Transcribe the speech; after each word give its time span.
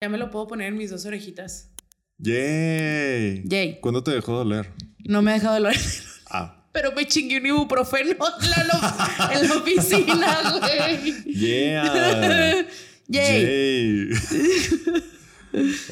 Ya 0.00 0.08
me 0.08 0.16
lo 0.18 0.30
puedo 0.30 0.46
poner 0.46 0.68
en 0.68 0.76
mis 0.76 0.90
dos 0.90 1.04
orejitas. 1.06 1.70
¡Yay! 2.18 3.42
Yay. 3.46 3.80
¿Cuándo 3.80 4.04
te 4.04 4.12
dejó 4.12 4.32
doler? 4.36 4.70
No 5.04 5.22
me 5.22 5.32
ha 5.32 5.34
dejado 5.34 5.54
doler. 5.54 5.76
Ah. 6.30 6.54
Pero 6.72 6.92
me 6.92 7.04
chingué 7.06 7.38
un 7.38 7.46
ibuprofeno 7.46 8.10
en 8.12 8.18
la, 8.18 9.30
en 9.34 9.48
la 9.48 9.54
oficina, 9.56 10.58
güey. 10.60 11.14
¡Yeah! 11.34 12.66
Yay. 13.08 14.08
¡Yay! 14.08 14.10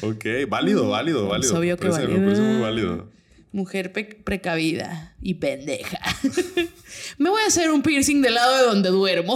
ok, 0.03 0.25
válido, 0.47 0.87
válido, 0.87 1.27
válido. 1.27 1.51
Es 1.51 1.57
obvio 1.57 1.75
Me 1.75 1.79
que 1.81 1.89
parece- 1.89 2.01
válido. 2.05 2.19
Me 2.19 2.25
parece 2.25 2.41
muy 2.43 2.61
válido. 2.61 3.11
Mujer 3.51 3.91
precavida 4.23 5.15
y 5.21 5.33
pendeja. 5.35 5.99
me 7.17 7.29
voy 7.29 7.41
a 7.41 7.47
hacer 7.47 7.71
un 7.71 7.81
piercing 7.81 8.21
del 8.21 8.35
lado 8.35 8.55
de 8.57 8.63
donde 8.63 8.89
duermo. 8.89 9.35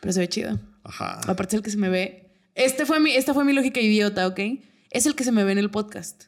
Pero 0.00 0.12
se 0.12 0.20
ve 0.20 0.28
chido. 0.28 0.58
Ajá. 0.84 1.20
Aparte 1.26 1.56
es 1.56 1.58
el 1.58 1.62
que 1.64 1.70
se 1.70 1.76
me 1.76 1.88
ve. 1.90 2.27
Este 2.58 2.86
fue 2.86 3.00
mi, 3.00 3.14
esta 3.14 3.34
fue 3.34 3.44
mi 3.44 3.52
lógica 3.52 3.80
idiota, 3.80 4.26
¿ok? 4.26 4.40
Es 4.90 5.06
el 5.06 5.14
que 5.14 5.24
se 5.24 5.32
me 5.32 5.44
ve 5.44 5.52
en 5.52 5.58
el 5.58 5.70
podcast. 5.70 6.24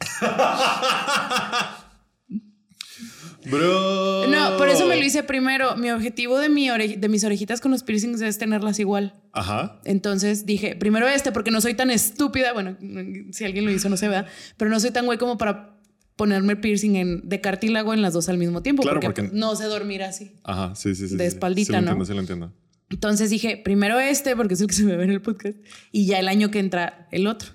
Bro. 3.50 4.26
No, 4.28 4.56
por 4.56 4.68
eso 4.68 4.86
me 4.86 4.96
lo 4.96 5.04
hice 5.04 5.22
primero. 5.22 5.76
Mi 5.76 5.90
objetivo 5.90 6.38
de, 6.38 6.48
mi 6.48 6.68
ore- 6.70 6.96
de 6.98 7.08
mis 7.10 7.24
orejitas 7.24 7.60
con 7.60 7.72
los 7.72 7.82
piercings 7.82 8.22
es 8.22 8.38
tenerlas 8.38 8.78
igual. 8.78 9.20
Ajá. 9.32 9.80
Entonces 9.84 10.46
dije, 10.46 10.76
primero 10.76 11.06
este, 11.08 11.30
porque 11.30 11.50
no 11.50 11.60
soy 11.60 11.74
tan 11.74 11.90
estúpida. 11.90 12.54
Bueno, 12.54 12.78
si 13.32 13.44
alguien 13.44 13.66
lo 13.66 13.70
hizo, 13.70 13.90
no 13.90 13.98
se 13.98 14.08
vea, 14.08 14.24
pero 14.56 14.70
no 14.70 14.80
soy 14.80 14.92
tan 14.92 15.04
güey 15.04 15.18
como 15.18 15.36
para 15.36 15.78
ponerme 16.16 16.56
piercing 16.56 16.94
en, 16.96 17.28
de 17.28 17.40
cartílago 17.42 17.92
en 17.92 18.00
las 18.00 18.14
dos 18.14 18.30
al 18.30 18.38
mismo 18.38 18.62
tiempo. 18.62 18.82
Claro, 18.82 19.00
porque, 19.00 19.24
porque- 19.24 19.36
no 19.36 19.54
sé 19.56 19.64
dormir 19.64 20.04
así. 20.04 20.32
Ajá, 20.44 20.74
sí, 20.74 20.94
sí, 20.94 21.06
sí. 21.08 21.16
De 21.16 21.24
sí, 21.24 21.30
sí. 21.30 21.36
espaldita, 21.36 21.66
Sí, 21.66 21.72
lo 21.72 21.80
¿no? 21.82 21.88
entiendo, 21.88 22.04
sí, 22.06 22.14
lo 22.14 22.20
entiendo. 22.20 22.52
Entonces 22.90 23.30
dije, 23.30 23.60
primero 23.62 23.98
este, 23.98 24.36
porque 24.36 24.54
es 24.54 24.60
el 24.60 24.66
que 24.66 24.74
se 24.74 24.84
me 24.84 24.96
ve 24.96 25.04
en 25.04 25.10
el 25.10 25.22
podcast, 25.22 25.56
y 25.90 26.06
ya 26.06 26.18
el 26.18 26.28
año 26.28 26.50
que 26.50 26.58
entra 26.58 27.08
el 27.10 27.26
otro. 27.26 27.50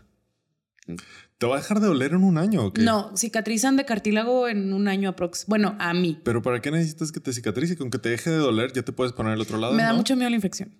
¿Te 1.37 1.47
va 1.47 1.55
a 1.55 1.59
dejar 1.59 1.79
de 1.79 1.87
doler 1.87 2.11
en 2.11 2.23
un 2.23 2.37
año 2.37 2.65
o 2.65 2.73
qué? 2.73 2.81
No, 2.81 3.15
cicatrizan 3.15 3.77
de 3.77 3.85
cartílago 3.85 4.49
en 4.49 4.73
un 4.73 4.89
año 4.89 5.07
aprox. 5.07 5.45
Bueno, 5.47 5.77
a 5.79 5.93
mí. 5.93 6.19
¿Pero 6.25 6.41
para 6.41 6.61
qué 6.61 6.69
necesitas 6.69 7.13
que 7.13 7.21
te 7.21 7.31
cicatrice? 7.31 7.77
Con 7.77 7.89
que 7.89 7.97
te 7.97 8.09
deje 8.09 8.29
de 8.29 8.37
doler, 8.37 8.73
ya 8.73 8.81
te 8.81 8.91
puedes 8.91 9.13
poner 9.13 9.33
el 9.33 9.41
otro 9.41 9.57
lado. 9.57 9.73
Me 9.73 9.83
da 9.83 9.91
¿no? 9.91 9.97
mucho 9.97 10.17
miedo 10.17 10.29
la 10.29 10.35
infección. 10.35 10.75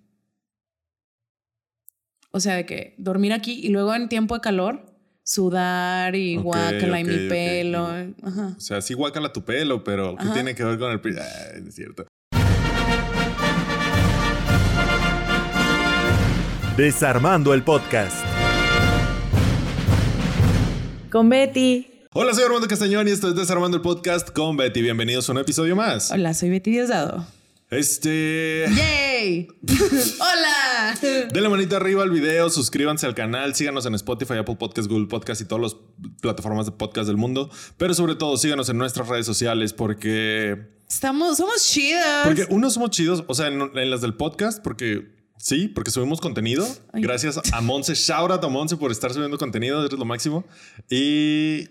O 2.32 2.42
sea, 2.42 2.56
de 2.56 2.66
que 2.66 2.94
dormir 2.98 3.32
aquí 3.32 3.62
y 3.64 3.70
luego 3.70 3.96
en 3.96 4.10
tiempo 4.10 4.36
de 4.36 4.42
calor, 4.42 4.86
sudar 5.24 6.14
y 6.16 6.38
Ok, 6.38 6.44
guácala 6.44 7.00
y 7.00 7.04
ok, 7.04 7.10
mi 7.10 7.30
pelo. 7.30 7.88
Ajá. 8.24 8.56
O 8.58 8.60
sea, 8.60 8.82
sí 8.82 8.94
guácala 8.94 9.32
tu 9.32 9.46
pelo, 9.46 9.86
pero 9.86 10.18
¿qué 10.18 10.26
Ajá. 10.26 10.34
tiene 10.34 10.56
que 10.56 10.64
ver 10.66 10.78
con 10.78 10.92
el... 10.92 11.00
es 11.68 11.74
cierto. 11.74 12.06
Desarmando 16.80 17.54
el 17.54 17.62
podcast. 17.62 18.16
Con 21.12 21.28
Betty. 21.28 21.86
Hola, 22.14 22.34
soy 22.34 22.46
Armando 22.46 22.70
Castañón 22.70 23.06
y 23.10 23.12
esto 23.12 23.28
es 23.28 23.36
Desarmando 23.36 23.76
el 23.76 23.84
Podcast 23.84 24.30
con 24.30 24.56
Betty. 24.56 24.82
Bienvenidos 24.82 25.28
a 25.28 25.34
un 25.34 25.40
episodio 25.40 25.76
más. 25.76 26.10
Hola, 26.10 26.34
soy 26.34 26.50
Betty 26.50 26.72
Diosdado. 26.72 27.28
Este... 27.70 28.64
¡Yay! 28.74 29.50
¡Hola! 30.22 30.98
Denle 31.34 31.50
manita 31.50 31.76
arriba 31.76 32.04
al 32.04 32.12
video, 32.12 32.50
suscríbanse 32.50 33.06
al 33.06 33.14
canal, 33.14 33.56
síganos 33.56 33.86
en 33.86 33.96
Spotify, 33.96 34.36
Apple 34.36 34.56
Podcasts, 34.56 34.88
Google 34.88 35.08
Podcasts 35.08 35.44
y 35.44 35.48
todas 35.50 35.74
las 35.74 35.76
plataformas 36.22 36.66
de 36.66 36.72
podcast 36.72 37.08
del 37.08 37.18
mundo. 37.18 37.50
Pero 37.76 37.94
sobre 37.94 38.16
todo, 38.16 38.38
síganos 38.38 38.70
en 38.70 38.78
nuestras 38.78 39.10
redes 39.10 39.26
sociales 39.26 39.74
porque... 39.74 40.70
Estamos, 40.88 41.36
somos 41.36 41.62
chidas. 41.62 42.26
Porque 42.26 42.48
uno 42.50 42.70
somos 42.70 42.92
chidos, 42.92 43.26
o 43.28 43.36
sea, 43.36 43.48
en, 43.48 43.70
en 43.78 43.92
las 43.92 44.00
del 44.00 44.14
podcast, 44.14 44.64
porque 44.64 45.19
sí, 45.40 45.68
porque 45.68 45.90
subimos 45.90 46.22
contenido. 46.22 46.68
Ay. 46.94 47.02
Gracias 47.02 47.40
a 47.52 47.62
Monse. 47.62 47.96
Shout 47.96 48.30
out 48.32 48.44
a 48.44 48.48
Monse 48.48 48.78
por 48.78 48.92
estar 48.92 49.12
subiendo 49.14 49.38
contenido, 49.38 49.84
eres 49.84 49.98
lo 49.98 50.06
máximo. 50.06 50.46
Y, 50.90 51.68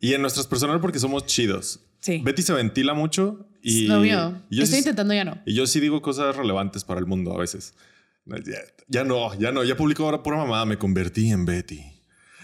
y 0.00 0.14
en 0.14 0.22
nuestras 0.22 0.46
personales 0.46 0.80
porque 0.80 0.98
somos 0.98 1.26
chidos. 1.26 1.80
Sí. 2.00 2.20
Betty 2.24 2.42
se 2.42 2.52
ventila 2.52 2.94
mucho 2.94 3.46
y, 3.62 3.86
no 3.86 4.00
vio. 4.00 4.42
y 4.50 4.56
yo 4.56 4.62
Estoy 4.64 4.78
sí- 4.78 4.78
intentando 4.78 5.14
ya 5.14 5.24
no. 5.24 5.40
y 5.46 5.54
yo 5.54 5.66
sí 5.66 5.78
digo 5.78 6.00
cosas 6.02 6.34
relevantes 6.34 6.82
para 6.84 6.98
el 6.98 7.06
mundo 7.06 7.32
a 7.34 7.38
veces. 7.38 7.74
Ya, 8.26 8.58
ya 8.88 9.04
no, 9.04 9.38
ya 9.38 9.52
no, 9.52 9.62
ya 9.64 9.76
publicó 9.76 10.04
ahora 10.04 10.22
pura 10.22 10.36
mamada. 10.38 10.64
Me 10.64 10.78
convertí 10.78 11.30
en 11.30 11.44
Betty. 11.44 11.80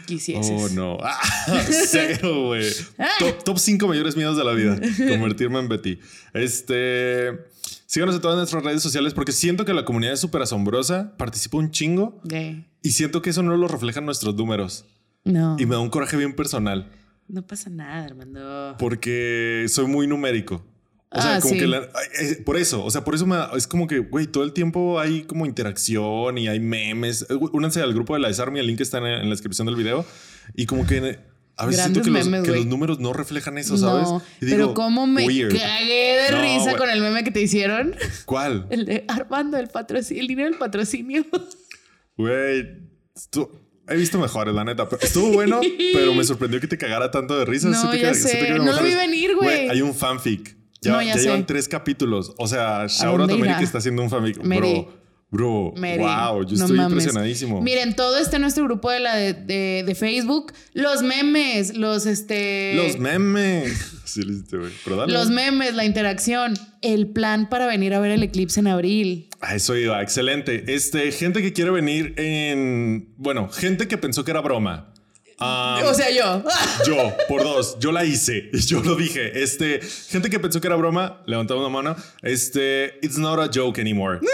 Quisieses. 0.06 0.50
Oh, 0.52 0.68
no. 0.70 0.98
Ah, 1.02 1.64
cero, 1.70 2.46
güey. 2.46 2.66
Ah. 2.98 3.08
Top, 3.18 3.44
top 3.44 3.58
5 3.58 3.86
mayores 3.88 4.16
miedos 4.16 4.36
de 4.36 4.44
la 4.44 4.52
vida. 4.52 4.78
Convertirme 5.08 5.58
en 5.58 5.68
Betty. 5.68 5.98
Este. 6.34 7.30
Síganos 7.90 8.16
en 8.16 8.20
todas 8.20 8.36
nuestras 8.36 8.62
redes 8.62 8.82
sociales 8.82 9.14
porque 9.14 9.32
siento 9.32 9.64
que 9.64 9.72
la 9.72 9.86
comunidad 9.86 10.12
es 10.12 10.20
súper 10.20 10.42
asombrosa. 10.42 11.16
Participa 11.16 11.56
un 11.56 11.70
chingo 11.70 12.20
y 12.82 12.90
siento 12.90 13.22
que 13.22 13.30
eso 13.30 13.42
no 13.42 13.56
lo 13.56 13.66
reflejan 13.66 14.04
nuestros 14.04 14.34
números. 14.34 14.84
No. 15.24 15.56
Y 15.58 15.64
me 15.64 15.74
da 15.74 15.80
un 15.80 15.88
coraje 15.88 16.18
bien 16.18 16.36
personal 16.36 16.90
No 17.28 17.46
pasa 17.46 17.70
nada, 17.70 18.04
Armando. 18.04 18.76
porque 18.78 19.64
soy 19.70 19.86
muy 19.86 20.06
numérico. 20.06 20.62
O 21.10 21.22
sea, 21.22 21.36
Ah, 21.36 21.40
como 21.40 21.54
sí. 21.54 21.60
que 21.60 21.66
la- 21.66 21.88
eh, 22.20 22.42
por 22.44 22.58
eso, 22.58 22.84
o 22.84 22.90
sea, 22.90 23.04
por 23.04 23.14
eso 23.14 23.26
me 23.26 23.36
da- 23.36 23.50
es 23.56 23.66
como 23.66 23.86
que, 23.86 24.00
güey, 24.00 24.26
todo 24.26 24.44
el 24.44 24.52
tiempo 24.52 25.00
hay 25.00 25.22
como 25.22 25.46
interacción 25.46 26.36
y 26.36 26.46
hay 26.48 26.60
memes. 26.60 27.22
Eh, 27.30 27.34
Únanse 27.52 27.80
al 27.80 27.94
grupo 27.94 28.12
de 28.12 28.20
la 28.20 28.28
Desarme, 28.28 28.60
el 28.60 28.66
link 28.66 28.82
está 28.82 28.98
en, 28.98 29.06
en 29.06 29.22
la 29.24 29.30
descripción 29.30 29.64
del 29.66 29.76
video. 29.76 30.04
Y 30.54 30.66
como 30.66 30.86
que 30.86 31.18
a 31.58 31.66
veces 31.66 31.82
siento 31.82 32.02
que, 32.02 32.10
los, 32.10 32.26
que 32.28 32.50
los 32.52 32.66
números 32.66 33.00
no 33.00 33.12
reflejan 33.12 33.58
eso, 33.58 33.76
¿sabes? 33.76 34.04
No, 34.08 34.22
Y 34.40 34.48
pero 34.50 34.74
cómo 34.74 35.06
me 35.06 35.26
weird. 35.26 35.52
cagué 35.58 36.22
de 36.22 36.30
No, 36.32 36.40
risa 36.40 36.76
con 36.76 36.88
el 36.88 37.00
meme 37.00 37.24
que 37.24 37.30
te 37.30 37.42
hicieron. 37.42 37.94
¿Cuál? 38.24 38.66
El 38.70 38.84
de 38.86 39.04
Armando, 39.08 39.56
el 39.58 39.68
patrocinio, 39.68 40.22
el 40.22 40.28
dinero 40.28 40.48
del 40.50 40.58
patrocinio. 40.58 41.24
Güey, 42.16 42.66
he 43.88 43.96
visto 43.96 44.18
mejores, 44.18 44.54
la 44.54 44.64
neta. 44.64 44.88
Estuvo 45.00 45.32
bueno, 45.32 45.60
pero 45.92 46.14
me 46.14 46.24
sorprendió 46.24 46.60
que 46.60 46.66
te 46.66 46.78
cagara 46.78 47.10
tanto 47.10 47.38
de 47.38 47.44
risa. 47.44 47.68
No, 47.68 47.94
ya 47.94 48.14
sé. 48.14 48.48
lo 48.58 48.82
vi 48.82 48.94
venir, 48.94 49.34
güey. 49.36 49.68
Hay 49.68 49.82
un 49.82 49.94
fanfic. 49.94 50.56
Ya, 50.80 50.92
No, 50.92 51.02
ya 51.02 51.16
ya 51.16 51.22
llevan 51.22 51.44
tres 51.46 51.66
capítulos. 51.68 52.34
O 52.38 52.46
sea, 52.46 52.86
shout 52.86 53.10
out 53.10 53.18
dónde 53.18 53.34
a 53.34 53.36
Mary 53.36 53.48
irá? 53.50 53.58
que 53.58 53.64
está 53.64 53.78
haciendo 53.78 54.02
un 54.02 54.10
fanfic. 54.10 54.42
Mary. 54.44 54.60
Bro, 54.60 54.97
bro, 55.30 55.72
wow, 55.76 56.42
yo 56.44 56.56
no 56.56 56.64
estoy 56.64 56.76
mames. 56.76 56.92
impresionadísimo. 56.92 57.60
Miren, 57.60 57.94
todo 57.94 58.18
está 58.18 58.36
en 58.36 58.42
nuestro 58.42 58.64
grupo 58.64 58.90
de 58.90 59.00
la 59.00 59.14
de, 59.16 59.34
de- 59.34 59.84
de 59.86 59.94
Facebook. 59.94 60.52
Los 60.72 61.02
memes, 61.02 61.76
los 61.76 62.06
este. 62.06 62.74
Los 62.74 62.98
memes. 62.98 63.94
Sí, 64.08 64.22
hiciste, 64.22 64.56
güey. 64.56 64.72
Los 65.08 65.28
memes, 65.28 65.74
la 65.74 65.84
interacción, 65.84 66.54
el 66.80 67.08
plan 67.08 67.50
para 67.50 67.66
venir 67.66 67.92
a 67.92 68.00
ver 68.00 68.10
el 68.12 68.22
eclipse 68.22 68.58
en 68.58 68.66
abril. 68.66 69.28
A 69.42 69.54
eso 69.54 69.76
iba, 69.76 70.00
excelente. 70.02 70.64
Este, 70.74 71.12
gente 71.12 71.42
que 71.42 71.52
quiere 71.52 71.70
venir 71.70 72.14
en. 72.16 73.12
Bueno, 73.18 73.50
gente 73.50 73.86
que 73.86 73.98
pensó 73.98 74.24
que 74.24 74.30
era 74.30 74.40
broma. 74.40 74.94
Ah, 75.40 75.80
o 75.84 75.94
sea, 75.94 76.10
yo. 76.10 76.42
Yo, 76.86 77.16
por 77.28 77.42
dos, 77.42 77.76
yo 77.78 77.92
la 77.92 78.04
hice, 78.04 78.50
yo 78.66 78.80
lo 78.82 78.96
dije. 78.96 79.42
Este, 79.42 79.80
gente 80.08 80.30
que 80.30 80.40
pensó 80.40 80.60
que 80.60 80.66
era 80.66 80.76
broma, 80.76 81.22
levantaba 81.26 81.60
una 81.60 81.68
mano. 81.68 81.96
Este, 82.22 82.98
it's 83.02 83.18
not 83.18 83.38
a 83.38 83.48
joke 83.52 83.80
anymore. 83.80 84.20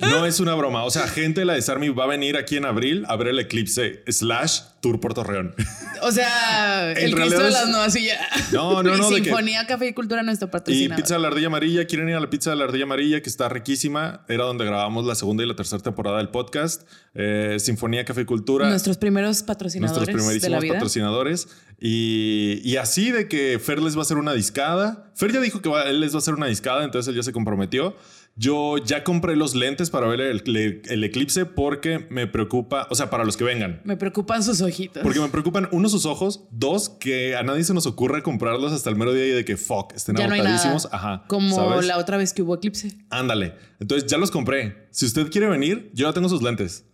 No 0.00 0.24
es 0.24 0.38
una 0.38 0.54
broma. 0.54 0.84
O 0.84 0.90
sea, 0.90 1.08
gente 1.08 1.40
de 1.40 1.44
la 1.44 1.54
Desarme 1.54 1.90
va 1.90 2.04
a 2.04 2.06
venir 2.06 2.36
aquí 2.36 2.56
en 2.56 2.64
abril 2.64 3.04
a 3.08 3.16
ver 3.16 3.28
el 3.28 3.40
eclipse 3.40 4.04
slash 4.06 4.60
Tour 4.80 5.00
por 5.00 5.12
Torreón. 5.14 5.54
O 6.02 6.12
sea, 6.12 6.92
el 6.96 7.14
Cristo 7.14 7.42
de 7.42 7.50
las 7.50 7.68
Nuevas 7.68 7.96
y 7.96 8.06
ya. 8.06 8.20
No, 8.52 8.82
no, 8.82 8.94
Y 8.94 8.98
no, 8.98 9.08
que- 9.08 9.16
Sinfonía 9.16 9.66
Café 9.66 9.88
y 9.88 9.92
Cultura, 9.92 10.22
nuestro 10.22 10.46
Y 10.48 10.50
patrocinador. 10.50 10.96
pizza 11.02 11.14
de 11.14 11.20
la 11.20 11.28
ardilla 11.28 11.48
amarilla, 11.48 11.86
quieren 11.86 12.08
ir 12.08 12.14
a 12.14 12.20
la 12.20 12.30
pizza 12.30 12.50
de 12.50 12.56
la 12.56 12.64
ardilla 12.64 12.84
amarilla, 12.84 13.20
que 13.20 13.28
está 13.28 13.48
riquísima. 13.48 14.24
Era 14.28 14.44
donde 14.44 14.64
grabamos 14.64 15.04
la 15.04 15.14
segunda 15.16 15.42
y 15.42 15.46
la 15.48 15.56
tercera 15.56 15.82
temporada 15.82 16.18
del 16.18 16.28
podcast. 16.28 16.82
Eh, 17.14 17.56
Sinfonía 17.58 18.04
Café 18.04 18.20
y 18.20 18.24
Cultura. 18.24 18.68
Nuestros 18.68 18.98
primeros 18.98 19.42
patrocinadores 19.42 19.96
nuestros 19.98 20.06
de 20.06 20.12
la 20.12 20.18
primerísimos 20.58 20.62
vida. 20.62 20.72
patrocinadores. 20.74 21.48
Y, 21.80 22.60
y 22.64 22.76
así 22.76 23.10
de 23.10 23.28
que 23.28 23.58
Fer 23.58 23.80
les 23.82 23.94
va 23.96 24.00
a 24.00 24.02
hacer 24.02 24.16
una 24.16 24.32
discada. 24.32 25.10
Fer 25.14 25.32
ya 25.32 25.40
dijo 25.40 25.62
que 25.62 25.68
va- 25.68 25.84
él 25.84 26.00
les 26.00 26.12
va 26.12 26.16
a 26.16 26.18
hacer 26.18 26.34
una 26.34 26.46
discada, 26.46 26.84
entonces 26.84 27.08
él 27.08 27.16
ya 27.16 27.22
se 27.22 27.32
comprometió. 27.32 27.96
Yo 28.40 28.78
ya 28.78 29.02
compré 29.02 29.34
los 29.34 29.56
lentes 29.56 29.90
para 29.90 30.06
ver 30.06 30.20
el, 30.20 30.42
el- 30.46 30.82
el 30.88 31.02
eclipse 31.04 31.44
porque 31.44 32.06
me 32.08 32.28
preocupa, 32.28 32.86
o 32.88 32.94
sea, 32.94 33.10
para 33.10 33.24
los 33.24 33.36
que 33.36 33.42
vengan. 33.42 33.80
Me 33.84 33.96
preocupan 33.96 34.44
sus 34.44 34.60
ojitos. 34.60 35.02
Porque 35.02 35.18
me 35.18 35.28
preocupan, 35.28 35.68
uno, 35.72 35.88
sus 35.88 36.06
ojos, 36.06 36.44
dos, 36.52 36.88
que 36.88 37.34
a 37.36 37.42
nadie 37.42 37.64
se 37.64 37.74
nos 37.74 37.86
ocurre 37.86 38.22
comprarlos 38.22 38.72
hasta 38.72 38.90
el 38.90 38.96
mero 38.96 39.12
día 39.12 39.26
y 39.26 39.30
de 39.30 39.44
que 39.44 39.56
fuck, 39.56 39.92
estén 39.92 40.14
ya 40.14 40.28
no 40.28 40.34
agotadísimos. 40.34 40.88
Ajá. 40.92 41.24
Como 41.26 41.52
¿sabes? 41.56 41.86
la 41.86 41.98
otra 41.98 42.16
vez 42.16 42.32
que 42.32 42.42
hubo 42.42 42.54
eclipse. 42.54 42.96
Ándale. 43.10 43.54
Entonces 43.80 44.08
ya 44.08 44.18
los 44.18 44.30
compré. 44.30 44.86
Si 44.92 45.04
usted 45.04 45.28
quiere 45.32 45.48
venir, 45.48 45.90
yo 45.92 46.06
ya 46.06 46.12
tengo 46.12 46.28
sus 46.28 46.40
lentes. 46.40 46.84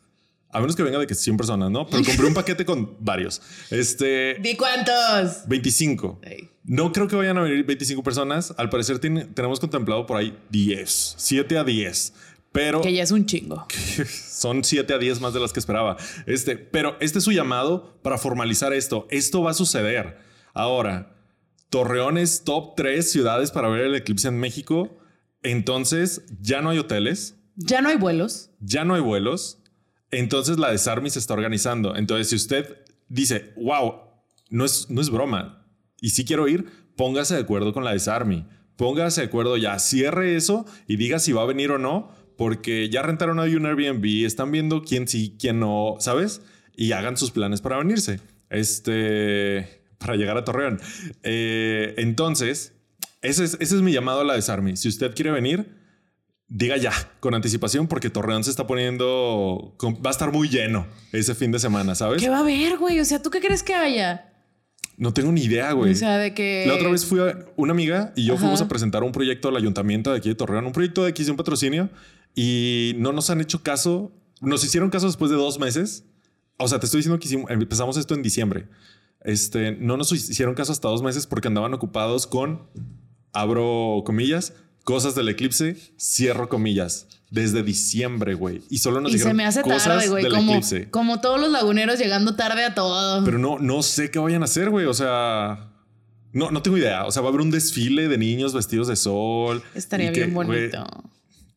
A 0.49 0.61
menos 0.61 0.77
que 0.77 0.83
venga 0.83 0.99
de 0.99 1.07
que 1.07 1.15
100 1.15 1.37
personas, 1.37 1.71
¿no? 1.71 1.85
Pero 1.87 2.05
compré 2.05 2.27
un 2.27 2.33
paquete 2.35 2.65
con 2.65 2.97
varios. 3.01 3.43
Este. 3.71 4.37
¿Di 4.41 4.57
cuántos? 4.57 5.47
25. 5.49 6.21
Ey. 6.23 6.49
No 6.65 6.93
creo 6.93 7.07
que 7.09 7.15
vayan 7.17 7.37
a 7.39 7.43
venir 7.43 7.65
25 7.65 8.03
personas. 8.03 8.55
Al 8.57 8.71
parecer 8.71 8.99
tenemos 8.99 9.61
contemplado 9.61 10.07
por 10.07 10.17
ahí 10.17 10.37
10, 10.51 11.15
7 11.19 11.59
a 11.59 11.65
10. 11.65 12.15
Pero 12.53 12.81
Que 12.81 12.93
ya 12.95 13.03
es 13.03 13.11
un 13.11 13.27
chingo. 13.27 13.67
son 14.31 14.65
7 14.65 14.95
a 14.95 14.99
10 14.99 15.21
más 15.21 15.35
de 15.35 15.41
las 15.41 15.53
que 15.53 15.61
esperaba. 15.61 15.97
Este, 16.27 16.57
pero 16.57 16.97
este 17.01 17.19
es 17.19 17.25
su 17.25 17.33
llamado 17.33 17.99
para 18.03 18.17
formalizar 18.17 18.73
esto. 18.73 19.07
Esto 19.11 19.43
va 19.43 19.51
a 19.51 19.55
suceder. 19.55 20.19
Ahora, 20.55 21.15
Torreón 21.69 22.17
es 22.17 22.45
top 22.45 22.77
3 22.77 23.11
ciudades 23.11 23.51
para 23.51 23.69
ver 23.69 23.83
el 23.83 23.95
eclipse 23.95 24.29
en 24.29 24.39
México. 24.39 24.97
Entonces, 25.43 26.23
ya 26.41 26.63
no 26.63 26.71
hay 26.71 26.79
hoteles, 26.79 27.37
Ya 27.57 27.83
no 27.83 27.89
hay 27.91 27.97
vuelos. 27.97 28.51
ya 28.61 28.85
no 28.85 28.95
hay 28.95 29.03
vuelos. 29.03 29.59
Entonces 30.11 30.59
la 30.59 30.71
Desarmi 30.71 31.11
se 31.11 31.19
está 31.19 31.35
organizando. 31.35 31.97
Entonces, 31.97 32.31
si 32.31 32.37
usted 32.37 32.79
dice, 33.09 33.53
wow, 33.57 33.95
no 34.49 34.65
es, 34.65 34.89
no 34.89 35.01
es 35.01 35.11
broma, 35.11 35.64
y 36.01 36.11
si 36.11 36.25
quiero 36.25 36.49
ir, 36.49 36.67
póngase 36.97 37.35
de 37.35 37.41
acuerdo 37.41 37.73
con 37.73 37.85
la 37.85 37.93
Desarmi. 37.93 38.47
Póngase 38.77 39.21
de 39.21 39.27
acuerdo 39.29 39.57
ya, 39.57 39.79
cierre 39.79 40.37
eso 40.37 40.67
y 40.89 40.97
diga 40.97 41.19
si 41.19 41.33
va 41.33 41.43
a 41.43 41.47
venir 41.47 41.71
o 41.71 41.79
no, 41.79 42.11
porque 42.37 42.89
ya 42.89 43.03
rentaron 43.03 43.39
ahí 43.39 43.55
un 43.55 43.67
Airbnb, 43.67 44.25
están 44.25 44.51
viendo 44.51 44.83
quién 44.83 45.07
sí, 45.07 45.37
quién 45.39 45.61
no, 45.61 45.97
¿sabes? 46.01 46.43
Y 46.77 46.93
hagan 46.93 47.17
sus 47.17 47.31
planes 47.31 47.61
para 47.61 47.79
venirse. 47.79 48.21
Este, 48.51 49.85
para 49.99 50.17
llegar 50.17 50.37
a 50.37 50.45
Torreón. 50.45 50.81
Eh, 51.23 51.95
entonces, 51.99 52.73
ese 53.23 53.45
es, 53.45 53.57
ese 53.61 53.77
es 53.77 53.83
mi 53.83 53.93
llamado 53.93 54.21
a 54.21 54.25
la 54.25 54.35
Desarmi. 54.35 54.77
Si 54.77 54.89
usted 54.89 55.15
quiere 55.15 55.31
venir, 55.31 55.77
diga 56.49 56.77
ya 56.77 56.93
con 57.21 57.35
anticipación 57.35 57.89
porque 57.89 58.11
Torreón 58.11 58.45
se 58.45 58.51
está 58.51 58.67
poniendo, 58.67 59.77
va 60.05 60.11
a 60.11 60.13
estar 60.13 60.33
muy 60.33 60.49
lleno 60.49 60.87
ese 61.13 61.35
fin 61.35 61.53
de 61.53 61.59
semana, 61.59 61.95
¿sabes? 61.95 62.23
¿Qué 62.23 62.29
va 62.29 62.39
a 62.39 62.41
haber, 62.41 62.77
güey? 62.77 63.01
O 63.01 63.05
sea, 63.05 63.23
¿tú 63.23 63.31
qué 63.31 63.41
crees 63.41 63.63
que 63.63 63.75
haya? 63.75 64.34
No 64.97 65.13
tengo 65.13 65.33
ni 65.33 65.43
idea, 65.43 65.73
güey. 65.73 65.93
O 65.93 65.95
sea, 65.97 66.19
de 66.19 66.35
que. 66.35 66.65
La 66.69 66.75
otra 66.75 66.89
vez 66.91 67.05
fui 67.05 67.21
a 67.21 67.47
una 67.57 67.73
amiga 67.73 68.13
y 68.17 68.25
yo 68.27 68.35
Ajá. 68.35 68.43
fuimos 68.43 68.61
a 68.61 68.69
presentar 68.69 69.03
un 69.03 69.13
proyecto 69.13 69.49
al 69.49 69.57
ayuntamiento 69.57 70.11
de 70.13 70.19
aquí 70.19 70.29
de 70.29 70.35
Torreón, 70.35 70.67
un 70.67 70.73
proyecto 70.73 71.03
de 71.03 71.09
adquisición 71.09 71.37
patrocinio 71.37 71.91
y 72.35 72.95
no 72.99 73.13
nos 73.13 73.31
han 73.31 73.41
hecho 73.41 73.63
caso. 73.63 74.13
Nos 74.41 74.65
hicieron 74.65 74.91
caso 74.91 75.07
después 75.07 75.31
de 75.31 75.37
dos 75.37 75.59
meses. 75.59 76.05
O 76.59 76.69
sea, 76.69 76.79
te 76.79 76.87
estoy 76.87 76.99
diciendo 76.99 77.19
que 77.19 77.27
hicimos- 77.27 77.51
empezamos 77.51 77.97
esto 77.97 78.15
en 78.15 78.23
diciembre. 78.23 78.69
Este, 79.23 79.73
no 79.73 79.97
nos 79.97 80.13
hicieron 80.13 80.55
caso 80.55 80.71
hasta 80.71 80.87
dos 80.89 81.03
meses 81.03 81.27
porque 81.27 81.49
andaban 81.49 81.73
ocupados 81.75 82.27
con, 82.27 82.69
abro 83.33 84.03
comillas, 84.05 84.53
cosas 84.85 85.15
del 85.15 85.29
eclipse, 85.29 85.77
cierro 85.99 86.49
comillas, 86.49 87.07
desde 87.31 87.63
diciembre, 87.63 88.35
güey. 88.35 88.63
Y 88.71 88.79
solo 88.79 89.01
nos 89.01 89.11
Y 89.11 89.15
dijeron 89.15 89.33
se 89.33 89.35
me 89.35 89.45
hace 89.45 89.63
cosas 89.63 89.85
tarde, 89.85 90.09
güey. 90.09 90.23
del 90.23 90.33
Como, 90.33 90.53
eclipse. 90.53 90.91
como 90.91 91.21
todos 91.21 91.41
los 91.41 91.51
laguneros 91.51 91.99
llegando 91.99 92.37
tarde 92.37 92.65
a 92.65 92.75
todo. 92.75 93.25
Pero 93.25 93.39
no, 93.39 93.59
no 93.59 93.83
sé 93.83 94.11
qué 94.11 94.19
vayan 94.19 94.43
a 94.43 94.45
hacer, 94.45 94.71
güey. 94.71 94.87
O 94.87 94.95
sea, 94.95 95.73
no, 96.33 96.51
no 96.51 96.63
tengo 96.63 96.77
idea. 96.79 97.07
O 97.07 97.11
sea, 97.11 97.23
va 97.23 97.29
a 97.29 97.31
haber 97.31 97.41
un 97.41 97.51
desfile 97.51 98.09
de 98.09 98.19
niños 98.19 98.53
vestidos 98.53 98.87
de 98.87 98.97
sol. 98.97 99.63
Estaría 99.75 100.13
que, 100.13 100.21
bien 100.21 100.35
bonito. 100.35 100.87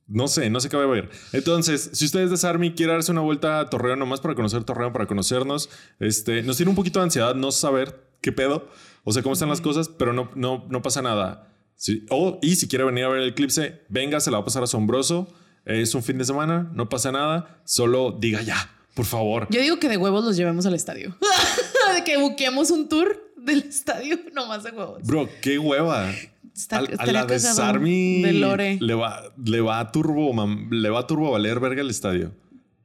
no 0.07 0.27
sé, 0.27 0.49
no 0.49 0.59
sé 0.61 0.69
qué 0.69 0.77
va 0.77 0.83
a 0.83 0.87
haber. 0.87 1.09
Entonces, 1.33 1.89
si 1.93 2.05
ustedes 2.05 2.31
de 2.31 2.37
Sarmi 2.37 2.71
quieren 2.73 2.95
darse 2.95 3.11
una 3.11 3.21
vuelta 3.21 3.59
a 3.59 3.69
Torreón 3.69 3.99
nomás 3.99 4.21
para 4.21 4.35
conocer 4.35 4.63
Torreón, 4.63 4.93
para 4.93 5.05
conocernos, 5.05 5.69
este, 5.99 6.41
nos 6.43 6.57
tiene 6.57 6.69
un 6.69 6.75
poquito 6.75 6.99
de 6.99 7.03
ansiedad 7.03 7.35
no 7.35 7.51
saber 7.51 8.07
qué 8.21 8.31
pedo, 8.31 8.69
o 9.03 9.11
sea, 9.13 9.21
cómo 9.21 9.33
están 9.33 9.49
las 9.49 9.61
cosas, 9.61 9.89
pero 9.89 10.13
no, 10.13 10.31
no, 10.33 10.65
no 10.69 10.81
pasa 10.81 11.01
nada. 11.01 11.53
Sí, 11.77 12.05
y 12.41 12.55
si 12.55 12.67
quiere 12.67 12.83
venir 12.83 13.05
a 13.05 13.09
ver 13.09 13.21
el 13.21 13.29
eclipse, 13.29 13.81
venga, 13.87 14.19
se 14.19 14.29
la 14.31 14.37
va 14.37 14.41
a 14.41 14.45
pasar 14.45 14.63
asombroso. 14.63 15.27
Es 15.63 15.93
un 15.95 16.01
fin 16.03 16.17
de 16.17 16.25
semana, 16.25 16.69
no 16.73 16.89
pasa 16.89 17.11
nada. 17.11 17.59
Solo 17.65 18.11
diga 18.19 18.41
ya, 18.41 18.69
por 18.95 19.05
favor. 19.05 19.47
Yo 19.51 19.61
digo 19.61 19.77
que 19.79 19.87
de 19.89 19.97
huevos 19.97 20.25
los 20.25 20.35
llevemos 20.35 20.65
al 20.65 20.73
estadio. 20.73 21.15
de 21.93 22.03
que 22.03 22.17
buqueemos 22.17 22.71
un 22.71 22.89
tour 22.89 23.31
del 23.37 23.59
estadio 23.59 24.17
nomás 24.33 24.63
de 24.63 24.71
huevos. 24.71 25.03
Bro, 25.03 25.29
qué 25.41 25.57
hueva. 25.59 26.09
Está- 26.55 26.77
a, 26.77 26.79
a 26.79 26.83
estaría 26.85 27.13
la 27.13 27.25
de 27.25 27.35
cagado. 27.37 27.55
Sarmi 27.55 28.21
De 28.23 28.33
Lore. 28.33 28.77
le 28.81 28.93
va, 28.95 29.21
le 29.45 29.61
va 29.61 29.79
a 29.79 29.91
turbo, 29.91 30.33
mam- 30.33 30.69
le 30.71 30.89
va 30.89 31.01
a 31.01 31.07
turbo 31.07 31.29
valer 31.31 31.59
verga 31.59 31.81
el 31.81 31.89
estadio. 31.91 32.31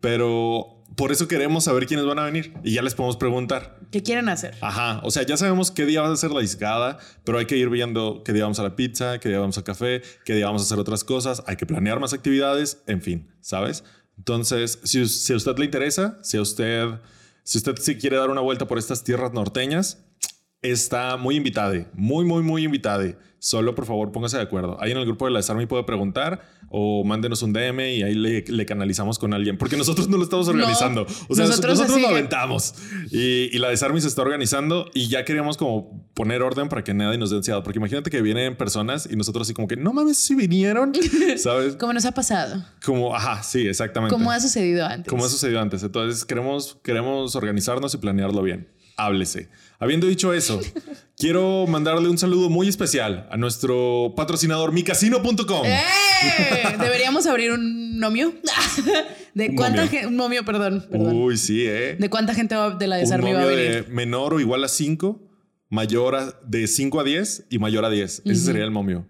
Pero 0.00 0.81
por 0.96 1.12
eso 1.12 1.28
queremos 1.28 1.64
saber 1.64 1.86
quiénes 1.86 2.06
van 2.06 2.18
a 2.18 2.24
venir 2.24 2.52
y 2.62 2.74
ya 2.74 2.82
les 2.82 2.94
podemos 2.94 3.16
preguntar. 3.16 3.78
¿Qué 3.90 4.02
quieren 4.02 4.28
hacer? 4.28 4.56
Ajá, 4.60 5.00
o 5.04 5.10
sea, 5.10 5.22
ya 5.24 5.36
sabemos 5.36 5.70
qué 5.70 5.86
día 5.86 6.02
va 6.02 6.12
a 6.12 6.16
ser 6.16 6.30
la 6.30 6.40
discada, 6.40 6.98
pero 7.24 7.38
hay 7.38 7.46
que 7.46 7.56
ir 7.56 7.68
viendo 7.70 8.22
qué 8.24 8.32
día 8.32 8.44
vamos 8.44 8.58
a 8.58 8.62
la 8.62 8.76
pizza, 8.76 9.18
qué 9.18 9.28
día 9.28 9.38
vamos 9.38 9.56
al 9.58 9.64
café, 9.64 10.02
qué 10.24 10.34
día 10.34 10.46
vamos 10.46 10.62
a 10.62 10.64
hacer 10.64 10.78
otras 10.78 11.04
cosas, 11.04 11.42
hay 11.46 11.56
que 11.56 11.66
planear 11.66 12.00
más 12.00 12.12
actividades, 12.12 12.82
en 12.86 13.02
fin, 13.02 13.30
¿sabes? 13.40 13.84
Entonces, 14.18 14.78
si, 14.84 15.06
si 15.06 15.32
a 15.32 15.36
usted 15.36 15.56
le 15.58 15.64
interesa, 15.64 16.18
si 16.22 16.36
a 16.36 16.42
usted, 16.42 16.88
si 17.42 17.58
usted 17.58 17.76
se 17.76 17.96
quiere 17.96 18.16
dar 18.16 18.30
una 18.30 18.40
vuelta 18.40 18.66
por 18.66 18.78
estas 18.78 19.04
tierras 19.04 19.32
norteñas, 19.32 20.04
está 20.62 21.16
muy 21.16 21.36
invitade, 21.36 21.88
muy, 21.92 22.24
muy, 22.24 22.42
muy 22.42 22.64
invitade. 22.64 23.18
Solo, 23.40 23.74
por 23.74 23.86
favor, 23.86 24.12
póngase 24.12 24.36
de 24.36 24.44
acuerdo. 24.44 24.76
Ahí 24.80 24.92
en 24.92 24.98
el 24.98 25.04
grupo 25.04 25.24
de 25.24 25.32
la 25.32 25.40
Desarme 25.40 25.66
puede 25.66 25.82
preguntar 25.82 26.42
o 26.68 27.02
mándenos 27.02 27.42
un 27.42 27.52
DM 27.52 27.80
y 27.80 28.02
ahí 28.04 28.14
le, 28.14 28.44
le 28.46 28.66
canalizamos 28.66 29.18
con 29.18 29.34
alguien, 29.34 29.58
porque 29.58 29.76
nosotros 29.76 30.08
no 30.08 30.16
lo 30.16 30.22
estamos 30.22 30.46
organizando. 30.46 31.02
o 31.28 31.34
sea, 31.34 31.46
nosotros, 31.46 31.80
nosotros 31.80 32.00
lo 32.00 32.08
aventamos. 32.08 32.74
Y, 33.10 33.50
y 33.52 33.58
la 33.58 33.68
Desarme 33.68 34.00
se 34.00 34.06
está 34.06 34.22
organizando 34.22 34.88
y 34.94 35.08
ya 35.08 35.24
queríamos 35.24 35.56
como 35.56 36.08
poner 36.14 36.40
orden 36.40 36.68
para 36.68 36.84
que 36.84 36.94
nadie 36.94 37.18
nos 37.18 37.30
dé 37.30 37.36
ansiedad. 37.36 37.64
Porque 37.64 37.80
imagínate 37.80 38.10
que 38.10 38.22
vienen 38.22 38.56
personas 38.56 39.08
y 39.10 39.16
nosotros 39.16 39.48
así 39.48 39.54
como 39.54 39.66
que, 39.66 39.76
no 39.76 39.92
mames, 39.92 40.18
si 40.18 40.36
vinieron, 40.36 40.92
¿sabes? 41.36 41.74
Como 41.74 41.92
nos 41.92 42.04
ha 42.04 42.12
pasado. 42.12 42.64
Como, 42.84 43.14
ajá, 43.14 43.42
sí, 43.42 43.66
exactamente. 43.66 44.14
Como 44.14 44.30
ha 44.30 44.38
sucedido 44.38 44.86
antes. 44.86 45.10
Como 45.10 45.24
ha 45.24 45.28
sucedido 45.28 45.60
antes. 45.60 45.82
Entonces 45.82 46.24
queremos, 46.24 46.78
queremos 46.84 47.34
organizarnos 47.34 47.92
y 47.92 47.98
planearlo 47.98 48.40
bien. 48.40 48.68
Háblese. 48.96 49.48
Habiendo 49.82 50.06
dicho 50.06 50.32
eso, 50.32 50.60
quiero 51.18 51.66
mandarle 51.66 52.08
un 52.08 52.16
saludo 52.16 52.48
muy 52.48 52.68
especial 52.68 53.26
a 53.32 53.36
nuestro 53.36 54.12
patrocinador 54.16 54.70
micasino.com. 54.70 55.64
¡Eh! 55.64 55.80
Deberíamos 56.78 57.26
abrir 57.26 57.50
un 57.50 57.98
nomio. 57.98 58.32
¿De 59.34 59.56
cuánta 59.56 59.88
gente? 59.88 60.06
Un 60.06 60.14
momio, 60.14 60.44
perdón. 60.44 60.86
perdón. 60.88 61.16
Uy, 61.16 61.36
sí, 61.36 61.64
¿eh? 61.66 61.96
¿De 61.98 62.08
cuánta 62.08 62.32
gente 62.32 62.54
va- 62.54 62.70
de 62.76 62.86
la 62.86 62.94
desarme 62.94 63.34
va 63.34 63.42
a 63.42 63.46
venir? 63.46 63.84
de 63.86 63.90
menor 63.90 64.34
o 64.34 64.38
igual 64.38 64.62
a 64.62 64.68
5, 64.68 65.20
mayor 65.68 66.14
a, 66.14 66.32
de 66.46 66.68
5 66.68 67.00
a 67.00 67.02
10 67.02 67.46
y 67.50 67.58
mayor 67.58 67.84
a 67.84 67.90
10. 67.90 68.22
Ese 68.24 68.34
sería 68.36 68.62
el 68.62 68.70
momio. 68.70 69.08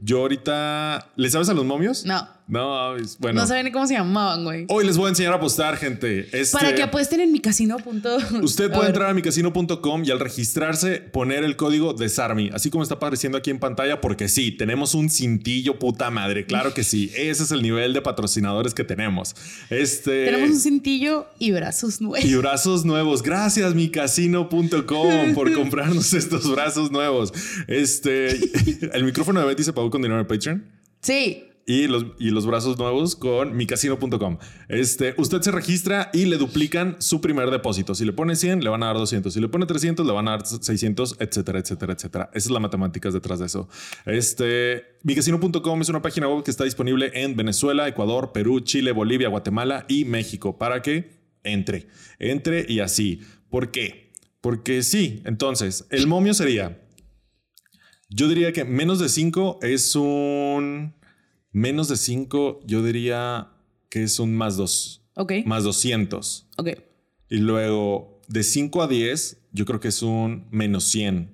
Yo 0.00 0.20
ahorita... 0.20 1.12
¿Le 1.16 1.28
sabes 1.28 1.50
a 1.50 1.54
los 1.54 1.66
momios? 1.66 2.06
No. 2.06 2.26
No, 2.46 2.94
bueno. 3.20 3.40
No 3.40 3.46
sabía 3.46 3.62
ni 3.62 3.70
cómo 3.72 3.86
se 3.86 3.94
llamaban, 3.94 4.44
güey. 4.44 4.66
Hoy 4.68 4.84
les 4.84 4.98
voy 4.98 5.06
a 5.06 5.08
enseñar 5.08 5.32
a 5.32 5.36
apostar, 5.36 5.78
gente. 5.78 6.28
Este- 6.30 6.56
Para 6.58 6.74
que 6.74 6.82
apuesten 6.82 7.20
en 7.20 7.32
mi 7.32 7.40
casino. 7.40 7.78
Punto. 7.78 8.18
Usted 8.42 8.64
A 8.66 8.68
puede 8.68 8.80
ver. 8.80 8.88
entrar 8.90 9.10
a 9.10 9.14
micasino.com 9.14 10.04
y 10.04 10.10
al 10.10 10.20
registrarse 10.20 10.96
poner 11.00 11.42
el 11.42 11.56
código 11.56 11.94
de 11.94 12.06
Sarmi, 12.10 12.50
así 12.52 12.68
como 12.68 12.82
está 12.82 12.96
apareciendo 12.96 13.38
aquí 13.38 13.50
en 13.50 13.58
pantalla, 13.58 14.02
porque 14.02 14.28
sí, 14.28 14.52
tenemos 14.52 14.94
un 14.94 15.08
cintillo 15.08 15.78
puta 15.78 16.10
madre. 16.10 16.44
Claro 16.44 16.74
que 16.74 16.84
sí. 16.84 17.10
Ese 17.16 17.44
es 17.44 17.50
el 17.50 17.62
nivel 17.62 17.94
de 17.94 18.02
patrocinadores 18.02 18.74
que 18.74 18.84
tenemos. 18.84 19.34
Este. 19.70 20.26
Tenemos 20.26 20.50
un 20.50 20.60
cintillo 20.60 21.26
y 21.38 21.50
brazos 21.52 22.02
nuevos. 22.02 22.28
y 22.28 22.34
brazos 22.36 22.84
nuevos. 22.84 23.22
Gracias, 23.22 23.74
micasino.com, 23.74 25.34
por 25.34 25.52
comprarnos 25.54 26.12
estos 26.12 26.50
brazos 26.52 26.90
nuevos. 26.90 27.32
Este. 27.68 28.38
El 28.92 29.04
micrófono 29.04 29.40
de 29.40 29.46
Betty 29.46 29.64
se 29.64 29.72
pagó 29.72 29.90
con 29.90 30.02
dinero 30.02 30.18
de 30.18 30.24
Patreon 30.26 30.64
Sí. 31.00 31.44
Y 31.66 31.86
los, 31.86 32.06
y 32.18 32.30
los 32.30 32.46
brazos 32.46 32.78
nuevos 32.78 33.16
con 33.16 33.56
micasino.com. 33.56 34.38
Este, 34.68 35.14
usted 35.16 35.40
se 35.42 35.50
registra 35.50 36.10
y 36.12 36.26
le 36.26 36.36
duplican 36.36 36.96
su 37.00 37.20
primer 37.20 37.50
depósito. 37.50 37.94
Si 37.94 38.04
le 38.04 38.12
pone 38.12 38.36
100, 38.36 38.62
le 38.62 38.70
van 38.70 38.82
a 38.82 38.86
dar 38.86 38.96
200. 38.96 39.32
Si 39.32 39.40
le 39.40 39.48
pone 39.48 39.66
300, 39.66 40.06
le 40.06 40.12
van 40.12 40.28
a 40.28 40.32
dar 40.32 40.46
600, 40.46 41.16
etcétera, 41.20 41.58
etcétera, 41.58 41.92
etcétera. 41.94 42.30
Esa 42.34 42.48
es 42.48 42.50
la 42.50 42.60
matemáticas 42.60 43.14
detrás 43.14 43.38
de 43.38 43.46
eso. 43.46 43.68
Este, 44.06 44.98
micasino.com 45.02 45.80
es 45.80 45.88
una 45.88 46.02
página 46.02 46.28
web 46.28 46.44
que 46.44 46.50
está 46.50 46.64
disponible 46.64 47.10
en 47.14 47.36
Venezuela, 47.36 47.88
Ecuador, 47.88 48.32
Perú, 48.32 48.60
Chile, 48.60 48.92
Bolivia, 48.92 49.28
Guatemala 49.28 49.86
y 49.88 50.04
México 50.04 50.58
para 50.58 50.82
que 50.82 51.24
entre, 51.42 51.88
entre 52.18 52.66
y 52.68 52.80
así. 52.80 53.20
¿Por 53.48 53.70
qué? 53.70 54.12
Porque 54.40 54.82
sí, 54.82 55.22
entonces, 55.24 55.86
el 55.90 56.06
momio 56.06 56.34
sería 56.34 56.80
yo 58.10 58.28
diría 58.28 58.52
que 58.52 58.64
menos 58.64 59.00
de 59.00 59.08
5 59.08 59.58
es 59.62 59.96
un. 59.96 60.94
Menos 61.54 61.88
de 61.88 61.96
5, 61.96 62.60
yo 62.66 62.82
diría 62.82 63.52
que 63.88 64.02
es 64.02 64.18
un 64.18 64.36
más 64.36 64.56
2. 64.56 65.02
Ok. 65.14 65.32
Más 65.46 65.62
200. 65.64 66.48
Ok. 66.58 66.68
Y 67.30 67.36
luego 67.38 68.20
de 68.28 68.42
5 68.42 68.82
a 68.82 68.88
10, 68.88 69.38
yo 69.52 69.64
creo 69.64 69.78
que 69.78 69.88
es 69.88 70.02
un 70.02 70.46
menos 70.50 70.84
100. 70.90 71.32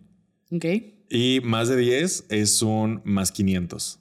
Ok. 0.52 0.64
Y 1.08 1.40
más 1.42 1.68
de 1.68 1.76
10 1.78 2.26
es 2.28 2.60
un 2.60 3.00
más 3.04 3.32
500. 3.32 3.98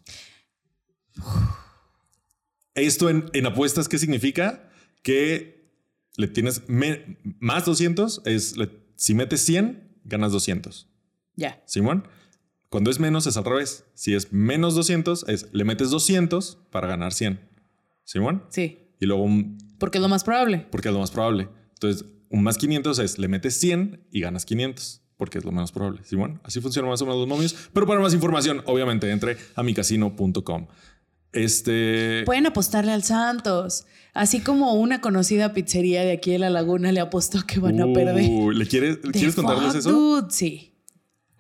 Esto 2.76 3.10
en, 3.10 3.26
en 3.34 3.46
apuestas, 3.46 3.88
¿qué 3.90 3.98
significa? 3.98 4.70
Que 5.02 5.72
le 6.18 6.28
tienes 6.28 6.68
me- 6.68 7.18
más 7.40 7.66
200 7.66 8.22
es 8.26 8.58
le- 8.58 8.70
si 8.96 9.14
metes 9.14 9.42
100, 9.42 9.98
ganas 10.04 10.32
200. 10.34 10.88
Ya. 11.36 11.64
Simón. 11.66 12.08
Cuando 12.70 12.92
es 12.92 13.00
menos 13.00 13.26
es 13.28 13.36
al 13.38 13.46
revés. 13.46 13.86
Si 13.96 14.14
es 14.14 14.32
menos 14.32 14.76
200 14.76 15.28
es 15.28 15.48
le 15.52 15.64
metes 15.64 15.90
200 15.90 16.58
para 16.72 16.88
ganar 16.88 17.14
100. 17.14 17.40
Simón. 18.04 18.44
Sí. 18.50 18.80
Y 19.00 19.06
luego 19.06 19.24
un, 19.24 19.58
Porque 19.80 19.98
es 19.98 20.02
lo 20.02 20.08
más 20.10 20.24
probable. 20.24 20.66
porque 20.72 20.90
es 20.90 20.94
lo 20.94 21.00
más 21.00 21.12
probable. 21.12 21.50
Entonces, 21.74 22.06
un 22.30 22.44
más 22.44 22.58
500 22.58 23.00
es 23.00 23.18
le 23.18 23.28
metes 23.28 23.60
100 23.60 24.08
y 24.12 24.22
ganas 24.22 24.46
500 24.46 25.02
porque 25.18 25.38
es 25.40 25.46
lo 25.46 25.52
menos 25.52 25.72
probable. 25.72 26.02
Simón. 26.04 26.40
Así 26.44 26.62
funcionan 26.62 26.90
más 26.92 27.02
o 27.02 27.06
menos 27.06 27.20
los 27.20 27.28
momios. 27.28 27.56
Pero 27.74 27.86
para 27.88 28.00
más 28.00 28.14
información, 28.14 28.62
obviamente, 28.66 29.10
entre 29.12 29.38
a 29.56 29.64
micasino.com. 29.64 30.68
Este. 31.32 32.24
Pueden 32.26 32.46
apostarle 32.48 32.92
al 32.92 33.04
Santos. 33.04 33.86
Así 34.14 34.40
como 34.42 34.74
una 34.74 35.02
conocida 35.02 35.54
pizzería 35.54 36.02
de 36.02 36.12
aquí 36.14 36.32
de 36.32 36.40
la 36.40 36.50
laguna 36.50 36.92
le 36.92 37.00
apostó 37.00 37.46
que 37.46 37.60
van 37.60 37.80
a 37.82 37.86
perder. 37.94 38.30
¿le 38.54 38.66
quieres, 38.68 38.98
¿Quieres 39.12 39.36
contarles 39.36 39.76
eso? 39.76 39.92
dude, 39.92 40.32
Sí. 40.32 40.69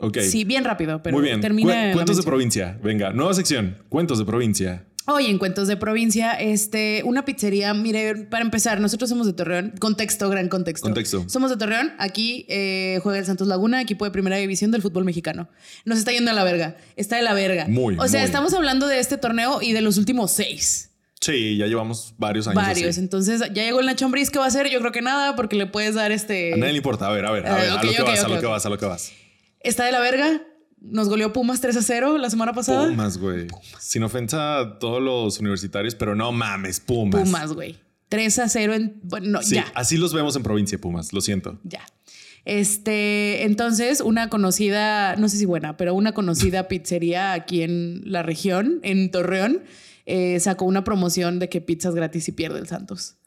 Ok. 0.01 0.20
Sí, 0.20 0.44
bien 0.46 0.63
rápido, 0.63 1.03
pero 1.03 1.18
Muy 1.18 1.25
bien. 1.25 1.41
termina. 1.41 1.91
Cuentos 1.94 2.18
de 2.18 2.24
provincia. 2.24 2.77
Venga, 2.82 3.12
nueva 3.12 3.34
sección. 3.34 3.77
Cuentos 3.89 4.18
de 4.20 4.25
provincia. 4.25 4.86
Hoy 5.12 5.25
en 5.25 5.39
Cuentos 5.39 5.68
de 5.68 5.75
Provincia, 5.75 6.34
este, 6.34 7.01
una 7.03 7.25
pizzería, 7.25 7.74
mire, 7.74 8.13
para 8.15 8.44
empezar, 8.44 8.79
nosotros 8.79 9.10
somos 9.10 9.25
de 9.25 9.34
Torreón, 9.34 9.74
contexto, 9.79 10.29
gran 10.29 10.50
contexto. 10.50 10.86
Contexto. 10.86 11.25
Somos 11.27 11.50
de 11.50 11.58
Torreón, 11.58 11.94
aquí 11.98 12.46
eh, 12.48 13.00
juega 13.01 13.18
el 13.18 13.25
Santos 13.25 13.48
Laguna, 13.48 13.82
equipo 13.82 14.06
de 14.06 14.12
primera 14.12 14.38
división 14.38 14.70
del 14.70 14.84
fútbol 14.84 15.06
mexicano. 15.06 15.50
Nos 15.84 15.98
está 15.98 16.12
yendo 16.12 16.29
a 16.29 16.36
la 16.36 16.44
verga, 16.44 16.77
está 16.96 17.15
de 17.15 17.24
la 17.24 17.34
verga. 17.34 17.65
Muy, 17.68 17.96
O 17.98 18.08
sea, 18.08 18.20
muy. 18.20 18.25
estamos 18.27 18.53
hablando 18.53 18.86
de 18.88 19.00
este 19.00 19.18
torneo 19.18 19.63
y 19.63 19.74
de 19.74 19.82
los 19.82 19.98
últimos 19.98 20.29
seis. 20.32 20.91
Sí, 21.20 21.58
ya 21.58 21.65
llevamos 21.65 22.13
varios 22.20 22.48
años. 22.48 22.62
Varios. 22.63 22.89
así. 22.89 23.00
Entonces, 23.00 23.39
ya 23.51 23.63
llegó 23.63 23.79
el 23.79 23.88
Nacho 23.88 24.06
Ambriz, 24.06 24.29
¿qué 24.29 24.38
va 24.38 24.46
a 24.46 24.50
hacer? 24.50 24.70
Yo 24.70 24.79
creo 24.79 24.91
que 24.91 25.01
nada, 25.01 25.36
porque 25.36 25.56
le 25.56 25.65
puedes 25.65 25.96
dar 25.96 26.12
este... 26.12 26.53
A 26.53 26.58
nadie 26.58 26.74
le 26.74 26.77
importa. 26.77 27.08
A 27.08 27.12
ver, 27.12 27.25
a 27.25 27.32
ver, 27.32 27.48
a 27.48 27.58
Eh, 27.58 27.62
ver, 27.62 27.70
a 27.72 27.84
lo 27.84 27.91
que 27.91 28.01
vas, 28.03 28.24
a 28.24 28.27
lo 28.27 28.39
que 28.39 28.46
vas, 28.46 28.65
a 28.65 28.70
lo 28.70 28.77
que 28.77 28.86
vas. 28.86 29.12
Está 29.62 29.86
de 29.86 29.92
la 29.92 30.00
verga. 30.00 30.42
Nos 30.82 31.10
goleó 31.10 31.34
Pumas 31.34 31.60
3 31.60 31.75
a 31.78 31.82
0 31.82 32.18
la 32.18 32.30
semana 32.30 32.54
pasada. 32.54 32.88
Pumas, 32.88 33.18
güey. 33.18 33.48
Sin 33.80 34.04
ofensa 34.04 34.60
a 34.60 34.80
todos 34.80 35.01
los 35.01 35.39
universitarios, 35.39 35.94
pero 35.96 36.16
no 36.16 36.32
mames, 36.32 36.80
Pumas. 36.80 37.22
Pumas, 37.24 37.51
güey. 37.54 37.78
3 38.08 38.39
a 38.39 38.50
0 38.50 38.74
en... 38.74 39.00
Bueno, 39.04 39.28
no, 39.28 39.42
Sí, 39.42 39.56
ya. 39.56 39.66
así 39.75 39.98
los 39.98 40.13
vemos 40.13 40.36
en 40.38 40.44
provincia, 40.44 40.80
Pumas. 40.80 41.12
Lo 41.12 41.20
siento. 41.22 41.60
Ya. 41.63 41.82
Este, 42.46 43.44
entonces, 43.44 44.01
una 44.01 44.30
conocida, 44.30 45.16
no 45.18 45.30
sé 45.30 45.38
si 45.38 45.46
buena, 45.46 45.78
pero 45.78 45.94
una 45.94 46.13
conocida 46.13 46.68
pizzería 46.68 47.34
aquí 47.34 47.62
en 47.62 48.01
la 48.06 48.24
región, 48.24 48.80
en 48.84 49.12
Torreón, 49.12 49.62
eh, 50.06 50.39
sacó 50.39 50.66
una 50.66 50.84
promoción 50.84 51.38
de 51.39 51.50
que 51.50 51.62
pizzas 51.62 51.94
gratis 51.94 52.28
y 52.28 52.32
pierde 52.32 52.58
el 52.60 52.68
Santos. 52.68 53.18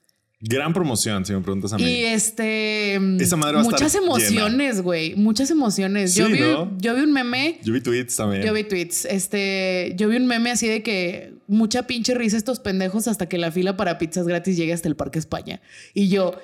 Gran 0.45 0.75
promoción, 0.75 1.25
si 1.25 1.33
me 1.33 1.41
preguntas 1.41 1.73
a 1.73 1.77
mí. 1.79 1.85
Y 1.85 2.05
este. 2.05 2.97
Esa 3.23 3.37
madre 3.37 3.55
va 3.55 3.61
a 3.61 3.65
Muchas 3.65 3.95
estar 3.95 4.03
emociones, 4.03 4.83
güey. 4.83 5.15
Muchas 5.15 5.53
emociones. 5.53 6.17
yo, 6.17 6.27
Sí, 6.27 6.33
vi, 6.33 6.41
¿no? 6.41 6.77
yo 6.79 6.97
vi 6.97 7.03
un 7.03 7.13
meme. 7.13 7.61
Yo 7.63 7.73
vi 7.73 7.81
tweets 7.81 8.17
también. 8.17 8.43
Yo 8.43 8.53
vi 8.53 8.65
tweets. 8.65 9.05
Este, 9.05 9.95
yo 9.97 10.09
vi 10.09 10.17
un 10.17 10.27
meme 10.27 10.51
así 10.51 10.67
de 10.67 10.83
que 10.83 11.35
mucha 11.47 11.87
pinche 11.87 12.15
risa 12.15 12.37
estos 12.37 12.59
pendejos 12.59 13.07
hasta 13.07 13.29
que 13.29 13.39
la 13.39 13.53
fila 13.53 13.77
para 13.77 13.99
pizzas 13.99 14.27
gratis 14.27 14.57
llegue 14.57 14.73
hasta 14.73 14.89
el 14.89 14.97
Parque 14.97 15.21
España. 15.21 15.61
Y 15.95 16.09
yo, 16.09 16.35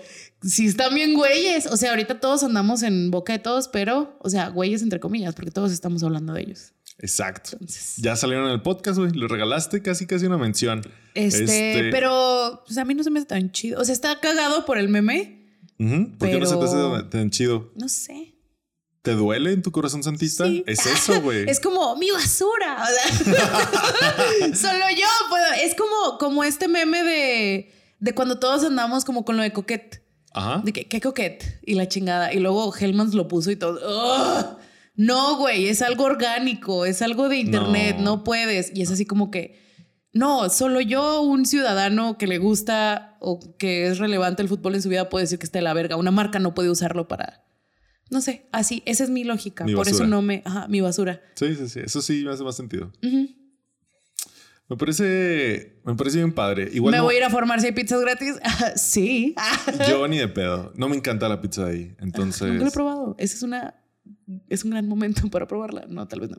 si 0.42 0.66
están 0.66 0.94
bien 0.94 1.14
güeyes. 1.14 1.66
O 1.66 1.76
sea, 1.76 1.90
ahorita 1.90 2.20
todos 2.20 2.44
andamos 2.44 2.84
en 2.84 3.10
boca 3.10 3.32
de 3.32 3.40
todos, 3.40 3.66
pero, 3.66 4.16
o 4.20 4.30
sea, 4.30 4.48
güeyes 4.48 4.82
entre 4.82 5.00
comillas, 5.00 5.34
porque 5.34 5.50
todos 5.50 5.72
estamos 5.72 6.04
hablando 6.04 6.32
de 6.34 6.42
ellos. 6.42 6.72
Exacto. 6.98 7.50
Entonces, 7.52 7.94
Ya 7.98 8.16
salieron 8.16 8.46
en 8.46 8.52
el 8.52 8.62
podcast, 8.62 8.98
güey. 8.98 9.12
Le 9.12 9.28
regalaste 9.28 9.82
casi, 9.82 10.06
casi 10.06 10.26
una 10.26 10.36
mención. 10.38 10.82
este, 11.14 11.88
pero 11.92 12.62
pues, 12.66 12.76
a 12.78 12.84
mí 12.84 12.94
no 12.94 13.02
se 13.04 13.10
me 13.10 13.20
hace 13.20 13.28
tan 13.28 13.52
chido. 13.52 13.80
O 13.80 13.84
sea, 13.84 13.92
está 13.92 14.18
cagado 14.20 14.64
por 14.64 14.78
el 14.78 14.88
meme. 14.88 15.46
Ujú. 15.78 16.16
¿Por 16.18 16.28
qué 16.28 16.38
no 16.40 16.46
se 16.46 16.54
te 16.56 16.60
pero- 16.66 16.94
hace 16.96 17.04
tan 17.08 17.30
chido? 17.30 17.72
No 17.76 17.88
sé. 17.88 18.34
¿Te 19.02 19.12
duele 19.12 19.52
en 19.52 19.62
tu 19.62 19.70
corazón 19.70 20.02
santista? 20.02 20.44
Sí. 20.46 20.64
Es 20.66 20.84
eso, 20.86 21.20
güey. 21.22 21.48
Es 21.48 21.60
como 21.60 21.94
mi 21.96 22.10
basura. 22.10 22.84
Solo 24.54 24.84
yo 24.96 25.06
puedo. 25.28 25.44
Es 25.62 25.74
como, 25.74 26.18
como 26.18 26.44
este 26.44 26.68
meme 26.68 27.02
de, 27.04 27.72
de 28.00 28.14
cuando 28.14 28.38
todos 28.38 28.64
andamos 28.64 29.04
como 29.04 29.24
con 29.24 29.36
lo 29.36 29.42
de 29.42 29.52
coquet. 29.52 30.02
Ajá. 30.34 30.60
De 30.64 30.72
que, 30.72 30.86
¿qué 30.88 31.00
coquet? 31.00 31.60
Y 31.64 31.74
la 31.74 31.88
chingada. 31.88 32.32
Y 32.32 32.40
luego 32.40 32.74
Hellmans 32.74 33.14
lo 33.14 33.28
puso 33.28 33.50
y 33.50 33.56
todo. 33.56 33.78
¡Ugh! 33.78 34.58
No, 34.98 35.36
güey, 35.38 35.68
es 35.68 35.80
algo 35.80 36.04
orgánico, 36.04 36.84
es 36.84 37.00
algo 37.02 37.28
de 37.28 37.36
internet, 37.38 37.96
No. 37.98 38.16
no. 38.16 38.24
puedes. 38.24 38.70
Y 38.74 38.82
es 38.82 38.90
así 38.90 39.06
como 39.06 39.30
que, 39.30 39.58
no, 40.12 40.50
solo 40.50 40.80
yo, 40.80 41.22
un 41.22 41.46
ciudadano 41.46 42.18
que 42.18 42.26
le 42.26 42.38
gusta 42.38 43.16
o 43.20 43.38
que 43.58 43.86
es 43.86 43.98
relevante 43.98 44.42
el 44.42 44.48
fútbol 44.48 44.74
en 44.74 44.82
su 44.82 44.88
vida, 44.88 45.08
puede 45.08 45.22
decir 45.24 45.38
que 45.38 45.46
está 45.46 45.58
de 45.58 45.62
la 45.62 45.72
verga. 45.72 45.96
Una 45.96 46.10
marca 46.10 46.40
no 46.40 46.52
puede 46.52 46.68
usarlo 46.68 47.06
para, 47.06 47.44
no 48.10 48.20
sé, 48.20 48.48
así, 48.50 48.82
esa 48.86 49.04
es 49.04 49.10
mi 49.10 49.22
lógica. 49.22 49.64
Mi 49.64 49.74
Por 49.74 49.86
eso 49.88 50.04
no 50.06 50.20
me, 50.20 50.42
ajá, 50.44 50.66
mi 50.66 50.80
basura. 50.80 51.22
Sí, 51.36 51.54
sí, 51.54 51.68
sí. 51.68 51.80
Eso 51.84 52.02
sí 52.02 52.24
me 52.24 52.32
hace 52.32 52.42
más 52.42 52.56
sentido. 52.56 52.90
Me 54.70 54.76
parece, 54.76 55.80
me 55.84 55.94
parece 55.94 56.18
bien 56.18 56.32
padre. 56.32 56.68
Igual 56.72 56.90
¿Me 56.92 56.98
no- 56.98 57.04
voy 57.04 57.14
a 57.14 57.18
ir 57.18 57.24
a 57.24 57.30
formar 57.30 57.60
si 57.60 57.66
hay 57.66 57.72
pizzas 57.72 58.00
gratis? 58.00 58.34
sí. 58.76 59.34
yo 59.88 60.06
ni 60.08 60.18
de 60.18 60.28
pedo. 60.28 60.72
No 60.76 60.88
me 60.88 60.96
encanta 60.96 61.26
la 61.28 61.40
pizza 61.40 61.64
de 61.64 61.70
ahí. 61.70 61.96
Entonces. 62.00 62.48
Nunca 62.48 62.64
lo 62.64 62.68
he 62.68 62.72
probado. 62.72 63.14
Ese 63.18 63.36
es 63.36 63.42
una, 63.42 63.74
es 64.48 64.64
un 64.64 64.70
gran 64.70 64.88
momento 64.88 65.22
para 65.30 65.46
probarla. 65.46 65.86
No, 65.88 66.06
tal 66.08 66.20
vez 66.20 66.30
no. 66.30 66.38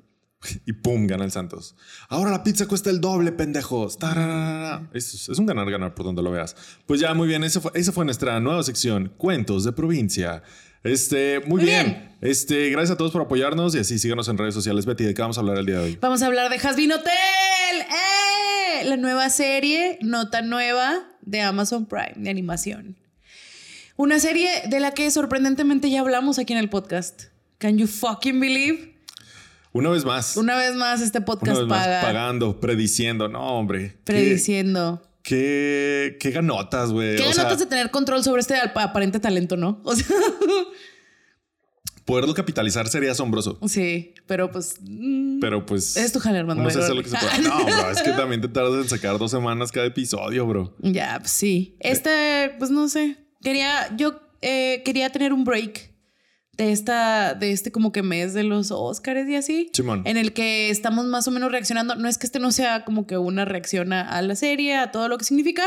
y 0.65 0.73
pum, 0.73 1.05
gana 1.07 1.25
el 1.25 1.31
Santos. 1.31 1.75
Ahora 2.07 2.31
la 2.31 2.43
pizza 2.43 2.65
cuesta 2.67 2.89
el 2.89 3.01
doble, 3.01 3.31
pendejos. 3.31 3.97
Tararara. 3.97 4.89
Es, 4.93 5.27
es 5.29 5.37
un 5.39 5.45
ganar, 5.45 5.69
ganar 5.69 5.93
por 5.95 6.05
donde 6.05 6.21
lo 6.23 6.31
veas. 6.31 6.55
Pues 6.85 6.99
ya, 7.01 7.13
muy 7.13 7.27
bien. 7.27 7.43
Esa 7.43 7.59
fue, 7.61 7.71
esa 7.75 7.91
fue 7.91 8.05
nuestra 8.05 8.39
nueva 8.39 8.63
sección, 8.63 9.13
Cuentos 9.17 9.63
de 9.65 9.71
Provincia. 9.73 10.41
Este, 10.81 11.39
muy, 11.41 11.57
Muy 11.61 11.65
bien. 11.65 11.85
bien. 11.87 12.17
Este, 12.21 12.69
gracias 12.69 12.91
a 12.91 12.97
todos 12.97 13.11
por 13.11 13.21
apoyarnos 13.21 13.75
y 13.75 13.79
así 13.79 13.99
síganos 13.99 14.29
en 14.29 14.37
redes 14.37 14.53
sociales. 14.53 14.85
Betty, 14.85 15.03
¿de 15.03 15.13
qué 15.13 15.21
vamos 15.21 15.37
a 15.37 15.41
hablar 15.41 15.57
el 15.57 15.65
día 15.65 15.79
de 15.79 15.83
hoy? 15.83 15.97
Vamos 15.99 16.21
a 16.21 16.27
hablar 16.27 16.49
de 16.49 16.55
Hasbin 16.55 16.93
Hotel. 16.93 17.11
¡Eh! 17.81 18.85
La 18.85 18.95
nueva 18.95 19.29
serie, 19.29 19.97
nota 20.01 20.41
nueva 20.41 21.03
de 21.21 21.41
Amazon 21.41 21.85
Prime 21.85 22.13
de 22.15 22.29
animación. 22.29 22.95
Una 23.97 24.19
serie 24.19 24.49
de 24.69 24.79
la 24.79 24.93
que 24.93 25.11
sorprendentemente 25.11 25.89
ya 25.89 25.99
hablamos 25.99 26.39
aquí 26.39 26.53
en 26.53 26.59
el 26.59 26.69
podcast. 26.69 27.23
Can 27.59 27.77
you 27.77 27.85
fucking 27.87 28.39
believe? 28.39 28.95
Una 29.71 29.89
vez 29.91 30.03
más. 30.03 30.35
Una 30.37 30.55
vez 30.57 30.75
más 30.75 31.01
este 31.01 31.19
Una 31.19 31.25
podcast 31.25 31.61
más, 31.63 31.85
paga. 31.85 32.01
pagando, 32.01 32.59
prediciendo. 32.59 33.27
No, 33.27 33.41
hombre. 33.59 33.97
Prediciendo. 34.03 35.01
Qué, 35.21 36.17
qué 36.19 36.31
ganotas, 36.31 36.91
güey. 36.91 37.17
Qué 37.17 37.23
O 37.23 37.33
sea, 37.33 37.43
ganotas 37.43 37.59
de 37.59 37.65
tener 37.67 37.91
control 37.91 38.23
sobre 38.23 38.41
este 38.41 38.55
ap- 38.55 38.75
aparente 38.77 39.19
talento, 39.19 39.57
¿no? 39.57 39.79
O 39.83 39.95
sea, 39.95 40.07
poderlo 42.05 42.33
capitalizar 42.33 42.87
sería 42.87 43.11
asombroso. 43.11 43.59
sí, 43.67 44.15
pero 44.25 44.49
pues. 44.49 44.77
mm, 44.81 45.39
Pero 45.39 45.65
pues. 45.65 45.97
Es 45.97 46.11
tu 46.13 46.19
jale, 46.19 46.39
hermano. 46.39 46.65
hace 46.67 46.79
Órale. 46.79 46.95
lo 46.95 47.03
que 47.03 47.09
se 47.09 47.17
puede. 47.17 47.41
No, 47.47 47.65
bro, 47.65 47.91
es 47.91 48.01
que 48.01 48.11
también 48.11 48.41
te 48.41 48.47
tardas 48.47 48.83
en 48.83 48.89
sacar 48.89 49.19
dos 49.19 49.29
semanas 49.31 49.71
cada 49.71 49.85
episodio, 49.85 50.47
bro. 50.47 50.75
Ya, 50.79 51.17
pues 51.19 51.31
sí. 51.31 51.75
Este, 51.79 52.55
pues 52.57 52.71
no 52.71 52.87
sé. 52.89 53.17
Quería, 53.43 53.95
yo 53.95 54.19
eh, 54.41 54.81
quería 54.83 55.09
tener 55.11 55.31
un 55.33 55.43
break 55.43 55.88
de 56.59 56.73
esta, 56.73 57.35
de 57.35 57.53
este 57.53 57.71
como 57.71 57.93
que 57.93 58.03
mes 58.03 58.33
de 58.33 58.43
los 58.43 58.69
Oscars 58.71 59.27
y 59.29 59.35
así. 59.35 59.71
Simón. 59.73 60.01
En 60.05 60.17
el 60.17 60.33
que 60.33 60.69
estamos 60.69 61.05
más 61.05 61.25
o 61.27 61.31
menos 61.31 61.51
reaccionando. 61.51 61.95
No 61.95 62.09
es 62.09 62.17
que 62.17 62.25
este 62.25 62.39
no 62.39 62.51
sea 62.51 62.83
como 62.83 63.07
que 63.07 63.17
una 63.17 63.45
reacción 63.45 63.93
a, 63.93 64.01
a 64.01 64.21
la 64.21 64.35
serie, 64.35 64.75
a 64.75 64.91
todo 64.91 65.07
lo 65.07 65.17
que 65.17 65.23
significa, 65.23 65.63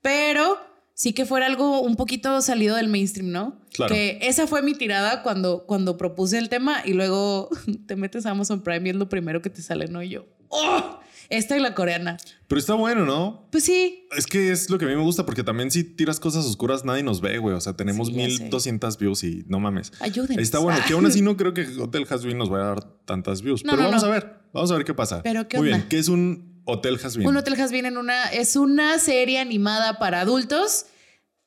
pero 0.00 0.58
sí 0.94 1.12
que 1.12 1.26
fuera 1.26 1.44
algo 1.44 1.82
un 1.82 1.96
poquito 1.96 2.40
salido 2.40 2.76
del 2.76 2.88
mainstream, 2.88 3.30
¿no? 3.30 3.60
Claro. 3.74 3.94
Que 3.94 4.20
esa 4.22 4.46
fue 4.46 4.62
mi 4.62 4.74
tirada 4.74 5.22
cuando, 5.22 5.66
cuando 5.66 5.98
propuse 5.98 6.38
el 6.38 6.48
tema 6.48 6.80
y 6.82 6.94
luego 6.94 7.50
te 7.86 7.96
metes 7.96 8.24
a 8.24 8.30
Amazon 8.30 8.62
Prime 8.62 8.88
y 8.88 8.90
es 8.90 8.96
lo 8.96 9.10
primero 9.10 9.42
que 9.42 9.50
te 9.50 9.60
sale, 9.60 9.86
¿no? 9.88 10.02
Y 10.02 10.08
yo, 10.08 10.24
¡oh! 10.48 10.98
Esta 11.28 11.56
y 11.56 11.60
la 11.60 11.74
coreana. 11.74 12.16
Pero 12.48 12.58
está 12.58 12.74
bueno, 12.74 13.04
¿no? 13.06 13.48
Pues 13.50 13.64
sí, 13.64 14.06
Es 14.16 14.26
que 14.26 14.50
es 14.52 14.68
lo 14.70 14.78
que 14.78 14.84
a 14.84 14.88
mí 14.88 14.94
me 14.94 15.02
gusta 15.02 15.24
porque 15.24 15.42
también 15.42 15.70
si 15.70 15.84
tiras 15.84 16.20
cosas 16.20 16.44
oscuras 16.44 16.84
nadie 16.84 17.02
nos 17.02 17.20
ve, 17.20 17.38
güey. 17.38 17.54
O 17.54 17.60
sea, 17.60 17.74
tenemos 17.74 18.08
Sí, 18.08 18.14
ya 18.14 18.24
sé. 18.28 18.42
1200 18.44 18.98
views 18.98 19.24
y 19.24 19.44
no 19.48 19.58
mames. 19.60 19.92
Ayúdenos. 20.00 20.42
Está 20.42 20.58
bueno, 20.58 20.78
que 20.86 20.92
aún 20.92 21.06
así 21.06 21.22
no 21.22 21.36
creo 21.36 21.54
que 21.54 21.66
Hotel 21.78 22.06
Hasbin 22.08 22.36
nos 22.36 22.50
vaya 22.50 22.64
a 22.64 22.68
dar 22.68 22.84
tantas 23.04 23.42
views. 23.42 23.64
No, 23.64 23.72
pero 23.72 23.82
no, 23.82 23.88
vamos 23.88 24.02
no. 24.02 24.08
a 24.08 24.12
ver, 24.12 24.32
vamos 24.52 24.70
a 24.70 24.76
ver 24.76 24.84
qué 24.84 24.94
pasa. 24.94 25.22
Pero, 25.22 25.48
¿qué 25.48 25.56
Muy 25.58 25.68
onda? 25.68 25.78
bien, 25.78 25.88
¿qué 25.88 25.98
es 25.98 26.08
un 26.08 26.60
Hotel 26.64 26.98
Hasbin? 27.02 27.26
Un 27.26 27.36
Hotel 27.36 27.60
Has 27.60 27.72
Been 27.72 27.86
en 27.86 27.96
una 27.96 28.26
es 28.28 28.54
una 28.56 28.98
serie 28.98 29.38
animada 29.40 29.98
para 29.98 30.20
adultos 30.20 30.86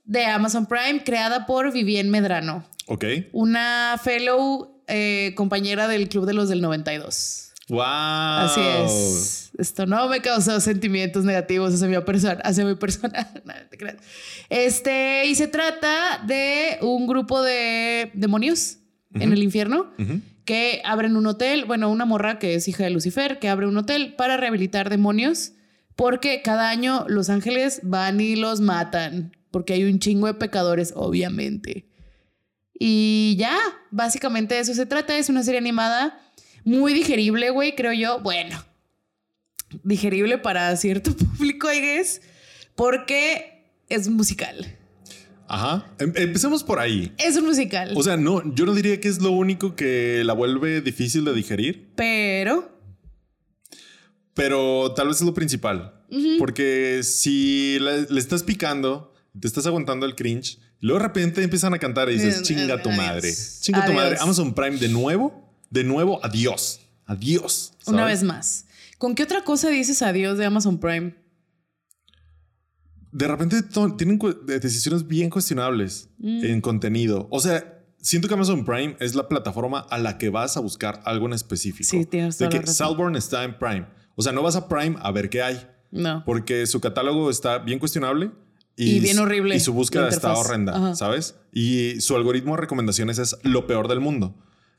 de 0.04 0.26
Amazon 0.26 0.66
Prime 0.66 1.04
creada 1.04 1.46
por 1.46 1.72
Vivienne 1.72 2.10
Medrano, 2.10 2.66
Ok. 2.88 3.06
una 3.32 4.00
fellow 4.04 4.84
eh, 4.88 5.34
compañera 5.36 5.88
del 5.88 6.10
Club 6.10 6.26
de 6.26 6.34
los 6.34 6.50
del 6.50 6.62
92. 6.62 7.45
Wow. 7.70 7.82
Así 7.82 8.62
es. 8.62 9.52
Esto 9.58 9.86
no 9.86 10.08
me 10.08 10.22
causó 10.22 10.60
sentimientos 10.60 11.24
negativos 11.26 11.74
hacia 11.74 11.88
mi 11.88 12.00
persona, 12.06 12.42
hacia 12.44 12.66
mi 12.66 12.76
persona. 12.76 13.32
Este, 14.50 15.26
y 15.26 15.36
se 15.36 15.48
trata 15.48 16.24
de 16.26 16.78
un 16.82 17.08
grupo 17.08 17.42
de 17.42 18.12
demonios 18.14 18.78
en 19.14 19.34
el 19.34 19.42
infierno 19.42 19.92
que 20.46 20.82
abren 20.86 21.18
un 21.18 21.26
hotel, 21.26 21.66
bueno, 21.66 21.90
una 21.90 22.06
morra 22.06 22.38
que 22.38 22.54
es 22.54 22.68
hija 22.68 22.84
de 22.84 22.92
Lucifer, 22.92 23.40
que 23.40 23.50
abre 23.50 23.68
un 23.68 23.76
hotel 23.78 24.14
para 24.16 24.38
rehabilitar 24.38 24.90
demonios, 24.90 25.54
porque 25.96 26.42
cada 26.44 26.70
año 26.70 27.06
los 27.08 27.30
ángeles 27.30 27.80
van 27.84 28.22
y 28.22 28.36
los 28.36 28.62
matan, 28.62 29.36
porque 29.50 29.74
hay 29.74 29.84
un 29.86 30.00
chingo 30.00 30.28
de 30.28 30.36
pecadores, 30.36 30.94
obviamente. 30.96 31.88
Y 32.78 33.36
ya, 33.40 33.58
básicamente 33.90 34.56
de 34.56 34.62
eso 34.62 34.74
se 34.74 34.86
trata, 34.86 35.18
es 35.18 35.30
una 35.30 35.44
serie 35.44 35.60
animada 35.60 36.20
muy 36.66 36.94
digerible, 36.94 37.50
güey, 37.52 37.74
creo 37.76 37.94
yo. 37.94 38.20
Bueno, 38.20 38.62
digerible 39.84 40.38
para 40.38 40.76
cierto 40.76 41.16
público, 41.38 41.72
I 41.72 41.80
guess, 41.80 42.22
porque 42.76 43.72
es 43.88 44.10
musical. 44.10 44.76
Ajá. 45.48 45.86
Em- 46.00 46.12
empecemos 46.16 46.64
por 46.64 46.80
ahí. 46.80 47.14
Es 47.18 47.38
un 47.38 47.46
musical, 47.46 47.94
O 47.96 48.02
sea, 48.04 48.18
no, 48.18 48.54
yo 48.56 48.66
no 48.66 48.74
diría 48.74 49.00
que 49.00 49.08
es 49.08 49.22
lo 49.22 49.32
único 49.32 49.76
que 49.76 50.24
la 50.26 50.34
vuelve 50.34 50.82
difícil 50.82 51.24
de 51.24 51.34
digerir, 51.34 51.92
pero 51.96 52.72
pero 54.34 54.94
tal 54.96 55.08
vez 55.08 55.18
es 55.18 55.24
lo 55.26 55.34
principal. 55.34 55.94
Porque 56.40 57.02
si 57.04 57.78
le, 57.80 58.04
le 58.10 58.20
estás 58.20 58.44
picando, 58.44 59.14
te 59.40 59.48
estás 59.48 59.66
aguantando 59.66 60.06
el 60.06 60.16
cringe, 60.16 60.60
luego 60.80 61.00
de 61.00 61.08
repente 61.08 61.44
empiezan 61.44 61.74
a 61.74 61.80
cantar 61.80 62.10
y 62.10 62.14
dices, 62.14 62.40
Eh, 62.40 62.44
chinga 62.44 62.82
tu 62.82 62.90
madre, 62.92 63.34
chinga 63.62 63.86
tu 63.86 63.94
madre. 63.94 64.18
Amazon 64.20 64.54
Prime 64.54 64.78
de 64.78 64.88
nuevo, 64.90 65.45
de 65.70 65.84
nuevo, 65.84 66.20
adiós, 66.24 66.82
adiós. 67.06 67.74
Una 67.88 68.06
vez 68.06 68.24
más. 68.24 68.66
¿Con 68.98 69.14
qué 69.16 69.24
otra 69.24 69.44
cosa 69.44 69.70
dices 69.70 70.02
adiós 70.02 70.38
de 70.38 70.46
Amazon 70.46 70.80
Prime? 70.80 71.16
De 73.12 73.28
repente 73.28 73.62
tienen 73.98 74.20
decisiones 74.46 75.08
bien 75.08 75.30
cuestionables 75.30 76.10
Mm. 76.18 76.44
en 76.46 76.62
contenido. 76.62 77.28
O 77.32 77.40
sea, 77.40 77.82
siento 78.02 78.28
que 78.28 78.34
Amazon 78.34 78.66
Prime 78.66 78.98
es 79.00 79.16
la 79.16 79.28
plataforma 79.30 79.80
a 79.90 79.98
la 79.98 80.18
que 80.18 80.30
vas 80.30 80.58
a 80.58 80.60
buscar 80.60 81.02
algo 81.06 81.26
en 81.28 81.34
específico. 81.34 81.90
Sí, 81.90 82.06
tienes 82.06 82.38
De 82.38 82.46
toda 82.46 82.50
que 82.50 82.58
la 82.58 82.62
razón. 82.64 82.76
Salborn 82.76 83.16
está 83.16 83.44
en 83.44 83.58
Prime. 83.58 83.86
O 84.16 84.22
sea, 84.22 84.32
no 84.34 84.42
vas 84.44 84.56
a 84.56 84.68
Prime 84.68 84.96
a 85.02 85.12
ver 85.12 85.30
qué 85.30 85.42
hay. 85.42 85.66
No. 85.92 86.24
Porque 86.26 86.68
su 86.68 86.82
catálogo 86.82 87.30
está 87.30 87.60
bien 87.60 87.80
cuestionable. 87.80 88.32
Y 88.78 89.00
bien 89.00 89.18
horrible 89.20 89.56
Y 89.56 89.62
su 89.62 89.72
búsqueda 89.72 90.10
está 90.10 90.34
horrenda, 90.34 90.76
Ajá. 90.76 90.96
¿sabes? 90.96 91.36
Y 91.54 92.02
su 92.02 92.18
algoritmo 92.18 92.56
de 92.56 92.62
recomendaciones 92.62 93.18
es 93.20 93.38
lo 93.44 93.68
peor 93.68 93.88
del 93.88 94.02
mundo. 94.02 94.36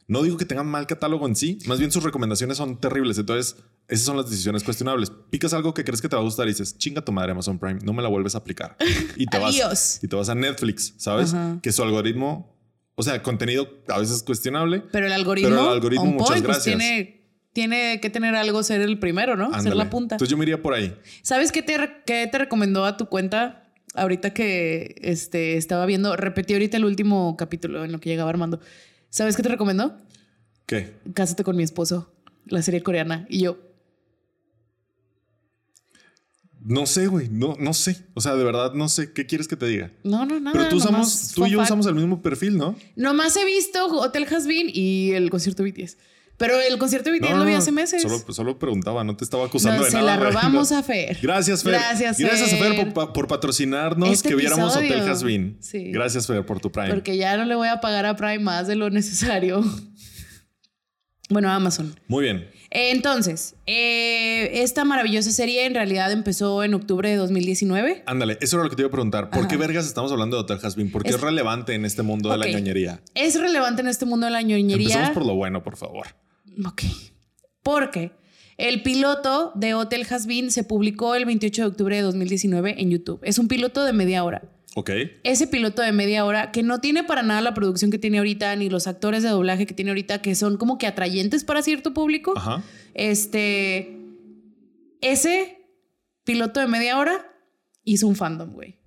No 0.09 0.23
digo 0.23 0.37
que 0.37 0.45
tengan 0.45 0.67
mal 0.67 0.87
catálogo 0.87 1.27
en 1.27 1.35
sí, 1.35 1.59
más 1.67 1.79
bien 1.81 1.91
sus 1.91 2.05
recomendaciones 2.05 2.57
son 2.57 2.81
terribles. 2.81 3.19
Entonces, 3.19 3.57
esas 3.89 4.07
son 4.07 4.17
las 4.17 4.31
decisiones 4.31 4.63
cuestionables. 4.63 5.11
Picas 5.31 5.53
algo 5.53 5.75
que 5.75 5.83
crees 5.85 6.01
que 6.01 6.09
te 6.09 6.15
va 6.15 6.23
a 6.23 6.25
gustar 6.25 6.47
y 6.47 6.51
dices, 6.51 6.79
chinga 6.79 7.03
tu 7.03 7.11
madre 7.13 7.33
Amazon 7.33 7.59
Prime, 7.59 7.81
no 7.83 7.93
me 7.93 8.03
la 8.03 8.09
vuelves 8.09 8.35
a 8.37 8.39
aplicar. 8.39 8.77
Y 9.17 9.27
te 9.27 9.39
vas 9.39 9.55
Adiós. 9.55 9.99
y 10.03 10.09
te 10.09 10.15
vas 10.15 10.29
a 10.29 10.35
Netflix, 10.35 10.95
¿sabes? 10.97 11.35
Ajá. 11.35 11.59
Que 11.61 11.73
su 11.73 11.83
algoritmo, 11.83 12.57
o 12.95 13.03
sea, 13.03 13.21
contenido 13.23 13.69
a 13.89 13.99
veces 13.99 14.23
cuestionable. 14.23 14.83
Pero 14.93 15.07
el 15.07 15.13
algoritmo, 15.13 15.51
Pero 15.51 15.63
el 15.63 15.73
algoritmo, 15.73 16.05
on 16.05 16.11
muchas 16.15 16.29
point, 16.29 16.45
pues, 16.47 16.57
gracias. 16.65 16.79
tiene, 16.79 17.29
tiene 17.53 18.01
que 18.01 18.09
tener 18.11 18.37
algo, 18.37 18.63
ser 18.63 18.83
el 18.83 18.99
primero, 19.01 19.37
¿no? 19.37 19.61
Ser 19.61 19.75
la 19.75 19.91
punta. 19.91 20.15
Entonces 20.15 20.31
yo 20.31 20.37
me 20.37 20.45
iría 20.45 20.63
por 20.63 20.75
ahí. 20.75 20.97
¿Sabes 21.23 21.51
qué 21.51 21.63
te, 21.63 21.75
qué 22.07 22.29
te 22.31 22.39
recomendó 22.39 22.85
a 22.85 22.97
tu 22.97 23.07
cuenta? 23.07 23.65
Ahorita 23.95 24.35
que 24.35 24.95
este, 25.01 25.57
estaba 25.57 25.87
viendo, 25.87 26.17
repetí 26.17 26.53
ahorita 26.53 26.77
el 26.77 26.85
último 26.85 27.35
capítulo 27.39 27.83
en 27.85 27.93
lo 27.93 27.99
que 27.99 28.11
llegaba 28.11 28.29
Armando. 28.29 28.61
¿Sabes 29.11 29.37
qué 29.37 29.43
te 29.43 29.49
recomendó? 29.49 29.97
¿Qué? 30.67 30.97
Cásate 31.15 31.45
con 31.45 31.57
mi 31.57 31.63
esposo, 31.63 32.13
la 32.47 32.63
serie 32.63 32.83
coreana. 32.83 33.27
Y 33.29 33.41
yo, 33.41 33.59
No 36.67 36.85
sé, 36.85 37.07
güey. 37.07 37.29
No, 37.29 37.57
no 37.61 37.73
sé. 37.73 38.05
O 38.15 38.21
sea, 38.21 38.35
de 38.35 38.43
verdad 38.43 38.75
no 38.75 38.89
sé. 38.89 39.13
¿Qué 39.13 39.25
quieres 39.25 39.47
que 39.47 39.55
te 39.57 39.67
diga? 39.67 39.93
no, 40.03 40.27
no, 40.27 40.41
nada. 40.41 40.53
Pero 40.59 40.69
tú, 40.69 40.77
usamos, 40.77 41.33
tú 41.33 41.47
y 41.47 41.51
yo 41.51 41.63
usamos 41.63 41.87
el 41.87 41.95
mismo 41.95 42.21
perfil, 42.21 42.57
¿no? 42.59 42.75
Nomás 42.97 43.37
he 43.37 43.45
visto 43.45 43.87
Hotel 43.87 44.25
Has 44.25 44.49
Been 44.49 44.69
y 44.73 45.13
el 45.13 45.31
concierto 45.31 45.63
BTS. 45.63 45.97
Pero 46.39 46.61
el 46.61 46.77
concierto 46.79 47.11
de 47.11 47.19
BTS 47.19 47.31
No, 47.31 47.39
lo 47.39 47.45
vi 47.47 47.55
hace 47.55 47.73
meses. 47.73 48.03
Solo, 48.03 48.19
solo 48.33 48.59
preguntaba, 48.59 49.05
no 49.05 49.17
te 49.17 49.25
estaba 49.25 49.47
acusando 49.47 49.79
No, 49.79 49.85
de 49.87 49.91
se 49.91 49.97
nada. 49.97 50.17
la 50.17 50.17
güey. 50.19 50.31
robamos 50.33 50.71
a 50.73 50.83
Fer. 50.85 51.19
Gracias, 51.23 51.63
Fer. 51.63 51.73
Gracias, 51.73 52.19
Gracias 52.19 52.53
a 52.53 52.57
Fer 52.57 52.75
Fer. 52.75 52.93
por, 52.93 53.13
por 53.13 53.27
patrocinarnos 53.27 54.11
Este 54.11 54.29
que 54.31 54.35
viéramos 54.35 54.77
episodio. 54.77 54.97
Hotel 55.03 55.11
Has 55.13 55.23
Been. 55.23 55.57
Sí. 55.61 55.91
Gracias, 55.93 56.27
Fer, 56.27 56.45
por 56.45 56.61
tu 56.61 56.71
Prime. 56.71 56.91
Porque 56.91 57.17
ya 57.17 57.37
no 57.39 57.45
le 57.47 57.55
voy 57.55 57.69
a 57.69 57.81
pagar 57.81 58.05
a 58.07 58.17
Prime 58.17 58.41
más 58.41 58.67
de 58.67 58.77
lo 58.77 58.91
necesario. 58.91 59.65
Bueno, 61.29 61.51
Amazon. 61.51 61.99
Muy 62.07 62.23
bien. 62.23 62.49
Entonces, 62.71 63.57
eh, 63.67 64.63
esta 64.63 64.85
maravillosa 64.85 65.33
serie 65.33 65.65
en 65.67 65.75
realidad 65.75 66.13
empezó 66.13 66.63
en 66.63 66.73
octubre 66.73 67.09
de 67.11 67.17
2019. 67.17 68.05
Ándale, 68.07 68.39
eso 68.41 68.57
era 68.57 68.63
lo 68.63 68.71
que 68.71 68.77
te 68.77 68.83
iba 68.83 68.89
a 68.89 68.93
preguntar. 68.93 69.31
¿Por 69.31 69.41
Ajá. 69.41 69.49
qué 69.49 69.57
vergas 69.57 69.87
estamos 69.87 70.13
hablando 70.13 70.37
de 70.37 70.43
Hotel 70.45 70.59
Has 70.63 70.77
Been? 70.77 70.93
Porque 70.93 71.09
es, 71.09 71.17
Es- 71.17 71.21
relevante 71.21 71.75
en 71.75 71.85
este 71.85 72.03
mundo 72.03 72.31
de 72.31 72.39
la 72.39 72.47
ñoñería. 72.47 73.01
Es 73.15 73.41
relevante 73.41 73.83
en 73.83 73.89
este 73.89 74.05
mundo 74.07 74.27
de 74.27 74.33
la 74.33 74.43
ñoñería. 74.43 74.87
Empecemos 74.87 75.11
por 75.11 75.27
lo 75.27 75.35
bueno, 75.35 75.65
por 75.65 75.77
favor. 75.77 76.07
Ok. 76.65 76.83
Porque 77.63 78.13
el 78.57 78.83
piloto 78.83 79.53
de 79.55 79.75
Hotel 79.75 80.07
Has 80.09 80.27
Been 80.27 80.51
se 80.51 80.65
publicó 80.65 81.15
el 81.15 81.25
28 81.25 81.63
de 81.63 81.69
octubre 81.69 81.97
de 81.97 82.03
2019 82.03 82.81
en 82.81 82.91
YouTube. 82.91 83.21
Es 83.23 83.39
un 83.39 83.49
piloto 83.49 83.85
de 83.85 83.93
media 83.93 84.25
hora. 84.25 84.43
Ok. 84.75 84.91
Ese 85.25 85.47
piloto 85.47 85.83
de 85.83 85.93
media 85.93 86.25
hora 86.25 86.53
que 86.53 86.63
no 86.63 86.81
tiene 86.81 87.03
para 87.03 87.23
nada 87.23 87.41
la 87.41 87.55
producción 87.55 87.91
que 87.91 87.99
tiene 87.99 88.19
ahorita 88.19 88.55
ni 88.57 88.69
los 88.69 88.87
actores 88.87 89.23
de 89.23 89.31
doblaje 89.31 89.67
que 89.67 89.75
tiene 89.75 89.91
ahorita 89.91 90.21
que 90.21 90.35
son 90.35 90.59
como 90.59 90.79
que 90.79 90.87
atrayentes 90.87 91.45
para 91.45 91.63
cierto 91.63 91.93
público. 91.93 92.35
Ajá. 92.37 92.63
Este. 92.95 93.99
Ese 95.01 95.59
piloto 96.25 96.61
de 96.61 96.67
media 96.67 96.99
hora 96.99 97.27
hizo 97.85 98.07
un 98.07 98.17
fandom, 98.17 98.53
güey. 98.53 98.79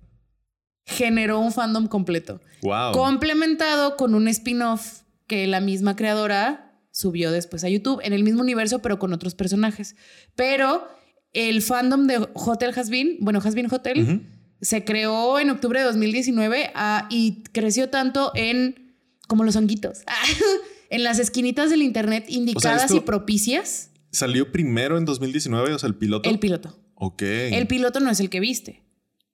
Generó 0.84 1.38
un 1.40 1.52
fandom 1.52 1.86
completo. 1.86 2.40
Wow. 2.62 2.92
Complementado 2.92 3.96
con 3.96 4.14
un 4.14 4.28
spin-off 4.28 5.02
que 5.26 5.46
la 5.46 5.60
misma 5.60 5.96
creadora 5.96 6.69
subió 6.90 7.30
después 7.30 7.64
a 7.64 7.68
YouTube 7.68 8.00
en 8.02 8.12
el 8.12 8.22
mismo 8.22 8.42
universo, 8.42 8.80
pero 8.80 8.98
con 8.98 9.12
otros 9.12 9.34
personajes. 9.34 9.96
Pero 10.34 10.86
el 11.32 11.62
fandom 11.62 12.06
de 12.06 12.28
Hotel 12.34 12.72
Has 12.76 12.90
Been, 12.90 13.18
bueno, 13.20 13.40
Has 13.42 13.54
Been 13.54 13.72
Hotel, 13.72 14.22
se 14.60 14.84
creó 14.84 15.38
en 15.38 15.50
octubre 15.50 15.80
de 15.80 15.86
2019 15.86 16.70
ah, 16.74 17.06
y 17.10 17.42
creció 17.52 17.88
tanto 17.88 18.32
en 18.34 18.96
como 19.26 19.44
los 19.44 19.54
honguitos, 19.54 20.00
en 20.90 21.04
las 21.04 21.18
esquinitas 21.18 21.70
del 21.70 21.82
internet 21.82 22.24
indicadas 22.28 22.90
y 22.90 23.00
propicias. 23.00 23.90
Salió 24.10 24.50
primero 24.50 24.98
en 24.98 25.04
2019, 25.04 25.72
o 25.72 25.78
sea, 25.78 25.86
el 25.86 25.94
piloto. 25.94 26.28
El 26.28 26.40
piloto. 26.40 26.76
ok. 26.94 27.22
El 27.22 27.68
piloto 27.68 28.00
no 28.00 28.10
es 28.10 28.18
el 28.18 28.28
que 28.28 28.40
viste. 28.40 28.82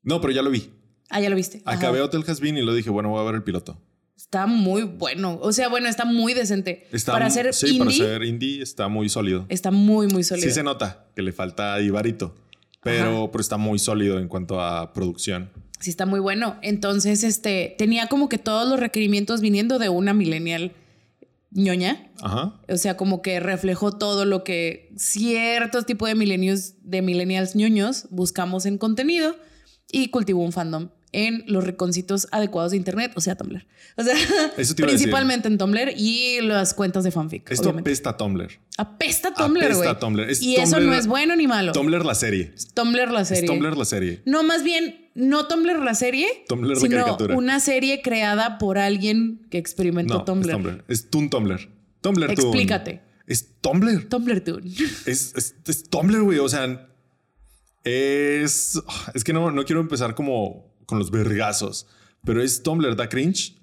no, 0.03 0.21
pero 0.21 0.35
ya 0.35 0.43
lo 0.43 0.51
vi. 0.51 0.71
Ah, 1.09 1.21
ya 1.21 1.31
lo 1.31 1.37
viste. 1.37 1.63
Ajá. 1.65 1.79
Acabé 1.79 2.01
Hotel 2.01 2.25
Has 2.27 2.41
Been 2.41 2.59
y 2.59 2.63
lo 2.63 2.75
dije, 2.75 2.91
bueno, 2.91 3.09
voy 3.09 3.21
a 3.21 3.25
ver 3.25 3.37
el 3.37 3.43
piloto. 3.43 3.81
Está 4.27 4.47
muy 4.49 4.83
bueno. 4.83 5.39
O 5.41 5.53
sea, 5.53 5.69
bueno, 5.69 5.89
está 5.89 6.05
muy 6.05 6.35
decente. 6.35 6.89
Está, 6.91 7.13
para 7.13 7.31
ser 7.31 7.55
sí, 7.55 7.77
indie, 7.77 7.79
para 7.79 7.91
ser 7.93 8.25
indie 8.25 8.61
está 8.61 8.89
muy 8.89 9.09
sólido. 9.09 9.47
está 9.49 9.71
muy, 9.71 10.09
muy 10.09 10.25
sólido. 10.25 10.49
Sí 10.49 10.53
se 10.53 10.65
nota 10.65 11.07
que 11.15 11.23
le 11.23 11.33
falta 11.33 11.81
Ibarito, 11.81 12.35
pero, 12.83 13.31
pero 13.31 13.41
está 13.41 13.57
muy 13.57 13.79
sólido 13.79 14.19
en 14.19 14.27
cuanto 14.27 14.61
a 14.61 14.93
producción. 14.93 15.51
Sí, 15.79 15.91
está 15.91 16.07
muy 16.07 16.19
bueno. 16.19 16.59
Entonces, 16.63 17.23
este, 17.23 17.77
tenía 17.79 18.09
como 18.09 18.29
que 18.29 18.39
todos 18.39 18.69
los 18.69 18.81
requerimientos 18.81 19.41
viniendo 19.41 19.79
de 19.79 19.91
una 19.91 20.13
millennial 20.13 20.73
ñoña. 21.53 22.11
Ajá. 22.21 22.61
O 22.69 22.77
sea, 22.79 22.97
como 22.97 23.23
que 23.23 23.39
reflejó 23.39 23.93
todo 23.93 24.25
lo 24.25 24.43
que 24.43 24.93
ciertos 24.97 25.87
tipos 25.87 26.09
de 26.09 26.17
millennials, 26.17 26.75
de 26.83 27.01
millennials 27.01 27.55
ñoños 27.55 28.09
buscamos 28.11 28.67
en 28.67 28.77
contenido 28.77 29.37
y 29.93 30.09
cultivó 30.09 30.43
un 30.43 30.51
fandom 30.51 30.89
en 31.13 31.45
los 31.47 31.65
reconcitos 31.65 32.29
adecuados 32.33 32.73
de 32.73 32.77
internet, 32.77 33.13
o 33.15 33.21
sea, 33.21 33.37
Tumblr. 33.37 33.67
O 33.97 34.03
sea, 34.03 34.15
principalmente 34.77 35.49
en 35.49 35.59
Tumblr 35.59 35.93
y 35.97 36.41
las 36.43 36.75
cuentas 36.75 37.05
de 37.05 37.11
fanfic. 37.11 37.51
Esto 37.51 37.63
obviamente. 37.65 37.91
apesta 37.91 38.11
a 38.11 38.17
Tumblr. 38.17 38.49
apesta 38.77 39.35
Tumblr, 39.35 39.63
apesta 39.63 39.77
güey. 39.77 39.89
a 39.89 39.99
Tumblr. 39.99 40.31
Es 40.31 40.43
Y 40.43 40.57
eso 40.57 40.81
no 40.81 40.95
es 40.95 41.07
bueno 41.07 41.37
ni 41.37 41.47
malo. 41.47 41.73
Tumblr 41.73 42.05
la 42.05 42.15
serie. 42.15 42.53
Tumblr 42.75 43.11
la 43.11 43.25
serie. 43.25 43.45
Es 43.45 43.47
Tumblr 43.51 43.77
la 43.77 43.85
serie. 43.85 44.23
No, 44.27 44.43
más 44.43 44.63
bien, 44.63 45.09
no 45.15 45.47
Tumblr 45.47 45.79
la 45.83 45.95
serie, 45.95 46.27
Tumblr 46.49 46.75
la 46.75 46.81
sino 46.81 46.97
caricatura. 46.99 47.37
una 47.37 47.61
serie 47.61 48.03
creada 48.03 48.59
por 48.59 48.79
alguien 48.79 49.47
que 49.51 49.59
experimentó 49.59 50.15
No, 50.19 50.25
Tumblr. 50.25 50.51
es 50.51 50.53
Tumblr. 50.57 50.85
Es 50.89 51.11
Toon 51.11 51.31
Tumblr. 51.31 51.69
Tumblr 52.03 52.35
Toon. 52.35 52.47
Explícate. 52.49 53.01
Es 53.27 53.49
Tumblr. 53.61 54.09
Tumblr 54.09 54.41
Toon. 54.43 54.65
Es, 55.07 55.33
es, 55.35 55.55
es 55.67 55.85
Tumblr, 55.89 56.23
güey. 56.23 56.39
O 56.39 56.49
sea, 56.49 56.89
es. 57.85 58.81
Es 59.15 59.25
que 59.25 59.33
no, 59.33 59.51
no 59.51 59.65
quiero 59.65 59.81
empezar 59.81 60.15
como 60.15 60.67
con 60.87 60.99
los 60.99 61.11
vergazos, 61.11 61.87
pero 62.25 62.43
es 62.43 62.63
Tumblr, 62.63 62.97
da 62.97 63.09
cringe 63.09 63.57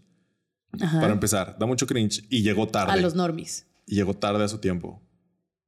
Ajá. 0.79 0.99
para 1.01 1.13
empezar. 1.13 1.57
Da 1.59 1.65
mucho 1.65 1.87
cringe 1.87 2.23
y 2.29 2.41
llegó 2.43 2.67
tarde. 2.67 2.93
A 2.93 2.97
los 2.97 3.15
normis. 3.15 3.65
Y 3.87 3.95
llegó 3.95 4.13
tarde 4.13 4.43
a 4.43 4.47
su 4.47 4.59
tiempo. 4.59 5.01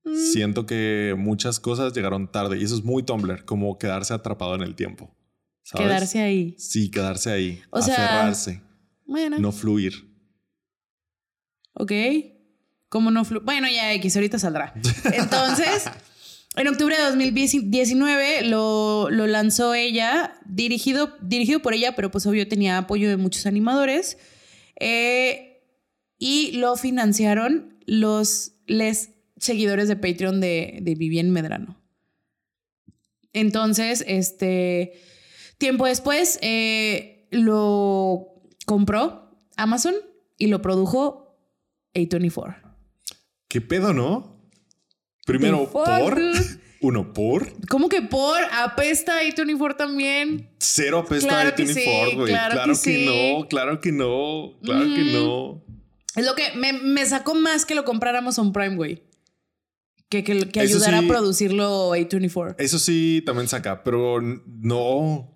Mm. 0.04 0.16
Siento 0.16 0.66
que 0.66 1.16
muchas 1.18 1.60
cosas 1.60 1.94
llegaron 1.94 2.32
tarde 2.32 2.58
y 2.60 2.64
eso 2.64 2.76
es 2.76 2.84
muy 2.84 3.04
Tumblr, 3.04 3.44
como 3.46 3.78
quedarse 3.78 4.14
atrapado 4.14 4.56
en 4.56 4.62
el 4.62 4.76
tiempo. 4.76 5.16
¿sabes? 5.64 5.88
Quedarse 5.88 6.22
ahí. 6.22 6.56
Sí, 6.60 6.92
quedarse 6.92 7.32
ahí. 7.32 7.62
O 7.72 7.82
sea, 7.82 7.96
aferrarse, 7.96 8.62
Bueno, 9.06 9.40
no 9.40 9.52
fluir. 9.52 10.14
ok. 11.74 11.92
¿Cómo 12.88 13.12
no 13.12 13.26
flu 13.26 13.42
Bueno, 13.42 13.68
ya 13.68 13.92
X, 13.94 14.16
ahorita 14.16 14.40
saldrá. 14.40 14.74
Entonces, 15.14 15.86
en 16.58 16.68
octubre 16.68 16.96
de 16.96 17.04
2019 17.04 18.44
lo, 18.44 19.10
lo 19.10 19.28
lanzó 19.28 19.74
ella, 19.74 20.40
dirigido, 20.46 21.16
dirigido 21.22 21.62
por 21.62 21.74
ella, 21.74 21.96
pero 21.96 22.12
pues 22.12 22.26
obvio 22.26 22.48
tenía 22.48 22.78
apoyo 22.78 23.10
de 23.10 23.18
muchos 23.18 23.46
animadores. 23.46 24.18
Eh, 24.80 25.64
y 26.18 26.54
lo 26.54 26.76
financiaron 26.76 27.78
los 27.86 28.54
les 28.68 29.12
seguidores 29.38 29.88
de 29.88 29.96
Patreon 29.96 30.40
de, 30.40 30.80
de 30.82 31.24
Medrano. 31.26 31.82
Entonces, 33.34 34.04
este 34.08 34.94
tiempo 35.58 35.86
después 35.86 36.40
eh, 36.42 37.28
lo 37.32 38.42
compró 38.66 39.38
Amazon 39.58 39.94
y 40.38 40.48
lo 40.48 40.62
produjo 40.62 41.38
A24. 41.94 42.78
¿Qué 43.50 43.62
pedo, 43.62 43.94
no? 43.94 44.35
Primero, 45.26 45.66
fuck, 45.68 45.86
por. 45.86 46.16
dude? 46.16 46.60
Uno, 46.82 47.14
por. 47.14 47.52
¿Cómo 47.68 47.90
que 47.90 48.02
por? 48.04 48.40
Apesta 48.52 49.22
A24 49.22 49.76
también. 49.76 50.50
Cero 50.60 51.00
apesta 51.00 51.28
Claro 51.28 51.58
sí, 51.58 51.66
Ford, 51.84 52.14
güey. 52.16 52.28
claro 52.28 52.54
Claro, 52.54 52.74
que 52.74 52.80
que, 52.80 52.96
sí. 52.98 53.06
no, 53.40 53.48
claro 53.48 53.82
que 53.82 53.92
no, 53.92 54.60
claro 54.62 54.86
que 54.86 55.04
no. 55.14 55.64
Es 56.16 56.26
lo 56.26 56.36
que 56.36 56.52
me, 56.56 56.74
me 56.74 57.06
sacó 57.06 57.34
más 57.36 57.66
que 57.66 57.76
lo 57.76 57.84
comprara 57.84 58.20
Amazon 58.20 58.54
Prime, 58.54 58.76
güey. 58.76 59.04
Que, 60.10 60.24
que, 60.24 60.48
que 60.50 60.60
ayudara 60.60 61.00
sí. 61.00 61.06
a 61.06 61.08
producirlo 61.08 61.96
A24. 61.96 62.56
Eso 62.60 62.78
sí, 62.78 63.24
también 63.26 63.48
saca, 63.48 63.84
pero 63.84 64.22
no. 64.22 65.32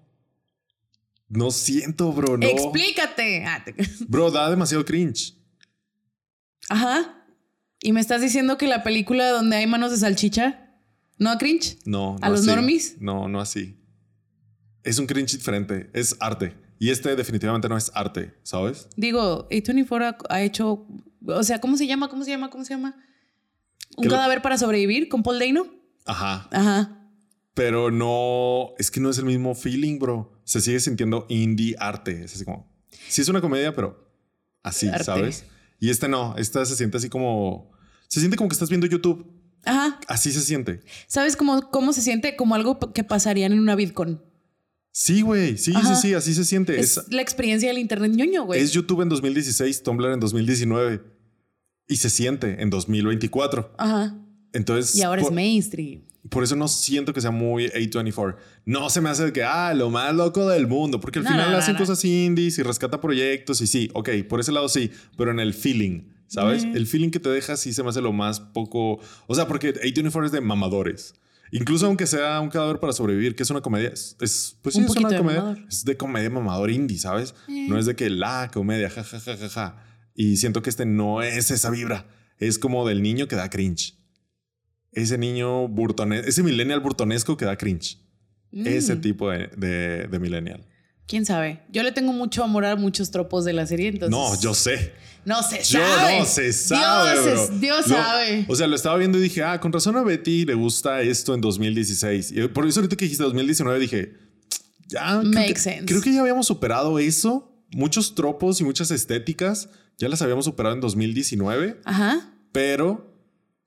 No 1.27 1.51
siento, 1.51 2.11
bro, 2.11 2.37
no. 2.37 2.47
Explícate. 2.47 3.43
Ah, 3.45 3.63
Bro, 4.07 4.31
da 4.31 4.49
demasiado 4.49 4.83
cringe. 4.85 5.35
Ajá. 6.69 7.18
Y 7.81 7.93
me 7.93 8.01
estás 8.01 8.21
diciendo 8.21 8.57
que 8.57 8.67
la 8.67 8.83
película 8.83 9.29
donde 9.29 9.57
hay 9.57 9.67
manos 9.67 9.91
de 9.91 9.97
salchicha 9.97 10.65
¿No 11.17 11.29
a 11.31 11.37
cringe? 11.37 11.77
No, 11.85 12.15
¿A 12.21 12.27
no 12.27 12.31
los 12.31 12.41
así. 12.41 12.47
normies? 12.49 12.95
No, 13.01 13.27
no 13.27 13.41
así. 13.41 13.77
Es 14.83 14.99
un 14.99 15.05
cringe 15.05 15.33
diferente. 15.33 15.89
Es 15.93 16.15
arte. 16.21 16.55
Y 16.79 16.91
este 16.91 17.13
definitivamente 17.17 17.67
no 17.67 17.75
es 17.75 17.91
arte, 17.93 18.33
¿sabes? 18.43 18.87
Digo, 18.95 19.49
A24 19.49 20.03
ha, 20.29 20.33
ha 20.33 20.41
hecho. 20.41 20.87
O 21.25 21.43
sea, 21.43 21.59
¿cómo 21.59 21.75
se 21.75 21.87
llama? 21.87 22.07
¿Cómo 22.07 22.23
se 22.23 22.31
llama? 22.31 22.49
¿Cómo 22.49 22.63
se 22.63 22.73
llama? 22.73 22.95
Un 23.97 24.05
lo- 24.05 24.11
cadáver 24.11 24.41
para 24.41 24.57
sobrevivir 24.57 25.09
con 25.09 25.23
Paul 25.23 25.39
Dano. 25.39 25.67
Ajá. 26.05 26.47
Ajá. 26.53 26.95
Pero 27.53 27.91
no, 27.91 28.69
es 28.77 28.89
que 28.89 29.01
no 29.01 29.09
es 29.09 29.17
el 29.17 29.25
mismo 29.25 29.53
feeling, 29.55 29.99
bro. 29.99 30.31
Se 30.45 30.61
sigue 30.61 30.79
sintiendo 30.79 31.25
indie 31.27 31.75
arte. 31.79 32.23
Es 32.23 32.33
así 32.35 32.45
como, 32.45 32.65
sí 33.09 33.21
es 33.21 33.27
una 33.27 33.41
comedia, 33.41 33.75
pero 33.75 34.09
así, 34.63 34.87
Arte. 34.87 35.03
¿sabes? 35.03 35.43
Y 35.79 35.89
este 35.89 36.07
no, 36.07 36.35
esta 36.37 36.65
se 36.65 36.75
siente 36.75 36.97
así 36.97 37.09
como, 37.09 37.71
se 38.07 38.19
siente 38.19 38.37
como 38.37 38.49
que 38.49 38.53
estás 38.53 38.69
viendo 38.69 38.87
YouTube. 38.87 39.25
Ajá. 39.65 39.99
Así 40.07 40.31
se 40.31 40.41
siente. 40.41 40.81
¿Sabes 41.07 41.35
cómo, 41.35 41.69
cómo 41.69 41.93
se 41.93 42.01
siente? 42.01 42.35
Como 42.35 42.55
algo 42.55 42.79
que 42.93 43.03
pasarían 43.03 43.51
en 43.51 43.59
una 43.59 43.75
VidCon. 43.75 44.23
Sí, 44.91 45.21
güey, 45.21 45.57
sí, 45.57 45.71
Ajá. 45.75 45.95
sí, 45.95 46.09
sí, 46.09 46.13
así 46.13 46.33
se 46.33 46.43
siente. 46.45 46.79
Es, 46.79 46.97
Es, 46.97 47.11
la 47.11 47.21
experiencia 47.21 47.69
del 47.69 47.77
internet 47.77 48.11
ñoño, 48.11 48.45
güey. 48.45 48.59
es 48.61 48.71
YouTube 48.71 49.01
en 49.01 49.09
2016, 49.09 49.83
Tumblr 49.83 50.11
en 50.11 50.19
2019 50.19 51.01
y 51.87 51.95
se 51.97 52.09
siente 52.09 52.61
en 52.61 52.69
2024. 52.69 53.75
Ajá. 53.77 54.17
Entonces, 54.53 54.95
Y 54.95 55.03
ahora 55.03 55.21
por, 55.21 55.31
es 55.31 55.35
mainstream. 55.35 56.01
Por 56.29 56.43
eso 56.43 56.55
no 56.55 56.67
siento 56.67 57.13
que 57.13 57.21
sea 57.21 57.31
muy 57.31 57.67
A24. 57.69 58.35
No 58.65 58.89
se 58.89 59.01
me 59.01 59.09
hace 59.09 59.25
de 59.25 59.33
que, 59.33 59.43
ah, 59.43 59.73
lo 59.73 59.89
más 59.89 60.13
loco 60.15 60.47
del 60.47 60.67
mundo, 60.67 60.99
porque 60.99 61.19
al 61.19 61.25
No, 61.25 61.31
final 61.31 61.51
no, 61.51 61.57
hacen 61.57 61.73
no. 61.73 61.79
cosas 61.79 62.03
indies 62.05 62.57
y 62.59 62.63
rescata 62.63 63.01
proyectos 63.01 63.61
y 63.61 63.67
sí, 63.67 63.89
ok, 63.93 64.09
por 64.27 64.39
ese 64.39 64.51
lado 64.51 64.69
sí, 64.69 64.91
pero 65.17 65.31
en 65.31 65.39
el 65.39 65.53
feeling, 65.53 66.03
¿sabes? 66.27 66.65
Mm. 66.65 66.75
El 66.75 66.87
feeling 66.87 67.09
que 67.09 67.19
te 67.19 67.29
deja 67.29 67.57
sí 67.57 67.73
se 67.73 67.83
me 67.83 67.89
hace 67.89 68.01
lo 68.01 68.13
más 68.13 68.39
poco, 68.39 68.99
o 69.27 69.35
sea, 69.35 69.47
porque 69.47 69.73
A24 69.73 70.25
es 70.27 70.31
de 70.31 70.41
mamadores. 70.41 71.13
Incluso 71.51 71.87
aunque 71.87 72.05
sea 72.05 72.39
un 72.41 72.49
cadáver 72.49 72.79
para 72.79 72.93
sobrevivir, 72.93 73.35
que 73.35 73.41
es 73.41 73.49
una 73.49 73.61
comedia, 73.61 73.89
es, 73.89 74.15
es- 74.21 74.55
pues 74.61 74.75
sí, 74.75 74.81
Un 74.81 74.85
es 74.87 74.95
una 74.97 75.17
comedia, 75.17 75.41
mamador. 75.41 75.65
es 75.67 75.83
de 75.83 75.97
comedia 75.97 76.29
mamador 76.29 76.69
indie, 76.69 76.99
¿sabes? 76.99 77.33
Eh. 77.47 77.65
No 77.67 77.79
es 77.79 77.87
de 77.87 77.95
que 77.95 78.09
la 78.11 78.51
comedia, 78.53 78.89
ja, 78.91 79.03
ja, 79.03 79.19
ja, 79.19 79.35
ja, 79.35 79.49
ja. 79.49 79.83
Y 80.13 80.37
siento 80.37 80.61
que 80.61 80.69
este 80.69 80.85
no 80.85 81.23
es 81.23 81.49
esa 81.49 81.71
vibra, 81.71 82.05
es 82.37 82.59
como 82.59 82.87
del 82.87 83.01
niño 83.01 83.27
que 83.27 83.35
da 83.35 83.49
cringe. 83.49 83.95
Ese 84.91 85.17
niño 85.17 85.67
burtonesco, 85.67 86.27
ese 86.27 86.43
millennial 86.43 86.79
burtonesco 86.79 87.37
que 87.37 87.45
da 87.45 87.57
cringe. 87.57 87.97
Mm. 88.51 88.67
Ese 88.67 88.95
tipo 88.95 89.29
de, 89.29 89.47
de, 89.55 90.07
de 90.07 90.19
millennial. 90.19 90.65
¿Quién 91.07 91.25
sabe? 91.25 91.61
Yo 91.71 91.81
le 91.83 91.91
tengo 91.91 92.13
mucho 92.13 92.43
amor 92.43 92.65
a 92.65 92.75
muchos 92.75 93.09
tropos 93.11 93.43
de 93.45 93.53
la 93.53 93.65
serie, 93.65 93.87
entonces... 93.89 94.11
No, 94.11 94.39
yo 94.39 94.53
sé. 94.53 94.93
No 95.25 95.41
se 95.43 95.57
Yo 95.63 95.79
sabe. 95.79 96.19
no 96.19 96.25
se 96.25 96.53
sabe, 96.53 97.11
Dios, 97.21 97.25
bro. 97.49 97.59
Dios 97.59 97.87
Lo- 97.87 97.95
sabe. 97.97 98.45
O 98.47 98.55
sea, 98.55 98.67
lo 98.67 98.75
estaba 98.75 98.95
viendo 98.97 99.17
y 99.17 99.21
dije, 99.21 99.43
ah, 99.43 99.59
con 99.59 99.71
razón 99.73 99.95
a 99.97 100.03
Betty 100.03 100.45
le 100.45 100.53
gusta 100.53 101.01
esto 101.01 101.33
en 101.33 101.41
2016. 101.41 102.31
Y 102.31 102.47
por 102.49 102.67
eso 102.67 102.79
ahorita 102.79 102.95
que 102.95 103.05
dijiste 103.05 103.23
2019 103.23 103.79
dije, 103.79 104.13
ya. 104.87 105.19
creo 105.19 105.23
Makes 105.31 105.53
que- 105.53 105.59
sense. 105.59 105.85
Creo 105.85 106.01
que 106.01 106.13
ya 106.13 106.21
habíamos 106.21 106.45
superado 106.47 106.99
eso. 106.99 107.51
Muchos 107.71 108.15
tropos 108.15 108.61
y 108.61 108.63
muchas 108.63 108.89
estéticas 108.91 109.69
ya 109.97 110.09
las 110.09 110.21
habíamos 110.21 110.45
superado 110.45 110.73
en 110.75 110.81
2019, 110.81 111.81
Ajá. 111.85 112.33
pero 112.51 113.08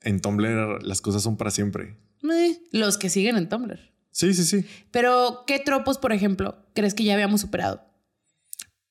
en 0.04 0.20
Tumblr 0.20 0.82
las 0.82 1.00
cosas 1.00 1.22
son 1.22 1.36
para 1.36 1.50
siempre. 1.50 1.96
Eh, 2.22 2.60
los 2.70 2.98
que 2.98 3.08
siguen 3.10 3.36
en 3.36 3.48
Tumblr. 3.48 3.78
Sí, 4.10 4.34
sí, 4.34 4.44
sí. 4.44 4.64
Pero, 4.90 5.44
¿qué 5.46 5.58
tropos, 5.58 5.98
por 5.98 6.12
ejemplo, 6.12 6.56
crees 6.74 6.94
que 6.94 7.04
ya 7.04 7.14
habíamos 7.14 7.40
superado? 7.40 7.82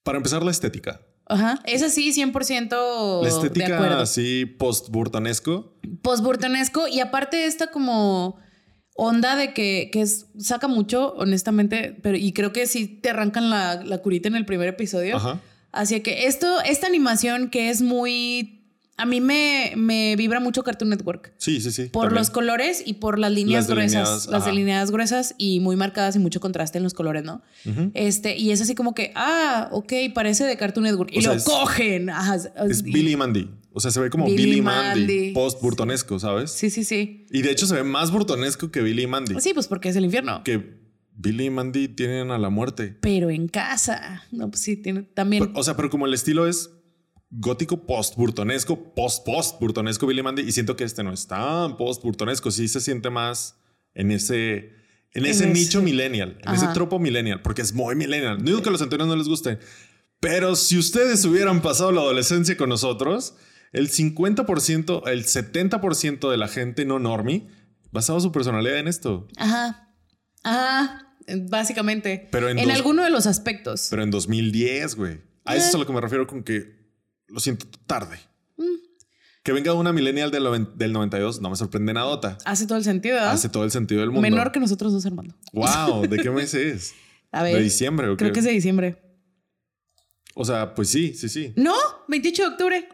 Para 0.04 0.17
empezar, 0.17 0.43
la 0.43 0.52
estética. 0.52 1.02
Ajá. 1.28 1.62
Es 1.65 1.84
así, 1.84 2.12
100% 2.12 3.21
La 3.21 3.30
de 3.30 3.30
estética 3.34 3.76
acuerdo. 3.76 4.00
así 4.00 4.45
post-burtonesco. 4.45 5.78
Post-burtonesco 6.02 6.88
y 6.88 7.00
aparte 7.00 7.45
esta 7.45 7.67
como 7.67 8.38
onda 8.95 9.36
de 9.36 9.54
que, 9.54 9.89
que 9.93 10.02
es, 10.02 10.26
saca 10.38 10.67
mucho, 10.67 11.13
honestamente, 11.13 11.97
pero 12.02 12.17
y 12.17 12.34
creo 12.34 12.52
que 12.52 12.67
sí 12.67 12.88
te 12.88 13.12
arrancan 13.12 13.50
la, 13.50 13.76
la 13.84 14.00
curita 14.00 14.28
en 14.28 14.36
el 14.36 14.45
primer 14.45 14.67
episodio. 14.67 15.17
Ajá. 15.17 15.39
Así 15.71 16.02
que 16.02 16.26
esto, 16.26 16.60
esta 16.65 16.88
animación 16.88 17.50
que 17.50 17.69
es 17.69 17.82
muy... 17.82 18.61
A 19.02 19.06
mí 19.06 19.20
me, 19.22 19.74
me 19.76 20.16
vibra 20.16 20.40
mucho 20.40 20.64
Cartoon 20.64 20.90
Network. 20.90 21.34
Sí, 21.38 21.60
sí, 21.62 21.72
sí. 21.72 21.86
Por 21.86 22.04
también. 22.06 22.20
los 22.20 22.30
colores 22.30 22.84
y 22.86 22.94
por 22.96 23.18
las 23.20 23.32
líneas 23.32 23.68
Las 23.68 23.76
gruesas. 23.76 24.28
Las 24.28 24.42
ajá. 24.44 24.52
delineadas 24.52 24.92
gruesas 24.92 25.36
y 25.38 25.60
muy 25.60 25.76
marcadas 25.76 26.16
y 26.16 26.20
mucho 26.20 26.40
contraste 26.40 26.78
en 26.78 26.84
los 26.84 26.94
colores, 26.94 27.24
¿no? 27.24 27.42
Este, 27.94 28.38
y 28.38 28.52
es 28.52 28.62
así 28.62 28.76
como 28.76 28.94
que, 28.94 29.12
ah, 29.16 29.70
ok, 29.72 29.94
parece 30.14 30.44
de 30.46 30.56
Cartoon 30.58 30.84
Network. 30.86 31.10
Y 31.14 31.22
sea, 31.22 31.32
lo 31.32 31.38
es- 31.38 31.44
cogen. 31.44 32.10
Ajá, 32.10 32.36
Es 32.36 32.82
y- 32.86 32.92
Billy 32.92 33.16
Mandy. 33.16 33.50
O 33.74 33.80
sea, 33.80 33.90
se 33.92 34.00
ve 34.02 34.10
como 34.10 34.26
Billy 34.26 34.44
Billy, 34.46 34.62
Mandy. 34.62 35.00
Mandy, 35.00 35.32
post-burtonesco, 35.34 36.20
¿sabes? 36.20 36.52
Sí, 36.52 36.70
sí, 36.70 36.84
sí. 36.84 37.26
Y 37.32 37.42
de 37.42 37.52
hecho 37.52 37.66
se 37.68 37.76
ve 37.76 37.84
más 37.84 38.12
burtonesco 38.12 38.70
que 38.70 38.82
Billy 38.82 39.08
Mandy. 39.08 39.36
Sí, 39.40 39.54
pues 39.54 39.68
porque 39.68 39.90
es 39.90 39.96
el 39.96 40.04
infierno. 40.06 40.44
Que 40.44 40.80
Billy 41.16 41.46
y 41.46 41.50
Mandy 41.50 41.88
tienen 41.88 42.32
a 42.32 42.38
la 42.38 42.50
muerte. 42.50 42.98
Pero 43.02 43.30
en 43.30 43.48
casa. 43.48 44.24
No, 44.32 44.50
pues 44.50 44.62
sí, 44.62 44.76
tiene 44.76 45.04
también. 45.04 45.46
Pero, 45.48 45.60
o 45.60 45.64
sea, 45.64 45.76
pero 45.78 45.90
como 45.90 46.06
el 46.06 46.14
estilo 46.14 46.48
es 46.48 46.70
gótico 47.32 47.86
post-burtonesco, 47.88 48.94
post-post-burtonesco 48.94 50.06
Billy 50.06 50.22
Mandy. 50.22 50.41
Y 50.44 50.52
siento 50.52 50.76
que 50.76 50.84
este 50.84 51.04
no 51.04 51.12
es 51.13 51.28
tan 51.28 51.78
post-burtonesco. 51.78 52.52
Sí 52.52 52.67
se 52.67 52.80
siente 52.82 53.10
más 53.10 53.58
en 53.94 54.12
ese... 54.12 54.80
En 55.13 55.26
ese 55.26 55.44
ese- 55.46 55.54
nicho 55.54 55.82
millennial, 55.82 56.38
en 56.46 56.54
ese 56.54 56.67
tropo 56.67 56.98
millennial, 56.98 57.41
porque 57.41 57.62
es 57.62 57.74
muy 57.74 57.96
millennial. 57.96 58.38
No 58.38 58.46
digo 58.46 58.62
que 58.62 58.70
a 58.70 58.72
los 58.72 58.82
anteriores 58.82 59.10
no 59.10 59.17
les 59.17 59.28
guste, 59.28 59.60
pero 60.22 60.56
si 60.56 60.78
ustedes 60.78 61.26
hubieran 61.26 61.62
pasado 61.62 61.91
la 61.91 62.00
adolescencia 62.00 62.56
con 62.56 62.70
nosotros, 62.70 63.36
el 63.74 63.89
50%, 63.89 65.02
el 65.10 65.26
70% 65.26 66.30
de 66.32 66.38
la 66.38 66.48
gente 66.48 66.86
no 66.86 66.98
normie 67.00 67.48
basaba 67.91 68.22
su 68.22 68.32
personalidad 68.32 68.78
en 68.78 68.88
esto. 68.88 69.28
Ajá. 69.36 69.94
Ajá. 70.44 71.13
Básicamente. 71.50 72.30
Pero 72.32 72.48
en 72.50 72.60
en 72.60 72.70
dos- 72.70 72.78
alguno 72.78 73.04
de 73.04 73.10
los 73.10 73.28
aspectos. 73.28 73.88
Pero 73.89 74.04
en 74.04 74.12
2010, 74.12 74.96
güey. 74.96 75.20
A 75.44 75.58
eso 75.58 75.65
Eh. 75.65 75.70
es 75.70 75.76
a 75.76 75.78
lo 75.78 75.86
que 75.86 75.91
me 75.91 76.00
refiero 76.00 76.26
con 76.26 76.44
que 76.44 76.81
lo 77.32 77.39
siento 77.39 77.65
tarde. 77.86 78.20
Mm. 78.58 78.63
Que 79.44 79.54
venga 79.54 79.74
una 79.74 79.91
millennial 79.91 80.30
del, 80.30 80.67
del 80.76 80.94
92 80.94 81.41
no 81.41 81.50
me 81.50 81.56
sorprende 81.56 81.94
nadota. 81.94 82.38
Hace 82.46 82.67
todo 82.67 82.78
el 82.78 82.84
sentido, 82.84 83.15
¿verdad? 83.15 83.32
Hace 83.32 83.50
todo 83.50 83.63
el 83.63 83.72
sentido 83.72 84.02
del 84.02 84.12
mundo. 84.12 84.22
Menor 84.22 84.52
que 84.52 84.60
nosotros 84.60 84.94
dos, 84.94 85.06
Armando. 85.06 85.36
Wow, 85.54 86.08
¿de 86.08 86.17
qué 86.17 86.30
mes 86.30 86.54
es? 86.54 86.94
A 87.32 87.44
ver. 87.44 87.56
¿De 87.56 87.63
diciembre 87.63 88.08
o 88.10 88.17
Creo 88.17 88.32
que 88.32 88.39
es 88.39 88.46
de 88.46 88.52
diciembre. 88.52 89.02
O 90.36 90.46
sea, 90.46 90.76
pues 90.76 90.89
sí, 90.89 91.13
sí, 91.13 91.28
sí. 91.28 91.54
No, 91.56 91.76
28 92.08 92.41
de 92.41 92.48
octubre. 92.50 92.89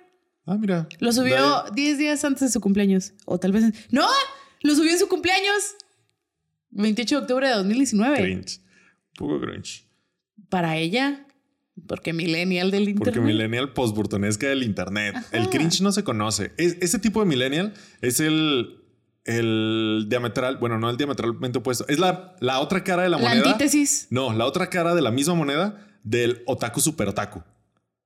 Ah, 0.45 0.57
mira. 0.57 0.87
Lo 0.99 1.11
subió 1.11 1.35
Dale. 1.35 1.71
10 1.75 1.97
días 1.97 2.23
antes 2.23 2.41
de 2.41 2.49
su 2.49 2.61
cumpleaños. 2.61 3.13
O 3.25 3.37
tal 3.37 3.51
vez. 3.51 3.65
¡No! 3.91 4.07
Lo 4.61 4.73
subió 4.73 4.91
en 4.91 4.99
su 4.99 5.07
cumpleaños. 5.07 5.75
28 6.71 7.15
de 7.15 7.21
octubre 7.21 7.47
de 7.47 7.53
2019. 7.55 8.17
Cringe. 8.17 8.59
Un 8.59 9.27
poco 9.27 9.41
cringe. 9.41 9.85
Para 10.49 10.77
ella. 10.77 11.26
Porque 11.85 12.13
millennial 12.13 12.71
del 12.71 12.89
internet. 12.89 13.13
Porque 13.15 13.19
millennial 13.19 13.73
postburtonesca 13.73 14.47
del 14.47 14.63
internet. 14.63 15.15
El 15.31 15.49
cringe 15.49 15.81
no 15.81 15.91
se 15.91 16.03
conoce. 16.03 16.51
Es- 16.57 16.77
ese 16.81 16.99
tipo 16.99 17.19
de 17.19 17.25
millennial 17.27 17.73
es 18.01 18.19
el, 18.19 18.81
el 19.25 20.05
diametral, 20.09 20.57
bueno, 20.57 20.79
no 20.79 20.89
el 20.89 20.97
diametralmente 20.97 21.59
opuesto. 21.59 21.85
Es 21.87 21.99
la, 21.99 22.35
la 22.39 22.59
otra 22.61 22.83
cara 22.83 23.03
de 23.03 23.09
la, 23.09 23.17
La 23.19 23.29
moneda. 23.29 23.51
antítesis. 23.51 24.07
No, 24.09 24.33
la 24.33 24.45
otra 24.45 24.69
cara 24.69 24.95
de 24.95 25.01
la 25.01 25.11
misma 25.11 25.35
moneda 25.35 25.85
del 26.03 26.41
otaku 26.47 26.79
super 26.79 27.09
otaku. 27.09 27.43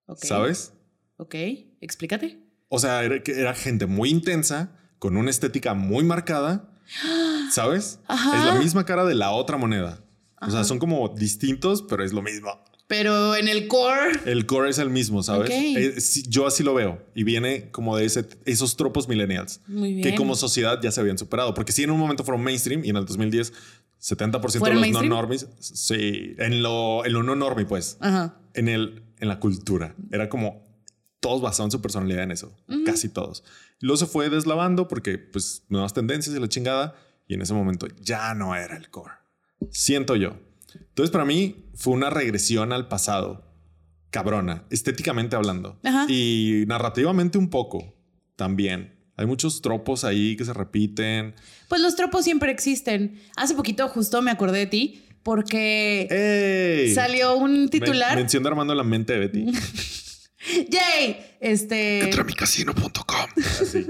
Ok. 0.07 0.23
¿Sabes? 0.25 0.73
Ok. 1.17 1.35
Explícate. 1.79 2.39
O 2.69 2.79
sea, 2.79 3.03
era, 3.03 3.53
gente 3.53 3.85
muy 3.85 4.09
intensa, 4.09 4.71
con 4.99 5.15
una 5.17 5.29
estética 5.29 5.73
muy 5.73 6.03
marcada. 6.03 6.69
¿Sabes? 7.51 7.99
Ajá. 8.07 8.37
Es 8.39 8.45
la 8.45 8.55
misma 8.59 8.85
cara 8.85 9.05
de 9.05 9.15
la 9.15 9.31
otra 9.31 9.57
moneda. 9.57 10.03
O 10.41 10.49
sea, 10.49 10.63
son 10.63 10.79
como 10.79 11.07
distintos, 11.09 11.83
pero 11.83 12.03
es 12.03 12.13
lo 12.13 12.21
mismo. 12.21 12.49
Pero 12.91 13.37
en 13.37 13.47
el 13.47 13.69
core. 13.69 14.19
El 14.25 14.45
core 14.45 14.69
es 14.69 14.77
el 14.77 14.89
mismo, 14.89 15.23
¿sabes? 15.23 15.49
Ok. 15.49 15.55
Eh, 15.55 16.01
sí, 16.01 16.25
yo 16.27 16.45
así 16.45 16.61
lo 16.61 16.73
veo. 16.73 17.01
Y 17.15 17.23
viene 17.23 17.71
como 17.71 17.95
de 17.95 18.03
ese, 18.03 18.27
esos 18.43 18.75
tropos 18.75 19.07
millennials. 19.07 19.61
Muy 19.65 19.93
bien. 19.93 20.03
Que 20.03 20.13
como 20.13 20.35
sociedad 20.35 20.77
ya 20.83 20.91
se 20.91 20.99
habían 20.99 21.17
superado. 21.17 21.53
Porque 21.53 21.71
sí, 21.71 21.83
en 21.83 21.91
un 21.91 21.97
momento 21.97 22.25
fueron 22.25 22.43
mainstream 22.43 22.83
y 22.83 22.89
en 22.89 22.97
el 22.97 23.05
2010, 23.05 23.53
70% 24.01 24.51
de 24.51 24.59
¿Fueron 24.59 24.75
los 24.75 24.81
mainstream? 24.81 25.09
no 25.09 25.15
normies. 25.15 25.47
Sí, 25.61 26.35
en 26.37 26.61
lo, 26.61 27.05
en 27.05 27.13
lo 27.13 27.23
no 27.23 27.33
normie, 27.33 27.65
pues. 27.65 27.95
Ajá. 28.01 28.35
En, 28.55 28.67
el, 28.67 29.03
en 29.21 29.29
la 29.29 29.39
cultura. 29.39 29.95
Era 30.11 30.27
como 30.27 30.61
todos 31.21 31.41
basaban 31.41 31.71
su 31.71 31.81
personalidad 31.81 32.23
en 32.23 32.31
eso. 32.31 32.53
Casi 32.85 33.07
todos. 33.07 33.45
Y 33.79 33.85
luego 33.85 33.99
se 33.99 34.05
fue 34.05 34.29
deslavando 34.29 34.89
porque, 34.89 35.17
pues, 35.17 35.63
nuevas 35.69 35.93
tendencias 35.93 36.35
y 36.35 36.39
la 36.41 36.49
chingada. 36.49 36.95
Y 37.25 37.35
en 37.35 37.41
ese 37.41 37.53
momento 37.53 37.87
ya 38.01 38.33
no 38.33 38.53
era 38.53 38.75
el 38.75 38.89
core. 38.89 39.13
Siento 39.69 40.17
yo. 40.17 40.35
Entonces, 40.75 41.11
para 41.11 41.25
mí 41.25 41.65
fue 41.75 41.93
una 41.93 42.09
regresión 42.09 42.73
al 42.73 42.87
pasado. 42.87 43.45
Cabrona, 44.09 44.65
estéticamente 44.69 45.35
hablando. 45.35 45.79
Ajá. 45.83 46.05
Y 46.09 46.65
narrativamente 46.67 47.37
un 47.37 47.49
poco 47.49 47.95
también. 48.35 48.95
Hay 49.15 49.25
muchos 49.25 49.61
tropos 49.61 50.03
ahí 50.03 50.35
que 50.35 50.43
se 50.45 50.53
repiten. 50.53 51.35
Pues 51.69 51.81
los 51.81 51.95
tropos 51.95 52.23
siempre 52.25 52.51
existen. 52.51 53.19
Hace 53.37 53.55
poquito 53.55 53.87
justo 53.87 54.21
me 54.21 54.31
acordé 54.31 54.59
de 54.59 54.65
ti 54.67 55.03
porque 55.23 56.07
¡Ey! 56.09 56.93
salió 56.95 57.35
un 57.37 57.51
Men- 57.61 57.69
titular. 57.69 58.15
mención 58.17 58.43
de 58.43 58.49
Armando 58.49 58.73
en 58.73 58.77
la 58.77 58.83
mente 58.83 59.13
de 59.13 59.19
Betty. 59.19 59.45
¡Yay! 60.69 61.17
Este. 61.39 62.09
Tramicasino.com. 62.11 63.43
Así. 63.61 63.85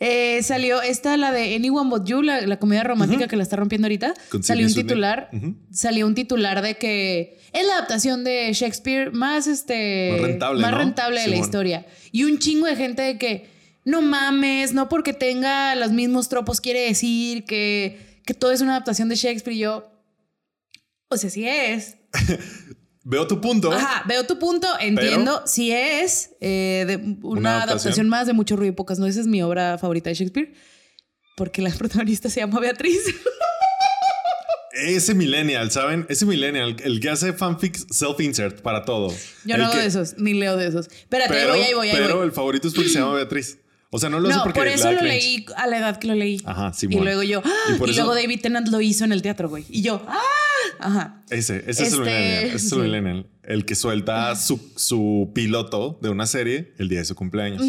Eh, 0.00 0.42
salió 0.42 0.82
esta, 0.82 1.16
la 1.16 1.32
de 1.32 1.54
Anyone 1.54 1.88
But 1.88 2.06
You, 2.06 2.22
la, 2.22 2.40
la 2.42 2.58
comedia 2.58 2.84
romántica 2.84 3.28
que 3.28 3.36
la 3.36 3.42
está 3.42 3.56
rompiendo 3.56 3.86
ahorita. 3.86 4.14
Con 4.28 4.42
salió 4.42 4.66
un 4.66 4.74
titular. 4.74 5.30
Salió 5.70 6.06
un 6.06 6.14
titular 6.14 6.62
de 6.62 6.76
que 6.76 7.38
es 7.52 7.66
la 7.66 7.74
adaptación 7.74 8.24
de 8.24 8.52
Shakespeare 8.52 9.10
más 9.12 9.46
este 9.46 10.10
Más 10.12 10.20
rentable, 10.20 10.62
más 10.62 10.70
¿no? 10.72 10.78
rentable 10.78 11.20
de 11.20 11.28
la 11.28 11.36
historia. 11.36 11.86
Y 12.12 12.24
un 12.24 12.38
chingo 12.38 12.66
de 12.66 12.76
gente 12.76 13.02
de 13.02 13.18
que 13.18 13.48
no 13.84 14.02
mames, 14.02 14.74
no 14.74 14.88
porque 14.88 15.12
tenga 15.12 15.74
los 15.76 15.92
mismos 15.92 16.28
tropos 16.28 16.60
quiere 16.60 16.80
decir 16.80 17.44
que, 17.44 18.20
que 18.26 18.34
todo 18.34 18.50
es 18.50 18.60
una 18.60 18.72
adaptación 18.72 19.08
de 19.08 19.14
Shakespeare. 19.14 19.56
Y 19.56 19.60
yo, 19.60 19.90
o 21.08 21.16
sea, 21.16 21.30
sí 21.30 21.48
es. 21.48 21.96
Veo 23.08 23.24
tu 23.28 23.40
punto. 23.40 23.70
Ajá, 23.70 24.02
veo 24.08 24.26
tu 24.26 24.36
punto, 24.38 24.66
entiendo. 24.80 25.42
Sí 25.46 25.70
es 25.70 26.30
eh, 26.40 26.84
de 26.88 26.96
una, 26.96 27.16
Una 27.22 27.50
adaptación. 27.50 27.68
adaptación. 27.78 28.08
más 28.08 28.26
de 28.26 28.32
Mucho 28.32 28.56
Ruido 28.56 28.72
y 28.72 28.74
Pocas 28.74 28.98
Nueces, 28.98 29.20
es 29.22 29.26
mi 29.28 29.42
obra 29.42 29.78
favorita 29.78 30.10
de 30.10 30.14
Shakespeare. 30.16 30.52
Porque 31.36 31.62
la 31.62 31.70
protagonista 31.78 32.28
se 32.28 32.40
llama 32.40 32.58
Beatriz. 32.58 32.98
Ese 34.72 35.14
millennial, 35.14 35.70
¿saben? 35.70 36.04
Ese 36.08 36.26
millennial, 36.26 36.76
el 36.84 37.00
que 37.00 37.08
hace 37.08 37.32
fanfics 37.32 37.86
self-insert 37.90 38.60
para 38.60 38.84
todo. 38.84 39.08
Yo 39.44 39.54
El 39.54 39.60
no 39.60 39.66
hago 39.66 39.74
que- 39.74 39.80
de 39.82 39.86
esos, 39.86 40.18
ni 40.18 40.34
leo 40.34 40.56
de 40.56 40.66
esos. 40.66 40.88
Espérate, 40.88 41.32
ahí 41.32 41.40
Pero, 41.40 41.52
voy, 41.54 41.62
ahí 41.62 41.74
voy, 41.74 41.88
ahí 41.90 41.96
pero 41.96 42.16
voy. 42.16 42.26
el 42.26 42.32
favorito 42.32 42.68
es 42.68 42.74
porque 42.74 42.90
se 42.90 42.98
llama 42.98 43.14
Beatriz. 43.14 43.58
O 43.90 43.98
sea, 43.98 44.10
no 44.10 44.18
lo 44.20 44.28
hace 44.28 44.36
No, 44.38 44.42
porque 44.44 44.58
por 44.60 44.68
eso 44.68 44.90
lo 44.92 44.98
cringe. 44.98 45.14
leí 45.14 45.46
a 45.56 45.66
la 45.66 45.78
edad 45.78 45.98
que 45.98 46.08
lo 46.08 46.14
leí. 46.14 46.40
Ajá, 46.44 46.72
Y 46.74 46.78
Simón. 46.78 47.04
luego 47.04 47.22
yo, 47.22 47.40
¡ah! 47.44 47.50
Y 47.68 47.72
y, 47.72 47.74
eso- 47.90 48.02
luego 48.02 48.14
David 48.14 48.40
Tennant 48.42 48.68
lo 48.68 48.80
hizo 48.80 49.04
en 49.04 49.12
el 49.12 49.22
teatro, 49.22 49.48
güey. 49.48 49.64
Y 49.68 49.82
yo, 49.82 50.02
¡ah! 50.08 50.20
Ajá. 50.80 51.22
Ese, 51.30 51.58
ese 51.68 51.84
es 51.84 51.92
el 51.92 52.00
Este, 52.00 52.00
millennial. 52.00 52.44
Ese 52.44 52.56
es 52.56 52.62
el 52.64 52.68
sí. 52.70 52.76
millennial. 52.76 53.26
El 53.44 53.64
que 53.64 53.74
suelta 53.76 54.34
su, 54.36 54.60
su 54.76 55.30
piloto 55.34 55.98
de 56.02 56.08
una 56.10 56.26
serie 56.26 56.74
el 56.78 56.88
día 56.88 56.98
de 56.98 57.04
su 57.04 57.14
cumpleaños. 57.14 57.62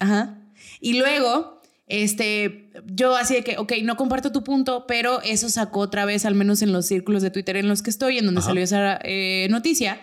Ajá. 0.00 0.36
Y 0.80 0.98
luego, 0.98 1.62
este, 1.86 2.72
yo 2.86 3.14
así 3.16 3.34
de 3.34 3.44
que, 3.44 3.56
ok, 3.58 3.72
no 3.84 3.96
comparto 3.96 4.32
tu 4.32 4.42
punto, 4.42 4.86
pero 4.88 5.22
eso 5.22 5.48
sacó 5.48 5.80
otra 5.80 6.04
vez, 6.04 6.24
al 6.24 6.34
menos 6.34 6.62
en 6.62 6.72
los 6.72 6.86
círculos 6.86 7.22
de 7.22 7.30
Twitter 7.30 7.56
en 7.56 7.68
los 7.68 7.82
que 7.82 7.90
estoy, 7.90 8.18
en 8.18 8.26
donde 8.26 8.40
Ajá. 8.40 8.48
salió 8.50 8.62
esa 8.64 8.98
eh, 9.04 9.46
noticia, 9.50 10.00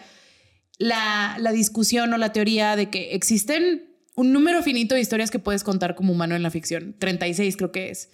la, 0.80 1.38
la 1.40 1.52
discusión 1.52 2.14
o 2.14 2.18
la 2.18 2.32
teoría 2.32 2.76
de 2.76 2.90
que 2.90 3.14
existen 3.16 3.87
un 4.18 4.34
número 4.34 4.62
finito 4.64 4.96
de 4.96 5.02
historias 5.02 5.32
que 5.32 5.40
puedes 5.40 5.64
contar 5.64 5.96
como 5.96 6.12
humano 6.12 6.36
en 6.36 6.44
la 6.44 6.52
ficción. 6.52 6.96
36 7.00 7.56
creo 7.56 7.72
que 7.72 7.90
es. 7.92 8.10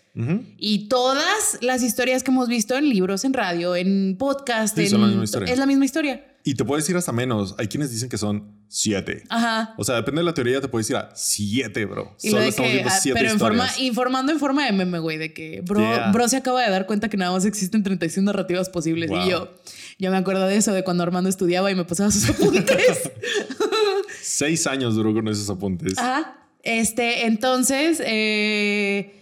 Y 0.59 0.87
todas 0.89 1.57
las 1.61 1.81
historias 1.81 2.21
que 2.21 2.29
hemos 2.29 2.47
visto 2.47 2.75
en 2.77 2.87
libros, 2.87 3.25
en 3.25 3.33
radio, 3.33 3.75
en 3.75 4.15
podcast, 4.19 4.77
Sí, 4.77 4.85
en- 4.93 5.01
la 5.01 5.07
misma 5.07 5.23
historia. 5.23 5.51
es 5.51 5.57
la 5.57 5.65
misma 5.65 5.85
historia. 5.85 6.27
Y 6.45 6.55
te 6.55 6.65
puedes 6.65 6.87
ir 6.89 6.97
hasta 6.97 7.13
menos. 7.13 7.55
Hay 7.57 7.67
quienes 7.69 7.89
dicen 7.89 8.09
que 8.09 8.17
son 8.17 8.51
siete. 8.67 9.23
Ajá. 9.29 9.73
O 9.77 9.83
sea, 9.85 9.95
depende 9.95 10.19
de 10.19 10.25
la 10.25 10.33
teoría, 10.33 10.59
te 10.59 10.67
puedes 10.67 10.89
ir 10.89 10.97
a 10.97 11.09
siete, 11.15 11.85
bro. 11.85 12.17
Y 12.21 12.31
Solo 12.31 12.43
estamos 12.43 12.69
que, 12.69 12.73
viendo 12.75 12.91
ah, 12.93 12.99
siete 13.01 13.17
pero 13.19 13.31
en 13.31 13.39
forma, 13.39 13.63
historias. 13.65 13.79
informando 13.87 14.31
en 14.33 14.39
forma 14.39 14.65
de 14.65 14.73
meme, 14.73 14.99
güey, 14.99 15.17
de 15.17 15.33
que 15.33 15.61
bro, 15.61 15.79
Yeah. 15.79 16.11
bro 16.11 16.27
se 16.27 16.35
acaba 16.35 16.61
de 16.61 16.69
dar 16.69 16.85
cuenta 16.85 17.07
que 17.07 17.15
nada 17.15 17.31
más 17.31 17.45
existen 17.45 17.81
36 17.81 18.25
narrativas 18.25 18.69
posibles. 18.69 19.09
Wow. 19.09 19.19
Y 19.25 19.29
yo, 19.29 19.55
yo 19.99 20.11
me 20.11 20.17
acuerdo 20.17 20.45
de 20.45 20.57
eso, 20.57 20.73
de 20.73 20.83
cuando 20.83 21.01
Armando 21.03 21.29
estudiaba 21.29 21.71
y 21.71 21.75
me 21.75 21.85
pasaba 21.85 22.11
sus 22.11 22.29
apuntes. 22.29 23.09
Seis 24.43 24.67
años 24.67 24.95
duró 24.95 25.13
con 25.13 25.27
esos 25.29 25.49
apuntes. 25.49 25.97
Ajá. 25.97 26.37
Este, 26.63 27.27
entonces, 27.27 28.01
eh, 28.05 29.13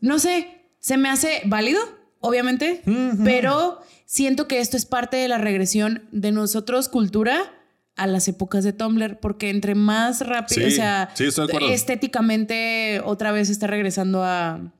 no 0.00 0.18
sé, 0.18 0.48
se 0.78 0.96
me 0.96 1.10
hace 1.10 1.42
válido, 1.44 1.80
obviamente, 2.20 2.82
pero 3.24 3.80
siento 4.06 4.48
que 4.48 4.60
esto 4.60 4.76
es 4.78 4.86
parte 4.86 5.16
de 5.18 5.28
la 5.28 5.38
regresión 5.38 6.08
de 6.12 6.32
nosotros, 6.32 6.88
cultura, 6.88 7.52
a 7.96 8.06
las 8.06 8.26
épocas 8.28 8.64
de 8.64 8.72
Tumblr, 8.72 9.18
porque 9.20 9.50
entre 9.50 9.74
más 9.74 10.26
rápido, 10.26 10.62
Sí, 10.62 10.72
o 10.72 10.74
sea, 10.74 11.10
sí, 11.14 11.28
estéticamente 11.70 13.02
otra 13.04 13.32
vez 13.32 13.50
está 13.50 13.66
regresando 13.66 14.24
a 14.24 14.72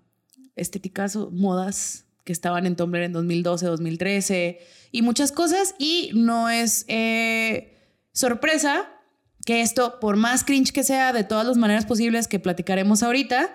estéticas 0.57 1.17
o 1.17 1.31
modas 1.31 2.07
que 2.25 2.33
estaban 2.33 2.65
en 2.65 2.77
Tumblr 2.77 3.03
en 3.03 3.13
2012, 3.13 3.67
2013 3.67 4.61
y 4.93 5.03
muchas 5.03 5.33
cosas. 5.33 5.75
Y 5.79 6.13
no 6.15 6.49
es 6.49 6.87
eh, 6.89 7.77
sorpresa 8.13 8.89
que 9.45 9.61
esto, 9.63 9.99
por 10.01 10.17
más 10.17 10.45
cringe 10.45 10.73
que 10.73 10.83
sea, 10.85 11.13
de 11.13 11.25
todas 11.25 11.47
las 11.47 11.57
maneras 11.57 11.87
posibles 11.87 12.29
que 12.29 12.39
platicaremos 12.39 13.03
ahorita, 13.03 13.55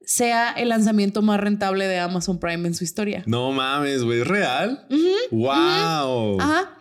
sea 0.00 0.52
el 0.52 0.70
lanzamiento 0.70 1.22
más 1.22 1.40
rentable 1.40 1.86
de 1.86 1.98
Amazon 1.98 2.38
Prime 2.38 2.66
en 2.68 2.74
su 2.74 2.84
historia. 2.84 3.24
No 3.26 3.52
mames, 3.52 4.04
güey. 4.04 4.20
¿Es 4.20 4.26
real? 4.26 4.86
wow. 5.30 6.40
Ajá. 6.40 6.74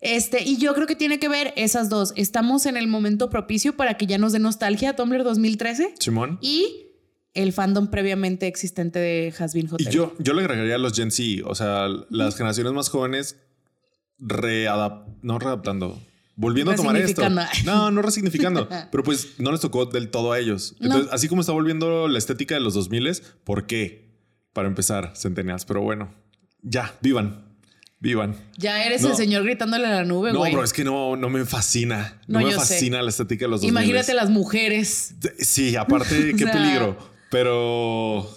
Este, 0.00 0.42
y 0.42 0.58
yo 0.58 0.74
creo 0.74 0.86
que 0.86 0.96
tiene 0.96 1.18
que 1.18 1.28
ver 1.28 1.54
esas 1.56 1.88
dos. 1.88 2.12
Estamos 2.16 2.66
en 2.66 2.76
el 2.76 2.86
momento 2.88 3.30
propicio 3.30 3.74
para 3.76 3.94
que 3.96 4.06
ya 4.06 4.18
nos 4.18 4.32
dé 4.32 4.38
nostalgia 4.38 4.94
Tumblr 4.96 5.24
2013 5.24 5.94
Simón. 5.98 6.38
y 6.42 6.88
el 7.32 7.54
fandom 7.54 7.88
previamente 7.88 8.46
existente 8.46 8.98
de 8.98 9.32
Hasbin 9.38 9.66
Y 9.70 9.74
Hotel. 9.74 9.88
yo, 9.90 10.14
yo 10.18 10.34
le 10.34 10.42
agregaría 10.42 10.74
a 10.74 10.78
los 10.78 10.92
Gen 10.94 11.10
Z, 11.10 11.42
o 11.46 11.54
sea, 11.54 11.88
las 12.10 12.36
generaciones 12.36 12.72
más 12.74 12.90
jóvenes 12.90 13.36
readap 14.18 15.08
no 15.22 15.38
readaptando, 15.38 15.98
volviendo 16.36 16.72
a 16.72 16.74
tomar 16.76 16.96
esto. 16.96 17.22
No, 17.64 17.90
no 17.90 18.02
resignificando, 18.02 18.68
pero 18.90 19.02
pues 19.04 19.34
no 19.38 19.52
les 19.52 19.60
tocó 19.60 19.86
del 19.86 20.10
todo 20.10 20.32
a 20.32 20.38
ellos. 20.38 20.74
No. 20.80 20.86
Entonces, 20.86 21.12
así 21.12 21.28
como 21.28 21.40
está 21.40 21.52
volviendo 21.52 22.08
la 22.08 22.18
estética 22.18 22.54
de 22.54 22.60
los 22.60 22.74
2000, 22.74 23.22
¿por 23.44 23.66
qué? 23.66 24.04
Para 24.52 24.68
empezar, 24.68 25.12
centenias, 25.16 25.64
pero 25.64 25.80
bueno, 25.82 26.14
ya, 26.62 26.94
vivan, 27.02 27.44
vivan. 27.98 28.36
Ya 28.56 28.84
eres 28.84 29.02
No. 29.02 29.10
el 29.10 29.16
señor 29.16 29.42
gritándole 29.44 29.86
a 29.86 29.90
la 29.90 30.04
nube, 30.04 30.32
No, 30.32 30.40
bro, 30.42 30.62
es 30.62 30.72
que 30.72 30.84
no, 30.84 31.16
no 31.16 31.28
me 31.28 31.44
fascina. 31.44 32.20
No, 32.28 32.40
No, 32.40 32.46
me 32.46 32.52
sé. 32.52 32.58
fascina 32.58 33.02
la 33.02 33.10
estética 33.10 33.46
de 33.46 33.50
los 33.50 33.60
2000. 33.62 33.70
Imagínate 33.70 34.14
las 34.14 34.30
mujeres. 34.30 35.14
Sí, 35.38 35.74
aparte, 35.76 36.34
qué 36.38 36.44
sea, 36.44 36.52
peligro. 36.52 36.96
Pero, 37.30 38.28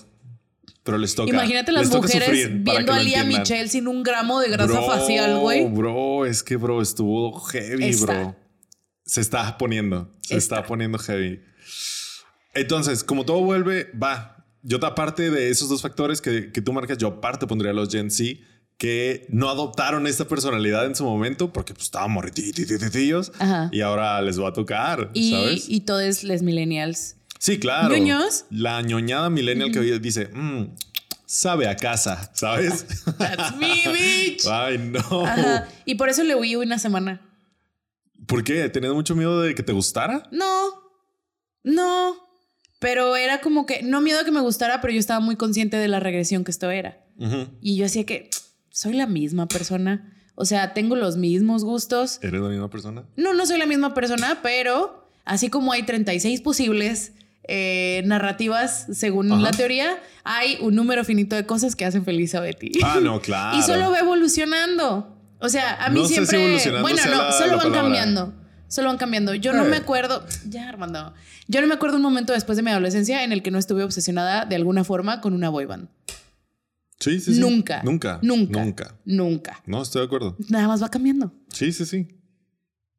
pero 0.88 0.98
les 0.98 1.14
toca. 1.14 1.30
Imagínate 1.30 1.74
las 1.74 1.90
mujeres 1.90 2.50
viendo 2.64 2.94
a 2.94 3.00
Lía. 3.00 3.26
Michelle 3.26 3.68
sin 3.68 3.90
un 3.90 4.04
gramo 4.04 4.40
de 4.40 4.50
grasa 4.50 4.72
Bro, 4.72 4.88
facial, 4.88 5.38
güey. 5.40 5.66
Bro, 5.70 6.26
es 6.26 6.44
que, 6.44 6.56
bro, 6.56 6.82
estuvo 6.82 7.38
heavy, 7.42 7.90
Está. 7.90 8.06
bro. 8.06 8.36
Se 9.06 9.20
está 9.20 9.58
poniendo. 9.58 10.16
Se 10.22 10.38
está. 10.38 10.56
Está. 10.56 10.68
poniendo 10.68 10.98
heavy. 10.98 11.42
Entonces, 12.54 13.04
como 13.04 13.26
todo 13.26 13.42
vuelve, 13.42 13.92
va. 14.02 14.46
Yo, 14.64 14.78
aparte 14.86 15.30
de 15.30 15.50
esos 15.50 15.68
dos 15.68 15.82
factores 15.82 16.22
que, 16.22 16.54
que 16.54 16.62
tú 16.62 16.72
marcas, 16.72 16.98
yo 16.98 17.08
aparte 17.10 17.48
pondría 17.48 17.72
a 17.72 17.76
los 17.76 17.90
Gen 17.90 18.10
Z 18.10 18.40
que 18.78 19.26
no 19.30 19.50
adoptaron 19.50 20.08
esta 20.08 20.26
personalidad 20.26 20.86
en 20.86 20.96
su 20.96 21.04
momento 21.04 21.52
porque 21.52 21.74
pues, 21.74 21.86
estaban 21.86 22.12
morrititillos 22.12 23.32
Sí, 27.40 27.60
claro. 27.60 27.96
¿Ñoños? 27.96 28.46
La 28.50 28.82
ñoñada 28.82 29.30
millennial 29.30 29.72
que 29.72 29.80
hoy 29.80 30.00
dice, 30.00 30.28
"Mm, 30.34 30.76
sabe 31.26 31.68
a 31.68 31.76
casa, 31.76 32.32
¿sabes? 32.34 32.86
That's 33.18 33.56
me, 33.58 33.84
bitch. 33.92 34.46
Ay, 34.48 34.78
no. 34.78 35.26
Ajá. 35.26 35.68
Y 35.86 35.96
por 35.96 36.10
eso 36.10 36.24
le 36.24 36.36
huí 36.36 36.56
una 36.56 36.80
semana. 36.80 37.22
¿Por 38.26 38.44
qué? 38.44 38.68
¿Tenías 38.70 38.94
mucho 38.94 39.16
miedo 39.16 39.42
de 39.42 39.54
que 39.56 39.64
te 39.64 39.72
gustara? 39.74 40.24
No, 40.32 40.70
no. 41.64 42.16
Pero 42.80 43.16
era 43.16 43.42
como 43.42 43.66
que, 43.66 43.82
no 43.84 44.02
miedo 44.02 44.20
a 44.20 44.26
que 44.26 44.32
me 44.32 44.42
gustara, 44.42 44.82
pero 44.82 44.94
yo 44.94 45.00
estaba 45.00 45.20
muy 45.20 45.36
consciente 45.36 45.78
de 45.78 45.88
la 45.88 46.00
regresión 46.00 46.44
que 46.44 46.52
esto 46.52 46.70
era. 46.70 47.04
Y 47.62 47.76
yo 47.78 47.86
hacía 47.86 48.06
que 48.06 48.30
soy 48.70 48.94
la 48.94 49.08
misma 49.08 49.48
persona. 49.48 50.14
O 50.36 50.46
sea, 50.46 50.74
tengo 50.76 50.96
los 50.96 51.18
mismos 51.18 51.64
gustos. 51.64 52.20
¿Eres 52.22 52.40
la 52.42 52.50
misma 52.50 52.70
persona? 52.70 53.06
No, 53.16 53.34
no 53.34 53.46
soy 53.48 53.58
la 53.58 53.66
misma 53.66 53.96
persona, 53.96 54.40
pero 54.44 55.10
así 55.26 55.50
como 55.50 55.72
hay 55.72 55.84
36 55.84 56.42
posibles 56.42 57.14
eh, 57.48 58.02
narrativas 58.06 58.88
según 58.92 59.32
Ajá. 59.32 59.42
la 59.42 59.52
teoría, 59.52 59.98
hay 60.24 60.58
un 60.62 60.76
número 60.76 61.04
finito 61.06 61.36
de 61.36 61.46
cosas 61.46 61.76
que 61.76 61.86
hacen 61.86 62.04
feliz 62.06 62.36
a 62.36 62.42
Betty. 62.42 62.72
Ah, 62.84 63.00
no, 63.02 63.22
claro. 63.22 63.58
y 63.58 63.62
solo 63.62 63.92
va 63.92 64.00
evolucionando. 64.00 65.14
O 65.40 65.50
sea, 65.50 65.76
a 65.86 65.90
mí 65.90 66.02
No 66.02 66.08
sé 66.08 66.16
si 66.16 66.26
siempre. 66.26 66.82
bueno, 66.82 67.00
no, 67.06 67.12
la- 67.24 67.32
solo 67.32 67.48
la 67.52 67.58
van 67.58 67.60
palabra. 67.72 67.82
cambiando. 67.82 68.34
Solo 68.68 68.88
van 68.90 68.98
cambiando. 68.98 69.34
Yo 69.36 69.54
no 69.54 69.66
Eh. 69.66 69.70
me 69.70 69.78
acuerdo. 69.78 70.26
Ya, 70.50 70.68
Armando. 70.68 71.14
Yo 71.48 71.62
no 71.62 71.68
me 71.68 71.74
acuerdo 71.76 71.96
un 71.98 72.04
momento 72.04 72.34
después 72.34 72.58
de 72.58 72.64
mi 72.64 72.72
adolescencia 72.72 73.24
en 73.24 73.32
el 73.32 73.42
que 73.44 73.52
no 73.52 73.60
estuve 73.60 73.84
obsesionada 73.84 74.46
de 74.46 74.56
alguna 74.56 74.84
forma 74.84 75.22
con 75.22 75.34
una 75.34 75.48
boy 75.50 75.66
band. 75.66 75.88
Sí, 77.00 77.20
sí, 77.20 77.36
sí. 77.36 77.40
Nunca. 77.40 77.82
Nunca. 77.84 78.20
Nunca. 78.24 78.60
Nunca. 78.66 78.96
Nunca. 79.06 79.62
No, 79.68 79.84
estoy 79.84 80.02
de 80.02 80.06
acuerdo. 80.08 80.36
Nada 80.50 80.68
más 80.68 80.82
va 80.82 80.90
cambiando. 80.90 81.32
Sí, 81.54 81.72
sí, 81.72 81.86
sí. 81.86 82.08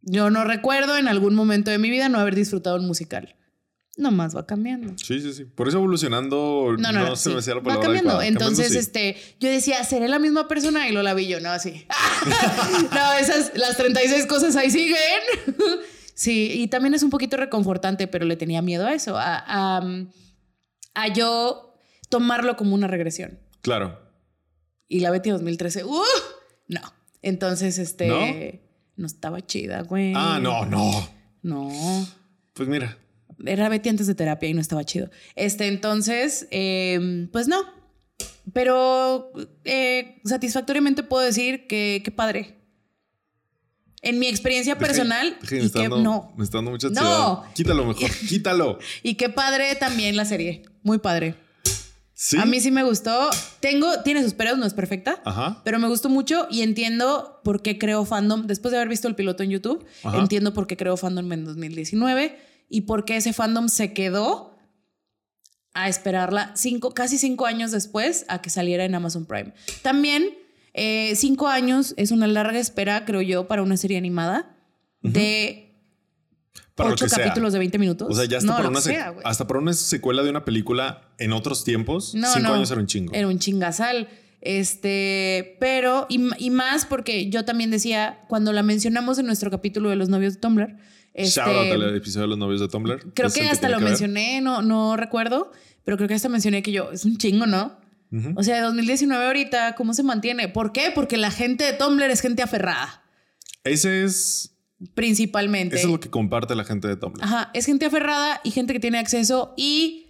Yo 0.02 0.30
no 0.30 0.44
recuerdo 0.44 0.96
en 0.96 1.08
algún 1.08 1.34
momento 1.34 1.70
de 1.72 1.78
mi 1.78 1.90
vida 1.90 2.08
no 2.08 2.18
haber 2.20 2.34
disfrutado 2.36 2.76
un 2.76 2.86
musical. 2.86 3.34
Nomás 3.98 4.34
va 4.34 4.46
cambiando. 4.46 4.94
Sí, 4.96 5.20
sí, 5.20 5.32
sí. 5.32 5.44
Por 5.44 5.66
eso 5.66 5.78
evolucionando 5.78 6.76
No, 6.78 6.92
no, 6.92 7.00
no. 7.08 7.16
se 7.16 7.24
sí. 7.24 7.34
me 7.34 7.40
hacía 7.40 7.54
la 7.54 7.60
va 7.60 7.64
palabra 7.64 7.82
cambiando. 7.82 8.10
adecuada. 8.10 8.28
Entonces, 8.28 8.66
Cambiando, 8.68 8.80
este, 8.80 9.16
yo 9.40 9.50
decía, 9.50 9.82
¿seré 9.82 10.06
la 10.06 10.20
misma 10.20 10.46
persona? 10.46 10.88
Y 10.88 10.92
lo 10.92 11.02
la 11.02 11.14
vi 11.14 11.26
yo, 11.26 11.40
no, 11.40 11.50
así. 11.50 11.84
no, 12.92 13.12
esas, 13.14 13.50
las 13.56 13.76
36 13.76 14.26
cosas 14.26 14.54
ahí 14.54 14.70
siguen. 14.70 14.96
sí, 16.14 16.52
y 16.54 16.68
también 16.68 16.94
es 16.94 17.02
un 17.02 17.10
poquito 17.10 17.36
reconfortante, 17.36 18.06
pero 18.06 18.24
le 18.24 18.36
tenía 18.36 18.62
miedo 18.62 18.86
a 18.86 18.94
eso, 18.94 19.18
a, 19.18 19.42
a, 19.44 19.82
a 20.94 21.08
yo 21.12 21.74
tomarlo 22.08 22.56
como 22.56 22.76
una 22.76 22.86
regresión. 22.86 23.40
Claro. 23.62 23.98
Y 24.86 25.00
la 25.00 25.10
Betty 25.10 25.30
2013, 25.30 25.84
¡uh! 25.84 26.02
No. 26.68 26.80
Entonces, 27.20 27.78
este, 27.78 28.06
¿No? 28.06 29.02
no, 29.02 29.06
estaba 29.06 29.44
chida, 29.44 29.82
güey. 29.82 30.12
Ah, 30.14 30.38
no, 30.40 30.64
no. 30.66 31.08
No. 31.42 31.68
Pues 32.54 32.68
mira. 32.68 32.96
Era 33.44 33.68
Betty 33.68 33.88
antes 33.88 34.06
de 34.06 34.14
terapia 34.14 34.48
y 34.48 34.54
no 34.54 34.60
estaba 34.60 34.84
chido. 34.84 35.10
Este, 35.36 35.66
entonces, 35.68 36.48
eh, 36.50 37.28
pues 37.32 37.48
no. 37.48 37.62
Pero 38.52 39.30
eh, 39.64 40.20
satisfactoriamente 40.24 41.02
puedo 41.02 41.22
decir 41.24 41.66
que 41.66 42.00
qué 42.04 42.10
padre. 42.10 42.56
En 44.00 44.18
mi 44.20 44.28
experiencia 44.28 44.78
personal, 44.78 45.36
deja, 45.40 45.56
me 45.56 45.62
y 45.62 45.66
está 45.66 45.78
que 45.80 45.88
dando- 45.88 46.02
no. 46.02 46.32
Me 46.36 46.44
está 46.44 46.58
dando 46.58 46.70
mucha 46.70 46.88
No. 46.88 47.00
ansiedad. 47.42 47.54
Quítalo 47.54 47.84
mejor, 47.84 48.10
quítalo. 48.28 48.78
Y 49.02 49.14
qué 49.14 49.28
padre 49.28 49.74
también 49.74 50.16
la 50.16 50.24
serie. 50.24 50.62
Muy 50.82 50.98
padre. 50.98 51.34
Sí. 52.14 52.36
A 52.38 52.46
mí 52.46 52.60
sí 52.60 52.70
me 52.70 52.82
gustó. 52.84 53.28
Tengo, 53.60 54.02
tiene 54.02 54.22
sus 54.22 54.34
peros, 54.34 54.56
no 54.58 54.66
es 54.66 54.74
perfecta. 54.74 55.20
Ajá. 55.24 55.60
Pero 55.64 55.78
me 55.78 55.86
gustó 55.88 56.08
mucho 56.08 56.46
y 56.50 56.62
entiendo 56.62 57.40
por 57.44 57.60
qué 57.62 57.76
creó 57.78 58.04
fandom. 58.04 58.46
Después 58.46 58.70
de 58.72 58.78
haber 58.78 58.88
visto 58.88 59.06
el 59.08 59.14
piloto 59.14 59.42
en 59.42 59.50
YouTube, 59.50 59.84
Ajá. 60.02 60.18
entiendo 60.18 60.52
por 60.54 60.66
qué 60.66 60.76
creó 60.76 60.96
fandom 60.96 61.30
en 61.32 61.44
2019 61.44 62.38
y 62.68 62.82
por 62.82 63.04
qué 63.04 63.16
ese 63.16 63.32
fandom 63.32 63.68
se 63.68 63.92
quedó 63.92 64.56
a 65.74 65.88
esperarla 65.88 66.52
cinco, 66.56 66.92
casi 66.92 67.18
cinco 67.18 67.46
años 67.46 67.70
después 67.70 68.24
a 68.28 68.40
que 68.42 68.50
saliera 68.50 68.84
en 68.84 68.94
Amazon 68.94 69.26
Prime. 69.26 69.52
También, 69.82 70.28
eh, 70.74 71.14
cinco 71.16 71.48
años 71.48 71.94
es 71.96 72.10
una 72.10 72.26
larga 72.26 72.58
espera, 72.58 73.04
creo 73.04 73.22
yo, 73.22 73.46
para 73.48 73.62
una 73.62 73.76
serie 73.76 73.96
animada 73.98 74.56
de 75.02 75.76
Para 76.74 76.90
ocho 76.90 77.08
sea. 77.08 77.24
capítulos 77.24 77.52
de 77.52 77.58
20 77.60 77.78
minutos. 77.78 78.08
O 78.10 78.14
sea, 78.14 78.24
ya 78.24 78.38
hasta, 78.38 78.50
No, 78.50 78.56
para 78.56 78.68
una 78.68 78.80
que 78.80 78.84
sec- 78.90 78.94
sea, 78.94 79.10
güey. 79.10 79.22
hasta 79.24 79.46
para 79.46 79.60
una 79.60 79.72
secuela 79.72 80.22
de 80.22 80.30
una 80.30 80.44
película 80.44 81.12
en 81.18 81.32
otros 81.32 81.62
tiempos, 81.64 82.14
No, 82.14 82.26
cinco 82.32 82.48
no. 82.48 82.54
años 82.54 82.70
era 82.70 82.80
un 82.80 82.86
chingo. 82.86 83.12
Era 83.14 83.28
un 83.28 83.38
chingazal. 83.38 84.08
Este, 84.40 85.56
pero, 85.60 86.06
y, 86.08 86.20
y 86.38 86.50
más 86.50 86.86
porque 86.86 87.28
yo 87.30 87.44
también 87.44 87.70
decía, 87.70 88.24
cuando 88.28 88.52
la 88.52 88.62
mencionamos 88.62 89.18
en 89.18 89.26
nuestro 89.26 89.50
capítulo 89.50 89.90
de 89.90 89.96
los 89.96 90.08
novios 90.08 90.34
de 90.34 90.40
Tumblr, 90.40 90.76
este, 91.14 91.40
Shout 91.40 91.48
out 91.48 91.72
al 91.72 91.96
episodio 91.96 92.22
de 92.22 92.28
los 92.28 92.38
novios 92.38 92.60
de 92.60 92.68
Tumblr. 92.68 93.12
creo 93.14 93.30
que 93.30 93.48
hasta 93.48 93.68
lo 93.68 93.78
que 93.78 93.84
mencioné, 93.84 94.40
no, 94.40 94.62
no 94.62 94.96
recuerdo, 94.96 95.52
pero 95.84 95.96
creo 95.96 96.08
que 96.08 96.14
hasta 96.14 96.28
mencioné 96.28 96.62
que 96.62 96.72
yo, 96.72 96.90
es 96.92 97.04
un 97.04 97.16
chingo, 97.16 97.46
¿no? 97.46 97.76
O 98.36 98.42
sea, 98.42 98.56
de 98.56 98.62
2019 98.62 99.26
ahorita, 99.26 99.74
¿cómo 99.74 99.92
se 99.92 100.02
mantiene? 100.02 100.48
¿Por 100.48 100.72
qué? 100.72 100.90
Porque 100.94 101.18
la 101.18 101.30
gente 101.30 101.64
de 101.64 101.72
Tumblr 101.74 102.10
es 102.10 102.22
gente 102.22 102.42
aferrada, 102.42 103.02
Ese 103.64 104.04
es, 104.04 104.56
principalmente. 104.94 105.76
eso 105.76 105.88
es 105.88 105.92
lo 105.92 106.00
que 106.00 106.08
comparte 106.08 106.54
la 106.54 106.64
gente 106.64 106.88
de 106.88 106.96
Tumblr. 106.96 107.22
Ajá, 107.22 107.50
es 107.52 107.66
gente 107.66 107.84
aferrada 107.84 108.40
y 108.44 108.50
gente 108.50 108.72
que 108.72 108.80
tiene 108.80 108.98
acceso 108.98 109.52
y 109.58 110.06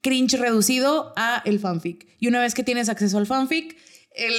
cringe 0.00 0.34
reducido 0.38 1.12
a 1.16 1.42
el 1.44 1.58
fanfic. 1.58 2.06
Y 2.20 2.28
una 2.28 2.40
vez 2.40 2.54
que 2.54 2.62
tienes 2.62 2.88
acceso 2.88 3.18
al 3.18 3.26
fanfic, 3.26 3.76
el... 4.18 4.34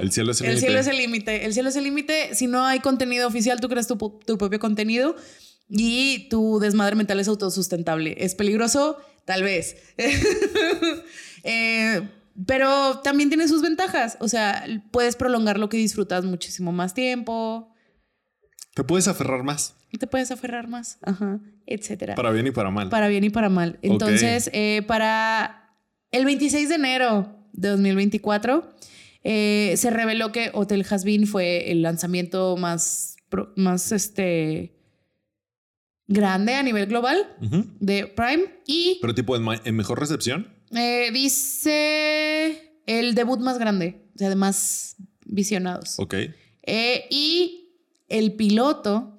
El 0.00 0.12
cielo 0.12 0.32
es 0.32 0.40
el 0.40 0.46
El 0.46 0.54
límite. 0.54 0.66
cielo 0.66 0.80
es 0.80 0.86
el 0.86 0.96
límite. 0.96 1.44
El 1.46 1.54
cielo 1.54 1.68
es 1.68 1.76
el 1.76 1.84
límite. 1.84 2.34
Si 2.34 2.46
no 2.46 2.64
hay 2.64 2.80
contenido 2.80 3.26
oficial, 3.26 3.60
tú 3.60 3.68
creas 3.68 3.86
tu, 3.86 3.96
tu 3.96 4.38
propio 4.38 4.58
contenido 4.58 5.16
y 5.68 6.28
tu 6.28 6.58
desmadre 6.60 6.96
mental 6.96 7.18
es 7.20 7.28
autosustentable. 7.28 8.16
¿Es 8.18 8.34
peligroso? 8.34 8.98
Tal 9.24 9.42
vez. 9.42 9.76
Eh, 11.44 12.08
pero 12.46 13.00
también 13.00 13.28
tiene 13.28 13.48
sus 13.48 13.62
ventajas. 13.62 14.16
O 14.20 14.28
sea, 14.28 14.64
puedes 14.92 15.16
prolongar 15.16 15.58
lo 15.58 15.68
que 15.68 15.76
disfrutas 15.76 16.24
muchísimo 16.24 16.70
más 16.70 16.94
tiempo. 16.94 17.74
Te 18.74 18.84
puedes 18.84 19.08
aferrar 19.08 19.42
más, 19.42 19.74
Te 19.98 20.06
puedes 20.06 20.30
aferrar 20.30 20.68
más. 20.68 20.98
Ajá. 21.02 21.40
Etcétera. 21.66 22.14
para 22.14 22.30
bien 22.30 22.46
y 22.46 22.52
para 22.52 22.70
mal. 22.70 22.88
Para 22.90 23.08
bien 23.08 23.24
y 23.24 23.30
para 23.30 23.48
mal. 23.48 23.78
Entonces, 23.82 24.50
eh, 24.52 24.82
para 24.86 25.74
el 26.12 26.24
26 26.24 26.68
de 26.68 26.74
enero 26.76 27.41
de 27.52 27.68
2024, 27.68 28.74
eh, 29.24 29.74
se 29.76 29.90
reveló 29.90 30.32
que 30.32 30.50
Hotel 30.52 30.84
Hasbin 30.88 31.26
fue 31.26 31.70
el 31.70 31.82
lanzamiento 31.82 32.56
más, 32.56 33.16
más 33.56 33.92
este, 33.92 34.74
grande 36.06 36.54
a 36.54 36.62
nivel 36.62 36.86
global 36.86 37.36
de 37.80 38.06
Prime. 38.06 38.44
Y 38.66 38.98
Pero 39.00 39.14
tipo 39.14 39.36
en, 39.36 39.76
mejor 39.76 40.00
recepción. 40.00 40.48
eh, 40.74 41.10
dice 41.12 42.80
el 42.86 43.14
debut 43.14 43.40
más 43.40 43.58
grande, 43.58 44.06
o 44.14 44.18
sea, 44.18 44.28
de 44.28 44.36
más 44.36 44.96
visionados. 45.24 45.98
Ok. 45.98 46.14
Eh, 46.64 47.06
y 47.10 47.78
el 48.08 48.34
piloto 48.34 49.18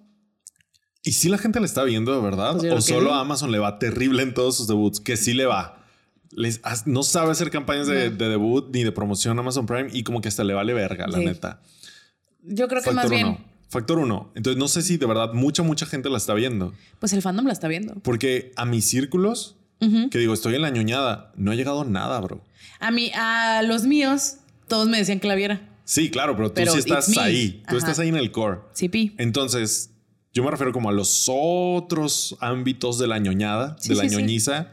¿Y 1.05 1.11
si 1.11 1.27
la 1.27 1.37
gente 1.37 1.59
le 1.59 1.65
está 1.65 1.83
viendo, 1.83 2.21
verdad? 2.21 2.55
Pues 2.57 2.71
¿O 2.71 2.81
solo 2.81 3.13
a 3.13 3.19
Amazon 3.19 3.51
le 3.51 3.59
va 3.59 3.77
terrible 3.77 4.23
en 4.23 4.33
todos 4.33 4.55
sus 4.55 4.67
debuts? 4.67 5.01
Que 5.01 5.17
sí 5.17 5.33
le 5.33 5.45
va. 5.45 5.82
Les- 6.35 6.61
no 6.85 7.03
sabe 7.03 7.31
hacer 7.31 7.49
campañas 7.51 7.87
de, 7.87 8.09
No. 8.09 8.15
de 8.17 8.29
debut 8.29 8.69
ni 8.73 8.83
de 8.83 8.91
promoción 8.91 9.37
a 9.37 9.41
Amazon 9.41 9.65
Prime 9.65 9.87
y 9.91 10.03
como 10.03 10.21
que 10.21 10.27
hasta 10.27 10.43
le 10.43 10.53
vale 10.53 10.73
verga, 10.73 11.07
la 11.07 11.19
Sí. 11.19 11.25
neta. 11.25 11.61
Yo 12.43 12.67
creo 12.67 12.81
que 12.81 12.91
más 12.91 13.03
Factor 13.03 13.11
bien, 13.15 13.27
uno. 13.27 13.37
Factor 13.69 13.97
uno. 13.99 14.31
Entonces 14.35 14.59
no 14.59 14.67
sé 14.67 14.81
si 14.81 14.97
de 14.97 15.05
verdad 15.05 15.33
mucha, 15.33 15.63
mucha 15.63 15.85
gente 15.85 16.09
la 16.09 16.17
está 16.17 16.33
viendo. 16.33 16.73
pues 16.99 17.13
el 17.13 17.21
fandom 17.21 17.45
la 17.47 17.53
está 17.53 17.67
viendo. 17.67 17.95
Porque 18.03 18.51
a 18.55 18.65
mis 18.65 18.85
círculos, 18.87 19.55
que 20.11 20.17
digo, 20.17 20.33
estoy 20.33 20.55
en 20.55 20.61
la 20.61 20.69
ñoñada, 20.69 21.33
no 21.35 21.51
ha 21.51 21.55
llegado 21.55 21.83
nada, 21.83 22.17
bro. 22.21 22.41
A 22.79 22.89
mí, 22.91 23.11
a 23.15 23.61
los 23.63 23.83
míos, 23.85 24.35
todos 24.69 24.87
me 24.87 24.97
decían 24.97 25.19
que 25.19 25.27
la 25.27 25.35
viera. 25.35 25.69
Sí, 25.83 26.09
claro, 26.09 26.37
pero 26.37 26.47
tú 26.49 26.55
Pero 26.55 26.71
sí 26.71 26.79
estás 26.79 27.17
ahí. 27.17 27.61
Tú 27.67 27.75
estás 27.77 27.99
ahí 27.99 28.07
en 28.07 28.15
el 28.15 28.31
core. 28.31 28.59
Sí, 28.71 28.87
pi. 28.87 29.13
Entonces, 29.17 29.91
yo 30.33 30.41
me 30.43 30.51
refiero 30.51 30.71
como 30.71 30.87
a 30.89 30.93
los 30.93 31.25
otros 31.29 32.37
ámbitos 32.39 32.97
de 32.97 33.07
la 33.07 33.19
ñoñada, 33.19 33.75
Sí, 33.79 33.89
de 33.89 33.95
la 33.95 34.07
sí. 34.09 34.15
ñoñiza. 34.15 34.69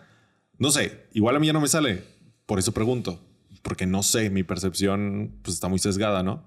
No 0.61 0.71
sé, 0.71 1.07
igual 1.15 1.35
a 1.35 1.41
mí 1.41 1.47
ya 1.47 1.55
no 1.55 1.61
me 1.61 1.69
sale. 1.69 2.05
Por 2.45 2.59
eso 2.59 2.73
pregunto. 2.73 3.19
Porque 3.63 3.87
no 3.87 4.03
sé, 4.03 4.29
mi 4.29 4.43
percepción 4.43 5.39
pues 5.43 5.55
está 5.55 5.69
muy 5.69 5.79
sesgada, 5.79 6.23
¿no? 6.23 6.45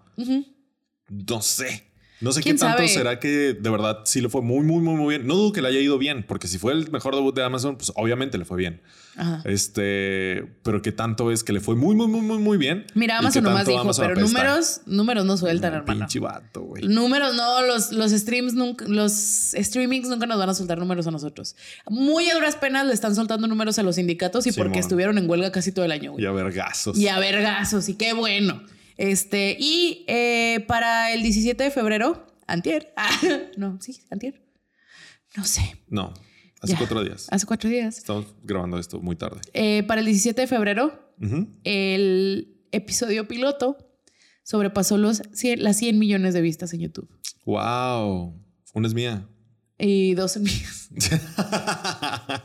No 1.10 1.42
sé. 1.42 1.92
No 2.24 2.32
sé 2.32 2.40
qué 2.40 2.46
¿Quién 2.46 2.58
tanto 2.58 2.78
sabe? 2.78 2.88
será 2.88 3.20
que 3.20 3.54
de 3.54 3.70
verdad 3.70 4.00
sí 4.06 4.22
le 4.22 4.30
fue 4.30 4.42
muy, 4.42 4.64
muy, 4.66 4.80
muy, 4.82 4.96
muy 4.96 5.16
bien. 5.16 5.28
No 5.28 5.36
dudo 5.36 5.52
que 5.52 5.62
le 5.62 5.68
haya 5.68 5.80
ido 5.80 5.98
bien, 5.98 6.24
porque 6.28 6.48
si 6.48 6.58
fue 6.58 6.72
el 6.74 6.90
mejor 6.90 7.14
debut 7.16 7.36
de 7.36 7.44
Amazon, 7.44 7.76
pues 7.76 7.92
obviamente 7.96 8.38
le 8.38 8.46
fue 8.46 8.58
bien. 8.58 8.82
Ajá. 9.16 9.42
Este, 9.46 10.46
pero 10.64 10.82
qué 10.82 10.92
tanto 10.92 11.32
es 11.32 11.44
que 11.44 11.54
le 11.54 11.60
fue 11.60 11.76
muy, 11.76 11.96
muy, 11.96 12.08
muy, 12.08 12.22
muy, 12.22 12.38
muy 12.40 12.58
bien. 12.58 12.86
Mira, 12.96 13.18
Amazon 13.20 13.44
nomás 13.44 13.68
dijo, 13.68 13.80
Amazon 13.82 14.06
pero 14.08 14.20
apesta. 14.20 14.40
números, 14.40 14.82
números 14.86 15.26
no 15.26 15.38
sueltan, 15.38 15.74
Ah, 15.74 15.78
hermano. 15.78 16.00
Pinche 16.00 16.20
vato, 16.20 16.62
güey. 16.62 16.88
Números 16.88 17.36
no, 17.36 17.62
los, 17.66 17.92
los 17.92 18.12
streams 18.12 18.54
nunca, 18.54 18.86
los 18.88 19.12
streamings 19.56 20.08
nunca 20.08 20.26
nos 20.26 20.38
van 20.40 20.50
a 20.50 20.54
soltar 20.54 20.78
números 20.80 21.06
a 21.08 21.12
nosotros. 21.12 21.56
Muy 21.90 22.30
a 22.30 22.34
duras 22.36 22.56
penas 22.56 22.88
le 22.88 22.94
están 22.94 23.14
soltando 23.16 23.48
números 23.48 23.78
a 23.80 23.84
los 23.84 23.96
sindicatos 23.96 24.48
y 24.48 24.52
Sí, 24.52 24.58
porque 24.58 24.80
estuvieron 24.80 25.18
en 25.18 25.30
huelga 25.30 25.52
casi 25.52 25.72
todo 25.72 25.86
el 25.86 25.92
año, 25.92 26.14
güey. 26.14 26.24
Y 26.24 26.28
a 26.28 26.32
vergazos. 26.32 26.98
Y 26.98 27.08
a 27.10 27.20
vergazos, 27.20 27.90
y 27.90 27.96
qué 27.96 28.14
bueno. 28.14 28.64
Este, 28.98 29.56
y 29.60 30.06
eh, 30.08 30.64
para 30.68 31.12
el 31.14 31.24
17 31.24 31.64
de 31.64 31.72
febrero, 31.72 32.28
antier, 32.48 32.94
ah, 32.96 33.10
no, 33.58 33.80
sí, 33.82 34.02
antier, 34.10 34.42
no 35.36 35.46
sé, 35.46 35.76
No, 35.88 36.14
hace 36.62 36.74
Ya. 36.74 36.78
cuatro 36.78 37.04
días. 37.04 37.28
hace 37.32 37.46
cuatro 37.46 37.70
días. 37.70 37.98
Estamos 37.98 38.26
grabando 38.44 38.78
esto 38.80 39.00
muy 39.02 39.16
tarde. 39.16 39.42
Eh, 39.54 39.84
para 39.84 40.00
el 40.02 40.06
17 40.06 40.42
de 40.42 40.48
febrero, 40.48 41.00
el 41.64 42.58
episodio 42.72 43.28
piloto 43.28 43.78
sobrepasó 44.44 44.98
los 44.98 45.22
100 45.34 45.64
las 45.64 45.78
100 45.78 45.98
millones 46.00 46.34
de 46.34 46.42
vistas 46.42 46.74
en 46.74 46.82
YouTube. 46.82 47.10
Wow. 47.46 48.38
Una 48.74 48.88
es 48.88 48.94
mía. 48.94 49.28
Y 49.80 50.14
dos 50.16 50.34
son 50.34 50.44
mías. 50.44 50.90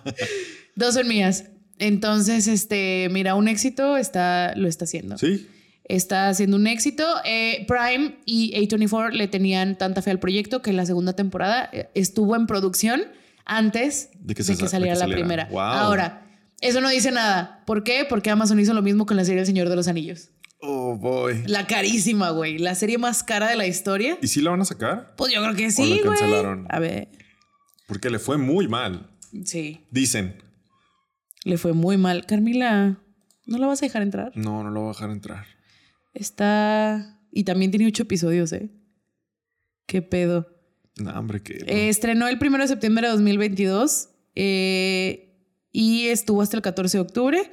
dos 0.76 0.94
son 0.94 1.08
mías. 1.08 1.44
Entonces, 1.78 2.46
este, 2.48 3.08
mira, 3.11 3.34
un 3.34 3.48
éxito 3.48 3.96
está, 3.96 4.54
lo 4.56 4.68
está 4.68 4.84
haciendo. 4.84 5.18
sí. 5.18 5.46
Está 5.88 6.29
haciendo 6.29 6.57
un 6.57 6.66
éxito. 6.66 7.05
Eh, 7.24 7.64
Prime 7.66 8.18
y 8.27 8.53
A24 8.55 9.12
le 9.12 9.27
tenían 9.29 9.77
tanta 9.79 10.03
fe 10.03 10.11
al 10.11 10.18
proyecto 10.20 10.61
que 10.62 10.72
la 10.72 10.85
segunda 10.87 11.14
temporada 11.14 11.68
eh, 11.72 11.88
estuvo 11.94 12.37
en 12.37 12.46
producción 12.46 13.03
antes 13.46 14.11
De 14.20 14.35
que 14.35 14.42
de 14.42 14.44
se 14.44 14.53
que 14.53 14.57
sa- 14.59 14.64
de 14.64 14.68
saliera 14.70 14.94
que 15.01 15.07
la 15.07 15.14
primera. 15.14 15.44
Wow. 15.51 15.61
Ahora, 15.61 16.27
eso 16.61 16.81
no 16.83 16.90
dice 16.90 17.11
nada. 17.11 17.62
¿Por 17.66 17.85
qué? 17.85 18.05
Porque 18.09 18.29
Amazon 18.31 18.61
hizo 18.61 18.74
lo 18.74 18.83
mismo 18.83 19.07
con 19.07 19.16
la 19.16 19.24
serie 19.24 19.40
El 19.40 19.46
Señor 19.46 19.68
de 19.70 19.77
los 19.77 19.88
Anillos. 19.88 20.29
Oh, 20.61 20.96
boy. 20.96 21.44
La 21.46 21.66
carísima, 21.66 22.31
güey. 22.31 22.59
La 22.59 22.74
serie 22.74 22.98
más 22.98 23.22
cara 23.22 23.48
de 23.48 23.57
la 23.57 23.66
historia. 23.66 24.18
¿Y 24.20 24.27
si 24.27 24.40
la 24.42 24.51
van 24.51 24.61
a 24.61 24.64
sacar? 24.66 25.14
Pues 25.16 25.33
yo 25.33 25.40
creo 25.40 25.55
que 25.55 25.62
la 25.66 25.70
sí, 25.70 25.88
güey. 25.88 26.03
cancelaron? 26.03 26.66
A 26.68 26.81
ver, 26.81 27.09
Porque 27.87 28.11
le 28.11 28.18
fue 28.18 28.37
muy 28.38 28.68
mal. 28.68 29.09
sí. 29.44 29.87
Dicen. 29.90 30.42
Le 31.44 31.57
fue 31.57 31.72
muy 31.72 31.96
mal. 31.96 32.27
Carmila, 32.27 32.98
¿no 33.46 33.59
la 33.59 33.68
vas 33.68 33.81
a 33.83 33.87
dejar 33.87 34.03
entrar? 34.03 34.33
No, 34.35 34.62
no 34.64 34.71
lo 34.71 34.81
voy 34.81 34.88
a 34.90 34.92
dejar 34.92 35.10
entrar. 35.10 35.46
Está... 36.15 37.21
Y 37.31 37.44
también 37.44 37.71
tiene 37.71 37.87
ocho 37.87 38.04
episodios, 38.04 38.52
¿eh? 38.52 38.71
¿Qué 39.87 40.02
pedo? 40.02 40.46
No, 40.98 41.19
hombre, 41.19 41.42
que. 41.42 41.54
Eh, 41.67 41.88
estrenó 41.88 42.29
el 42.29 42.38
1 42.40 42.59
de 42.59 42.69
septiembre 42.69 43.06
de 43.06 43.13
2022 43.13 44.09
eh, 44.35 45.35
y 45.73 46.09
estuvo 46.09 46.42
hasta 46.42 46.56
el 46.56 46.63
14 46.63 46.98
de 46.98 47.02
octubre. 47.02 47.52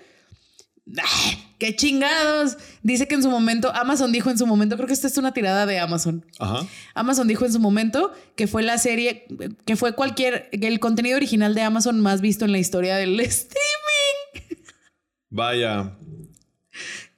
¡Ah! 0.98 1.32
¡Qué 1.58 1.76
chingados! 1.76 2.58
Dice 2.84 3.08
que 3.08 3.16
en 3.16 3.24
su 3.24 3.30
momento, 3.30 3.74
Amazon 3.74 4.12
dijo 4.12 4.30
en 4.30 4.38
su 4.38 4.46
momento, 4.46 4.76
creo 4.76 4.88
que 4.88 4.94
esta 4.94 5.08
es 5.08 5.18
una 5.18 5.34
tirada 5.34 5.66
de 5.66 5.80
Amazon. 5.80 6.26
Ajá. 6.38 6.68
Amazon 6.94 7.28
dijo 7.28 7.46
en 7.46 7.54
su 7.54 7.60
momento 7.60 8.12
que 8.36 8.48
fue 8.48 8.62
la 8.62 8.78
serie, 8.78 9.26
que 9.66 9.76
fue 9.76 9.96
cualquier, 9.96 10.50
el 10.52 10.80
contenido 10.80 11.16
original 11.16 11.56
de 11.56 11.62
Amazon 11.62 12.00
más 12.02 12.22
visto 12.22 12.46
en 12.46 12.52
la 12.52 12.60
historia 12.60 12.98
del 12.98 13.20
streaming. 13.22 14.64
Vaya. 15.30 15.98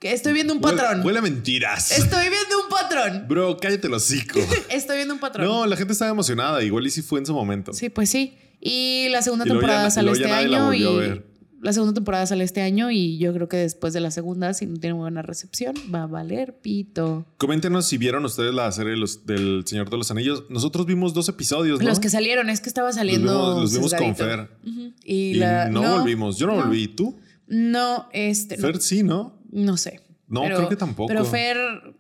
Que 0.07 0.13
estoy 0.13 0.33
viendo 0.33 0.53
un 0.53 0.61
patrón. 0.61 1.05
Huele 1.05 1.19
a 1.19 1.21
mentiras. 1.21 1.91
Estoy 1.91 2.29
viendo 2.29 2.61
un 2.63 2.69
patrón. 2.69 3.25
Bro, 3.29 3.57
cállate 3.57 3.87
el 3.87 3.93
hocico. 3.93 4.39
Estoy 4.69 4.95
viendo 4.97 5.13
un 5.13 5.19
patrón. 5.19 5.45
no, 5.45 5.65
la 5.65 5.75
gente 5.75 5.93
estaba 5.93 6.11
emocionada. 6.11 6.63
Igual 6.63 6.87
y 6.87 6.89
sí 6.91 7.01
fue 7.01 7.19
en 7.19 7.25
su 7.25 7.33
momento. 7.33 7.73
Sí, 7.73 7.89
pues 7.89 8.09
sí. 8.09 8.35
Y 8.61 9.07
la 9.09 9.21
segunda 9.21 9.45
Y 9.45 9.49
temporada 9.49 9.83
ya- 9.85 9.91
sale 9.91 10.11
este 10.11 10.27
nadie 10.27 10.47
la 10.47 10.57
año 10.57 10.73
y 10.73 10.83
volvió 10.83 10.89
a 10.97 11.01
ver. 11.01 11.25
la 11.61 11.73
segunda 11.73 11.93
temporada 11.93 12.25
sale 12.25 12.43
este 12.43 12.61
año 12.61 12.89
y 12.89 13.17
yo 13.19 13.33
creo 13.33 13.47
que 13.47 13.57
después 13.57 13.93
de 13.93 13.99
la 13.99 14.09
segunda, 14.11 14.53
si 14.53 14.65
no 14.65 14.79
tiene 14.79 14.93
buena 14.95 15.21
recepción, 15.21 15.75
va 15.93 16.03
a 16.03 16.07
valer 16.07 16.57
pito. 16.61 17.25
Coméntenos 17.37 17.85
si 17.87 17.97
vieron 17.97 18.23
ustedes 18.25 18.53
la 18.53 18.71
serie 18.71 18.91
de 18.93 18.97
los- 18.97 19.25
del 19.25 19.63
Señor 19.67 19.89
de 19.89 19.97
los 19.97 20.09
Anillos. 20.09 20.45
Nosotros 20.49 20.85
vimos 20.85 21.13
dos 21.13 21.27
episodios, 21.29 21.79
¿no? 21.81 21.87
Los 21.87 21.99
que 21.99 22.09
salieron, 22.09 22.49
es 22.49 22.61
que 22.61 22.69
estaba 22.69 22.87
Los 22.87 22.95
saliendo. 22.95 23.31
vimos, 23.31 23.61
los 23.61 23.73
vimos 23.73 23.93
con. 23.93 24.15
Fer. 24.15 24.49
Y, 24.63 25.13
Y 25.13 25.33
la, 25.35 25.67
no, 25.69 25.99
volvimos. 25.99 26.37
Yo 26.37 26.47
no, 26.47 26.55
no. 26.55 26.63
volví. 26.65 26.87
¿Tú? 26.87 27.19
No, 27.47 28.09
este. 28.11 28.57
no. 28.57 28.61
Fer 28.67 28.81
sí, 28.81 29.03
¿no? 29.03 29.36
No 29.57 29.75
sé. 29.77 30.01
No, 30.27 30.43
creo 30.43 30.69
que 30.69 30.75
tampoco. 30.75 31.07
Pero 31.07 31.25
Fer 31.25 31.57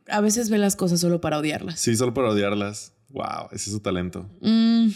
a 0.09 0.21
veces 0.21 0.49
ve 0.49 0.57
las 0.57 0.75
cosas 0.75 0.99
solo 0.99 1.21
para 1.21 1.39
odiarlas. 1.39 1.79
Sí, 1.79 1.95
solo 1.95 2.13
para 2.13 2.29
odiarlas. 2.29 2.93
Wow, 3.09 3.47
ese 3.51 3.69
es 3.69 3.71
su 3.71 3.79
talento. 3.79 4.29
Mm, 4.41 4.89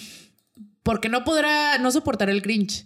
porque 0.83 1.09
no 1.09 1.23
podrá, 1.23 1.77
no 1.79 1.91
soportará 1.91 2.31
el 2.31 2.41
cringe. 2.41 2.85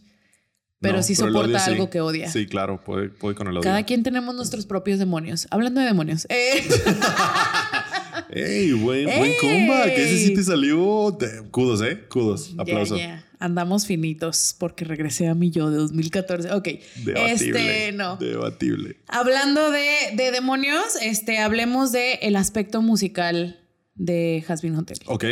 Pero 0.80 0.97
No, 0.97 1.03
sí 1.03 1.15
soporta 1.15 1.39
odio 1.39 1.59
sí. 1.59 1.71
algo 1.71 1.89
que 1.89 1.99
odia. 2.01 2.30
Sí, 2.32 2.45
claro, 2.45 2.84
puede, 2.84 3.09
puede 3.09 3.36
con 3.36 3.47
el 3.47 3.53
odio. 3.53 3.61
Cada 3.63 3.84
quien 3.84 4.03
tenemos 4.03 4.36
nuestros 4.36 4.65
propios 4.65 4.99
demonios. 4.99 5.47
Hablando 5.49 5.82
de 5.82 5.88
demonios. 5.88 6.28
eh, 6.30 6.63
¡Ey, 8.30 8.71
buen, 8.73 9.05
buen 9.05 9.34
comeback! 9.41 9.88
Ese 9.97 10.17
sí 10.19 10.34
te 10.34 10.43
salió. 10.43 11.17
Kudos, 11.51 11.82
¿eh? 11.82 12.05
Kudos. 12.07 12.53
ya, 12.55 12.61
Aplauso. 12.61 12.97
Andamos 13.39 13.86
finitos 13.86 14.55
porque 14.57 14.86
regresé 14.86 15.27
a 15.27 15.36
mi 15.36 15.51
yo 15.51 15.69
de 15.69 15.77
2014. 15.77 16.51
Ok. 16.53 16.67
Debatible. 17.03 17.31
Este, 17.33 17.91
no. 17.91 18.17
Debatible. 18.17 18.97
Hablando 19.07 19.71
de, 19.71 19.88
de 20.15 20.31
demonios, 20.31 20.95
este, 21.01 21.39
hablemos 21.39 21.91
de 21.91 22.13
el 22.21 22.36
aspecto 22.36 22.81
musical 22.81 23.61
de 23.95 24.43
Hasbin 24.47 24.75
Hotel. 24.75 24.99
Ok. 25.07 25.25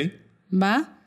¿Va? 0.54 1.00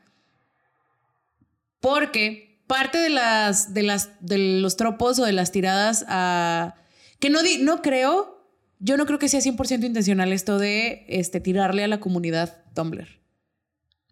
Porque 1.80 2.62
parte 2.66 2.98
de 2.98 3.10
las 3.10 3.74
de 3.74 3.82
las 3.82 4.10
de 4.20 4.38
los 4.60 4.76
tropos 4.76 5.18
o 5.18 5.24
de 5.24 5.32
las 5.32 5.52
tiradas 5.52 6.04
a 6.08 6.74
que 7.20 7.30
no 7.30 7.42
di- 7.42 7.58
no 7.58 7.82
creo, 7.82 8.50
yo 8.78 8.96
no 8.96 9.06
creo 9.06 9.18
que 9.18 9.28
sea 9.28 9.40
100% 9.40 9.84
intencional 9.84 10.32
esto 10.32 10.58
de 10.58 11.04
este 11.08 11.40
tirarle 11.40 11.84
a 11.84 11.88
la 11.88 12.00
comunidad 12.00 12.64
Tumblr. 12.74 13.06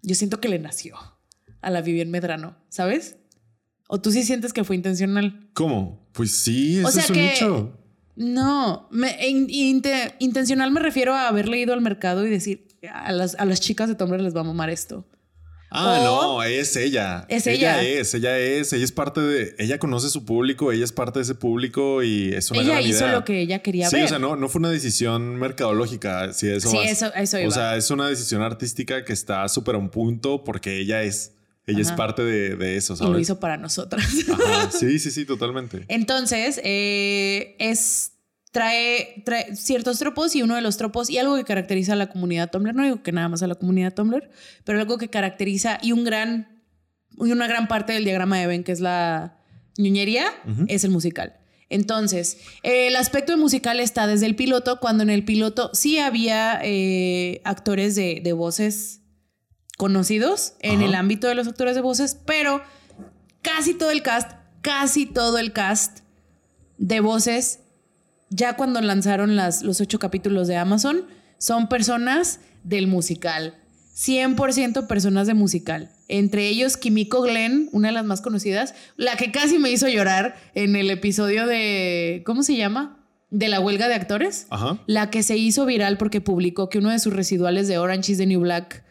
Yo 0.02 0.14
siento 0.14 0.40
que 0.40 0.48
le 0.48 0.58
nació 0.58 0.96
a 1.64 1.70
la 1.70 1.80
Vivian 1.82 2.10
Medrano, 2.10 2.56
¿sabes? 2.68 3.16
¿O 3.88 4.00
tú 4.00 4.10
sí 4.12 4.22
sientes 4.24 4.52
que 4.52 4.64
fue 4.64 4.76
intencional? 4.76 5.48
¿Cómo? 5.52 6.08
Pues 6.12 6.34
sí, 6.42 6.78
ese 6.78 6.86
O 6.86 6.90
sea 6.90 7.02
es 7.04 7.10
un 7.10 7.16
que-. 7.16 7.84
No, 8.16 8.88
me- 8.92 9.26
in- 9.28 9.48
inte- 9.50 10.14
intencional 10.20 10.70
me 10.70 10.80
refiero 10.80 11.14
a 11.14 11.28
haber 11.28 11.48
leído 11.48 11.74
al 11.74 11.80
mercado 11.80 12.24
y 12.26 12.30
decir 12.30 12.68
a 12.92 13.10
las, 13.12 13.34
a 13.36 13.44
las 13.44 13.60
chicas 13.60 13.88
de 13.88 13.96
Tumblr 13.96 14.20
les 14.20 14.36
va 14.36 14.40
a 14.40 14.44
mamar 14.44 14.70
esto. 14.70 15.04
Ah, 15.76 15.98
O- 16.00 16.04
no, 16.38 16.42
es 16.44 16.76
ella. 16.76 17.26
Es 17.28 17.48
ella. 17.48 17.82
es, 17.82 18.14
ella 18.14 18.38
es, 18.38 18.72
ella 18.72 18.84
es 18.84 18.92
parte 18.92 19.20
de, 19.20 19.56
ella 19.58 19.80
conoce 19.80 20.08
su 20.08 20.24
público, 20.24 20.70
ella 20.70 20.84
es 20.84 20.92
parte 20.92 21.18
de 21.18 21.24
ese 21.24 21.34
público 21.34 22.04
y 22.04 22.32
es 22.32 22.48
una 22.52 22.60
Ella 22.60 22.74
gran 22.74 22.82
hizo 22.84 22.98
idea. 23.06 23.12
lo 23.12 23.24
que 23.24 23.40
ella 23.40 23.58
quería 23.60 23.90
Sí, 23.90 23.96
ver. 23.96 24.04
o 24.04 24.08
sea, 24.08 24.20
no, 24.20 24.36
no 24.36 24.48
fue 24.48 24.60
una 24.60 24.70
decisión 24.70 25.34
mercadológica, 25.36 26.32
si 26.32 26.48
eso 26.48 26.70
Sí, 26.70 26.76
vas. 26.76 26.90
eso- 26.92 27.12
eso 27.14 27.38
iba. 27.40 27.48
O 27.48 27.50
sea, 27.50 27.74
es 27.76 27.90
una 27.90 28.08
decisión 28.08 28.42
artística 28.42 29.04
que 29.04 29.12
está 29.12 29.48
súper 29.48 29.74
a 29.74 29.78
un 29.78 29.88
punto 29.90 30.44
porque 30.44 30.78
ella 30.78 31.02
es, 31.02 31.32
ella 31.66 31.80
es 31.80 31.92
parte 31.92 32.22
de, 32.22 32.56
de 32.56 32.76
eso, 32.76 32.94
y 32.94 32.96
¿sabes? 32.96 33.12
lo 33.12 33.18
hizo 33.18 33.40
para 33.40 33.56
nosotras. 33.56 34.04
Ajá, 34.30 34.70
sí, 34.78 34.98
sí, 34.98 35.10
sí, 35.10 35.24
totalmente. 35.24 35.84
Entonces, 35.88 36.60
eh, 36.62 37.56
es 37.58 38.12
trae, 38.54 39.22
trae 39.24 39.56
ciertos 39.56 39.98
tropos 39.98 40.36
y 40.36 40.42
uno 40.42 40.54
de 40.54 40.60
los 40.60 40.76
tropos 40.76 41.10
y 41.10 41.18
algo 41.18 41.36
que 41.36 41.44
caracteriza 41.44 41.94
a 41.94 41.96
la 41.96 42.08
comunidad 42.08 42.50
Tumblr, 42.50 42.74
no 42.74 42.84
digo 42.84 43.02
que 43.02 43.10
nada 43.10 43.28
más 43.28 43.42
a 43.42 43.46
la 43.46 43.56
comunidad 43.56 43.94
Tumblr, 43.94 44.30
pero 44.64 44.80
algo 44.80 44.96
que 44.98 45.08
caracteriza 45.08 45.78
y 45.82 45.92
un 45.92 46.04
gran, 46.04 46.62
y 47.18 47.32
una 47.32 47.48
gran 47.48 47.66
parte 47.66 47.92
del 47.94 48.04
diagrama 48.04 48.38
de 48.38 48.46
Venn, 48.46 48.62
que 48.62 48.72
es 48.72 48.80
la 48.80 49.38
ñuñería, 49.76 50.26
es 50.68 50.84
el 50.84 50.90
musical. 50.92 51.34
Entonces, 51.68 52.38
eh, 52.62 52.86
el 52.86 52.96
aspecto 52.96 53.36
musical 53.36 53.80
está 53.80 54.06
desde 54.06 54.26
el 54.26 54.36
piloto, 54.36 54.78
cuando 54.78 55.02
en 55.02 55.10
el 55.10 55.24
piloto 55.24 55.70
sí 55.72 55.98
había 55.98 56.60
eh, 56.62 57.40
actores 57.44 57.96
de, 57.96 58.20
de 58.22 58.32
voces 58.32 59.00
conocidos 59.76 60.54
en 60.60 60.78
Ajá. 60.78 60.84
el 60.84 60.94
ámbito 60.94 61.28
de 61.28 61.34
los 61.34 61.48
actores 61.48 61.74
de 61.74 61.80
voces, 61.80 62.16
pero 62.26 62.62
casi 63.42 63.74
todo 63.74 63.90
el 63.90 64.02
cast, 64.02 64.32
casi 64.62 65.06
todo 65.06 65.38
el 65.38 65.52
cast 65.52 66.00
de 66.78 67.00
voces, 67.00 67.60
ya 68.30 68.56
cuando 68.56 68.80
lanzaron 68.80 69.36
las, 69.36 69.62
los 69.62 69.80
ocho 69.80 69.98
capítulos 69.98 70.48
de 70.48 70.56
Amazon, 70.56 71.04
son 71.38 71.68
personas 71.68 72.40
del 72.62 72.86
musical. 72.86 73.54
100% 73.94 74.86
personas 74.86 75.26
de 75.26 75.34
musical. 75.34 75.90
Entre 76.08 76.48
ellos 76.48 76.76
Kimiko 76.76 77.22
Glenn, 77.22 77.68
una 77.72 77.88
de 77.88 77.94
las 77.94 78.04
más 78.04 78.20
conocidas, 78.20 78.74
la 78.96 79.16
que 79.16 79.30
casi 79.30 79.58
me 79.58 79.70
hizo 79.70 79.88
llorar 79.88 80.34
en 80.54 80.74
el 80.74 80.90
episodio 80.90 81.46
de, 81.46 82.22
¿cómo 82.26 82.42
se 82.42 82.56
llama? 82.56 82.98
De 83.30 83.48
la 83.48 83.60
huelga 83.60 83.88
de 83.88 83.94
actores. 83.94 84.46
Ajá. 84.50 84.80
La 84.86 85.10
que 85.10 85.22
se 85.22 85.36
hizo 85.36 85.64
viral 85.64 85.96
porque 85.96 86.20
publicó 86.20 86.68
que 86.68 86.78
uno 86.78 86.90
de 86.90 86.98
sus 86.98 87.12
residuales 87.12 87.68
de 87.68 87.78
Orange 87.78 88.12
is 88.12 88.18
the 88.18 88.26
New 88.26 88.40
Black. 88.40 88.83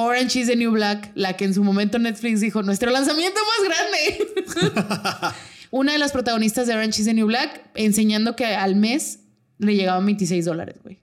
Orange 0.00 0.38
is 0.38 0.46
the 0.46 0.54
New 0.54 0.70
Black, 0.70 1.10
la 1.16 1.32
que 1.32 1.44
en 1.44 1.52
su 1.52 1.64
momento 1.64 1.98
Netflix 1.98 2.40
dijo, 2.40 2.62
nuestro 2.62 2.88
lanzamiento 2.92 3.40
más 3.44 4.54
grande. 4.54 5.34
Una 5.72 5.90
de 5.90 5.98
las 5.98 6.12
protagonistas 6.12 6.68
de 6.68 6.74
Orange 6.74 7.00
is 7.00 7.06
the 7.06 7.14
New 7.14 7.26
Black 7.26 7.68
enseñando 7.74 8.36
que 8.36 8.46
al 8.46 8.76
mes 8.76 9.24
le 9.58 9.74
llegaban 9.74 10.06
26 10.06 10.44
dólares, 10.44 10.76
güey. 10.84 11.00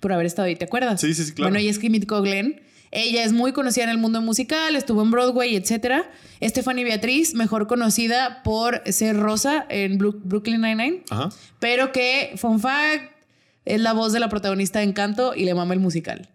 Por 0.00 0.12
haber 0.12 0.26
estado 0.26 0.48
ahí, 0.48 0.56
¿te 0.56 0.64
acuerdas? 0.64 1.00
Sí, 1.00 1.14
sí, 1.14 1.24
sí, 1.24 1.32
claro. 1.32 1.50
Bueno, 1.50 1.60
ella 1.60 1.70
es 1.70 1.78
Kimiko 1.78 2.20
Glenn. 2.22 2.60
Ella 2.90 3.22
es 3.22 3.32
muy 3.32 3.52
conocida 3.52 3.84
en 3.84 3.90
el 3.90 3.98
mundo 3.98 4.20
musical, 4.20 4.74
estuvo 4.74 5.02
en 5.02 5.12
Broadway, 5.12 5.54
etcétera. 5.54 6.10
Stephanie 6.42 6.82
Beatriz, 6.82 7.34
mejor 7.34 7.68
conocida 7.68 8.42
por 8.42 8.82
ser 8.92 9.16
Rosa 9.16 9.64
en 9.68 9.96
Brooklyn 9.96 10.60
Nine-Nine. 10.60 11.04
Pero 11.60 11.92
que, 11.92 12.32
fun 12.34 12.58
fact, 12.58 13.12
es 13.64 13.80
la 13.80 13.92
voz 13.92 14.12
de 14.12 14.18
la 14.18 14.28
protagonista 14.28 14.80
de 14.80 14.86
Encanto 14.86 15.36
y 15.36 15.44
le 15.44 15.54
mama 15.54 15.72
el 15.72 15.78
musical. 15.78 16.30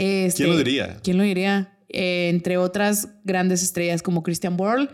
Este, 0.00 0.44
¿Quién 0.44 0.50
lo 0.50 0.58
diría? 0.58 1.00
¿Quién 1.02 1.16
lo 1.18 1.24
diría? 1.24 1.78
Eh, 1.88 2.28
entre 2.28 2.56
otras 2.56 3.08
grandes 3.24 3.62
estrellas 3.62 4.02
como 4.02 4.22
Christian 4.22 4.56
Borle. 4.56 4.88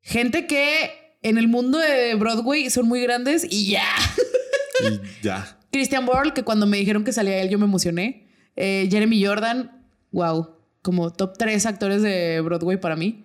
Gente 0.00 0.46
que 0.46 0.90
en 1.22 1.38
el 1.38 1.48
mundo 1.48 1.78
de 1.78 2.14
Broadway 2.14 2.70
son 2.70 2.86
muy 2.88 3.00
grandes 3.00 3.46
y 3.48 3.70
ya. 3.70 3.84
Y 4.80 5.00
ya. 5.24 5.58
Christian 5.72 6.04
Borle, 6.06 6.32
que 6.34 6.42
cuando 6.42 6.66
me 6.66 6.76
dijeron 6.76 7.02
que 7.04 7.12
salía 7.12 7.40
él 7.40 7.48
yo 7.48 7.58
me 7.58 7.64
emocioné. 7.64 8.26
Eh, 8.56 8.88
Jeremy 8.90 9.24
Jordan, 9.24 9.84
wow, 10.10 10.56
como 10.82 11.10
top 11.12 11.36
3 11.38 11.64
actores 11.66 12.02
de 12.02 12.40
Broadway 12.40 12.76
para 12.78 12.96
mí. 12.96 13.24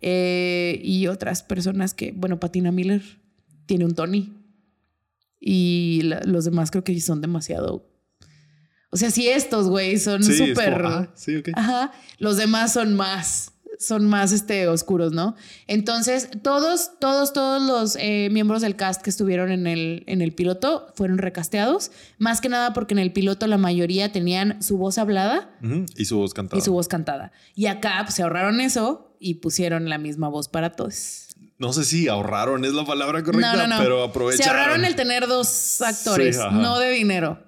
Eh, 0.00 0.80
y 0.84 1.06
otras 1.08 1.42
personas 1.42 1.94
que, 1.94 2.12
bueno, 2.12 2.38
Patina 2.40 2.70
Miller 2.72 3.02
tiene 3.66 3.84
un 3.84 3.94
Tony. 3.94 4.32
Y 5.40 6.02
la- 6.04 6.20
los 6.24 6.44
demás 6.44 6.70
creo 6.70 6.84
que 6.84 6.98
son 7.00 7.20
demasiado... 7.20 7.88
O 8.94 8.98
sea, 8.98 9.10
si 9.10 9.26
estos, 9.28 9.68
güey, 9.68 9.98
son 9.98 10.22
Sí, 10.22 10.36
súper... 10.36 10.74
como, 10.82 10.88
ah, 10.88 11.08
sí, 11.14 11.36
ok. 11.36 11.48
Ajá. 11.54 11.92
Los 12.18 12.36
demás 12.36 12.74
son 12.74 12.94
más, 12.94 13.52
son 13.78 14.04
más 14.04 14.32
este, 14.32 14.68
oscuros, 14.68 15.12
¿no? 15.12 15.34
Entonces, 15.66 16.28
todos, 16.42 16.90
todos, 17.00 17.32
todos 17.32 17.62
los 17.62 17.96
eh, 17.98 18.28
miembros 18.30 18.60
del 18.60 18.76
cast 18.76 19.00
que 19.00 19.08
estuvieron 19.08 19.50
en 19.50 19.66
el, 19.66 20.04
en 20.06 20.20
el 20.20 20.32
piloto 20.34 20.88
fueron 20.94 21.16
recasteados. 21.16 21.90
Más 22.18 22.42
que 22.42 22.50
nada 22.50 22.74
porque 22.74 22.92
en 22.92 22.98
el 22.98 23.12
piloto 23.14 23.46
la 23.46 23.56
mayoría 23.56 24.12
tenían 24.12 24.62
su 24.62 24.76
voz 24.76 24.98
hablada 24.98 25.50
Y 25.96 26.04
su 26.04 26.18
voz 26.18 26.34
cantada. 26.34 26.58
y 26.58 26.62
su 26.62 26.72
voz 26.74 26.86
cantada. 26.86 27.32
Y 27.54 27.66
acá 27.66 28.00
pues, 28.04 28.14
se 28.16 28.22
ahorraron 28.22 28.60
eso 28.60 29.16
y 29.18 29.36
pusieron 29.36 29.88
la 29.88 29.96
misma 29.96 30.28
voz 30.28 30.48
para 30.50 30.72
todos. 30.74 31.28
No 31.56 31.72
sé 31.72 31.84
si 31.84 32.08
ahorraron, 32.08 32.64
es 32.66 32.72
la 32.74 32.84
palabra 32.84 33.22
correcta, 33.22 33.54
no, 33.54 33.66
no, 33.68 33.76
no. 33.76 33.82
pero 33.82 34.02
aprovecharon. 34.02 34.44
Se 34.44 34.50
ahorraron 34.50 34.84
el 34.84 34.96
tener 34.96 35.26
dos 35.28 35.80
actores, 35.80 36.36
Sí, 36.36 36.42
no 36.52 36.78
de 36.78 36.90
dinero. 36.90 37.38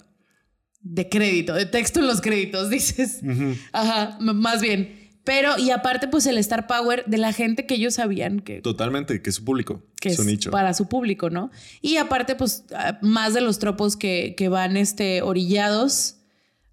De 0.85 1.09
crédito, 1.09 1.55
de 1.55 1.67
texto 1.67 1.99
en 1.99 2.07
los 2.07 2.21
créditos, 2.21 2.71
dices. 2.71 3.21
Ajá, 3.73 4.17
más 4.21 4.61
bien. 4.61 5.11
Pero, 5.25 5.59
y 5.59 5.71
aparte, 5.71 6.07
pues 6.07 6.27
el 6.27 6.37
Star 6.39 6.67
Power 6.67 7.03
de 7.07 7.17
la 7.17 7.33
gente 7.33 7.65
que 7.65 7.75
ellos 7.75 7.95
sabían 7.95 8.41
que, 8.41 8.61
Totalmente, 8.61 9.23
que 9.23 9.31
es 9.31 9.37
su 9.37 9.45
público, 9.45 9.83
que 9.99 10.15
su 10.15 10.21
es 10.23 10.29
nicho. 10.29 10.51
para 10.51 10.75
su 10.75 10.87
público, 10.87 11.31
¿no? 11.31 11.51
Y 11.81 11.97
aparte, 11.97 12.37
pues, 12.37 12.65
más 13.01 13.33
de 13.33 13.41
los 13.41 13.59
tropos 13.59 13.97
que, 13.97 14.35
que 14.37 14.49
van 14.49 14.77
este, 14.77 15.23
orillados 15.23 16.19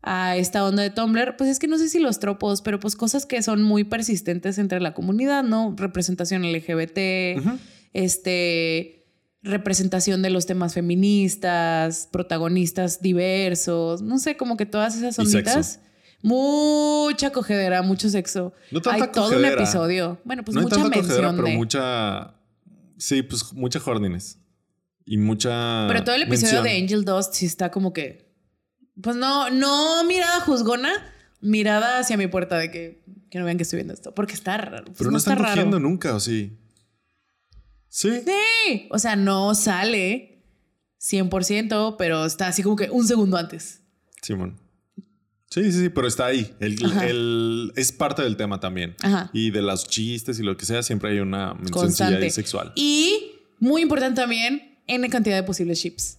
a 0.03 0.35
esta 0.35 0.65
onda 0.65 0.83
de 0.83 0.89
Tumblr, 0.89 1.37
pues 1.37 1.49
es 1.49 1.59
que 1.59 1.67
no 1.67 1.77
sé 1.77 1.87
si 1.87 1.99
los 1.99 2.19
tropos, 2.19 2.61
pero 2.61 2.79
pues 2.79 2.95
cosas 2.95 3.25
que 3.25 3.41
son 3.41 3.63
muy 3.63 3.83
persistentes 3.83 4.57
entre 4.57 4.81
la 4.81 4.93
comunidad, 4.93 5.43
¿no? 5.43 5.75
Representación 5.77 6.43
LGBT, 6.51 6.97
este 7.93 9.00
representación 9.43 10.21
de 10.21 10.29
los 10.29 10.45
temas 10.45 10.73
feministas, 10.73 12.07
protagonistas 12.11 13.01
diversos, 13.01 14.01
no 14.01 14.19
sé, 14.19 14.37
como 14.37 14.57
que 14.57 14.65
todas 14.65 14.95
esas 14.95 15.17
onditas. 15.19 15.79
Mucha 16.23 17.31
cogedera, 17.31 17.81
mucho 17.81 18.07
sexo. 18.09 18.53
No 18.71 18.81
tanta 18.81 19.05
Hay 19.05 19.11
todo 19.11 19.35
un 19.37 19.43
episodio. 19.45 20.19
Bueno, 20.23 20.43
pues 20.43 20.53
no 20.55 20.61
hay 20.61 20.65
mucha 20.65 20.75
tanta 20.75 20.89
mención 20.89 21.07
cogedera, 21.15 21.31
pero 21.35 21.47
de- 21.47 21.55
mucha. 21.57 22.33
Sí, 22.97 23.23
pues 23.23 23.51
mucha 23.53 23.79
jordines. 23.79 24.37
y 25.05 25.17
mucha. 25.17 25.87
Pero 25.87 26.03
todo 26.03 26.15
el 26.15 26.21
episodio 26.23 26.61
mención. 26.61 26.63
de 26.63 26.83
Angel 26.83 27.05
Dust 27.05 27.33
sí 27.33 27.45
está 27.47 27.71
como 27.71 27.91
que. 27.91 28.31
Pues 29.01 29.15
no, 29.15 29.49
no 29.49 30.03
mirada 30.03 30.41
juzgona, 30.41 30.91
mirada 31.41 31.97
hacia 31.99 32.17
mi 32.17 32.27
puerta 32.27 32.57
de 32.59 32.69
que, 32.69 33.03
que 33.31 33.39
no 33.39 33.45
vean 33.45 33.57
que 33.57 33.63
estoy 33.63 33.77
viendo 33.77 33.93
esto. 33.95 34.13
Porque 34.13 34.33
está 34.35 34.57
raro. 34.57 34.85
pues 34.85 34.97
Pero 34.99 35.09
no, 35.09 35.17
está 35.17 35.31
están 35.31 35.43
raro. 35.43 35.55
cogiendo 35.55 35.79
nunca, 35.79 36.13
¿o 36.13 36.19
sí? 36.19 36.55
Sí. 37.91 38.09
Sí. 38.25 38.87
O 38.89 38.97
sea, 38.97 39.17
no 39.17 39.53
sale 39.53 40.41
100%, 41.01 41.97
pero 41.97 42.25
está 42.25 42.47
así 42.47 42.63
como 42.63 42.77
que 42.77 42.89
un 42.89 43.05
segundo 43.05 43.37
antes. 43.37 43.81
Simón. 44.21 44.57
Sí, 45.49 45.69
sí, 45.73 45.73
sí, 45.73 45.89
pero 45.89 46.07
está 46.07 46.27
ahí. 46.27 46.55
El, 46.61 47.73
es 47.75 47.91
parte 47.91 48.21
del 48.21 48.37
tema 48.37 48.61
también. 48.61 48.95
Ajá. 49.01 49.29
Y 49.33 49.51
de 49.51 49.61
los 49.61 49.85
chistes 49.85 50.39
y 50.39 50.43
lo 50.43 50.55
que 50.55 50.65
sea, 50.65 50.81
siempre 50.81 51.11
hay 51.11 51.19
una 51.19 51.51
ahí 51.51 52.31
sexual. 52.31 52.71
Y 52.75 53.33
muy 53.59 53.81
importante 53.81 54.21
también, 54.21 54.79
N 54.87 55.09
cantidad 55.09 55.35
de 55.35 55.43
posibles 55.43 55.79
ships. 55.79 56.17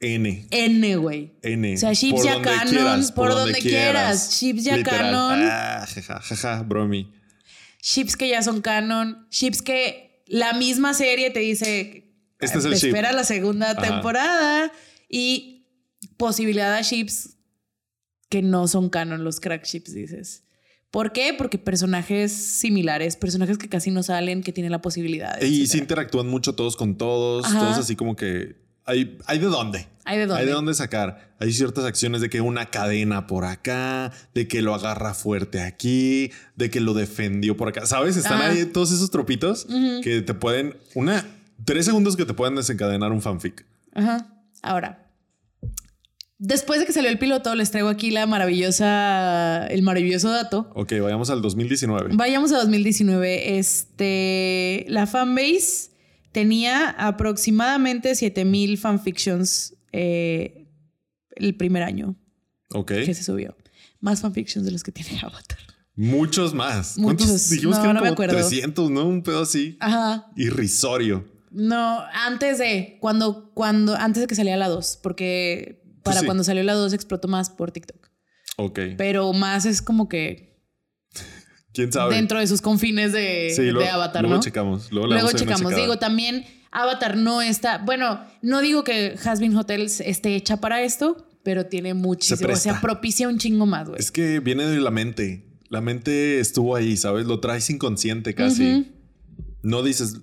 N. 0.00 0.46
N, 0.50 0.96
güey. 0.96 1.32
N. 1.40 1.74
O 1.74 1.76
sea, 1.78 1.94
ships 1.94 2.16
Por 2.16 2.24
ya 2.24 2.34
donde 2.34 2.48
canon, 2.50 2.70
quieras, 2.70 3.12
por 3.12 3.30
donde 3.30 3.58
quieras. 3.60 4.38
Ships 4.38 4.64
ya 4.64 4.76
Literal. 4.76 5.00
canon. 5.00 5.48
Ah, 5.50 5.86
jaja, 5.88 6.20
jaja, 6.20 6.62
bromi. 6.64 7.10
Ships 7.80 8.16
que 8.16 8.28
ya 8.28 8.42
son 8.42 8.60
canon. 8.60 9.26
Ships 9.30 9.62
que 9.62 10.11
la 10.26 10.52
misma 10.54 10.94
serie 10.94 11.30
te 11.30 11.40
dice. 11.40 12.08
Este 12.38 12.58
es 12.58 12.64
el 12.64 12.74
ship. 12.74 12.88
espera 12.88 13.12
la 13.12 13.24
segunda 13.24 13.70
Ajá. 13.72 13.82
temporada. 13.82 14.72
Y 15.08 15.66
posibilidad 16.16 16.74
a 16.74 16.80
ships 16.82 17.36
que 18.28 18.42
no 18.42 18.66
son 18.66 18.88
canon, 18.88 19.24
los 19.24 19.40
crack 19.40 19.64
ships, 19.64 19.92
dices. 19.92 20.44
¿Por 20.90 21.12
qué? 21.12 21.34
Porque 21.36 21.58
personajes 21.58 22.32
similares, 22.32 23.16
personajes 23.16 23.56
que 23.58 23.68
casi 23.68 23.90
no 23.90 24.02
salen, 24.02 24.42
que 24.42 24.52
tienen 24.52 24.72
la 24.72 24.82
posibilidad. 24.82 25.40
Y 25.40 25.40
se 25.40 25.62
etcétera. 25.62 25.82
interactúan 25.82 26.28
mucho 26.28 26.54
todos 26.54 26.76
con 26.76 26.96
todos. 26.98 27.46
Ajá. 27.46 27.58
Todos 27.60 27.78
así 27.78 27.96
como 27.96 28.16
que 28.16 28.61
hay, 28.84 29.18
hay 29.26 29.38
de 29.38 29.46
dónde. 29.46 29.86
Hay 30.04 30.18
de 30.18 30.26
dónde. 30.26 30.40
Hay 30.40 30.46
de 30.46 30.52
dónde 30.52 30.74
sacar. 30.74 31.32
Hay 31.38 31.52
ciertas 31.52 31.84
acciones 31.84 32.20
de 32.20 32.28
que 32.28 32.40
una 32.40 32.66
cadena 32.66 33.26
por 33.26 33.44
acá, 33.44 34.12
de 34.34 34.48
que 34.48 34.62
lo 34.62 34.74
agarra 34.74 35.14
fuerte 35.14 35.60
aquí, 35.60 36.32
de 36.56 36.70
que 36.70 36.80
lo 36.80 36.94
defendió 36.94 37.56
por 37.56 37.68
acá. 37.68 37.86
¿Sabes? 37.86 38.16
Están 38.16 38.40
Ajá. 38.40 38.50
ahí 38.50 38.64
todos 38.66 38.92
esos 38.92 39.10
tropitos 39.10 39.66
que 40.02 40.22
te 40.22 40.34
pueden. 40.34 40.76
Una. 40.94 41.24
Tres 41.64 41.84
segundos 41.84 42.16
que 42.16 42.24
te 42.24 42.34
pueden 42.34 42.56
desencadenar 42.56 43.12
un 43.12 43.22
fanfic. 43.22 43.64
Ajá. 43.94 44.26
Ahora, 44.62 45.08
después 46.38 46.80
de 46.80 46.86
que 46.86 46.92
salió 46.92 47.08
el 47.08 47.18
piloto, 47.18 47.54
les 47.54 47.70
traigo 47.70 47.88
aquí 47.88 48.10
la 48.10 48.26
maravillosa, 48.26 49.66
el 49.68 49.82
maravilloso 49.82 50.30
dato. 50.30 50.70
Ok, 50.74 50.94
vayamos 51.00 51.30
al 51.30 51.40
2019. 51.40 52.16
Vayamos 52.16 52.50
a 52.52 52.58
2019. 52.58 53.58
Este, 53.58 54.84
la 54.88 55.06
fanbase 55.06 55.91
tenía 56.32 56.90
aproximadamente 56.90 58.14
7000 58.14 58.78
fanfictions 58.78 59.74
eh, 59.92 60.66
el 61.36 61.54
primer 61.56 61.82
año 61.82 62.16
Ok. 62.74 62.92
que 62.92 63.14
se 63.14 63.22
subió. 63.22 63.56
Más 64.00 64.20
fanfictions 64.20 64.64
de 64.66 64.72
los 64.72 64.82
que 64.82 64.92
tiene 64.92 65.18
Avatar. 65.22 65.58
Muchos 65.94 66.54
más. 66.54 66.96
Muchos. 66.98 67.26
¿Cuántos 67.28 67.50
dijimos 67.50 67.76
No, 67.76 67.82
que 67.82 67.88
eran 67.90 67.96
no 67.96 68.02
me 68.02 68.08
acuerdo. 68.08 68.34
300, 68.34 68.90
¿no? 68.90 69.04
Un 69.06 69.22
pedo 69.22 69.42
así. 69.42 69.76
Ajá. 69.80 70.30
Irrisorio. 70.36 71.30
No, 71.50 72.00
antes 72.14 72.56
de, 72.58 72.96
cuando, 73.00 73.52
cuando, 73.52 73.94
antes 73.94 74.22
de 74.22 74.26
que 74.26 74.34
saliera 74.34 74.56
la 74.56 74.68
2, 74.68 75.00
porque 75.02 75.82
para 76.02 76.20
sí. 76.20 76.24
cuando 76.26 76.44
salió 76.44 76.62
la 76.62 76.72
2 76.72 76.94
explotó 76.94 77.28
más 77.28 77.50
por 77.50 77.72
TikTok. 77.72 78.08
Ok. 78.56 78.80
Pero 78.96 79.32
más 79.34 79.66
es 79.66 79.82
como 79.82 80.08
que 80.08 80.51
¿Quién 81.72 81.92
sabe? 81.92 82.14
dentro 82.16 82.38
de 82.38 82.46
sus 82.46 82.60
confines 82.60 83.12
de, 83.12 83.52
sí, 83.54 83.62
de 83.62 83.72
luego, 83.72 83.90
Avatar, 83.90 84.22
luego 84.22 84.36
¿no? 84.36 84.42
checamos. 84.42 84.90
Luego, 84.92 85.06
Luego 85.08 85.32
checamos. 85.32 85.74
Digo, 85.74 85.98
también 85.98 86.44
Avatar 86.70 87.16
no 87.16 87.40
está. 87.42 87.78
Bueno, 87.78 88.20
no 88.42 88.60
digo 88.60 88.84
que 88.84 89.16
Hasbin 89.24 89.56
Hotels 89.56 90.00
esté 90.00 90.34
hecha 90.36 90.58
para 90.58 90.82
esto, 90.82 91.26
pero 91.42 91.66
tiene 91.66 91.94
muchísimo. 91.94 92.52
O 92.52 92.56
sea, 92.56 92.80
propicia 92.80 93.28
un 93.28 93.38
chingo 93.38 93.66
más, 93.66 93.88
güey. 93.88 94.00
Es 94.00 94.10
que 94.10 94.40
viene 94.40 94.64
de 94.66 94.80
la 94.80 94.90
mente. 94.90 95.46
La 95.68 95.80
mente 95.80 96.38
estuvo 96.40 96.76
ahí, 96.76 96.96
¿sabes? 96.98 97.26
Lo 97.26 97.40
traes 97.40 97.70
inconsciente 97.70 98.34
casi. 98.34 98.92
No 99.62 99.82
dices, 99.82 100.16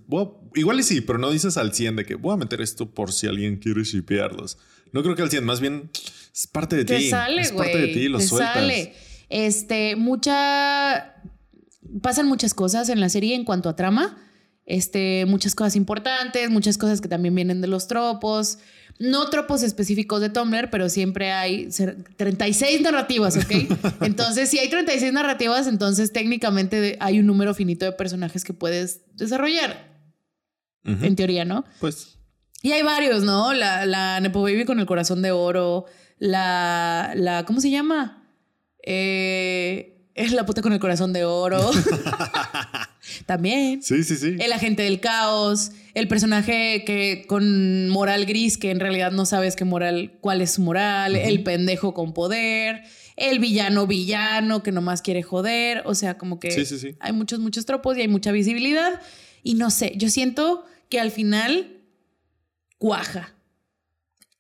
igual 0.54 0.80
y 0.80 0.84
sí, 0.84 1.02
pero 1.02 1.18
no 1.18 1.32
dices 1.32 1.58
al 1.58 1.74
100 1.74 1.96
de 1.96 2.06
que 2.06 2.16
voy 2.16 2.34
a 2.34 2.38
meter 2.38 2.62
esto 2.62 2.92
por 2.92 3.12
si 3.14 3.26
alguien 3.26 3.58
quiere 3.58 3.84
shipearlos. 3.84 4.58
No 4.92 5.02
creo 5.02 5.16
que 5.16 5.22
al 5.24 5.30
100, 5.32 5.44
más 5.46 5.60
bien 5.62 5.90
es 6.34 6.46
parte 6.48 6.76
de 6.76 6.86
Te 6.86 6.98
ti. 6.98 7.10
sale, 7.10 7.42
es 7.42 7.52
güey. 7.54 7.72
parte 7.72 7.88
de 7.88 7.94
ti, 7.94 8.08
lo 8.10 8.18
te 8.20 8.28
sueltas. 8.28 8.54
sale. 8.54 8.94
Este, 9.30 9.96
mucha. 9.96 11.16
Pasan 12.02 12.28
muchas 12.28 12.54
cosas 12.54 12.90
en 12.90 13.00
la 13.00 13.10
serie 13.10 13.36
en 13.36 13.44
cuanto 13.46 13.70
a 13.70 13.76
trama. 13.76 14.18
Este, 14.66 15.26
muchas 15.28 15.56
cosas 15.56 15.76
importantes, 15.76 16.50
muchas 16.52 16.78
cosas 16.78 17.02
que 17.02 17.08
también 17.08 17.34
vienen 17.34 17.60
de 17.62 17.68
los 17.68 17.88
tropos. 17.88 18.60
No 19.00 19.28
tropos 19.30 19.64
específicos 19.64 20.22
de 20.22 20.30
Tumblr, 20.30 20.70
pero 20.70 20.90
siempre 20.90 21.32
hay 21.32 21.68
cer- 21.68 22.06
36 22.18 22.82
narrativas, 22.82 23.36
¿ok? 23.38 23.52
Entonces, 24.02 24.50
si 24.50 24.60
hay 24.60 24.70
36 24.70 25.12
narrativas, 25.14 25.66
entonces 25.68 26.12
técnicamente 26.14 26.98
hay 27.00 27.20
un 27.20 27.26
número 27.26 27.54
finito 27.56 27.86
de 27.86 27.94
personajes 27.94 28.44
que 28.44 28.54
puedes 28.54 29.02
desarrollar, 29.16 29.88
en 30.84 31.16
teoría, 31.16 31.46
¿no? 31.46 31.66
Pues 31.80 32.18
Y 32.62 32.72
hay 32.74 32.84
varios, 32.84 33.24
¿no? 33.24 33.54
La, 33.54 33.86
la 33.86 34.20
Nepo 34.20 34.42
Baby 34.42 34.66
con 34.66 34.80
el 34.80 34.86
corazón 34.86 35.22
de 35.22 35.32
oro. 35.32 35.86
La. 36.18 37.14
la 37.16 37.46
¿Cómo 37.46 37.62
se 37.62 37.70
llama? 37.72 38.28
Eh, 38.84 39.99
es 40.20 40.32
la 40.34 40.46
puta 40.46 40.62
con 40.62 40.74
el 40.74 40.80
corazón 40.80 41.14
de 41.14 41.24
oro. 41.26 41.72
También. 43.26 43.82
sí, 43.82 44.04
sí, 44.04 44.16
sí. 44.16 44.36
El 44.40 44.52
agente 44.54 44.84
del 44.84 45.00
caos. 45.00 45.72
El 45.94 46.08
personaje 46.08 46.84
que 46.86 47.26
con 47.28 47.90
moral 47.90 48.26
gris, 48.26 48.58
que 48.58 48.72
en 48.72 48.80
realidad 48.80 49.12
no 49.12 49.26
sabes 49.26 49.56
qué 49.56 49.66
moral, 49.66 50.18
cuál 50.22 50.42
es 50.42 50.52
su 50.52 50.62
moral. 50.62 51.16
El 51.16 51.44
pendejo 51.44 51.94
con 51.94 52.14
poder. 52.14 52.84
El 53.16 53.40
villano 53.40 53.88
villano 53.88 54.64
que 54.64 54.72
nomás 54.72 55.02
quiere 55.02 55.24
joder. 55.24 55.84
O 55.86 55.96
sea, 55.96 56.18
como 56.18 56.40
que 56.40 56.52
Sí, 56.52 56.66
sí, 56.66 56.78
sí. 56.80 56.96
hay 57.00 57.12
muchos, 57.14 57.40
muchos 57.40 57.66
tropos 57.66 57.98
y 57.98 58.02
hay 58.02 58.08
mucha 58.08 58.32
visibilidad. 58.32 59.02
Y 59.44 59.56
no 59.56 59.70
sé, 59.72 59.94
yo 59.96 60.10
siento 60.10 60.66
que 60.90 61.00
al 61.00 61.12
final 61.12 61.78
cuaja. 62.78 63.34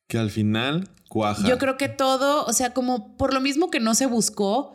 Que 0.07 0.17
al 0.17 0.29
final 0.29 0.89
cuaja. 1.09 1.47
Yo 1.47 1.57
creo 1.57 1.77
que 1.77 1.89
todo, 1.89 2.45
o 2.45 2.53
sea, 2.53 2.73
como 2.73 3.15
por 3.17 3.33
lo 3.33 3.39
mismo 3.41 3.69
que 3.69 3.79
no 3.79 3.95
se 3.95 4.05
buscó, 4.05 4.73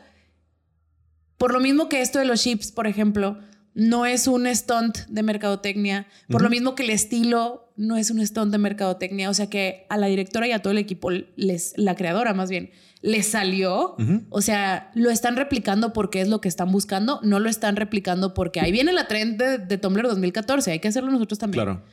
por 1.44 1.52
lo 1.52 1.60
mismo 1.60 1.90
que 1.90 2.00
esto 2.00 2.18
de 2.18 2.24
los 2.24 2.42
chips, 2.42 2.72
por 2.72 2.86
ejemplo, 2.86 3.38
no 3.74 4.06
es 4.06 4.28
un 4.28 4.46
stunt 4.46 4.96
de 5.08 5.22
mercadotecnia, 5.22 6.06
por 6.30 6.40
lo 6.40 6.48
mismo 6.48 6.74
que 6.74 6.84
el 6.84 6.88
estilo 6.88 7.70
no 7.76 7.98
es 7.98 8.10
un 8.10 8.26
stunt 8.26 8.50
de 8.50 8.56
mercadotecnia, 8.56 9.28
o 9.28 9.34
sea 9.34 9.50
que 9.50 9.84
a 9.90 9.98
la 9.98 10.06
directora 10.06 10.48
y 10.48 10.52
a 10.52 10.60
todo 10.62 10.70
el 10.70 10.78
equipo, 10.78 11.10
les, 11.36 11.74
la 11.76 11.96
creadora 11.96 12.32
más 12.32 12.48
bien, 12.48 12.70
les 13.02 13.26
salió, 13.26 13.94
o 14.30 14.40
sea, 14.40 14.90
lo 14.94 15.10
están 15.10 15.36
replicando 15.36 15.92
porque 15.92 16.22
es 16.22 16.28
lo 16.28 16.40
que 16.40 16.48
están 16.48 16.72
buscando, 16.72 17.20
no 17.22 17.40
lo 17.40 17.50
están 17.50 17.76
replicando 17.76 18.32
porque 18.32 18.60
ahí 18.60 18.72
viene 18.72 18.94
la 18.94 19.06
trend 19.06 19.36
de, 19.38 19.58
de 19.58 19.76
Tumblr 19.76 20.06
2014, 20.08 20.70
hay 20.72 20.78
que 20.78 20.88
hacerlo 20.88 21.10
nosotros 21.10 21.38
también 21.38 21.62
Claro. 21.62 21.84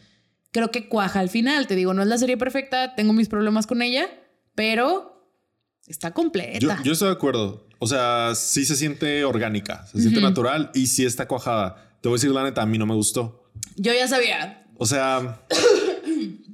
creo 0.52 0.72
que 0.72 0.88
cuaja 0.88 1.20
al 1.20 1.28
final. 1.28 1.68
Te 1.68 1.76
digo, 1.76 1.94
no 1.94 2.02
es 2.04 2.08
la 2.08 2.18
serie 2.18 2.38
perfecta, 2.38 2.96
tengo 2.96 3.12
mis 3.12 3.28
problemas 3.28 3.68
con 3.68 3.82
ella, 3.82 4.06
pero 4.56 5.28
está 5.88 6.12
completa. 6.14 6.60
Yo, 6.60 6.72
yo 6.86 6.94
estoy 6.94 7.10
de 7.10 7.16
acuerdo. 7.16 7.68
O 7.84 7.88
sea, 7.88 8.34
sí 8.36 8.64
se 8.64 8.76
siente 8.76 9.26
orgánica, 9.26 9.88
se 9.92 10.00
siente 10.02 10.22
natural 10.22 10.70
y 10.76 10.86
sí 10.86 11.04
está 11.04 11.28
cuajada. 11.28 11.98
Te 12.00 12.10
voy 12.10 12.16
a 12.16 12.18
decir 12.20 12.30
la 12.30 12.44
neta, 12.44 12.62
a 12.62 12.66
mí 12.68 12.78
no 12.78 12.86
me 12.86 12.94
gustó. 12.94 13.50
Yo 13.76 13.92
ya 13.92 14.08
sabía. 14.08 14.68
O 14.78 14.86
sea, 14.86 15.42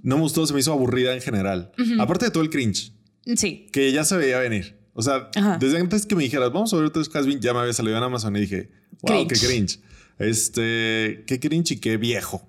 no 0.04 0.16
me 0.16 0.22
gustó, 0.22 0.48
se 0.48 0.54
me 0.54 0.62
hizo 0.62 0.72
aburrida 0.72 1.14
en 1.14 1.22
general. 1.22 1.72
Aparte 2.00 2.26
de 2.26 2.32
todo 2.32 2.44
el 2.44 2.50
cringe, 2.50 2.94
Sí. 3.36 3.68
que 3.74 3.92
ya 3.92 4.06
se 4.06 4.16
veía 4.16 4.40
venir. 4.40 4.78
O 4.94 5.02
sea, 5.02 5.30
Ajá. 5.36 5.58
desde 5.60 5.78
antes 5.80 6.06
que 6.06 6.16
me 6.16 6.24
dijeras, 6.24 6.52
vamos 6.54 6.74
a 6.74 6.78
ver 6.78 6.86
otros 6.86 7.14
Hasbin, 7.14 7.40
ya 7.42 7.54
me 7.54 7.60
había 7.60 7.74
salido 7.74 7.98
en 7.98 8.04
Amazon 8.04 8.36
y 8.38 8.40
dije, 8.42 8.72
wow, 9.02 9.28
Cringe. 9.28 9.28
qué 9.42 9.48
cringe. 9.48 9.80
Este, 10.20 11.24
qué 11.28 11.40
cringe 11.40 11.72
y 11.72 11.78
qué 11.78 11.98
viejo. 11.98 12.48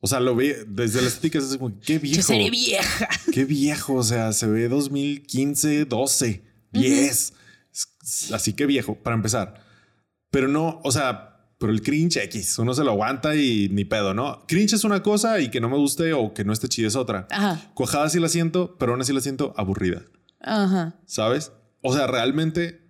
O 0.00 0.06
sea, 0.06 0.20
lo 0.20 0.34
vi 0.34 0.52
desde 0.66 1.00
las 1.02 1.14
estéticas, 1.14 1.44
es 1.44 1.56
como, 1.56 1.78
qué 1.80 1.98
viejo. 1.98 2.16
Yo 2.16 2.22
seré 2.22 2.50
vieja. 2.50 3.08
Qué 3.32 3.44
viejo, 3.44 3.94
o 3.94 4.02
sea, 4.02 4.32
se 4.32 4.46
ve 4.46 4.68
2015, 4.68 5.84
12, 5.84 6.42
10. 6.72 7.10
Es- 7.10 7.32
Así 8.32 8.52
que 8.52 8.66
viejo, 8.66 8.96
para 8.96 9.16
empezar. 9.16 9.62
Pero 10.30 10.48
no, 10.48 10.80
o 10.84 10.92
sea, 10.92 11.34
pero 11.58 11.72
el 11.72 11.82
cringe 11.82 12.16
X, 12.16 12.58
uno 12.58 12.74
se 12.74 12.84
lo 12.84 12.90
aguanta 12.90 13.34
y 13.36 13.68
ni 13.70 13.84
pedo, 13.84 14.14
¿no? 14.14 14.44
Cringe 14.46 14.74
es 14.74 14.84
una 14.84 15.02
cosa 15.02 15.40
y 15.40 15.50
que 15.50 15.60
no 15.60 15.68
me 15.68 15.76
guste 15.76 16.12
o 16.12 16.34
que 16.34 16.44
no 16.44 16.52
esté 16.52 16.68
chida 16.68 16.88
es 16.88 16.96
otra. 16.96 17.26
Ajá. 17.30 17.70
Cuajada 17.74 18.08
sí 18.08 18.20
la 18.20 18.28
siento, 18.28 18.76
pero 18.78 18.92
aún 18.92 19.00
así 19.00 19.12
la 19.12 19.20
siento 19.20 19.54
aburrida, 19.56 20.02
Ajá. 20.40 20.96
¿sabes? 21.06 21.52
O 21.82 21.94
sea, 21.94 22.06
realmente 22.06 22.84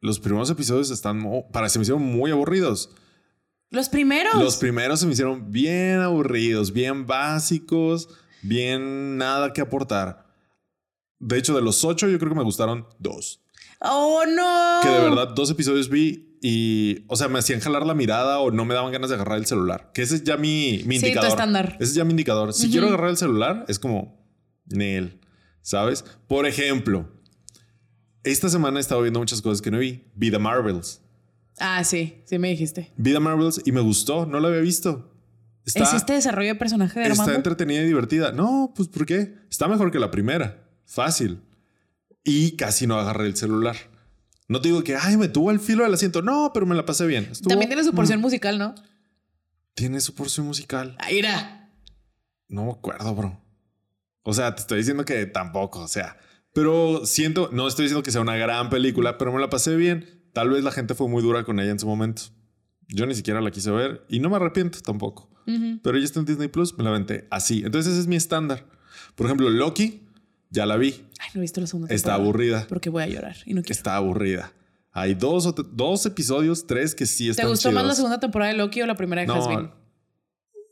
los 0.00 0.20
primeros 0.20 0.50
episodios 0.50 0.90
están, 0.90 1.22
para 1.52 1.68
se 1.68 1.78
me 1.78 1.82
hicieron 1.82 2.04
muy 2.04 2.30
aburridos. 2.30 2.90
Los 3.70 3.88
primeros. 3.88 4.34
Los 4.34 4.56
primeros 4.56 5.00
se 5.00 5.06
me 5.06 5.12
hicieron 5.12 5.50
bien 5.52 6.00
aburridos, 6.00 6.72
bien 6.72 7.06
básicos, 7.06 8.08
bien 8.42 9.16
nada 9.16 9.52
que 9.52 9.60
aportar. 9.60 10.26
De 11.18 11.38
hecho, 11.38 11.54
de 11.54 11.62
los 11.62 11.84
ocho, 11.84 12.08
yo 12.08 12.18
creo 12.18 12.30
que 12.30 12.38
me 12.38 12.44
gustaron 12.44 12.86
dos. 12.98 13.40
Oh, 13.80 14.24
no. 14.26 14.80
Que 14.82 14.88
de 14.88 15.00
verdad, 15.00 15.28
dos 15.34 15.50
episodios 15.50 15.88
vi 15.88 16.38
y, 16.42 17.04
o 17.08 17.16
sea, 17.16 17.28
me 17.28 17.38
hacían 17.38 17.60
jalar 17.60 17.84
la 17.84 17.94
mirada 17.94 18.38
o 18.40 18.50
no 18.50 18.64
me 18.64 18.74
daban 18.74 18.92
ganas 18.92 19.10
de 19.10 19.16
agarrar 19.16 19.38
el 19.38 19.46
celular. 19.46 19.90
Que 19.92 20.02
ese 20.02 20.16
es 20.16 20.24
ya 20.24 20.36
mi, 20.36 20.82
mi 20.86 20.96
Sí, 20.96 21.00
tu 21.02 21.06
indicador. 21.08 21.28
estándar. 21.30 21.76
Ese 21.80 21.90
es 21.90 21.94
ya 21.94 22.04
mi 22.04 22.10
indicador. 22.12 22.52
Si 22.54 22.70
quiero 22.70 22.86
agarrar 22.88 23.10
el 23.10 23.16
celular, 23.16 23.64
es 23.68 23.78
como, 23.78 24.26
Nel, 24.66 25.20
¿sabes? 25.62 26.04
Por 26.28 26.46
ejemplo, 26.46 27.08
esta 28.24 28.48
semana 28.48 28.78
he 28.78 28.80
estado 28.80 29.02
viendo 29.02 29.18
muchas 29.20 29.42
cosas 29.42 29.60
que 29.62 29.70
no 29.70 29.78
vi. 29.78 30.04
Vi 30.14 30.30
The 30.30 30.38
Marvels. 30.38 31.00
Ah, 31.58 31.84
sí, 31.84 32.22
sí 32.24 32.38
me 32.38 32.48
dijiste. 32.48 32.90
Vi 32.96 33.12
The 33.12 33.20
Marvels 33.20 33.60
y 33.64 33.72
me 33.72 33.80
gustó. 33.80 34.24
No 34.26 34.40
lo 34.40 34.48
había 34.48 34.60
visto. 34.60 35.12
Está, 35.66 35.84
¿Es 35.84 35.92
este 35.92 36.14
desarrollo 36.14 36.48
de 36.48 36.54
personaje 36.54 37.00
de 37.00 37.06
está 37.06 37.22
Armando? 37.22 37.36
entretenida 37.36 37.82
y 37.82 37.86
divertida. 37.86 38.32
No, 38.32 38.72
pues 38.74 38.88
¿por 38.88 39.04
qué? 39.04 39.34
Está 39.50 39.68
mejor 39.68 39.90
que 39.92 39.98
la 39.98 40.10
primera. 40.10 40.66
Fácil. 40.86 41.42
Y 42.24 42.56
casi 42.56 42.86
no 42.86 42.98
agarré 42.98 43.26
el 43.26 43.36
celular. 43.36 43.76
No 44.48 44.60
te 44.60 44.68
digo 44.68 44.82
que, 44.82 44.96
ay, 44.96 45.16
me 45.16 45.28
tuvo 45.28 45.50
al 45.50 45.60
filo 45.60 45.84
del 45.84 45.94
asiento. 45.94 46.22
No, 46.22 46.50
pero 46.52 46.66
me 46.66 46.74
la 46.74 46.84
pasé 46.84 47.06
bien. 47.06 47.28
Estuvo- 47.30 47.50
También 47.50 47.68
tiene 47.68 47.84
su 47.84 47.92
porción 47.92 48.20
musical, 48.20 48.58
¿no? 48.58 48.74
Tiene 49.74 50.00
su 50.00 50.14
porción 50.14 50.46
musical. 50.46 50.96
Ah, 50.98 51.06
Mira. 51.10 51.56
No 52.48 52.64
me 52.64 52.72
acuerdo, 52.72 53.14
bro. 53.14 53.40
O 54.22 54.34
sea, 54.34 54.54
te 54.54 54.60
estoy 54.62 54.78
diciendo 54.78 55.04
que 55.04 55.24
tampoco, 55.26 55.80
o 55.80 55.88
sea, 55.88 56.18
pero 56.52 57.06
siento, 57.06 57.48
no 57.52 57.68
estoy 57.68 57.84
diciendo 57.84 58.02
que 58.02 58.10
sea 58.10 58.20
una 58.20 58.36
gran 58.36 58.68
película, 58.70 59.16
pero 59.18 59.32
me 59.32 59.40
la 59.40 59.48
pasé 59.48 59.76
bien. 59.76 60.28
Tal 60.34 60.50
vez 60.50 60.64
la 60.64 60.72
gente 60.72 60.94
fue 60.94 61.08
muy 61.08 61.22
dura 61.22 61.44
con 61.44 61.60
ella 61.60 61.70
en 61.70 61.78
su 61.78 61.86
momento. 61.86 62.22
Yo 62.88 63.06
ni 63.06 63.14
siquiera 63.14 63.40
la 63.40 63.52
quise 63.52 63.70
ver 63.70 64.04
y 64.08 64.18
no 64.18 64.28
me 64.30 64.36
arrepiento 64.36 64.80
tampoco. 64.80 65.30
Pero 65.82 65.96
ella 65.96 66.04
está 66.04 66.20
en 66.20 66.26
Disney 66.26 66.48
Plus, 66.48 66.76
me 66.76 66.84
la 66.84 66.90
aventé 66.90 67.26
así. 67.30 67.62
Entonces 67.64 67.92
ese 67.92 68.02
es 68.02 68.06
mi 68.08 68.14
estándar. 68.16 68.66
Por 69.16 69.26
ejemplo, 69.26 69.48
Loki, 69.50 70.06
ya 70.50 70.66
la 70.66 70.76
vi. 70.76 71.06
Ay, 71.20 71.28
no 71.34 71.40
he 71.40 71.42
visto 71.42 71.60
la 71.60 71.66
segunda 71.66 71.86
Está 71.94 72.10
temporada. 72.16 72.22
aburrida. 72.24 72.66
Porque 72.68 72.90
voy 72.90 73.02
a 73.02 73.06
llorar 73.06 73.36
y 73.46 73.54
no 73.54 73.62
quiero. 73.62 73.72
Está 73.72 73.96
aburrida. 73.96 74.52
Hay 74.92 75.14
dos, 75.14 75.54
te- 75.54 75.62
dos 75.72 76.04
episodios, 76.06 76.66
tres 76.66 76.94
que 76.94 77.06
sí 77.06 77.26
¿Te 77.26 77.30
están 77.32 77.48
gustó 77.48 77.70
más 77.72 77.84
la 77.86 77.94
segunda 77.94 78.18
temporada 78.20 78.50
de 78.50 78.58
Loki 78.58 78.82
o 78.82 78.86
la 78.86 78.96
primera 78.96 79.22
de 79.24 79.32
Hasbin? 79.32 79.62
No. 79.62 79.74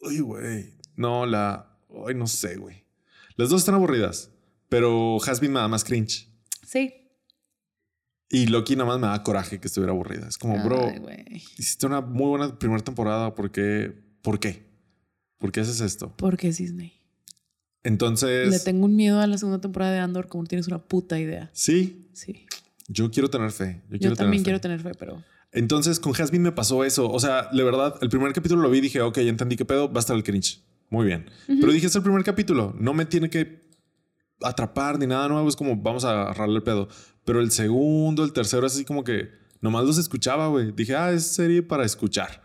Uy, 0.03 0.21
güey. 0.21 0.75
No, 0.97 1.25
la. 1.27 1.79
Ay, 2.07 2.15
no 2.15 2.27
sé, 2.27 2.57
güey. 2.57 2.85
Las 3.37 3.49
dos 3.51 3.61
están 3.61 3.77
aburridas, 3.77 4.31
pero 4.69 5.19
Hasbin 5.23 5.53
me 5.53 5.61
da 5.61 5.69
más 5.69 5.85
cringe. 5.85 6.29
Sí. 6.67 6.95
Y 8.31 8.47
Loki 8.47 8.75
nada 8.77 8.87
más 8.91 8.99
me 9.01 9.07
da 9.07 9.23
coraje 9.23 9.59
que 9.61 9.69
estuviera 9.69 9.93
aburrida. 9.93 10.29
Es 10.29 10.37
como, 10.37 10.63
bro, 10.63 10.87
Ay, 11.09 11.43
hiciste 11.57 11.87
una 11.87 12.01
muy 12.01 12.27
buena 12.27 12.59
primera 12.59 12.83
temporada. 12.83 13.35
¿Por 13.35 13.51
qué? 13.53 13.95
¿Por 14.23 14.39
qué? 14.41 14.67
¿Por 15.39 15.53
qué 15.53 15.61
haces 15.61 15.81
esto? 15.81 16.15
Porque 16.17 16.49
es 16.49 16.59
Disney. 16.59 16.98
Entonces, 17.89 18.49
Le 18.51 18.61
tengo 18.61 18.85
un 18.85 18.95
miedo 18.97 19.21
a 19.21 19.27
la 19.27 19.39
segunda 19.39 19.61
temporada 19.61 19.93
de 19.93 19.99
Andor 19.99 20.29
como 20.29 20.43
no 20.45 20.49
tienes 20.49 20.69
una 20.69 20.79
puta 20.79 21.19
idea. 21.19 21.51
sí, 21.53 22.05
Sí. 22.13 22.45
yo 22.89 23.11
quiero 23.11 23.29
tener 23.31 23.51
fe. 23.53 23.81
Yo, 23.89 23.95
Yo, 23.95 23.99
quiero 23.99 24.17
también 24.17 24.43
tener 24.43 24.61
fe. 24.61 24.61
quiero 24.61 24.61
tener 24.61 24.81
fe, 24.81 24.93
pero... 24.99 25.23
Entonces, 25.53 25.99
con 25.99 26.13
Hasbin 26.15 26.43
me 26.43 26.53
pasó 26.53 26.85
eso. 26.85 27.11
O 27.11 27.19
sea, 27.21 27.49
de 27.53 27.63
verdad, 27.65 27.95
el 28.03 28.09
primer 28.11 28.33
capítulo 28.35 28.61
lo 28.61 28.69
vi 28.71 28.79
y 28.79 28.81
dije, 28.83 29.01
ok, 29.01 29.17
ya 29.21 29.31
entendí 29.31 29.57
qué 29.57 29.65
pedo, 29.65 29.91
va 29.91 29.97
a 29.97 30.01
estar 30.01 30.15
el 30.15 30.23
cringe. 30.23 30.63
Muy 30.91 31.07
bien. 31.07 31.27
Pero 31.47 31.73
dije, 31.73 31.87
es 31.87 31.95
el 31.97 32.03
primer 32.03 32.23
capítulo. 32.25 32.75
No 32.79 32.93
me 32.93 33.07
tiene 33.07 33.31
que 33.31 33.61
atrapar 34.43 34.99
ni 34.99 35.07
nada 35.07 35.27
nuevo. 35.29 35.49
Es 35.49 35.57
como, 35.57 35.77
vamos 35.77 36.05
a 36.05 36.11
agarrarle 36.23 36.57
el 36.57 36.63
pedo. 36.63 36.89
Pero 37.25 37.41
el 37.41 37.51
segundo, 37.51 38.25
el 38.25 38.33
tercero, 38.33 38.67
es 38.67 38.75
así 38.75 38.85
como 38.85 39.05
que 39.05 39.29
nomás 39.61 39.85
los 39.85 39.97
escuchaba, 39.99 40.49
güey. 40.49 40.73
Dije, 40.73 40.95
ah, 40.97 41.13
es 41.13 41.27
serie 41.27 41.63
para 41.63 41.85
escuchar. 41.85 42.43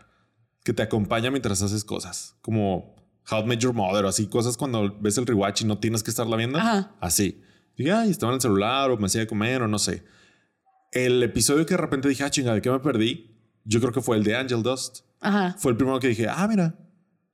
Que 0.62 0.72
te 0.72 0.82
acompaña 0.82 1.30
mientras 1.30 1.60
haces 1.62 1.84
cosas. 1.84 2.36
Como 2.40 2.93
How 3.30 3.42
I 3.42 3.46
Met 3.46 3.58
Your 3.60 3.72
Mother 3.72 4.04
o 4.04 4.08
así. 4.08 4.26
Cosas 4.26 4.56
cuando 4.56 4.96
ves 5.00 5.16
el 5.18 5.26
rewatch 5.26 5.62
y 5.62 5.64
no 5.64 5.78
tienes 5.78 6.02
que 6.02 6.10
estarla 6.10 6.36
viendo. 6.36 6.58
Ajá. 6.58 6.94
Así. 7.00 7.40
Dije, 7.76 7.92
ay, 7.92 8.10
estaba 8.10 8.32
en 8.32 8.36
el 8.36 8.40
celular 8.40 8.90
o 8.90 8.96
me 8.96 9.06
hacía 9.06 9.22
de 9.22 9.26
comer 9.26 9.62
o 9.62 9.68
no 9.68 9.78
sé. 9.78 10.04
El 10.92 11.22
episodio 11.22 11.66
que 11.66 11.74
de 11.74 11.78
repente 11.78 12.08
dije, 12.08 12.22
ah, 12.22 12.30
chinga, 12.30 12.54
¿de 12.54 12.62
qué 12.62 12.70
me 12.70 12.78
perdí? 12.80 13.34
Yo 13.64 13.80
creo 13.80 13.92
que 13.92 14.00
fue 14.00 14.16
el 14.16 14.22
de 14.24 14.36
Angel 14.36 14.62
Dust. 14.62 15.00
Ajá. 15.20 15.56
Fue 15.58 15.72
el 15.72 15.76
primero 15.76 15.98
que 15.98 16.08
dije, 16.08 16.28
ah, 16.28 16.46
mira, 16.46 16.74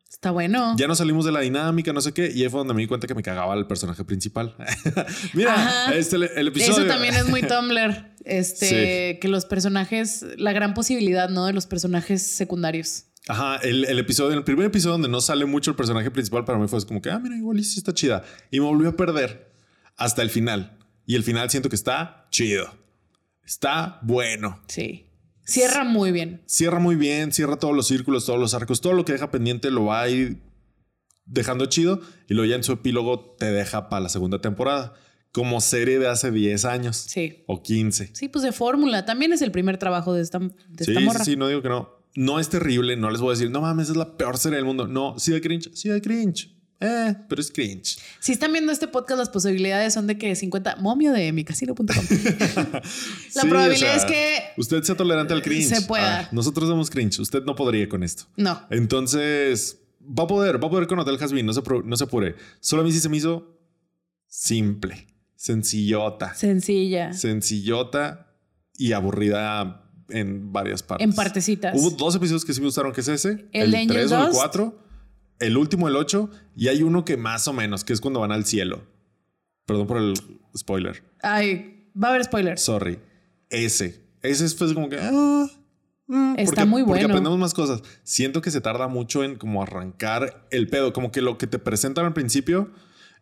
Está 0.08 0.32
bueno. 0.32 0.74
ya 0.76 0.88
no 0.88 0.94
salimos 0.94 1.24
de 1.24 1.32
la 1.32 1.40
dinámica, 1.40 1.92
no 1.92 2.00
sé 2.00 2.12
qué. 2.12 2.30
Y 2.34 2.42
ahí 2.42 2.48
fue 2.48 2.58
donde 2.58 2.74
me 2.74 2.82
di 2.82 2.88
cuenta 2.88 3.06
que 3.06 3.14
me 3.14 3.22
cagaba 3.22 3.54
el 3.54 3.66
personaje 3.66 4.04
principal. 4.04 4.54
mira, 5.34 5.54
Ajá. 5.54 5.94
este 5.94 6.16
el, 6.16 6.22
el 6.24 6.48
episodio. 6.48 6.84
Eso 6.84 6.86
también 6.86 7.14
es 7.14 7.28
muy 7.28 7.42
Tumblr. 7.42 8.10
Este, 8.22 9.18
que 9.18 9.28
los 9.28 9.46
personajes, 9.46 10.24
la 10.36 10.52
gran 10.52 10.74
posibilidad, 10.74 11.30
¿no? 11.30 11.46
De 11.46 11.54
los 11.54 11.66
personajes 11.66 12.22
secundarios. 12.22 13.04
Ajá, 13.30 13.56
el, 13.62 13.84
el 13.84 13.98
episodio, 13.98 14.36
el 14.36 14.44
primer 14.44 14.66
episodio 14.66 14.92
donde 14.92 15.08
no 15.08 15.20
sale 15.20 15.44
mucho 15.44 15.70
el 15.70 15.76
personaje 15.76 16.10
principal 16.10 16.44
para 16.44 16.58
mí 16.58 16.66
fue 16.68 16.84
como 16.86 17.00
que, 17.00 17.10
ah, 17.10 17.18
mira, 17.18 17.36
igual 17.36 17.62
sí 17.64 17.78
está 17.78 17.94
chida. 17.94 18.24
Y 18.50 18.60
me 18.60 18.66
volvió 18.66 18.88
a 18.90 18.96
perder 18.96 19.52
hasta 19.96 20.22
el 20.22 20.30
final. 20.30 20.76
Y 21.06 21.14
el 21.14 21.22
final 21.22 21.48
siento 21.50 21.68
que 21.68 21.76
está 21.76 22.26
chido. 22.30 22.72
Está 23.44 23.98
bueno. 24.02 24.60
Sí. 24.68 25.06
Cierra 25.44 25.82
muy 25.84 26.12
bien. 26.12 26.42
Cierra 26.46 26.78
muy 26.78 26.94
bien, 26.96 27.32
cierra 27.32 27.56
todos 27.56 27.74
los 27.74 27.88
círculos, 27.88 28.26
todos 28.26 28.38
los 28.38 28.54
arcos, 28.54 28.80
todo 28.80 28.92
lo 28.92 29.04
que 29.04 29.12
deja 29.12 29.30
pendiente 29.30 29.70
lo 29.70 29.86
va 29.86 30.02
a 30.02 30.08
ir 30.08 30.38
dejando 31.24 31.66
chido 31.66 32.00
y 32.28 32.34
luego 32.34 32.48
ya 32.50 32.56
en 32.56 32.62
su 32.64 32.72
epílogo 32.72 33.34
te 33.38 33.46
deja 33.52 33.88
para 33.88 34.00
la 34.00 34.08
segunda 34.08 34.40
temporada, 34.40 34.94
como 35.32 35.60
serie 35.60 35.98
de 35.98 36.08
hace 36.08 36.30
10 36.30 36.64
años 36.64 36.96
Sí. 36.96 37.44
o 37.46 37.62
15. 37.62 38.10
Sí, 38.14 38.28
pues 38.28 38.42
de 38.44 38.52
fórmula. 38.52 39.04
También 39.04 39.32
es 39.32 39.42
el 39.42 39.50
primer 39.52 39.78
trabajo 39.78 40.12
de 40.14 40.22
esta, 40.22 40.38
de 40.38 40.84
Sí, 40.84 40.90
esta 40.92 41.00
morra. 41.00 41.24
sí, 41.24 41.32
sí, 41.32 41.36
no 41.36 41.48
digo 41.48 41.62
que 41.62 41.68
no. 41.68 41.99
No 42.16 42.40
es 42.40 42.48
terrible, 42.48 42.96
no 42.96 43.10
les 43.10 43.20
voy 43.20 43.30
a 43.30 43.32
decir, 43.38 43.50
no 43.50 43.60
mames, 43.60 43.88
es 43.90 43.96
la 43.96 44.16
peor 44.16 44.36
serie 44.38 44.56
del 44.56 44.64
mundo. 44.64 44.86
No, 44.88 45.18
sí 45.18 45.32
hay 45.32 45.40
cringe, 45.40 45.70
sí 45.74 45.90
hay 45.90 46.00
cringe. 46.00 46.54
Eh, 46.82 47.14
pero 47.28 47.42
es 47.42 47.50
cringe. 47.50 47.98
Si 48.20 48.32
están 48.32 48.52
viendo 48.52 48.72
este 48.72 48.88
podcast, 48.88 49.18
las 49.18 49.28
posibilidades 49.28 49.92
son 49.92 50.06
de 50.06 50.16
que 50.16 50.34
50 50.34 50.76
momio 50.76 51.12
de 51.12 51.30
micasino.com. 51.32 51.86
La 52.72 52.82
Sí, 52.82 53.48
probabilidad 53.48 53.74
o 53.74 53.76
sea, 53.76 53.96
es 53.96 54.04
que 54.06 54.38
usted 54.56 54.82
sea 54.82 54.96
tolerante 54.96 55.34
al 55.34 55.42
cringe. 55.42 55.68
se 55.68 55.82
pueda. 55.82 56.20
Ah, 56.20 56.28
nosotros 56.32 56.68
somos 56.68 56.88
cringe, 56.88 57.18
usted 57.20 57.42
no 57.44 57.54
podría 57.54 57.86
con 57.88 58.02
esto. 58.02 58.24
no. 58.36 58.62
Entonces, 58.70 59.78
va 60.02 60.24
a 60.24 60.26
poder, 60.26 60.62
va 60.62 60.68
a 60.68 60.70
poder 60.70 60.86
con 60.86 60.98
Hotel 60.98 61.18
Hasbin, 61.20 61.44
no 61.44 61.52
se, 61.52 61.60
no 61.84 61.96
se 61.96 62.04
apure. 62.04 62.34
Solo 62.60 62.80
a 62.82 62.84
mí 62.86 62.92
sí 62.92 63.00
se 63.00 63.10
me 63.10 63.18
hizo 63.18 63.58
simple, 64.26 65.06
sencillota, 65.36 66.34
Sencilla. 66.34 67.12
sencillota 67.12 68.32
y 68.78 68.92
aburrida 68.92 69.89
en 70.12 70.52
varias 70.52 70.82
partes. 70.82 71.04
En 71.06 71.14
partecitas. 71.14 71.74
Hubo 71.78 71.90
dos 71.90 72.14
episodios 72.16 72.44
que 72.44 72.52
sí 72.52 72.60
me 72.60 72.66
gustaron, 72.66 72.92
que 72.92 73.00
es 73.00 73.08
ese, 73.08 73.48
El 73.52 73.62
el, 73.64 73.70
de 73.70 73.76
Angel 73.78 73.96
3 74.08 74.12
o 74.12 74.18
el 74.18 74.26
Dust. 74.26 74.34
4, 74.38 74.78
el 75.40 75.56
último, 75.56 75.88
el 75.88 75.96
8, 75.96 76.30
y 76.56 76.68
hay 76.68 76.82
uno 76.82 77.04
que 77.04 77.16
más 77.16 77.48
o 77.48 77.52
menos, 77.52 77.84
que 77.84 77.92
es 77.92 78.00
cuando 78.00 78.20
van 78.20 78.32
al 78.32 78.44
cielo. 78.44 78.82
Perdón 79.66 79.86
por 79.86 79.98
el 79.98 80.14
spoiler. 80.56 81.02
Ay, 81.22 81.90
va 82.00 82.08
a 82.08 82.10
haber 82.10 82.24
spoilers. 82.24 82.60
Sorry. 82.62 82.98
Ese. 83.48 84.00
Ese 84.22 84.48
fue 84.50 84.74
como 84.74 84.88
que... 84.88 84.98
ah, 85.00 85.46
mm, 86.06 86.34
Está 86.38 86.44
porque- 86.62 86.64
muy 86.66 86.82
Porque 86.82 87.00
bueno. 87.02 87.14
aprendemos 87.14 87.38
más 87.38 87.54
cosas. 87.54 87.82
Siento 88.02 88.42
que 88.42 88.50
se 88.50 88.60
tarda 88.60 88.88
mucho 88.88 89.22
en 89.24 89.36
como 89.36 89.62
arrancar 89.62 90.46
el 90.50 90.68
pedo. 90.68 90.92
Como 90.92 91.10
que 91.12 91.22
lo 91.22 91.38
que 91.38 91.46
te 91.46 91.58
presentan 91.58 92.04
al 92.04 92.12
principio 92.12 92.70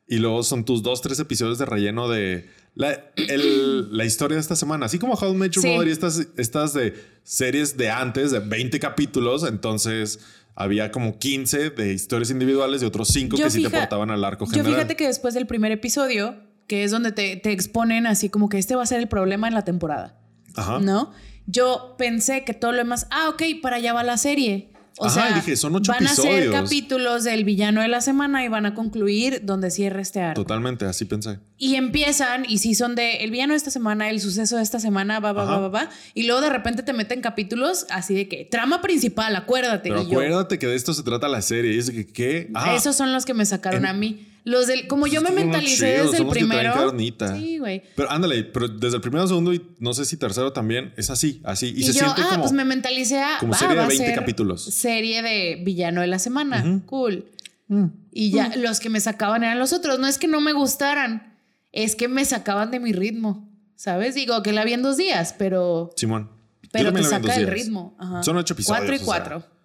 y 0.06 0.18
luego 0.18 0.42
son 0.42 0.64
tus 0.64 0.82
dos, 0.82 1.02
tres 1.02 1.18
episodios 1.20 1.58
de 1.58 1.66
relleno 1.66 2.08
de 2.08 2.48
la, 2.74 2.92
el- 3.16 3.88
la 3.96 4.04
historia 4.04 4.36
de 4.36 4.40
esta 4.40 4.56
semana. 4.56 4.86
Así 4.86 4.98
como 4.98 5.14
How 5.14 5.32
I 5.32 5.36
Met 5.36 5.52
Your 5.52 5.62
Sí. 5.62 5.70
Mother 5.70 5.88
y 5.88 5.90
estas, 5.90 6.26
estas 6.36 6.72
de 6.74 6.94
series 7.22 7.76
de 7.76 7.90
antes, 7.90 8.30
de 8.30 8.38
20 8.40 8.78
capítulos. 8.80 9.44
Entonces 9.44 10.20
había 10.54 10.90
como 10.90 11.18
15 11.18 11.70
de 11.70 11.92
historias 11.92 12.30
individuales 12.30 12.82
y 12.82 12.84
otros 12.86 13.08
5 13.08 13.36
Yo 13.36 13.44
que 13.44 13.50
sí 13.50 13.62
te 13.62 13.70
portaban 13.70 14.10
al 14.10 14.24
arco 14.24 14.44
Yo 14.46 14.50
general. 14.52 14.74
fíjate 14.74 14.96
que 14.96 15.06
después 15.06 15.34
del 15.34 15.46
primer 15.46 15.70
episodio, 15.72 16.36
que 16.66 16.84
es 16.84 16.90
donde 16.90 17.12
te, 17.12 17.36
te 17.36 17.52
exponen 17.52 18.06
así 18.06 18.28
como 18.28 18.48
que 18.48 18.58
este 18.58 18.74
va 18.76 18.82
a 18.82 18.86
ser 18.86 18.98
el 19.00 19.08
problema 19.08 19.46
en 19.48 19.54
la 19.54 19.62
temporada, 19.64 20.18
Ajá. 20.56 20.80
¿no? 20.80 21.12
Yo 21.46 21.94
pensé 21.96 22.44
que 22.44 22.52
todo 22.54 22.72
lo 22.72 22.78
demás, 22.78 23.06
ah, 23.10 23.28
ok, 23.30 23.42
para 23.62 23.76
allá 23.76 23.92
va 23.94 24.02
la 24.02 24.18
serie. 24.18 24.70
O 25.00 25.06
Ajá, 25.06 25.28
sea, 25.28 25.36
dije, 25.36 25.56
son 25.56 25.74
ocho 25.76 25.92
van 25.92 26.06
a 26.06 26.08
ser 26.14 26.26
episodios. 26.26 26.54
capítulos 26.62 27.24
del 27.24 27.44
villano 27.44 27.80
de 27.82 27.88
la 27.88 28.00
semana 28.00 28.44
y 28.44 28.48
van 28.48 28.66
a 28.66 28.74
concluir 28.74 29.40
donde 29.44 29.70
cierre 29.70 30.02
este 30.02 30.20
arco. 30.20 30.42
Totalmente, 30.42 30.84
así 30.86 31.04
pensé. 31.04 31.38
Y 31.56 31.76
empiezan, 31.76 32.44
y 32.48 32.58
si 32.58 32.74
son 32.74 32.94
de 32.94 33.18
el 33.18 33.30
villano 33.30 33.52
de 33.52 33.58
esta 33.58 33.70
semana, 33.70 34.10
el 34.10 34.20
suceso 34.20 34.56
de 34.56 34.62
esta 34.62 34.80
semana, 34.80 35.20
va, 35.20 35.32
va, 35.32 35.44
va, 35.44 35.58
va, 35.58 35.68
va. 35.68 35.90
Y 36.14 36.24
luego 36.24 36.40
de 36.40 36.50
repente 36.50 36.82
te 36.82 36.92
meten 36.92 37.20
capítulos 37.20 37.86
así 37.90 38.14
de 38.14 38.28
que 38.28 38.44
trama 38.44 38.80
principal, 38.82 39.34
acuérdate. 39.36 39.88
Pero 39.88 40.02
y 40.02 40.06
yo, 40.06 40.10
acuérdate 40.20 40.58
que 40.58 40.66
de 40.66 40.74
esto 40.76 40.92
se 40.94 41.02
trata 41.02 41.28
la 41.28 41.42
serie. 41.42 41.74
Y 41.74 41.78
es 41.78 41.86
de 41.86 41.92
que, 41.92 42.06
¿qué? 42.12 42.50
Ah, 42.54 42.74
Esos 42.74 42.96
son 42.96 43.12
los 43.12 43.24
que 43.24 43.34
me 43.34 43.46
sacaron 43.46 43.84
En- 43.84 43.90
a 43.90 43.92
mí. 43.92 44.24
Los 44.44 44.66
del, 44.66 44.86
como 44.86 45.06
yo 45.06 45.20
me 45.20 45.30
mentalicé 45.30 45.94
chidos, 45.94 46.12
desde 46.12 46.18
el 46.18 46.24
los 46.24 46.34
que 46.34 46.44
traen 46.44 46.48
primero. 46.48 47.38
Sí, 47.38 47.58
güey. 47.58 47.82
Pero 47.94 48.10
ándale, 48.10 48.44
pero 48.44 48.68
desde 48.68 48.96
el 48.96 49.02
primero, 49.02 49.26
segundo 49.26 49.52
y 49.52 49.62
no 49.78 49.92
sé 49.94 50.04
si 50.04 50.16
tercero 50.16 50.52
también 50.52 50.92
es 50.96 51.10
así, 51.10 51.40
así. 51.44 51.72
Y, 51.76 51.80
Y, 51.80 51.82
se 51.84 51.92
yo, 51.92 52.00
siente 52.00 52.22
ah, 52.22 52.28
como. 52.30 52.42
pues 52.42 52.52
me 52.52 52.64
mentalicé 52.64 53.20
a. 53.20 53.38
como 53.40 53.52
va, 53.52 53.58
serie 53.58 53.74
de 53.74 53.80
va 53.80 53.84
a 53.84 53.88
20 53.88 54.06
ser 54.06 54.14
capítulos. 54.14 54.62
Serie 54.62 55.22
de 55.22 55.60
villano 55.64 56.00
de 56.00 56.06
la 56.06 56.18
semana. 56.18 56.82
Cool. 56.86 57.26
Mm. 57.68 57.86
Y 58.12 58.30
ya 58.30 58.56
los 58.56 58.80
que 58.80 58.88
me 58.88 59.00
sacaban 59.00 59.44
eran 59.44 59.58
los 59.58 59.72
otros. 59.72 59.98
No 59.98 60.06
es 60.06 60.18
que 60.18 60.28
no 60.28 60.40
me 60.40 60.52
gustaran, 60.52 61.38
es 61.72 61.94
que 61.94 62.08
me 62.08 62.24
sacaban 62.24 62.70
de 62.70 62.80
mi 62.80 62.92
ritmo. 62.92 63.48
¿Sabes? 63.76 64.16
Digo 64.16 64.42
que 64.42 64.52
la 64.52 64.64
vi 64.64 64.72
en 64.72 64.82
dos 64.82 64.96
días, 64.96 65.34
pero, 65.38 65.90
Simón. 65.94 66.30
Pero 66.72 66.92
te 66.92 67.02
saca 67.04 67.36
el 67.36 67.46
ritmo. 67.46 67.96
Ajá. 67.98 68.22
Son 68.22 68.36
ocho 68.36 68.54
episodios. 68.54 68.78
Cuatro 68.78 68.94
y 68.94 68.96
o 68.96 68.98
sea, 68.98 69.06
cuatro. 69.06 69.57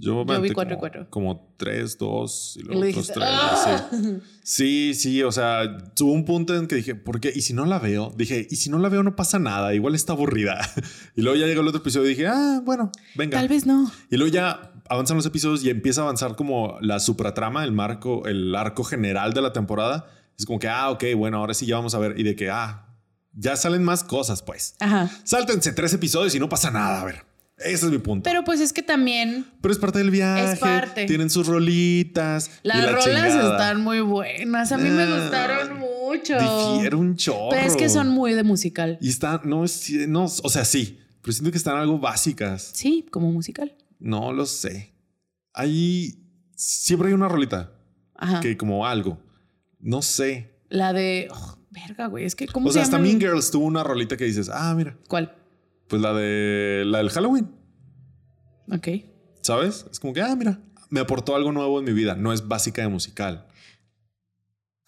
Yo, 0.00 0.12
me 0.12 0.18
Yo 0.20 0.24
vi 0.26 0.32
aventé 0.50 0.54
cuatro 0.54 0.74
y 0.74 0.76
como, 0.76 0.80
cuatro. 0.80 1.10
como 1.10 1.54
tres, 1.56 1.98
dos 1.98 2.54
y 2.56 2.60
Y 2.60 2.62
luego 2.62 2.82
le 2.84 2.90
otros 2.90 3.06
dijiste. 3.08 3.20
"Ah". 3.24 3.88
Sí. 3.90 4.20
sí, 4.42 4.94
sí, 4.94 5.22
o 5.22 5.32
sea, 5.32 5.78
tuvo 5.94 6.12
un 6.12 6.24
punto 6.24 6.54
en 6.54 6.66
que 6.68 6.76
dije, 6.76 6.94
¿por 6.94 7.20
qué? 7.20 7.32
Y 7.34 7.40
si 7.42 7.52
no 7.52 7.64
la 7.66 7.78
veo, 7.78 8.14
dije, 8.16 8.46
y 8.48 8.56
si 8.56 8.70
no 8.70 8.78
la 8.78 8.88
veo 8.88 9.02
no 9.02 9.16
pasa 9.16 9.38
nada, 9.38 9.74
igual 9.74 9.94
está 9.94 10.12
aburrida. 10.12 10.60
y 11.16 11.22
luego 11.22 11.36
ya 11.36 11.46
llegó 11.46 11.62
el 11.62 11.68
otro 11.68 11.80
episodio 11.80 12.06
y 12.06 12.10
dije, 12.10 12.28
ah, 12.28 12.60
bueno, 12.64 12.92
venga. 13.16 13.38
Tal 13.38 13.48
vez 13.48 13.66
no. 13.66 13.90
Y 14.10 14.16
luego 14.16 14.32
ya 14.32 14.72
avanzan 14.88 15.16
los 15.16 15.26
episodios 15.26 15.64
y 15.64 15.70
empieza 15.70 16.00
a 16.00 16.04
avanzar 16.04 16.36
como 16.36 16.78
la 16.80 17.00
supratrama, 17.00 17.64
el 17.64 17.72
marco, 17.72 18.24
el 18.26 18.54
arco 18.54 18.84
general 18.84 19.32
de 19.32 19.42
la 19.42 19.52
temporada. 19.52 20.06
Es 20.38 20.46
como 20.46 20.60
que, 20.60 20.68
ah, 20.68 20.90
ok, 20.90 21.02
bueno, 21.16 21.38
ahora 21.38 21.54
sí 21.54 21.66
ya 21.66 21.74
vamos 21.74 21.94
a 21.96 21.98
ver. 21.98 22.18
Y 22.20 22.22
de 22.22 22.36
que, 22.36 22.50
ah, 22.50 22.86
ya 23.32 23.56
salen 23.56 23.82
más 23.82 24.04
cosas, 24.04 24.42
pues. 24.42 24.76
Ajá. 24.80 25.10
Sáltense 25.24 25.72
tres 25.72 25.92
episodios 25.92 26.34
y 26.34 26.38
no 26.38 26.48
pasa 26.48 26.70
nada. 26.70 27.00
A 27.02 27.04
ver, 27.04 27.24
ese 27.58 27.86
es 27.86 27.92
mi 27.92 27.98
punto. 27.98 28.22
Pero, 28.24 28.40
Pero 28.40 28.44
pues 28.44 28.60
es 28.60 28.72
que 28.72 28.82
también 28.82 29.46
es 29.68 29.78
parte 29.78 29.98
del 29.98 30.10
viaje. 30.10 30.52
Es 30.52 30.58
parte. 30.58 31.06
Tienen 31.06 31.30
sus 31.30 31.46
rolitas. 31.46 32.50
las 32.62 32.84
la 32.84 32.92
rolas 32.92 33.04
chingada. 33.04 33.52
están 33.52 33.80
muy 33.82 34.00
buenas. 34.00 34.72
A 34.72 34.78
mí 34.78 34.88
me 34.88 35.02
Ah, 35.02 35.20
gustaron 35.20 35.78
mucho. 35.78 36.36
Difiere 36.74 36.96
un 36.96 37.16
chorro. 37.16 37.48
Pero 37.50 37.66
es 37.66 37.76
que 37.76 37.88
son 37.88 38.08
muy 38.08 38.32
de 38.34 38.42
musical. 38.42 38.98
Y 39.00 39.08
están, 39.08 39.40
no, 39.44 39.64
es, 39.64 39.90
no, 40.08 40.24
o 40.24 40.48
sea, 40.50 40.64
sí, 40.64 40.98
pero 41.22 41.32
siento 41.32 41.50
que 41.50 41.58
están 41.58 41.76
algo 41.76 41.98
básicas. 41.98 42.70
Sí, 42.74 43.06
como 43.10 43.30
musical. 43.32 43.74
No 43.98 44.32
lo 44.32 44.46
sé. 44.46 44.94
Ahí 45.52 46.22
siempre 46.54 47.08
hay 47.08 47.14
una 47.14 47.28
rolita 47.28 47.72
Ajá. 48.14 48.40
que 48.40 48.56
como 48.56 48.86
algo. 48.86 49.18
No 49.80 50.02
sé. 50.02 50.54
La 50.68 50.92
de. 50.92 51.28
oh, 51.30 51.58
verga, 51.70 52.06
güey. 52.06 52.24
Es 52.24 52.34
que, 52.34 52.46
¿cómo 52.46 52.68
O 52.68 52.70
se 52.70 52.74
sea, 52.74 52.82
hasta? 52.84 52.98
Mean 52.98 53.18
Girls 53.20 53.50
tuvo 53.50 53.64
una 53.66 53.82
rolita 53.82 54.16
que 54.16 54.24
dices, 54.24 54.50
ah, 54.52 54.74
mira, 54.76 54.96
¿Cuál? 55.08 55.34
Pues 55.88 56.00
la 56.02 56.12
de 56.12 56.84
la 56.86 56.98
del 56.98 57.10
Halloween, 57.10 57.50
Ok. 58.70 58.88
¿sabes? 59.42 59.86
Es 59.90 59.98
como 60.00 60.12
que, 60.12 60.20
ah, 60.22 60.34
mira, 60.36 60.60
me 60.90 61.00
aportó 61.00 61.34
algo 61.34 61.52
nuevo 61.52 61.78
en 61.78 61.84
mi 61.86 61.92
vida. 61.92 62.14
No 62.14 62.32
es 62.32 62.46
básica 62.48 62.82
de 62.82 62.88
musical. 62.88 63.46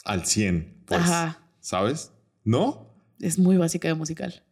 Al 0.04 0.24
100, 0.26 0.82
pues. 0.86 1.00
Ajá. 1.00 1.40
¿Sabes? 1.60 2.12
¿No? 2.44 2.94
Es 3.20 3.38
muy 3.38 3.56
básica 3.58 3.88
de 3.88 3.94
musical. 3.94 4.42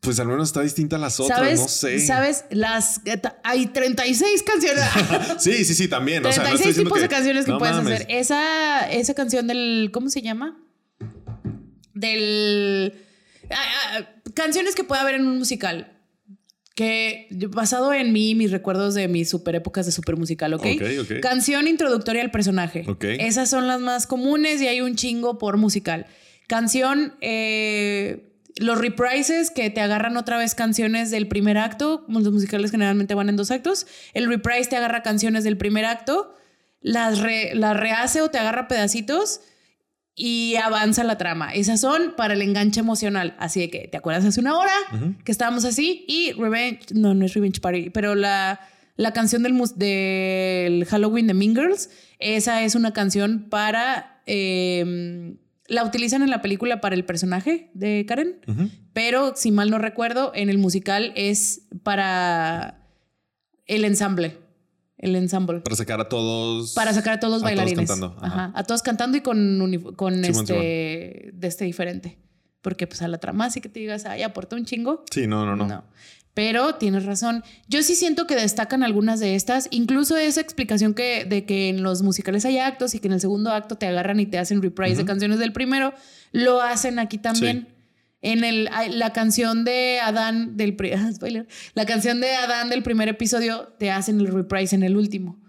Pues 0.00 0.20
al 0.20 0.28
menos 0.28 0.48
está 0.48 0.60
distinta 0.62 0.94
a 0.96 0.98
las 1.00 1.18
otras, 1.18 1.38
¿Sabes? 1.40 1.60
no 1.60 1.68
sé. 1.68 1.98
¿Sabes? 2.00 2.44
Las. 2.50 3.00
Hay 3.42 3.66
36 3.66 4.42
canciones. 4.44 4.84
Sí, 5.38 5.64
sí, 5.64 5.74
sí, 5.74 5.88
también. 5.88 6.24
O 6.24 6.32
sea, 6.32 6.44
no 6.44 6.48
36 6.50 6.54
estoy 6.54 6.70
diciendo 6.70 6.88
tipos 6.88 6.98
que- 6.98 7.02
de 7.02 7.08
canciones 7.08 7.44
que 7.44 7.50
no 7.52 7.58
puedes 7.58 7.74
mames. 7.76 7.94
hacer. 7.94 8.06
Esa, 8.10 8.90
esa 8.92 9.14
canción 9.14 9.46
del. 9.48 9.90
¿Cómo 9.92 10.08
se 10.10 10.22
llama? 10.22 10.56
Del. 11.94 12.94
Ah, 13.50 13.98
ah, 13.98 14.08
canciones 14.34 14.74
que 14.74 14.84
puede 14.84 15.00
haber 15.00 15.14
en 15.16 15.26
un 15.26 15.38
musical. 15.38 15.94
Que 16.74 17.26
basado 17.50 17.92
en 17.92 18.12
mí, 18.12 18.36
mis 18.36 18.52
recuerdos 18.52 18.94
de 18.94 19.08
mis 19.08 19.28
super 19.28 19.56
épocas 19.56 19.84
de 19.86 19.90
super 19.90 20.16
musical, 20.16 20.54
¿ok? 20.54 20.64
Ok, 20.76 20.82
ok. 21.00 21.20
Canción 21.20 21.66
introductoria 21.66 22.22
al 22.22 22.30
personaje. 22.30 22.84
Ok. 22.86 23.02
Esas 23.18 23.50
son 23.50 23.66
las 23.66 23.80
más 23.80 24.06
comunes 24.06 24.62
y 24.62 24.68
hay 24.68 24.80
un 24.80 24.94
chingo 24.94 25.38
por 25.38 25.56
musical. 25.56 26.06
Canción, 26.46 27.14
eh, 27.20 28.32
los 28.58 28.78
reprises 28.78 29.50
que 29.50 29.70
te 29.70 29.80
agarran 29.80 30.16
otra 30.16 30.38
vez 30.38 30.54
canciones 30.54 31.10
del 31.10 31.26
primer 31.26 31.58
acto. 31.58 32.04
Los 32.08 32.30
musicales 32.30 32.70
generalmente 32.70 33.14
van 33.14 33.28
en 33.28 33.34
dos 33.34 33.50
actos. 33.50 33.88
El 34.14 34.28
reprise 34.28 34.70
te 34.70 34.76
agarra 34.76 35.02
canciones 35.02 35.42
del 35.42 35.56
primer 35.56 35.84
acto, 35.84 36.32
las, 36.80 37.18
re- 37.18 37.56
las 37.56 37.76
rehace 37.76 38.20
o 38.22 38.30
te 38.30 38.38
agarra 38.38 38.68
pedacitos 38.68 39.40
y 40.18 40.56
avanza 40.56 41.04
la 41.04 41.16
trama. 41.16 41.54
Esas 41.54 41.80
son 41.80 42.14
para 42.16 42.34
el 42.34 42.42
enganche 42.42 42.80
emocional. 42.80 43.36
Así 43.38 43.60
de 43.60 43.70
que, 43.70 43.86
¿te 43.88 43.96
acuerdas 43.96 44.24
hace 44.24 44.40
una 44.40 44.58
hora 44.58 44.72
que 45.24 45.32
estábamos 45.32 45.64
así? 45.64 46.04
Y 46.08 46.32
Revenge, 46.32 46.80
no, 46.92 47.14
no 47.14 47.24
es 47.24 47.32
Revenge 47.34 47.60
Party, 47.60 47.90
pero 47.90 48.14
la, 48.14 48.60
la 48.96 49.12
canción 49.12 49.42
del, 49.44 49.54
del 49.76 50.84
Halloween 50.86 51.28
de 51.28 51.34
Mean 51.34 51.54
Girls, 51.54 51.88
esa 52.18 52.62
es 52.64 52.74
una 52.74 52.92
canción 52.92 53.46
para... 53.48 54.20
eh, 54.26 55.36
la 55.70 55.84
utilizan 55.84 56.22
en 56.22 56.30
la 56.30 56.40
película 56.40 56.80
para 56.80 56.94
el 56.94 57.04
personaje 57.04 57.70
de 57.74 58.06
Karen, 58.08 58.40
pero 58.94 59.34
si 59.36 59.50
mal 59.50 59.68
no 59.70 59.76
recuerdo, 59.78 60.32
en 60.34 60.48
el 60.48 60.56
musical 60.56 61.12
es 61.14 61.66
para 61.82 62.86
el 63.66 63.84
ensamble. 63.84 64.38
El 64.98 65.14
ensamble. 65.14 65.60
Para 65.60 65.76
sacar 65.76 66.00
a 66.00 66.08
todos. 66.08 66.74
Para 66.74 66.92
sacar 66.92 67.14
a 67.14 67.20
todos 67.20 67.32
los 67.32 67.42
a 67.42 67.46
bailarines. 67.46 67.88
cantando. 67.88 68.16
Ajá. 68.20 68.26
Ajá. 68.26 68.52
A 68.54 68.64
todos 68.64 68.82
cantando 68.82 69.16
y 69.16 69.20
con, 69.20 69.94
con 69.96 70.24
este 70.24 71.30
de 71.32 71.46
este 71.46 71.64
diferente. 71.64 72.18
Porque 72.62 72.86
pues 72.88 73.00
a 73.02 73.08
la 73.08 73.18
trama 73.18 73.46
así 73.46 73.60
que 73.60 73.68
te 73.68 73.80
digas, 73.80 74.04
ay, 74.04 74.22
aporta 74.22 74.56
un 74.56 74.64
chingo. 74.64 75.04
Sí, 75.10 75.26
no, 75.26 75.46
no, 75.46 75.54
no. 75.54 75.84
Pero 76.34 76.76
tienes 76.76 77.04
razón. 77.04 77.42
Yo 77.68 77.82
sí 77.82 77.94
siento 77.94 78.26
que 78.26 78.36
destacan 78.36 78.82
algunas 78.82 79.18
de 79.18 79.34
estas, 79.34 79.68
incluso 79.70 80.16
esa 80.16 80.40
explicación 80.40 80.94
que 80.94 81.24
de 81.24 81.44
que 81.44 81.68
en 81.68 81.82
los 81.82 82.02
musicales 82.02 82.44
hay 82.44 82.58
actos 82.58 82.94
y 82.94 83.00
que 83.00 83.08
en 83.08 83.14
el 83.14 83.20
segundo 83.20 83.50
acto 83.50 83.76
te 83.76 83.86
agarran 83.86 84.20
y 84.20 84.26
te 84.26 84.38
hacen 84.38 84.62
reprise 84.62 84.98
de 84.98 85.04
canciones 85.04 85.38
del 85.38 85.52
primero, 85.52 85.94
lo 86.32 86.60
hacen 86.60 86.98
aquí 86.98 87.18
también. 87.18 87.68
En 88.20 88.42
el, 88.42 88.68
la 88.90 89.12
canción 89.12 89.64
de 89.64 90.00
Adán 90.00 90.56
del 90.56 90.76
ah, 90.96 91.12
spoiler, 91.12 91.46
la 91.74 91.86
canción 91.86 92.20
de 92.20 92.34
Adán 92.34 92.68
del 92.68 92.82
primer 92.82 93.08
episodio 93.08 93.74
te 93.78 93.90
hacen 93.90 94.20
el 94.20 94.26
reprise 94.28 94.74
en 94.74 94.82
el 94.82 94.96
último. 94.96 95.40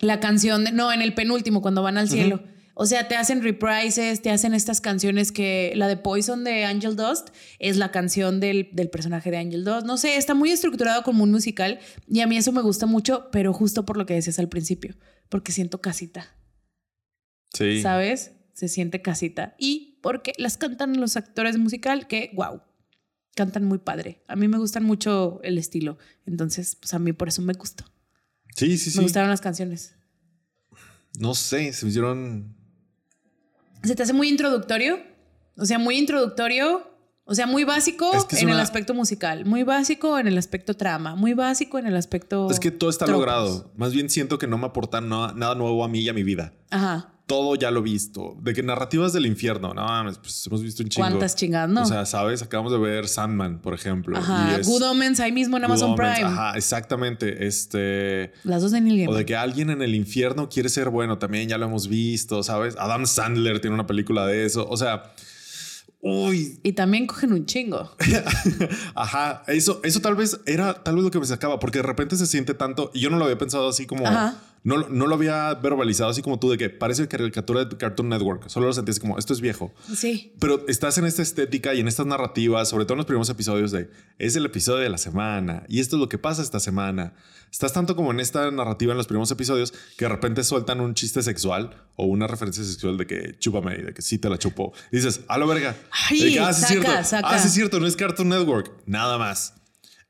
La 0.00 0.20
canción 0.20 0.64
de, 0.64 0.72
no, 0.72 0.92
en 0.92 1.00
el 1.00 1.14
penúltimo 1.14 1.62
cuando 1.62 1.82
van 1.82 1.96
al 1.96 2.08
cielo. 2.08 2.42
O 2.74 2.86
sea, 2.86 3.06
te 3.06 3.16
hacen 3.16 3.42
reprises, 3.42 4.22
te 4.22 4.30
hacen 4.30 4.54
estas 4.54 4.80
canciones 4.80 5.30
que 5.30 5.72
la 5.76 5.88
de 5.88 5.96
Poison 5.96 6.42
de 6.42 6.64
Angel 6.64 6.96
Dust 6.96 7.28
es 7.58 7.76
la 7.76 7.90
canción 7.90 8.40
del, 8.40 8.70
del 8.72 8.88
personaje 8.88 9.30
de 9.30 9.36
Angel 9.36 9.64
Dust. 9.64 9.86
No 9.86 9.98
sé, 9.98 10.16
está 10.16 10.34
muy 10.34 10.50
estructurado 10.50 11.02
como 11.02 11.22
un 11.22 11.30
musical 11.30 11.78
y 12.08 12.20
a 12.20 12.26
mí 12.26 12.36
eso 12.36 12.50
me 12.50 12.62
gusta 12.62 12.86
mucho, 12.86 13.28
pero 13.30 13.52
justo 13.52 13.84
por 13.84 13.96
lo 13.96 14.06
que 14.06 14.14
decías 14.14 14.38
al 14.38 14.48
principio, 14.48 14.96
porque 15.28 15.52
siento 15.52 15.80
casita, 15.80 16.34
Sí. 17.52 17.82
¿sabes? 17.82 18.32
Se 18.52 18.68
siente 18.68 19.02
casita. 19.02 19.54
Y 19.58 19.98
porque 20.02 20.32
las 20.38 20.56
cantan 20.56 21.00
los 21.00 21.16
actores 21.16 21.58
musical 21.58 22.06
que, 22.06 22.30
wow, 22.34 22.60
cantan 23.34 23.64
muy 23.64 23.78
padre. 23.78 24.22
A 24.28 24.36
mí 24.36 24.48
me 24.48 24.58
gustan 24.58 24.84
mucho 24.84 25.40
el 25.42 25.58
estilo, 25.58 25.98
entonces, 26.26 26.76
pues 26.76 26.92
a 26.94 26.98
mí 26.98 27.12
por 27.12 27.28
eso 27.28 27.42
me 27.42 27.54
gustó. 27.54 27.84
Sí, 28.56 28.76
sí, 28.78 28.90
sí. 28.90 28.98
Me 28.98 29.04
gustaron 29.04 29.30
las 29.30 29.40
canciones. 29.40 29.94
No 31.18 31.34
sé, 31.34 31.72
se 31.72 31.84
me 31.84 31.90
hicieron. 31.90 32.54
¿Se 33.82 33.94
te 33.94 34.02
hace 34.02 34.12
muy 34.12 34.28
introductorio? 34.28 34.98
O 35.56 35.66
sea, 35.66 35.78
muy 35.78 35.98
introductorio, 35.98 36.92
o 37.24 37.34
sea, 37.34 37.46
muy 37.46 37.64
básico 37.64 38.10
Es 38.14 38.24
que 38.24 38.36
es 38.36 38.42
en 38.42 38.48
el 38.48 38.58
aspecto 38.58 38.94
musical, 38.94 39.44
muy 39.44 39.62
básico 39.62 40.18
en 40.18 40.26
el 40.26 40.38
aspecto 40.38 40.74
trama, 40.74 41.14
muy 41.14 41.34
básico 41.34 41.78
en 41.78 41.86
el 41.86 41.96
aspecto... 41.96 42.50
Es 42.50 42.58
que 42.58 42.70
todo 42.70 42.90
está 42.90 43.04
tropos. 43.04 43.20
logrado. 43.20 43.72
Más 43.76 43.92
bien 43.92 44.08
siento 44.08 44.38
que 44.38 44.46
no 44.46 44.56
me 44.56 44.66
aportan 44.66 45.08
nada 45.08 45.54
nuevo 45.54 45.84
a 45.84 45.88
mí 45.88 46.00
y 46.00 46.08
a 46.08 46.12
mi 46.14 46.22
vida. 46.22 46.54
Ajá. 46.70 47.11
Todo 47.26 47.54
ya 47.54 47.70
lo 47.70 47.82
visto. 47.82 48.36
De 48.40 48.52
que 48.52 48.62
narrativas 48.62 49.12
del 49.12 49.26
infierno, 49.26 49.72
no 49.72 49.84
mames, 49.84 50.18
pues 50.18 50.46
hemos 50.46 50.62
visto 50.62 50.82
un 50.82 50.88
chingo. 50.88 51.06
¿Cuántas 51.08 51.36
chingadas, 51.36 51.70
no? 51.70 51.82
O 51.82 51.86
sea, 51.86 52.04
sabes, 52.04 52.42
acabamos 52.42 52.72
de 52.72 52.78
ver 52.78 53.08
Sandman, 53.08 53.60
por 53.60 53.74
ejemplo. 53.74 54.18
Ajá. 54.18 54.50
y 54.50 54.60
es 54.60 54.66
Good 54.66 54.82
Omens 54.82 55.20
ahí 55.20 55.32
mismo 55.32 55.56
en 55.56 55.62
Good 55.62 55.70
Amazon 55.70 55.90
Omens, 55.92 56.14
Prime. 56.16 56.28
Ajá, 56.28 56.56
exactamente. 56.56 57.46
Este. 57.46 58.32
Las 58.44 58.62
dos 58.62 58.72
de 58.72 58.80
Neil 58.80 59.08
O 59.08 59.14
de 59.14 59.24
que 59.24 59.36
alguien 59.36 59.70
en 59.70 59.82
el 59.82 59.94
infierno 59.94 60.48
quiere 60.48 60.68
ser 60.68 60.90
bueno, 60.90 61.18
también 61.18 61.48
ya 61.48 61.58
lo 61.58 61.66
hemos 61.66 61.88
visto, 61.88 62.42
¿sabes? 62.42 62.76
Adam 62.78 63.06
Sandler 63.06 63.60
tiene 63.60 63.74
una 63.74 63.86
película 63.86 64.26
de 64.26 64.44
eso. 64.44 64.66
O 64.68 64.76
sea, 64.76 65.14
uy, 66.02 66.58
Y 66.62 66.72
también 66.72 67.06
cogen 67.06 67.32
un 67.32 67.46
chingo. 67.46 67.96
ajá, 68.94 69.44
eso, 69.46 69.80
eso 69.84 70.00
tal 70.00 70.16
vez 70.16 70.40
era 70.46 70.74
tal 70.82 70.96
vez 70.96 71.04
lo 71.04 71.10
que 71.10 71.20
me 71.20 71.26
sacaba, 71.26 71.58
porque 71.58 71.78
de 71.78 71.84
repente 71.84 72.16
se 72.16 72.26
siente 72.26 72.54
tanto, 72.54 72.90
y 72.92 73.00
yo 73.00 73.08
no 73.08 73.18
lo 73.18 73.24
había 73.24 73.38
pensado 73.38 73.68
así 73.68 73.86
como, 73.86 74.06
Ajá. 74.06 74.36
No, 74.64 74.76
lo- 74.76 74.88
no 74.88 75.06
lo 75.06 75.14
había 75.16 75.54
verbalizado 75.54 76.10
así 76.10 76.22
como 76.22 76.38
tú, 76.38 76.50
de 76.50 76.58
que 76.58 76.70
parece 76.70 77.08
caricatura 77.08 77.64
de 77.64 77.76
Cartoon 77.76 78.08
Network, 78.08 78.48
solo 78.48 78.66
lo 78.66 78.72
sentías 78.72 79.00
como, 79.00 79.18
esto 79.18 79.32
es 79.32 79.40
viejo. 79.40 79.72
Sí. 79.94 80.32
Pero 80.38 80.64
estás 80.68 80.98
en 80.98 81.04
esta 81.06 81.22
estética 81.22 81.74
y 81.74 81.80
en 81.80 81.88
estas 81.88 82.06
narrativas, 82.06 82.68
sobre 82.68 82.84
todo 82.84 82.94
en 82.94 82.98
los 82.98 83.06
primeros 83.06 83.28
episodios 83.28 83.72
de 83.72 83.90
es 84.18 84.36
el 84.36 84.44
episodio 84.46 84.78
de 84.80 84.88
la 84.88 84.98
semana 84.98 85.64
y 85.68 85.80
esto 85.80 85.96
es 85.96 86.00
lo 86.00 86.08
que 86.08 86.18
pasa 86.18 86.42
esta 86.42 86.60
semana. 86.60 87.14
Estás 87.50 87.72
tanto 87.74 87.94
como 87.96 88.12
en 88.12 88.20
esta 88.20 88.50
narrativa 88.50 88.92
en 88.92 88.96
los 88.98 89.06
primeros 89.06 89.30
episodios 89.30 89.72
que 89.98 90.06
de 90.06 90.08
repente 90.08 90.42
sueltan 90.42 90.80
un 90.80 90.94
chiste 90.94 91.22
sexual 91.22 91.82
o 91.96 92.06
una 92.06 92.26
referencia 92.26 92.64
sexual 92.64 92.96
de 92.96 93.06
que 93.06 93.36
chúpame 93.38 93.76
y 93.78 93.82
de 93.82 93.92
que 93.92 94.00
sí 94.00 94.16
te 94.16 94.30
la 94.30 94.38
chupo. 94.38 94.72
Y 94.90 94.96
dices, 94.96 95.20
a 95.28 95.36
la 95.36 95.44
verga. 95.44 95.76
Ay, 96.08 96.22
De 96.22 96.32
que, 96.32 96.40
ah, 96.40 96.52
sí 96.54 96.62
es 96.62 96.68
saca, 96.68 96.80
cierto. 96.88 97.04
saca. 97.08 97.28
Ah, 97.28 97.38
sí 97.38 97.48
es 97.48 97.52
cierto, 97.52 97.78
no 97.78 97.86
es 97.86 97.94
Cartoon 97.96 98.30
Network. 98.30 98.72
Nada 98.86 99.18
más. 99.18 99.54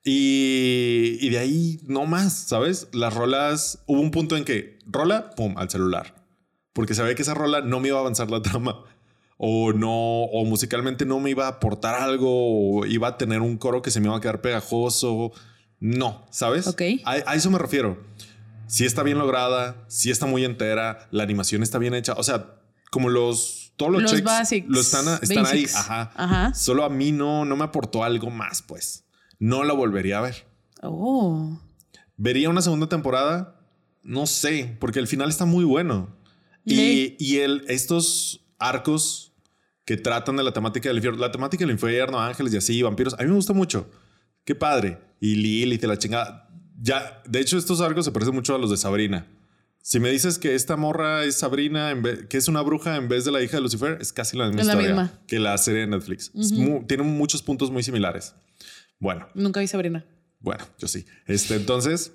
Y, 0.04 1.18
y 1.20 1.30
de 1.30 1.38
ahí 1.38 1.80
no 1.86 2.06
más, 2.06 2.32
¿sabes? 2.32 2.88
Las 2.92 3.14
rolas, 3.14 3.82
hubo 3.86 4.00
un 4.00 4.10
punto 4.10 4.36
en 4.36 4.44
que 4.44 4.78
rola, 4.86 5.30
pum, 5.30 5.56
al 5.56 5.70
celular. 5.70 6.14
Porque 6.72 6.94
sabía 6.94 7.14
que 7.14 7.22
esa 7.22 7.34
rola 7.34 7.60
no 7.60 7.80
me 7.80 7.88
iba 7.88 7.98
a 7.98 8.00
avanzar 8.00 8.30
la 8.30 8.42
trama. 8.42 8.84
O 9.36 9.72
no, 9.72 9.90
o 9.90 10.44
musicalmente 10.44 11.04
no 11.04 11.18
me 11.20 11.30
iba 11.30 11.46
a 11.46 11.50
aportar 11.50 11.96
algo, 11.96 12.30
o 12.78 12.86
iba 12.86 13.08
a 13.08 13.18
tener 13.18 13.40
un 13.40 13.58
coro 13.58 13.82
que 13.82 13.90
se 13.90 14.00
me 14.00 14.06
iba 14.06 14.16
a 14.16 14.20
quedar 14.20 14.40
pegajoso. 14.40 15.32
No, 15.80 16.26
¿sabes? 16.30 16.66
Ok. 16.68 16.82
A, 17.04 17.12
a 17.26 17.34
eso 17.34 17.50
me 17.50 17.58
refiero. 17.58 17.98
Si 18.68 18.86
está 18.86 19.02
bien 19.02 19.18
lograda, 19.18 19.84
si 19.88 20.10
está 20.10 20.26
muy 20.26 20.44
entera, 20.44 21.08
la 21.10 21.24
animación 21.24 21.62
está 21.62 21.78
bien 21.78 21.94
hecha. 21.94 22.14
O 22.14 22.22
sea, 22.22 22.54
como 22.90 23.08
los, 23.08 23.72
todos 23.76 23.92
los, 23.92 24.02
Los 24.02 24.12
checks 24.12 24.24
basics, 24.24 24.68
lo 24.68 24.80
están, 24.80 25.18
están 25.20 25.46
ahí. 25.46 25.66
Ajá. 25.74 26.12
Ajá. 26.14 26.54
Solo 26.54 26.84
a 26.84 26.88
mí 26.88 27.12
no, 27.12 27.44
no 27.44 27.56
me 27.56 27.64
aportó 27.64 28.04
algo 28.04 28.30
más, 28.30 28.62
pues. 28.62 29.04
No 29.42 29.64
la 29.64 29.72
volvería 29.72 30.18
a 30.18 30.20
ver. 30.20 30.46
Oh. 30.82 31.58
¿Vería 32.16 32.48
una 32.48 32.62
segunda 32.62 32.88
temporada? 32.88 33.58
No 34.04 34.26
sé, 34.26 34.76
porque 34.78 35.00
el 35.00 35.08
final 35.08 35.28
está 35.30 35.44
muy 35.46 35.64
bueno. 35.64 36.14
Y, 36.64 37.16
y 37.18 37.38
el, 37.38 37.64
estos 37.66 38.44
arcos 38.58 39.32
que 39.84 39.96
tratan 39.96 40.36
de 40.36 40.44
la 40.44 40.52
temática 40.52 40.88
del 40.88 40.98
infierno, 40.98 41.18
la 41.20 41.32
temática 41.32 41.64
del 41.64 41.72
infierno, 41.72 42.20
ángeles 42.20 42.54
y 42.54 42.56
así, 42.56 42.80
vampiros, 42.82 43.14
a 43.14 43.22
mí 43.24 43.28
me 43.28 43.34
gusta 43.34 43.52
mucho. 43.52 43.90
Qué 44.44 44.54
padre. 44.54 44.98
Y 45.20 45.34
Lilith 45.34 45.82
y 45.82 45.86
la 45.88 45.98
chingada. 45.98 46.48
Ya, 46.80 47.20
de 47.28 47.40
hecho, 47.40 47.58
estos 47.58 47.80
arcos 47.80 48.04
se 48.04 48.12
parecen 48.12 48.34
mucho 48.34 48.54
a 48.54 48.58
los 48.58 48.70
de 48.70 48.76
Sabrina. 48.76 49.26
Si 49.82 49.98
me 49.98 50.10
dices 50.10 50.38
que 50.38 50.54
esta 50.54 50.76
morra 50.76 51.24
es 51.24 51.36
Sabrina, 51.38 51.90
en 51.90 52.02
vez- 52.02 52.26
que 52.28 52.36
es 52.36 52.46
una 52.46 52.60
bruja 52.62 52.94
en 52.94 53.08
vez 53.08 53.24
de 53.24 53.32
la 53.32 53.42
hija 53.42 53.56
de 53.56 53.62
Lucifer, 53.62 53.98
es 54.00 54.12
casi 54.12 54.36
la 54.36 54.46
misma 54.46 54.62
la 54.62 54.72
historia 54.74 54.88
misma. 54.90 55.20
que 55.26 55.40
la 55.40 55.58
serie 55.58 55.80
de 55.80 55.86
Netflix. 55.88 56.30
Es 56.38 56.52
mu- 56.52 56.84
tiene 56.86 57.02
muchos 57.02 57.42
puntos 57.42 57.72
muy 57.72 57.82
similares. 57.82 58.34
Bueno, 59.02 59.26
Nunca 59.34 59.58
vi 59.58 59.66
Sabrina. 59.66 60.06
bueno, 60.38 60.64
yo 60.78 60.86
sí. 60.86 61.04
Este, 61.26 61.56
entonces, 61.56 62.12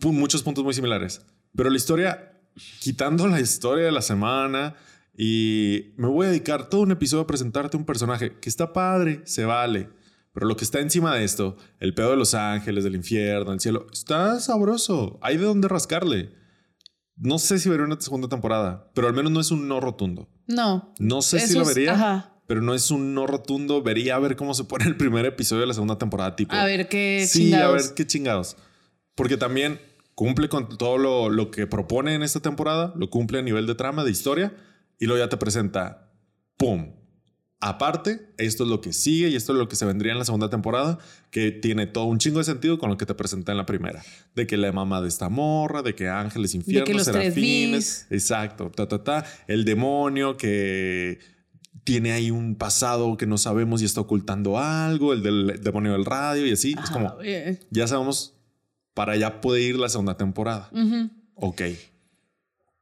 muchos 0.00 0.42
puntos 0.42 0.64
muy 0.64 0.72
similares. 0.72 1.20
Pero 1.54 1.68
la 1.68 1.76
historia, 1.76 2.32
quitando 2.80 3.28
la 3.28 3.40
historia 3.40 3.84
de 3.84 3.92
la 3.92 4.00
semana, 4.00 4.74
y 5.14 5.92
me 5.98 6.08
voy 6.08 6.26
a 6.26 6.30
dedicar 6.30 6.70
todo 6.70 6.80
un 6.80 6.92
episodio 6.92 7.24
a 7.24 7.26
presentarte 7.26 7.76
un 7.76 7.84
personaje 7.84 8.38
que 8.40 8.48
está 8.48 8.72
padre, 8.72 9.20
se 9.24 9.44
vale. 9.44 9.90
Pero 10.32 10.46
lo 10.46 10.56
que 10.56 10.64
está 10.64 10.80
encima 10.80 11.14
de 11.14 11.24
esto, 11.24 11.58
el 11.78 11.92
pedo 11.92 12.10
de 12.12 12.16
los 12.16 12.32
ángeles, 12.32 12.84
del 12.84 12.96
infierno, 12.96 13.52
el 13.52 13.60
cielo, 13.60 13.86
está 13.92 14.40
sabroso. 14.40 15.18
Hay 15.20 15.36
de 15.36 15.44
dónde 15.44 15.68
rascarle. 15.68 16.32
No 17.16 17.38
sé 17.38 17.58
si 17.58 17.68
veré 17.68 17.84
una 17.84 18.00
segunda 18.00 18.28
temporada, 18.28 18.90
pero 18.94 19.08
al 19.08 19.12
menos 19.14 19.30
no 19.30 19.40
es 19.40 19.50
un 19.50 19.68
no 19.68 19.78
rotundo. 19.78 20.28
No. 20.46 20.94
No 20.98 21.20
sé 21.20 21.46
si 21.46 21.54
lo 21.54 21.62
es- 21.62 21.68
vería, 21.68 21.92
ajá. 21.92 22.33
Pero 22.46 22.60
no 22.62 22.74
es 22.74 22.90
un 22.90 23.14
no 23.14 23.26
rotundo. 23.26 23.82
Vería 23.82 24.16
a 24.16 24.18
ver 24.18 24.36
cómo 24.36 24.54
se 24.54 24.64
pone 24.64 24.84
el 24.86 24.96
primer 24.96 25.24
episodio 25.26 25.62
de 25.62 25.66
la 25.68 25.74
segunda 25.74 25.98
temporada, 25.98 26.36
tipo. 26.36 26.54
A 26.54 26.64
ver 26.64 26.88
qué 26.88 27.26
Sí, 27.28 27.44
chingados. 27.44 27.68
a 27.68 27.72
ver 27.86 27.94
qué 27.94 28.06
chingados. 28.06 28.56
Porque 29.14 29.36
también 29.36 29.80
cumple 30.14 30.48
con 30.48 30.76
todo 30.76 30.98
lo, 30.98 31.28
lo 31.30 31.50
que 31.50 31.66
propone 31.66 32.14
en 32.14 32.22
esta 32.22 32.40
temporada, 32.40 32.92
lo 32.96 33.10
cumple 33.10 33.38
a 33.38 33.42
nivel 33.42 33.66
de 33.66 33.74
trama, 33.74 34.04
de 34.04 34.10
historia, 34.10 34.54
y 34.98 35.06
luego 35.06 35.24
ya 35.24 35.28
te 35.28 35.36
presenta, 35.36 36.12
¡pum! 36.56 36.92
Aparte, 37.60 38.20
esto 38.36 38.64
es 38.64 38.68
lo 38.68 38.82
que 38.82 38.92
sigue 38.92 39.28
y 39.28 39.36
esto 39.36 39.52
es 39.52 39.58
lo 39.58 39.68
que 39.68 39.76
se 39.76 39.86
vendría 39.86 40.12
en 40.12 40.18
la 40.18 40.26
segunda 40.26 40.50
temporada, 40.50 40.98
que 41.30 41.50
tiene 41.50 41.86
todo 41.86 42.04
un 42.04 42.18
chingo 42.18 42.38
de 42.38 42.44
sentido 42.44 42.78
con 42.78 42.90
lo 42.90 42.98
que 42.98 43.06
te 43.06 43.14
presenté 43.14 43.52
en 43.52 43.56
la 43.56 43.64
primera. 43.64 44.04
De 44.34 44.46
que 44.46 44.58
la 44.58 44.70
mamá 44.70 45.00
de 45.00 45.08
esta 45.08 45.30
morra, 45.30 45.80
de 45.80 45.94
que 45.94 46.08
ángeles, 46.08 46.54
infiernos, 46.54 46.94
los 46.94 47.04
tres 47.06 47.16
serafines. 47.34 48.06
Exacto, 48.10 48.70
ta, 48.70 48.86
ta, 48.86 49.02
ta. 49.02 49.24
El 49.46 49.64
demonio 49.64 50.36
que 50.36 51.18
tiene 51.84 52.12
ahí 52.12 52.30
un 52.30 52.56
pasado 52.56 53.16
que 53.16 53.26
no 53.26 53.36
sabemos 53.38 53.82
y 53.82 53.84
está 53.84 54.00
ocultando 54.00 54.58
algo, 54.58 55.12
el 55.12 55.22
del 55.22 55.60
demonio 55.62 55.92
del 55.92 56.04
radio 56.04 56.46
y 56.46 56.52
así. 56.52 56.74
es 56.82 56.90
como, 56.90 57.16
ya 57.70 57.86
sabemos, 57.86 58.34
para 58.94 59.12
allá 59.12 59.40
puede 59.40 59.62
ir 59.62 59.76
la 59.78 59.88
segunda 59.88 60.16
temporada. 60.16 60.68
ujú. 60.72 61.10
Ok. 61.36 61.62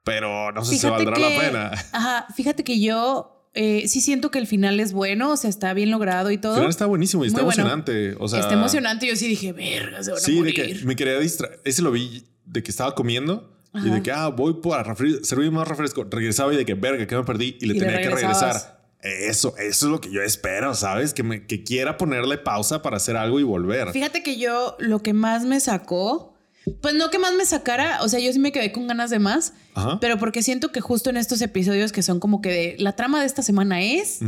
Pero 0.04 0.50
no 0.52 0.64
sé 0.64 0.78
si 0.78 0.86
valdrá 0.88 1.14
que, 1.14 1.20
la 1.20 1.40
pena. 1.40 1.70
Ajá, 1.92 2.26
fíjate 2.34 2.64
que 2.64 2.80
yo 2.80 3.48
eh, 3.54 3.86
sí 3.86 4.00
siento 4.00 4.30
que 4.30 4.38
el 4.38 4.46
final 4.46 4.80
es 4.80 4.92
bueno, 4.92 5.30
o 5.32 5.36
sea, 5.36 5.48
está 5.48 5.72
bien 5.74 5.90
logrado 5.90 6.30
y 6.30 6.38
todo. 6.38 6.52
El 6.54 6.58
final 6.58 6.70
está 6.70 6.86
buenísimo 6.86 7.24
y 7.24 7.28
está 7.28 7.38
Muy 7.42 7.46
bueno. 7.46 7.62
emocionante. 7.62 8.16
O 8.18 8.28
sea, 8.28 8.40
está 8.40 8.54
emocionante. 8.54 9.06
Yo 9.06 9.14
sí 9.16 9.28
dije, 9.28 9.52
verga, 9.52 10.02
se 10.02 10.10
van 10.10 10.18
a 10.18 10.20
Sí, 10.20 10.32
de 10.32 10.38
morir. 10.38 10.54
que 10.80 10.84
me 10.86 10.96
quería 10.96 11.18
distraer. 11.18 11.60
Ese 11.64 11.82
lo 11.82 11.92
vi 11.92 12.24
de 12.44 12.62
que 12.62 12.70
estaba 12.70 12.94
comiendo 12.94 13.56
y 13.74 13.78
Ajá. 13.78 13.94
de 13.94 14.02
que, 14.02 14.10
ah, 14.12 14.28
voy 14.28 14.54
para 14.54 14.94
servir 15.22 15.50
más 15.52 15.68
refresco. 15.68 16.04
Regresaba 16.10 16.52
y 16.52 16.56
de 16.56 16.64
que, 16.66 16.74
verga, 16.74 17.06
que 17.06 17.16
me 17.16 17.22
perdí 17.24 17.56
y 17.60 17.66
le 17.66 17.74
Y 17.74 17.78
le 17.78 17.84
tenía 17.86 18.02
que 18.02 18.10
regresar. 18.10 18.81
Eso, 19.02 19.56
eso 19.58 19.86
es 19.86 19.90
lo 19.92 20.00
que 20.00 20.12
yo 20.12 20.22
espero, 20.22 20.74
¿sabes? 20.74 21.12
Que, 21.12 21.24
me, 21.24 21.44
que 21.46 21.64
quiera 21.64 21.96
ponerle 21.96 22.38
pausa 22.38 22.82
para 22.82 22.98
hacer 22.98 23.16
algo 23.16 23.40
y 23.40 23.42
volver. 23.42 23.90
Fíjate 23.90 24.22
que 24.22 24.36
yo 24.36 24.76
lo 24.78 25.02
que 25.02 25.12
más 25.12 25.44
me 25.44 25.58
sacó, 25.58 26.34
pues 26.80 26.94
no 26.94 27.10
que 27.10 27.18
más 27.18 27.34
me 27.34 27.44
sacara, 27.44 27.98
o 28.02 28.08
sea, 28.08 28.20
yo 28.20 28.32
sí 28.32 28.38
me 28.38 28.52
quedé 28.52 28.70
con 28.70 28.86
ganas 28.86 29.10
de 29.10 29.18
más, 29.18 29.54
Ajá. 29.74 29.98
pero 30.00 30.18
porque 30.18 30.42
siento 30.42 30.70
que 30.70 30.80
justo 30.80 31.10
en 31.10 31.16
estos 31.16 31.42
episodios 31.42 31.90
que 31.90 32.02
son 32.02 32.20
como 32.20 32.40
que 32.40 32.50
de 32.50 32.76
la 32.78 32.94
trama 32.94 33.20
de 33.20 33.26
esta 33.26 33.42
semana 33.42 33.82
es 33.82 34.20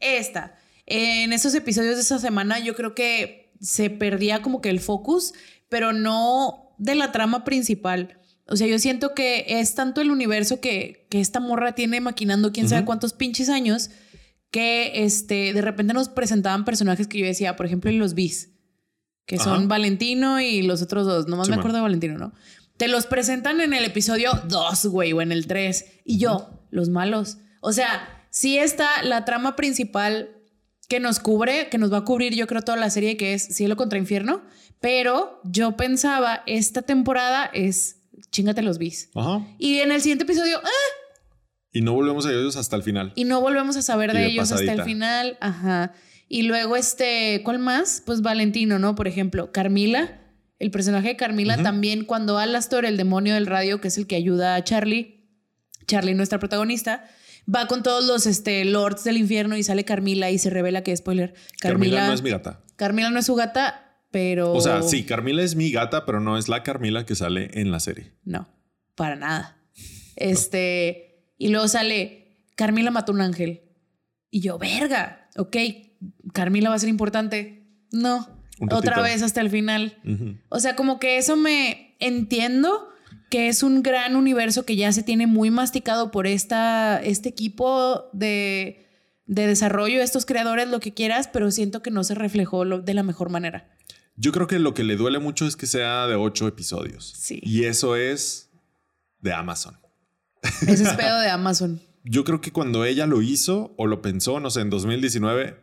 esta. 0.00 0.54
En 0.84 1.32
esos 1.32 1.54
episodios 1.54 1.96
de 1.96 2.02
esa 2.02 2.18
semana 2.18 2.58
yo 2.58 2.74
creo 2.74 2.94
que 2.94 3.54
se 3.62 3.88
perdía 3.88 4.42
como 4.42 4.60
que 4.60 4.68
el 4.68 4.80
focus, 4.80 5.32
pero 5.70 5.94
no 5.94 6.74
de 6.76 6.94
la 6.94 7.12
trama 7.12 7.44
principal. 7.44 8.18
O 8.46 8.56
sea, 8.56 8.66
yo 8.66 8.78
siento 8.78 9.14
que 9.14 9.44
es 9.46 9.74
tanto 9.74 10.00
el 10.00 10.10
universo 10.10 10.60
que, 10.60 11.06
que 11.10 11.20
esta 11.20 11.40
morra 11.40 11.74
tiene 11.74 12.00
maquinando 12.00 12.52
quién 12.52 12.68
sabe 12.68 12.84
cuántos 12.84 13.12
pinches 13.12 13.48
años 13.48 13.90
que 14.50 15.04
este, 15.04 15.52
de 15.52 15.62
repente 15.62 15.92
nos 15.94 16.08
presentaban 16.08 16.64
personajes 16.64 17.06
que 17.06 17.18
yo 17.18 17.26
decía, 17.26 17.56
por 17.56 17.66
ejemplo, 17.66 17.90
en 17.90 17.98
los 17.98 18.14
bis, 18.14 18.50
que 19.26 19.36
Ajá. 19.36 19.44
son 19.44 19.68
Valentino 19.68 20.40
y 20.40 20.62
los 20.62 20.82
otros 20.82 21.06
dos. 21.06 21.28
Nomás 21.28 21.46
Sí, 21.46 21.50
me 21.50 21.56
man. 21.56 21.60
acuerdo 21.60 21.76
de 21.78 21.82
Valentino, 21.82 22.18
¿no? 22.18 22.32
Te 22.78 22.88
los 22.88 23.06
presentan 23.06 23.60
en 23.60 23.72
el 23.74 23.84
episodio 23.84 24.30
2, 24.48 24.86
güey, 24.86 25.12
o 25.12 25.20
en 25.20 25.32
el 25.32 25.46
3. 25.48 25.84
Y 26.04 26.18
yo, 26.18 26.48
los 26.70 26.88
malos. 26.88 27.38
O 27.60 27.72
sea, 27.72 28.26
sí 28.30 28.56
está 28.56 29.02
la 29.02 29.24
trama 29.24 29.56
principal 29.56 30.30
que 30.88 31.00
nos 31.00 31.18
cubre, 31.18 31.68
que 31.70 31.76
nos 31.78 31.92
va 31.92 31.98
a 31.98 32.04
cubrir, 32.04 32.34
yo 32.34 32.46
creo, 32.46 32.62
toda 32.62 32.78
la 32.78 32.88
serie, 32.88 33.16
que 33.16 33.34
es 33.34 33.42
Cielo 33.42 33.76
contra 33.76 33.98
Infierno. 33.98 34.42
Pero 34.80 35.40
yo 35.44 35.76
pensaba, 35.76 36.44
esta 36.46 36.82
temporada 36.82 37.50
es 37.52 37.96
chingate 38.30 38.62
los 38.62 38.78
bis. 38.78 39.10
Ajá. 39.16 39.44
Y 39.58 39.80
en 39.80 39.90
el 39.90 40.00
siguiente 40.00 40.22
episodio, 40.24 40.58
¡ah! 40.62 40.68
Y 41.72 41.82
no 41.82 41.92
volvemos 41.92 42.26
a 42.26 42.30
ellos 42.30 42.56
hasta 42.56 42.76
el 42.76 42.82
final. 42.82 43.12
y 43.14 43.24
no 43.24 43.40
volvemos 43.40 43.76
a 43.76 43.82
saber 43.82 44.10
Y 44.10 44.14
de, 44.14 44.18
de 44.20 44.26
ellos 44.26 44.52
hasta 44.52 44.72
el 44.72 44.82
final. 44.82 45.36
Ajá. 45.40 45.92
Y 46.28 46.42
luego, 46.42 46.76
este, 46.76 47.40
¿cuál 47.44 47.58
más? 47.58 48.02
Pues 48.04 48.20
Valentino, 48.20 48.78
¿no? 48.78 48.94
Por 48.94 49.08
ejemplo, 49.08 49.50
Carmila. 49.52 50.20
El 50.58 50.70
personaje 50.72 51.08
de 51.08 51.16
Carmila 51.16 51.62
también, 51.62 52.04
cuando 52.04 52.36
Alastor, 52.36 52.84
el 52.84 52.96
demonio 52.96 53.34
del 53.34 53.46
radio, 53.46 53.80
que 53.80 53.88
es 53.88 53.96
el 53.96 54.08
que 54.08 54.16
ayuda 54.16 54.56
a 54.56 54.64
Charlie, 54.64 55.28
Charlie, 55.86 56.14
nuestra 56.14 56.40
protagonista, 56.40 57.04
va 57.48 57.68
con 57.68 57.84
todos 57.84 58.04
los 58.04 58.26
este, 58.26 58.64
lords 58.64 59.04
del 59.04 59.18
infierno 59.18 59.56
y 59.56 59.62
sale 59.62 59.84
Carmila 59.84 60.32
y 60.32 60.38
se 60.38 60.50
revela 60.50 60.82
que, 60.82 60.96
spoiler, 60.96 61.32
Carmila 61.60 61.98
Carmila, 61.98 62.06
no 62.08 62.12
es 62.12 62.22
mi 62.22 62.30
gata. 62.30 62.60
Carmila 62.74 63.10
no 63.10 63.20
es 63.20 63.26
su 63.26 63.36
gata, 63.36 64.02
pero... 64.10 64.52
O 64.52 64.60
sea, 64.60 64.82
sí, 64.82 65.04
Carmila 65.04 65.44
es 65.44 65.54
mi 65.54 65.70
gata, 65.70 66.04
pero 66.04 66.18
no 66.18 66.36
es 66.36 66.48
la 66.48 66.64
Carmila 66.64 67.06
que 67.06 67.14
sale 67.14 67.50
en 67.54 67.70
la 67.70 67.78
serie. 67.78 68.12
No, 68.24 68.48
para 68.96 69.14
nada. 69.14 69.58
Este, 70.16 71.07
y 71.38 71.48
luego 71.48 71.68
sale, 71.68 72.42
Carmila 72.56 72.90
mató 72.90 73.12
un 73.12 73.20
ángel. 73.22 73.62
Y 74.30 74.40
yo, 74.40 74.58
verga, 74.58 75.28
ok, 75.36 75.56
Carmila 76.34 76.68
va 76.68 76.74
a 76.74 76.78
ser 76.78 76.88
importante. 76.90 77.66
No, 77.90 78.28
otra 78.70 79.00
vez 79.00 79.22
hasta 79.22 79.40
el 79.40 79.48
final. 79.50 79.96
O 80.50 80.60
sea, 80.60 80.76
como 80.76 80.98
que 81.00 81.16
eso 81.16 81.36
me 81.36 81.96
entiendo 82.00 82.88
que 83.30 83.48
es 83.48 83.62
un 83.62 83.82
gran 83.82 84.16
universo 84.16 84.64
que 84.64 84.76
ya 84.76 84.90
se 84.92 85.02
tiene 85.02 85.26
muy 85.26 85.50
masticado 85.50 86.10
por 86.10 86.26
esta, 86.26 86.98
este 87.02 87.28
equipo 87.28 88.08
de, 88.12 88.86
de 89.26 89.46
desarrollo, 89.46 90.02
estos 90.02 90.24
creadores, 90.26 90.68
lo 90.68 90.80
que 90.80 90.94
quieras, 90.94 91.28
pero 91.32 91.50
siento 91.50 91.82
que 91.82 91.90
no 91.90 92.04
se 92.04 92.14
reflejó 92.14 92.64
lo- 92.64 92.80
de 92.80 92.94
la 92.94 93.02
mejor 93.02 93.28
manera. 93.30 93.70
Yo 94.16 94.32
creo 94.32 94.46
que 94.46 94.58
lo 94.58 94.74
que 94.74 94.82
le 94.82 94.96
duele 94.96 95.18
mucho 95.18 95.46
es 95.46 95.56
que 95.56 95.66
sea 95.66 96.06
de 96.06 96.14
ocho 96.16 96.48
episodios. 96.48 97.12
Sí. 97.18 97.38
Y 97.42 97.64
eso 97.64 97.96
es 97.96 98.50
de 99.20 99.32
Amazon. 99.32 99.78
Ese 100.66 100.84
es 100.84 100.92
pedo 100.94 101.20
de 101.20 101.30
Amazon. 101.30 101.80
Yo 102.04 102.24
creo 102.24 102.40
que 102.40 102.52
cuando 102.52 102.84
ella 102.84 103.06
lo 103.06 103.22
hizo 103.22 103.74
o 103.76 103.86
lo 103.86 104.00
pensó, 104.02 104.40
no 104.40 104.50
sé, 104.50 104.60
en 104.60 104.70
2019, 104.70 105.56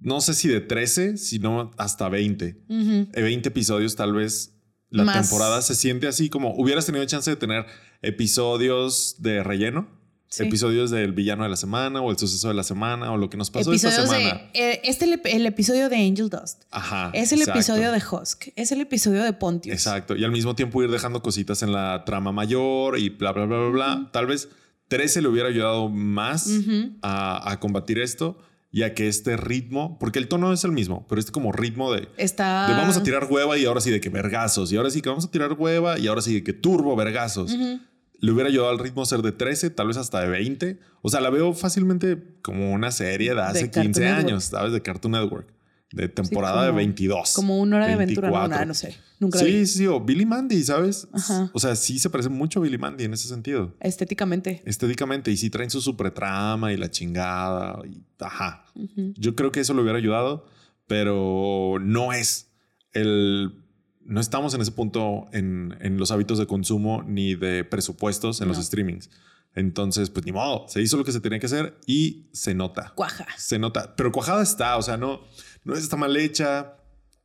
no 0.00 0.20
sé 0.20 0.34
si 0.34 0.48
de 0.48 0.60
13, 0.60 1.16
sino 1.16 1.70
hasta 1.76 2.08
20. 2.08 2.64
Ujú. 2.68 3.08
Eh, 3.12 3.22
20 3.22 3.48
episodios 3.48 3.96
tal 3.96 4.12
vez 4.12 4.58
la 4.88 5.04
Más. 5.04 5.28
temporada 5.28 5.62
se 5.62 5.74
siente 5.74 6.06
así 6.06 6.28
como 6.28 6.54
hubieras 6.54 6.86
tenido 6.86 7.04
chance 7.06 7.30
de 7.30 7.36
tener 7.36 7.66
episodios 8.02 9.16
de 9.18 9.42
relleno. 9.42 9.88
Sí. 10.32 10.44
Episodios 10.44 10.90
del 10.90 11.12
villano 11.12 11.42
de 11.42 11.50
la 11.50 11.56
semana 11.56 12.00
o 12.00 12.10
el 12.10 12.16
suceso 12.16 12.48
de 12.48 12.54
la 12.54 12.62
semana 12.62 13.12
o 13.12 13.18
lo 13.18 13.28
que 13.28 13.36
nos 13.36 13.50
pasó 13.50 13.70
esta 13.72 13.88
Episodios 13.88 14.10
semana. 14.16 14.42
de. 14.54 14.60
eh, 14.72 14.80
Este 14.84 15.04
el, 15.04 15.20
el 15.24 15.44
episodio 15.46 15.90
de 15.90 15.96
Angel 15.96 16.30
Dust. 16.30 16.62
Ajá. 16.70 17.10
Es 17.12 17.32
el 17.32 17.40
exacto. 17.40 17.58
episodio 17.60 17.92
de 17.92 17.98
Husk. 17.98 18.44
Es 18.56 18.72
el 18.72 18.80
episodio 18.80 19.22
de 19.24 19.32
Pontius. 19.34 19.74
Exacto. 19.74 20.16
Y 20.16 20.24
al 20.24 20.32
mismo 20.32 20.54
tiempo 20.54 20.82
ir 20.82 20.90
dejando 20.90 21.20
cositas 21.22 21.62
en 21.62 21.72
la 21.72 22.04
trama 22.06 22.32
mayor 22.32 22.98
y 22.98 23.10
bla, 23.10 23.32
bla, 23.32 23.44
bla, 23.44 23.58
bla, 23.58 23.68
bla. 23.68 24.10
Tal 24.10 24.26
vez 24.26 24.48
13 24.88 25.20
le 25.20 25.28
hubiera 25.28 25.48
ayudado 25.50 25.90
más 25.90 26.46
Ujú. 26.46 26.92
a, 27.02 27.50
a 27.52 27.60
combatir 27.60 27.98
esto 27.98 28.38
y 28.70 28.84
a 28.84 28.94
que 28.94 29.08
este 29.08 29.36
ritmo, 29.36 29.98
porque 29.98 30.18
el 30.18 30.28
tono 30.28 30.50
es 30.50 30.64
el 30.64 30.72
mismo, 30.72 31.04
pero 31.08 31.18
este 31.18 31.30
como 31.30 31.52
ritmo 31.52 31.92
de, 31.92 32.08
Está. 32.16 32.68
de 32.68 32.72
vamos 32.72 32.96
a 32.96 33.02
tirar 33.02 33.26
hueva 33.30 33.58
y 33.58 33.66
ahora 33.66 33.82
sí 33.82 33.90
de 33.90 34.00
que 34.00 34.08
vergazos 34.08 34.72
y 34.72 34.76
ahora 34.78 34.88
sí 34.88 35.02
que 35.02 35.10
vamos 35.10 35.26
a 35.26 35.30
tirar 35.30 35.52
hueva 35.52 35.98
y 35.98 36.06
ahora 36.06 36.22
sí 36.22 36.32
de 36.32 36.42
que 36.42 36.54
turbo 36.54 36.96
vergazos. 36.96 37.52
Ujú. 37.52 37.80
Le 38.22 38.32
hubiera 38.32 38.48
ayudado 38.48 38.70
al 38.70 38.78
ritmo 38.78 39.04
ser 39.04 39.20
de 39.20 39.32
13, 39.32 39.68
tal 39.70 39.88
vez 39.88 39.98
hasta 39.98 40.20
de 40.20 40.28
20. 40.28 40.78
O 41.02 41.10
sea, 41.10 41.20
la 41.20 41.28
veo 41.28 41.52
fácilmente 41.52 42.16
como 42.40 42.72
una 42.72 42.90
serie 42.92 43.34
de 43.34 43.42
hace 43.42 43.64
Cartoon 43.64 43.86
15 43.88 44.00
Network. 44.00 44.24
años, 44.26 44.44
¿sabes? 44.44 44.72
De 44.72 44.80
Cartoon 44.80 45.12
Network. 45.12 45.52
De 45.92 46.08
temporada 46.08 46.54
como- 46.54 46.66
de 46.66 46.72
22. 46.72 47.32
Como 47.34 47.58
una 47.60 47.76
hora 47.76 47.86
de 47.88 47.92
aventura. 47.92 48.28
No, 48.28 48.32
24. 48.34 48.48
nada, 48.54 48.64
no 48.64 48.72
sé. 48.72 48.96
Nunca 49.20 49.38
Sí, 49.40 49.44
vi. 49.44 49.66
sí, 49.66 49.86
o 49.86 50.00
Billy 50.00 50.24
Mandy, 50.24 50.62
¿sabes? 50.64 51.06
Ajá. 51.12 51.50
O 51.52 51.60
sea, 51.60 51.76
sí 51.76 51.98
se 51.98 52.08
parece 52.08 52.30
mucho 52.30 52.60
a 52.60 52.62
Billy 52.62 52.78
Mandy 52.78 53.04
en 53.04 53.12
ese 53.12 53.28
sentido. 53.28 53.74
Estéticamente. 53.80 54.62
Estéticamente, 54.64 55.30
y 55.30 55.36
sí 55.36 55.50
traen 55.50 55.68
su 55.68 55.82
supertrama 55.82 56.72
y 56.72 56.78
la 56.78 56.90
chingada. 56.90 57.78
Y, 57.86 58.00
ajá. 58.20 58.64
Yo 58.96 59.34
creo 59.34 59.52
que 59.52 59.60
eso 59.60 59.74
le 59.74 59.82
hubiera 59.82 59.98
ayudado, 59.98 60.46
pero 60.86 61.76
no 61.80 62.12
es 62.12 62.50
el 62.92 63.61
no 64.04 64.20
estamos 64.20 64.54
en 64.54 64.60
ese 64.60 64.72
punto 64.72 65.26
en, 65.32 65.76
en 65.80 65.96
los 65.98 66.10
hábitos 66.10 66.38
de 66.38 66.46
consumo 66.46 67.02
ni 67.02 67.34
de 67.34 67.64
presupuestos 67.64 68.40
en 68.40 68.48
los 68.48 68.56
streamings. 68.58 69.10
Entonces, 69.54 70.08
pues 70.10 70.24
ni 70.24 70.32
modo, 70.32 70.66
se 70.68 70.80
hizo 70.80 70.96
lo 70.96 71.04
que 71.04 71.12
se 71.12 71.20
tenía 71.20 71.38
que 71.38 71.46
hacer 71.46 71.78
y 71.86 72.28
se 72.32 72.54
nota. 72.54 72.92
Cuaja. 72.94 73.26
Se 73.36 73.58
nota, 73.58 73.94
pero 73.96 74.10
cuajada 74.10 74.42
está, 74.42 74.76
o 74.76 74.82
sea, 74.82 74.96
no, 74.96 75.20
no 75.64 75.74
está 75.74 75.96
mal 75.96 76.16
hecha, 76.16 76.76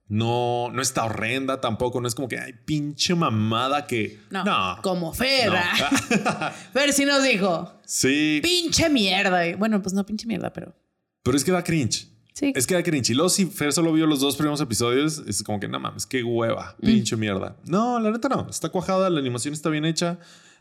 no, 0.10 0.70
no 0.74 0.82
está 0.82 1.06
horrenda 1.06 1.62
tampoco, 1.62 2.02
no 2.02 2.08
es 2.08 2.16
como 2.16 2.28
que 2.28 2.38
hay 2.40 2.54
pinche 2.54 3.16
mamada 3.16 3.88
que 3.88 4.20
No, 4.30 4.44
no, 4.44 4.78
como 4.82 5.14
Fer. 5.14 5.52
no. 5.52 5.58
Fer 6.74 6.92
sí 6.94 7.06
nos 7.06 7.24
dijo, 7.24 7.74
sí, 7.86 8.40
pinche 8.44 8.90
mierda. 8.90 9.56
Bueno, 9.58 9.82
pues 9.82 9.94
no 9.94 10.06
pinche 10.06 10.28
mierda, 10.28 10.52
pero 10.52 10.76
pero 11.24 11.36
es 11.38 11.44
que 11.44 11.52
da 11.52 11.64
cringe. 11.64 12.08
Sí. 12.38 12.54
Es 12.56 12.68
que 12.68 12.74
da 12.76 12.84
cringe. 12.84 13.10
Y 13.12 13.14
luego 13.16 13.30
si 13.30 13.46
Fer 13.46 13.72
solo 13.74 13.92
vio 13.94 14.06
los 14.08 14.20
dos 14.20 14.36
primeros 14.36 14.62
episodios, 14.62 15.20
es 15.28 15.42
como 15.44 15.60
que 15.60 15.68
no 15.68 15.80
mames, 15.80 16.06
qué 16.06 16.24
hueva, 16.24 16.76
Mm. 16.82 16.86
pinche 16.86 17.16
mierda. 17.18 17.58
No, 17.66 18.00
la 18.00 18.12
neta 18.12 18.30
no. 18.30 18.48
Está 18.50 18.70
cuajada, 18.70 19.10
la 19.10 19.20
animación 19.20 19.54
está 19.54 19.70
bien 19.70 19.86
hecha. 19.86 20.20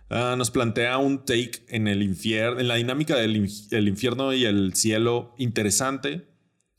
Ah, 0.09 0.35
nos 0.39 0.51
plantea 0.53 0.99
un 0.99 1.25
take 1.25 1.65
en 1.69 1.89
el 1.89 2.03
infierno, 2.03 2.61
en 2.61 2.69
la 2.69 2.77
dinámica 2.77 3.17
del 3.17 3.35
inf- 3.37 3.73
el 3.73 3.89
infierno 3.89 4.33
y 4.33 4.45
el 4.45 4.73
cielo 4.75 5.35
interesante. 5.39 6.29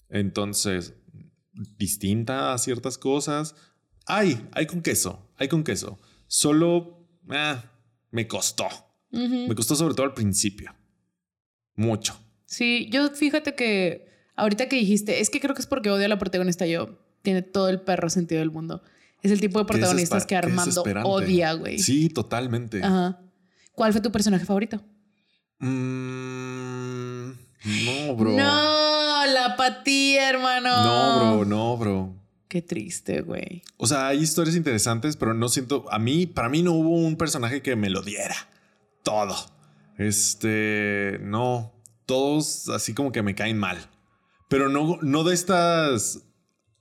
Entonces, 0.09 0.93
distinta 1.77 2.53
a 2.53 2.57
ciertas 2.57 2.97
cosas. 2.97 3.55
Hay, 4.05 4.47
hay 4.53 4.65
con 4.65 4.81
queso, 4.81 5.29
hay 5.37 5.47
con 5.49 5.63
queso. 5.63 5.99
Solo 6.27 7.05
ah, 7.29 7.63
me 8.11 8.27
costó. 8.27 8.67
Me 9.11 9.53
costó 9.55 9.75
sobre 9.75 9.93
todo 9.93 10.05
al 10.05 10.13
principio. 10.13 10.73
Mucho. 11.75 12.17
Sí, 12.45 12.87
yo 12.91 13.09
fíjate 13.09 13.55
que 13.55 14.06
ahorita 14.37 14.69
que 14.69 14.77
dijiste, 14.77 15.19
es 15.19 15.29
que 15.29 15.41
creo 15.41 15.53
que 15.53 15.61
es 15.61 15.67
porque 15.67 15.89
odio 15.89 16.05
a 16.05 16.09
la 16.09 16.17
protagonista 16.17 16.65
yo. 16.65 16.97
Tiene 17.21 17.41
todo 17.41 17.67
el 17.67 17.81
perro 17.81 18.09
sentido 18.09 18.39
del 18.39 18.51
mundo. 18.51 18.81
Es 19.21 19.31
el 19.31 19.41
tipo 19.41 19.59
de 19.59 19.65
protagonistas 19.65 20.25
que 20.25 20.35
Armando 20.35 20.83
odia, 21.03 21.53
güey. 21.53 21.79
Sí, 21.79 22.07
totalmente. 22.09 22.81
Ajá. 22.81 23.19
¿Cuál 23.73 23.91
fue 23.91 24.01
tu 24.01 24.11
personaje 24.11 24.45
favorito? 24.45 24.81
Mm, 25.59 27.31
no, 27.31 28.15
bro. 28.15 28.31
No, 28.31 29.25
la 29.25 29.55
patía, 29.57 30.29
hermano. 30.29 30.69
No, 30.83 31.35
bro, 31.35 31.45
no, 31.45 31.77
bro. 31.77 32.15
Qué 32.47 32.61
triste, 32.61 33.21
güey. 33.21 33.63
O 33.75 33.87
sea, 33.87 34.07
hay 34.07 34.19
historias 34.19 34.55
interesantes, 34.55 35.17
pero 35.17 35.33
no 35.33 35.49
siento. 35.49 35.85
A 35.91 35.99
mí, 35.99 36.27
para 36.27 36.47
mí 36.47 36.63
no 36.63 36.71
hubo 36.73 36.91
un 36.91 37.17
personaje 37.17 37.61
que 37.61 37.75
me 37.75 37.89
lo 37.89 38.01
diera 38.01 38.35
todo. 39.03 39.35
Este, 39.97 41.19
no. 41.21 41.73
Todos 42.05 42.69
así 42.69 42.93
como 42.93 43.11
que 43.11 43.21
me 43.21 43.35
caen 43.35 43.57
mal. 43.57 43.77
Pero 44.47 44.69
no, 44.69 44.97
no 45.01 45.23
de 45.23 45.33
estas 45.33 46.21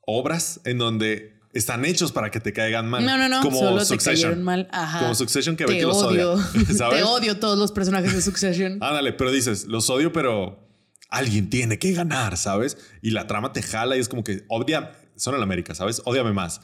obras 0.02 0.60
en 0.64 0.78
donde 0.78 1.36
están 1.52 1.84
hechos 1.84 2.12
para 2.12 2.30
que 2.30 2.38
te 2.38 2.52
caigan 2.52 2.88
mal. 2.88 3.04
No, 3.04 3.16
no, 3.16 3.28
no. 3.28 3.40
Como 3.40 3.58
Solo 3.58 3.84
Succession. 3.84 4.30
cayeron 4.30 4.42
mal. 4.44 4.68
Ajá. 4.72 5.00
Como 5.00 5.14
Succession 5.14 5.56
que 5.56 5.64
Te 5.64 5.72
Betty 5.72 5.84
los 5.84 5.96
odio. 6.02 6.36
Te 6.90 7.02
odio 7.02 7.38
todos 7.38 7.58
los 7.58 7.72
personajes 7.72 8.14
de 8.14 8.22
Succession. 8.22 8.72
Ándale, 8.82 9.12
pero 9.12 9.32
dices, 9.32 9.66
los 9.66 9.88
odio, 9.90 10.12
pero 10.12 10.68
alguien 11.08 11.50
tiene 11.50 11.78
que 11.78 11.92
ganar, 11.92 12.36
¿sabes? 12.36 12.76
Y 13.02 13.10
la 13.10 13.26
trama 13.26 13.52
te 13.52 13.62
jala 13.62 13.96
y 13.96 14.00
es 14.00 14.08
como 14.08 14.22
que 14.24 14.44
odia, 14.48 14.92
son 15.16 15.34
en 15.34 15.42
América, 15.42 15.74
¿sabes? 15.74 16.02
Ódiame 16.04 16.32
más. 16.32 16.60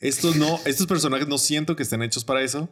Estos 0.00 0.36
no, 0.36 0.60
estos 0.66 0.86
personajes 0.86 1.26
no 1.26 1.38
siento 1.38 1.74
que 1.74 1.82
estén 1.82 2.02
hechos 2.02 2.24
para 2.24 2.42
eso, 2.42 2.68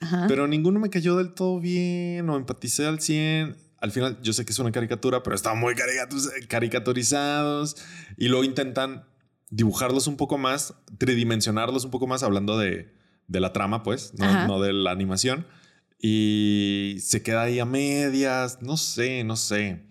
Ajá. 0.00 0.26
pero 0.28 0.46
ninguno 0.46 0.78
me 0.78 0.88
cayó 0.88 1.16
del 1.16 1.34
todo 1.34 1.60
bien 1.60 2.28
o 2.30 2.36
empaticé 2.36 2.86
al 2.86 3.00
100. 3.00 3.56
Al 3.80 3.92
final, 3.92 4.18
yo 4.22 4.32
sé 4.32 4.44
que 4.44 4.52
es 4.52 4.58
una 4.58 4.72
caricatura, 4.72 5.22
pero 5.22 5.34
están 5.34 5.58
muy 5.58 5.74
caricatu- 5.74 6.46
caricaturizados 6.48 7.76
y 8.16 8.28
luego 8.28 8.44
intentan 8.44 9.04
dibujarlos 9.50 10.06
un 10.06 10.16
poco 10.16 10.38
más, 10.38 10.74
tridimensionarlos 10.98 11.84
un 11.84 11.90
poco 11.90 12.06
más, 12.06 12.22
hablando 12.22 12.58
de, 12.58 12.92
de 13.26 13.40
la 13.40 13.52
trama, 13.52 13.82
pues, 13.82 14.12
no, 14.18 14.46
no 14.46 14.60
de 14.60 14.72
la 14.72 14.90
animación. 14.90 15.46
Y 15.98 16.96
se 17.00 17.22
queda 17.22 17.42
ahí 17.42 17.58
a 17.58 17.64
medias, 17.64 18.58
no 18.62 18.76
sé, 18.76 19.24
no 19.24 19.36
sé. 19.36 19.82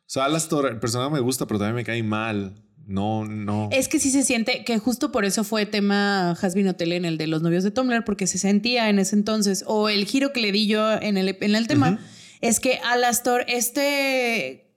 O 0.00 0.10
sea, 0.10 0.24
Alastor, 0.24 0.66
el 0.66 0.78
personaje 0.78 1.10
me 1.10 1.20
gusta, 1.20 1.46
pero 1.46 1.58
también 1.58 1.76
me 1.76 1.84
cae 1.84 2.02
mal. 2.02 2.62
No, 2.86 3.24
no. 3.26 3.68
Es 3.70 3.86
que 3.88 3.98
sí 3.98 4.10
se 4.10 4.22
siente 4.22 4.64
que 4.64 4.78
justo 4.78 5.12
por 5.12 5.24
eso 5.26 5.44
fue 5.44 5.66
tema 5.66 6.30
Hasbin 6.30 6.68
Hotel 6.68 6.92
en 6.92 7.04
el 7.04 7.18
de 7.18 7.26
los 7.26 7.42
novios 7.42 7.62
de 7.64 7.70
Tumblr, 7.70 8.04
porque 8.04 8.26
se 8.26 8.38
sentía 8.38 8.88
en 8.88 8.98
ese 8.98 9.14
entonces, 9.14 9.62
o 9.66 9.88
el 9.90 10.06
giro 10.06 10.32
que 10.32 10.40
le 10.40 10.52
di 10.52 10.66
yo 10.66 10.92
en 10.94 11.18
el, 11.18 11.36
en 11.40 11.54
el 11.54 11.66
tema, 11.66 11.90
Ujú. 11.90 12.00
Es 12.40 12.60
que 12.60 12.78
Alastor, 12.84 13.44
este 13.48 14.74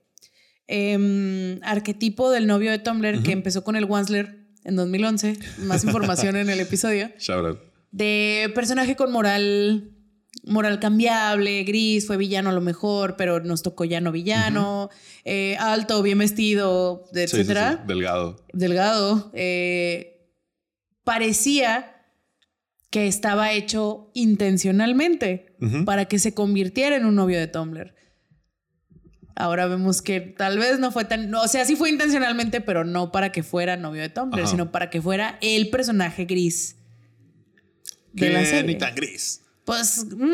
em, 0.66 1.60
arquetipo 1.62 2.30
del 2.30 2.46
novio 2.46 2.70
de 2.70 2.78
Tumblr 2.78 3.22
que 3.22 3.32
empezó 3.32 3.64
con 3.64 3.76
el 3.76 3.84
Wansler 3.84 4.38
en 4.64 4.76
2011, 4.76 5.38
más 5.58 5.84
información 5.84 6.36
en 6.36 6.48
el 6.50 6.60
episodio, 6.60 7.10
Shout 7.18 7.44
out. 7.46 7.58
de 7.90 8.50
personaje 8.54 8.96
con 8.96 9.10
moral 9.12 9.88
moral 10.44 10.80
cambiable, 10.80 11.62
gris, 11.62 12.06
fue 12.06 12.16
villano 12.16 12.50
a 12.50 12.52
lo 12.52 12.60
mejor, 12.60 13.14
pero 13.16 13.38
nos 13.40 13.62
tocó 13.62 13.84
ya 13.84 14.00
no 14.00 14.10
villano, 14.10 14.90
eh, 15.24 15.56
alto, 15.60 16.02
bien 16.02 16.18
vestido, 16.18 17.04
Sí, 17.12 17.20
sí, 17.20 17.26
sí, 17.28 17.36
etcétera. 17.36 17.84
delgado. 17.86 18.44
delgado, 18.52 19.30
eh, 19.34 20.28
parecía 21.04 22.01
que 22.92 23.08
estaba 23.08 23.50
hecho 23.52 24.10
intencionalmente 24.14 25.56
para 25.86 26.04
que 26.04 26.18
se 26.20 26.34
convirtiera 26.34 26.94
en 26.94 27.06
un 27.06 27.14
novio 27.16 27.38
de 27.40 27.48
Tumblr. 27.48 27.94
Ahora 29.34 29.66
vemos 29.66 30.02
que 30.02 30.20
tal 30.20 30.58
vez 30.58 30.78
no 30.78 30.92
fue 30.92 31.06
tan, 31.06 31.34
o 31.34 31.48
sea, 31.48 31.64
sí 31.64 31.74
fue 31.74 31.88
intencionalmente, 31.88 32.60
pero 32.60 32.84
no 32.84 33.10
para 33.10 33.32
que 33.32 33.42
fuera 33.42 33.76
novio 33.78 34.02
de 34.02 34.10
Tumblr, 34.10 34.40
Ajá. 34.42 34.46
sino 34.50 34.70
para 34.70 34.90
que 34.90 35.00
fuera 35.00 35.38
el 35.40 35.70
personaje 35.70 36.26
gris 36.26 36.76
de 38.12 38.26
Que 38.26 38.32
la 38.34 38.40
ni 38.40 38.46
serie. 38.46 38.74
tan 38.76 38.94
gris. 38.94 39.42
Pues 39.64 40.04
mm, 40.04 40.32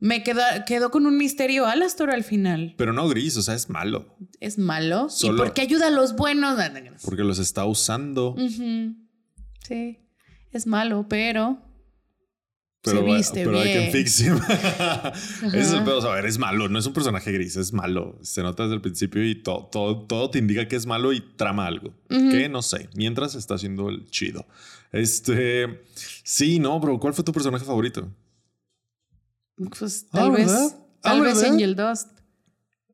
me 0.00 0.22
quedó, 0.22 0.40
quedó 0.66 0.90
con 0.90 1.04
un 1.06 1.18
misterio 1.18 1.66
Alastor 1.66 2.10
al 2.10 2.24
final. 2.24 2.74
Pero 2.78 2.94
no 2.94 3.06
gris, 3.06 3.36
o 3.36 3.42
sea, 3.42 3.54
es 3.54 3.68
malo. 3.68 4.16
Es 4.40 4.56
malo. 4.56 5.10
Solo- 5.10 5.34
¿Y 5.34 5.36
por 5.36 5.52
qué 5.52 5.60
ayuda 5.60 5.88
a 5.88 5.90
los 5.90 6.16
buenos? 6.16 6.58
Porque 7.04 7.22
los 7.22 7.38
está 7.38 7.66
usando. 7.66 8.34
Sí, 9.68 9.98
es 10.52 10.66
malo, 10.66 11.06
pero 11.06 11.62
Pero, 12.86 13.00
se 13.00 13.04
viste 13.04 13.44
pero 13.44 13.60
I 13.60 13.64
bien. 13.64 13.82
can 13.82 13.92
fix 13.92 14.20
him. 14.20 14.36
Ese 15.48 15.60
es 15.60 15.72
el 15.72 15.84
pedo. 15.84 16.00
Malo. 16.38 16.68
No 16.68 16.78
es 16.78 16.86
un 16.86 16.92
personaje 16.92 17.30
gris, 17.32 17.56
es 17.56 17.72
malo. 17.72 18.18
Se 18.22 18.42
nota 18.42 18.62
desde 18.62 18.76
el 18.76 18.80
principio 18.80 19.22
y 19.28 19.34
todo, 19.34 19.66
todo, 19.66 20.06
todo 20.06 20.30
te 20.30 20.38
indica 20.38 20.66
que 20.68 20.76
es 20.76 20.86
malo 20.86 21.12
y 21.12 21.20
trama 21.20 21.66
algo. 21.66 21.92
Que 22.08 22.48
no 22.48 22.62
sé. 22.62 22.88
Mientras 22.94 23.34
está 23.34 23.54
haciendo 23.56 23.88
el 23.90 24.08
chido. 24.10 24.46
Este. 24.92 25.82
Sí, 26.22 26.58
no, 26.58 26.80
bro. 26.80 26.98
¿Cuál 26.98 27.12
fue 27.12 27.24
tu 27.24 27.32
personaje 27.32 27.64
favorito? 27.64 28.08
Pues 29.78 30.06
Ah, 30.12 30.18
tal 30.18 30.30
vez, 30.32 30.46
¿verdad? 30.46 30.68
Ah, 30.72 30.86
tal 31.00 31.20
vez 31.22 31.34
¿verdad? 31.36 31.52
Angel 31.52 31.76
Dust. 31.76 32.08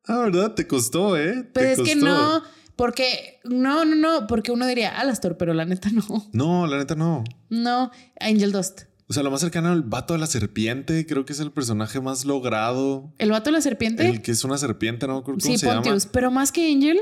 Ah, 0.07 0.18
¿verdad? 0.18 0.55
Te 0.55 0.66
costó, 0.66 1.16
¿eh? 1.16 1.49
Pero 1.53 1.66
Te 1.76 1.82
es 1.82 1.88
que 1.88 1.97
no, 1.97 2.43
porque 2.76 3.40
no, 3.45 3.84
no, 3.84 3.95
no, 3.95 4.26
porque 4.26 4.53
uno 4.53 4.66
diría 4.66 4.99
Alastor, 4.99 5.36
pero 5.36 5.55
la 5.55 5.64
neta 5.64 5.90
no. 5.90 6.28
No, 6.32 6.66
la 6.66 6.78
neta 6.78 6.95
no. 6.95 7.24
No, 7.51 7.90
Angel 8.20 8.53
Dust. 8.53 8.82
O 9.13 9.15
sea, 9.15 9.23
lo 9.23 9.31
más 9.31 9.43
cercano 9.43 9.69
al 9.69 9.83
vato 9.83 10.15
de 10.15 10.21
la 10.21 10.27
serpiente, 10.27 11.05
creo 11.05 11.27
que 11.27 11.35
es 11.35 11.41
el 11.41 11.53
personaje 11.53 12.01
más 12.01 12.25
logrado. 12.25 13.13
El 13.19 13.31
vato 13.31 13.51
de 13.51 13.53
la 13.53 13.61
serpiente. 13.61 14.09
El 14.09 14.23
que 14.23 14.31
es 14.31 14.43
una 14.43 14.57
serpiente, 14.57 15.07
no 15.07 15.23
creo 15.23 15.37
cómo 15.37 15.41
sí, 15.41 15.59
se 15.59 15.67
Pontius, 15.67 16.05
llama. 16.05 16.13
pero 16.15 16.31
más 16.31 16.51
que 16.51 16.73
Angel, 16.73 16.99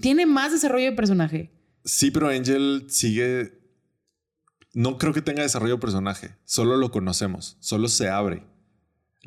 tiene 0.00 0.24
más 0.24 0.50
desarrollo 0.50 0.86
de 0.86 0.92
personaje. 0.92 1.52
Sí, 1.84 2.10
pero 2.10 2.30
Angel 2.30 2.86
sigue. 2.88 3.60
No 4.72 4.96
creo 4.96 5.12
que 5.12 5.20
tenga 5.20 5.42
desarrollo 5.42 5.74
de 5.74 5.80
personaje. 5.82 6.34
Solo 6.46 6.78
lo 6.78 6.90
conocemos. 6.90 7.58
Solo 7.60 7.88
se 7.88 8.08
abre. 8.08 8.46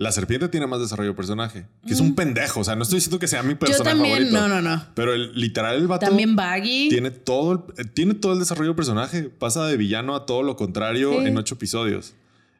La 0.01 0.11
serpiente 0.11 0.47
tiene 0.49 0.65
más 0.65 0.79
desarrollo 0.79 1.11
de 1.11 1.15
personaje. 1.15 1.67
Que 1.85 1.93
es 1.93 1.99
un 1.99 2.15
pendejo. 2.15 2.61
O 2.61 2.63
sea, 2.63 2.75
no 2.75 2.83
estoy 2.83 2.97
diciendo 2.97 3.19
que 3.19 3.27
sea 3.27 3.43
mi 3.43 3.49
Mm. 3.49 3.51
Yo 3.53 3.59
personaje 3.59 3.89
también, 3.97 4.15
favorito. 4.31 4.47
no, 4.47 4.61
no, 4.61 4.61
no. 4.77 4.85
Pero 4.95 5.13
el, 5.13 5.31
literal, 5.33 5.75
el 5.75 5.87
vato 5.87 6.07
También 6.07 6.35
Baggy. 6.35 6.89
tiene 6.89 7.11
todo, 7.11 7.51
el, 7.77 7.85
eh, 7.85 7.87
tiene 7.93 8.15
todo 8.15 8.33
el 8.33 8.39
desarrollo 8.39 8.71
de 8.71 8.75
personaje. 8.75 9.23
Pasa 9.29 9.65
de 9.67 9.77
villano 9.77 10.15
a 10.15 10.25
todo 10.25 10.41
lo 10.41 10.55
contrario 10.55 11.19
Sí. 11.21 11.27
en 11.27 11.37
ocho 11.37 11.53
episodios. 11.55 12.15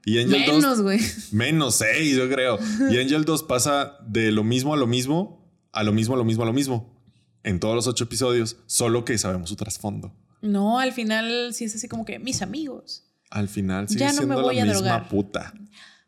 Y 0.06 0.20
Angel 0.20 0.44
2 0.46 0.56
Menos, 0.62 0.82
güey. 0.82 1.00
Menos 1.32 1.76
seis, 1.76 2.16
yo 2.16 2.30
creo. 2.30 2.60
Y 2.92 3.00
Angel 3.00 3.26
2 3.26 3.44
pasa 3.44 3.98
de 4.06 4.32
lo 4.32 4.44
mismo 4.44 4.74
a 4.74 4.78
lo 4.78 4.86
mismo, 4.88 5.44
a 5.72 5.84
lo 5.84 5.94
mismo, 5.94 6.14
a 6.14 6.18
lo 6.18 6.24
mismo, 6.26 6.44
a 6.44 6.46
lo 6.46 6.54
mismo. 6.54 6.96
En 7.44 7.60
todos 7.60 7.74
los 7.76 7.88
ocho 7.88 8.04
episodios, 8.04 8.58
solo 8.68 9.04
que 9.04 9.18
sabemos 9.18 9.50
su 9.50 9.56
trasfondo. 9.56 10.14
No, 10.44 10.80
al 10.80 10.92
final 10.92 11.54
sí 11.56 11.66
es 11.66 11.74
así 11.76 11.88
como 11.88 12.06
que 12.06 12.20
mis 12.20 12.44
amigos. 12.44 13.04
Al 13.32 13.48
final 13.48 13.88
sigue 13.90 14.00
Ya 14.02 14.08
no 14.08 14.14
me 14.14 14.18
siendo 14.20 14.42
voy 14.44 14.56
la 14.58 14.62
a 14.62 14.66
misma 14.66 14.80
drogar. 14.82 15.10
puta. 15.10 15.54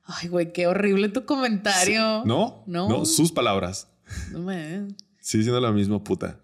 Ay, 0.06 0.28
güey, 0.28 0.51
qué 0.54 0.68
horrible 0.68 1.10
tu 1.10 1.26
comentario. 1.26 2.24
¿No? 2.26 2.64
No. 2.68 3.06
sus 3.06 3.32
palabras. 3.32 3.88
No 4.32 4.39
me- 4.39 4.88
Sigue 5.20 5.43
siendo 5.43 5.62
la 5.62 5.72
misma 5.72 6.04
puta. 6.04 6.39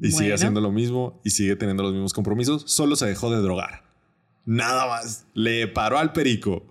Y 0.00 0.10
sigue 0.10 0.32
haciendo 0.34 0.60
lo 0.60 0.72
mismo 0.72 1.20
y 1.24 1.30
sigue 1.30 1.56
teniendo 1.56 1.82
los 1.82 1.92
mismos 1.92 2.12
compromisos. 2.12 2.64
Solo 2.66 2.96
se 2.96 3.06
dejó 3.06 3.30
de 3.30 3.40
drogar. 3.42 3.84
Nada 4.44 4.86
más. 4.86 5.24
Le 5.34 5.68
paró 5.68 5.98
al 5.98 6.12
perico. 6.12 6.66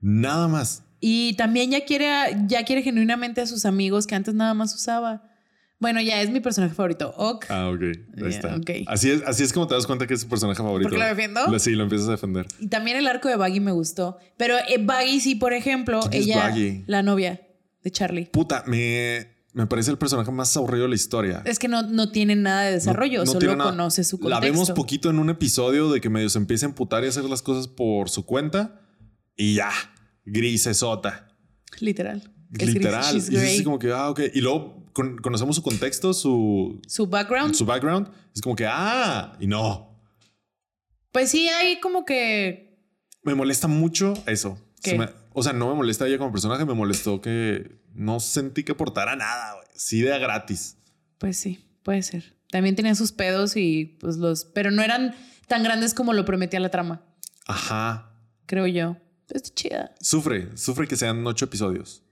Nada 0.00 0.48
más. 0.48 0.82
Y 1.00 1.34
también 1.36 1.70
ya 1.70 1.84
quiere, 1.84 2.06
ya 2.46 2.64
quiere 2.64 2.82
genuinamente 2.82 3.40
a 3.40 3.46
sus 3.46 3.64
amigos 3.66 4.06
que 4.06 4.14
antes 4.14 4.34
nada 4.34 4.54
más 4.54 4.74
usaba. 4.74 5.22
Bueno, 5.82 6.00
ya 6.00 6.22
es 6.22 6.30
mi 6.30 6.40
personaje 6.40 6.74
favorito. 6.74 7.12
Ok. 7.16 7.46
Ah, 7.50 7.68
ok. 7.68 7.82
Ahí 7.82 8.28
está. 8.28 8.54
ok. 8.56 8.70
Así, 8.86 9.10
es, 9.10 9.22
así 9.26 9.42
es 9.42 9.52
como 9.52 9.66
te 9.66 9.74
das 9.74 9.86
cuenta 9.86 10.06
que 10.06 10.14
es 10.14 10.22
tu 10.22 10.28
personaje 10.28 10.56
favorito. 10.62 10.88
¿Por 10.88 10.96
qué 10.96 11.02
lo 11.02 11.08
defiendo? 11.08 11.40
Lo- 11.50 11.58
Sí, 11.58 11.72
lo 11.72 11.82
empiezas 11.82 12.06
a 12.08 12.12
defender. 12.12 12.46
Y 12.60 12.68
también 12.68 12.96
el 12.96 13.06
arco 13.08 13.28
de 13.28 13.36
Baggy 13.36 13.60
me 13.60 13.72
gustó. 13.72 14.16
Pero 14.36 14.54
eh, 14.68 14.78
Baggy 14.80 15.20
sí, 15.20 15.34
por 15.34 15.52
ejemplo, 15.52 16.00
¿Quién 16.08 16.22
es 16.22 16.26
ella, 16.28 16.36
Baggy? 16.48 16.84
la 16.86 17.02
novia 17.02 17.40
de 17.82 17.90
Charlie. 17.90 18.26
Puta, 18.26 18.62
me, 18.66 19.26
me 19.54 19.66
parece 19.66 19.90
el 19.90 19.98
personaje 19.98 20.30
más 20.30 20.56
aburrido 20.56 20.84
de 20.84 20.90
la 20.90 20.94
historia. 20.94 21.42
Es 21.44 21.58
que 21.58 21.66
no, 21.68 21.82
no 21.82 22.10
tiene 22.12 22.36
nada 22.36 22.62
de 22.62 22.72
desarrollo, 22.72 23.24
No- 23.24 23.34
no 23.34 23.40
solo 23.40 23.58
conoce 23.58 24.04
su 24.04 24.18
contexto. 24.20 24.28
La 24.28 24.40
vemos 24.40 24.70
poquito 24.70 25.10
en 25.10 25.18
un 25.18 25.30
episodio 25.30 25.90
de 25.90 26.00
que 26.00 26.08
medio 26.10 26.28
se 26.30 26.38
empieza 26.38 26.64
a 26.64 26.68
emputar 26.68 27.02
y 27.04 27.08
hacer 27.08 27.24
las 27.24 27.42
cosas 27.42 27.66
por 27.66 28.08
su 28.08 28.24
cuenta 28.24 28.80
y 29.36 29.54
ya, 29.56 29.70
grisesota. 30.24 31.28
Literal. 31.80 32.18
Es 32.52 32.58
gris, 32.58 32.74
Literal. 32.74 33.14
Y 33.14 33.18
es 33.18 33.28
así 33.42 33.64
como 33.64 33.78
que, 33.78 33.92
ah, 33.92 34.10
ok. 34.10 34.20
Y 34.34 34.40
luego 34.40 34.81
con- 34.92 35.18
conocemos 35.18 35.56
su 35.56 35.62
contexto, 35.62 36.12
su, 36.14 36.80
Su 36.86 37.06
background. 37.06 37.54
su 37.54 37.64
background. 37.64 38.08
Es 38.34 38.40
como 38.42 38.54
que, 38.56 38.66
ah, 38.68 39.36
y 39.40 39.46
no. 39.46 39.98
Pues 41.12 41.30
sí, 41.30 41.48
hay 41.48 41.80
como 41.80 42.04
que. 42.04 42.78
Me 43.22 43.34
molesta 43.34 43.68
mucho 43.68 44.14
eso. 44.26 44.58
Me- 44.96 45.08
o 45.32 45.42
sea, 45.42 45.52
no 45.52 45.68
me 45.68 45.74
molesta 45.74 46.06
ella 46.06 46.18
como 46.18 46.32
personaje, 46.32 46.64
me 46.64 46.74
molestó 46.74 47.20
que 47.20 47.80
no 47.94 48.18
sentí 48.20 48.64
que 48.64 48.72
aportara 48.72 49.14
nada, 49.16 49.54
güey. 49.54 49.66
Sí, 49.74 50.00
de 50.02 50.12
a 50.12 50.18
gratis. 50.18 50.76
Pues 51.18 51.36
sí, 51.36 51.64
puede 51.82 52.02
ser. 52.02 52.36
También 52.50 52.74
tenía 52.76 52.94
sus 52.94 53.12
pedos 53.12 53.56
y 53.56 53.96
pues 54.00 54.16
los. 54.16 54.44
Pero 54.44 54.70
no 54.70 54.82
eran 54.82 55.14
tan 55.46 55.62
grandes 55.62 55.94
como 55.94 56.12
lo 56.12 56.24
prometía 56.24 56.58
la 56.60 56.70
trama, 56.70 57.02
Ajá. 57.46 58.12
creo 58.46 58.66
yo. 58.66 58.96
Está 59.30 59.54
chida. 59.54 59.94
Sufre, 60.00 60.54
sufre 60.58 60.86
que 60.88 60.96
sean 60.96 61.26
ocho 61.26 61.44
episodios. 61.46 62.02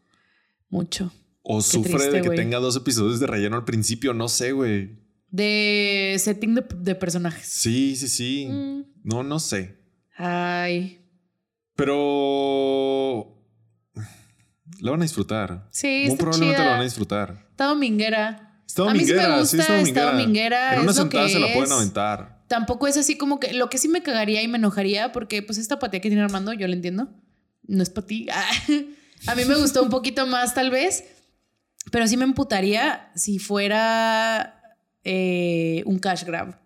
Mucho. 0.71 1.13
O 1.43 1.63
sufre 1.63 1.93
triste, 1.93 2.11
de 2.11 2.23
que 2.23 2.31
tenga 2.31 2.59
dos 2.59 2.77
episodios 2.77 3.19
de 3.21 3.27
relleno 3.27 3.57
al 3.57 3.65
principio, 3.65 4.13
no 4.15 4.29
sé, 4.29 4.53
güey. 4.53 4.99
De 5.31 6.17
setting 6.19 6.55
de, 6.55 6.65
de 6.77 6.95
personajes. 6.95 7.47
Sí, 7.47 7.97
sí, 7.97 8.09
sí. 8.09 8.47
Mm. 8.51 8.83
No, 9.05 9.23
no 9.23 9.39
sé. 9.39 9.79
Ay. 10.17 11.01
Pero 11.77 13.37
la 14.81 14.91
van 14.91 15.01
a 15.01 15.05
disfrutar. 15.05 15.69
Sí, 15.71 15.87
Muy 15.87 16.13
está 16.13 16.17
probablemente 16.19 16.63
la 16.63 16.71
van 16.71 16.81
a 16.81 16.85
disfrutar. 16.85 17.47
Está 17.51 17.67
dominguera. 17.67 18.63
Está 18.67 18.83
A 18.83 18.95
mí 18.95 19.01
sí 19.01 19.07
me 19.07 19.13
dominguera, 19.15 19.39
gusta, 19.41 19.47
sí, 19.51 19.61
está 19.61 19.81
está 19.81 20.05
dominguera. 20.05 20.13
dominguera, 20.13 20.75
En 20.75 20.81
una 20.83 20.91
es 20.91 20.97
sentada 20.97 21.27
que 21.27 21.33
se 21.33 21.41
la 21.41 21.53
pueden 21.53 21.73
aventar. 21.73 22.45
Tampoco 22.49 22.87
es 22.87 22.97
así 22.97 23.17
como 23.17 23.41
que 23.41 23.53
lo 23.53 23.71
que 23.71 23.79
sí 23.79 23.89
me 23.89 24.03
cagaría 24.03 24.43
y 24.43 24.49
me 24.49 24.59
enojaría, 24.59 25.13
porque 25.13 25.43
pues 25.43 25.59
esta 25.59 25.77
apatía 25.77 26.01
que 26.01 26.09
tiene 26.09 26.23
Armando, 26.23 26.53
yo 26.53 26.67
la 26.69 26.75
entiendo. 26.75 27.09
No 27.67 27.83
es 27.83 27.91
para 27.91 28.07
ti. 28.07 28.27
A 29.27 29.35
mí 29.35 29.45
me 29.45 29.55
gustó 29.57 29.83
un 29.83 29.91
poquito 29.91 30.27
más, 30.27 30.55
tal 30.55 30.71
vez, 30.71 31.05
pero 31.91 32.07
sí 32.07 32.17
me 32.17 32.25
emputaría 32.25 33.11
si 33.15 33.39
fuera 33.39 34.63
eh, 35.05 35.83
un 35.87 35.99
cash 35.99 36.25
grab. 36.25 36.59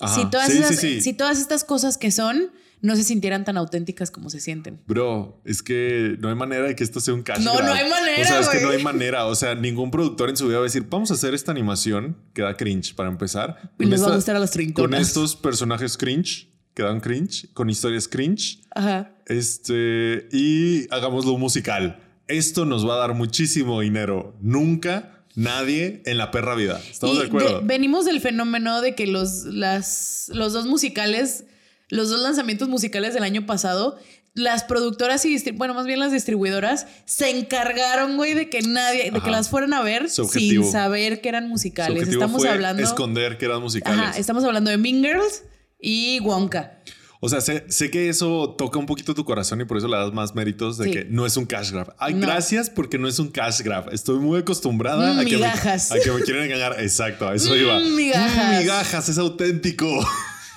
Ajá. 0.00 0.14
Si 0.14 0.30
todas, 0.30 0.50
sí, 0.50 0.58
esas- 0.58 0.76
sí, 0.76 0.94
sí. 0.94 1.00
si 1.00 1.12
todas 1.12 1.38
estas 1.38 1.64
cosas 1.64 1.98
que 1.98 2.10
son 2.10 2.50
no 2.80 2.96
se 2.96 3.04
sintieran 3.04 3.44
tan 3.46 3.56
auténticas 3.56 4.10
como 4.10 4.28
se 4.28 4.40
sienten. 4.40 4.82
Bro, 4.86 5.40
es 5.46 5.62
que 5.62 6.16
no 6.20 6.28
hay 6.28 6.34
manera 6.34 6.64
de 6.66 6.76
que 6.76 6.84
esto 6.84 7.00
sea 7.00 7.14
un 7.14 7.22
cash 7.22 7.42
No, 7.42 7.54
grab. 7.54 7.66
no 7.68 7.72
hay 7.72 7.88
manera, 7.88 8.22
O 8.22 8.24
sea, 8.26 8.40
es 8.40 8.48
que 8.50 8.60
no 8.60 8.68
hay 8.70 8.82
manera. 8.82 9.24
O 9.26 9.34
sea, 9.34 9.54
ningún 9.54 9.90
productor 9.90 10.28
en 10.28 10.36
su 10.36 10.46
vida 10.48 10.56
va 10.58 10.62
a 10.62 10.64
decir, 10.64 10.84
vamos 10.90 11.10
a 11.10 11.14
hacer 11.14 11.32
esta 11.32 11.50
animación 11.50 12.18
que 12.34 12.42
da 12.42 12.56
cringe 12.58 12.94
para 12.94 13.08
empezar. 13.08 13.72
Y 13.78 13.84
Con 13.84 13.90
les 13.90 14.00
va 14.00 14.04
a 14.04 14.08
esta- 14.08 14.16
gustar 14.16 14.36
a 14.36 14.38
los 14.38 14.50
Con 14.50 14.54
trinconas. 14.58 15.00
estos 15.00 15.34
personajes 15.36 15.96
cringe, 15.96 16.50
que 16.74 16.82
dan 16.82 17.00
cringe, 17.00 17.50
con 17.54 17.70
historias 17.70 18.06
cringe. 18.06 18.60
Ajá. 18.74 19.12
Este, 19.26 20.28
y 20.30 20.86
hagámoslo 20.92 21.38
musical. 21.38 22.02
Esto 22.28 22.64
nos 22.64 22.88
va 22.88 22.94
a 22.94 22.98
dar 22.98 23.14
muchísimo 23.14 23.80
dinero. 23.80 24.34
Nunca 24.40 25.24
nadie 25.34 26.02
en 26.06 26.16
la 26.18 26.30
perra 26.30 26.54
vida. 26.54 26.80
¿Estamos 26.90 27.16
Y 27.16 27.20
de 27.20 27.26
acuerdo? 27.26 27.60
de- 27.60 27.66
venimos 27.66 28.04
del 28.04 28.20
fenómeno 28.20 28.80
de 28.80 28.94
que 28.94 29.06
los, 29.06 29.44
las, 29.44 30.30
los 30.32 30.52
dos 30.52 30.66
musicales, 30.66 31.44
los 31.88 32.08
dos 32.10 32.20
lanzamientos 32.20 32.68
musicales 32.68 33.14
del 33.14 33.24
año 33.24 33.44
pasado, 33.46 33.98
las 34.32 34.64
productoras 34.64 35.24
y, 35.26 35.38
bueno, 35.52 35.74
más 35.74 35.86
bien 35.86 36.00
las 36.00 36.10
distribuidoras, 36.12 36.86
se 37.04 37.30
encargaron, 37.30 38.16
güey, 38.16 38.34
de 38.34 38.48
que 38.50 38.62
nadie, 38.62 39.04
de 39.10 39.18
Ajá. 39.18 39.24
que 39.24 39.30
las 39.30 39.48
fueran 39.48 39.74
a 39.74 39.82
ver 39.82 40.08
sin 40.10 40.64
saber 40.64 41.20
que 41.20 41.28
eran 41.28 41.48
musicales. 41.48 42.08
Estamos 42.08 42.44
hablando. 42.44 42.82
esconder 42.82 43.38
que 43.38 43.44
eran 43.44 43.60
musicales. 43.60 44.00
Ajá, 44.00 44.18
estamos 44.18 44.42
hablando 44.44 44.70
de 44.70 44.76
Mean 44.78 45.02
Girls 45.04 45.44
y 45.80 46.18
Wonka. 46.20 46.80
O 47.24 47.28
sea, 47.30 47.40
sé, 47.40 47.64
sé 47.70 47.90
que 47.90 48.10
eso 48.10 48.54
toca 48.58 48.78
un 48.78 48.84
poquito 48.84 49.14
tu 49.14 49.24
corazón 49.24 49.58
y 49.58 49.64
por 49.64 49.78
eso 49.78 49.88
le 49.88 49.96
das 49.96 50.12
más 50.12 50.34
méritos 50.34 50.76
de 50.76 50.84
Sí. 50.84 50.90
que 50.90 51.04
no 51.06 51.24
es 51.24 51.38
un 51.38 51.46
cash 51.46 51.70
grab. 51.70 51.94
Ay, 51.98 52.12
No. 52.12 52.26
gracias 52.26 52.68
porque 52.68 52.98
no 52.98 53.08
es 53.08 53.18
un 53.18 53.28
cash 53.30 53.62
grab. 53.62 53.88
Estoy 53.94 54.18
muy 54.18 54.40
acostumbrada 54.40 55.14
Mm, 55.14 55.18
a, 55.20 55.24
que 55.24 55.38
me, 55.38 55.46
a 55.46 55.54
que 56.04 56.10
me 56.12 56.20
quieren 56.20 56.42
engañar. 56.44 56.76
Exacto, 56.80 57.26
a 57.26 57.34
eso 57.34 57.54
Mm, 57.54 57.56
iba. 57.56 57.80
migajas. 57.80 58.54
Mm, 58.54 58.58
migajas, 58.58 59.08
es 59.08 59.16
auténtico. 59.16 59.86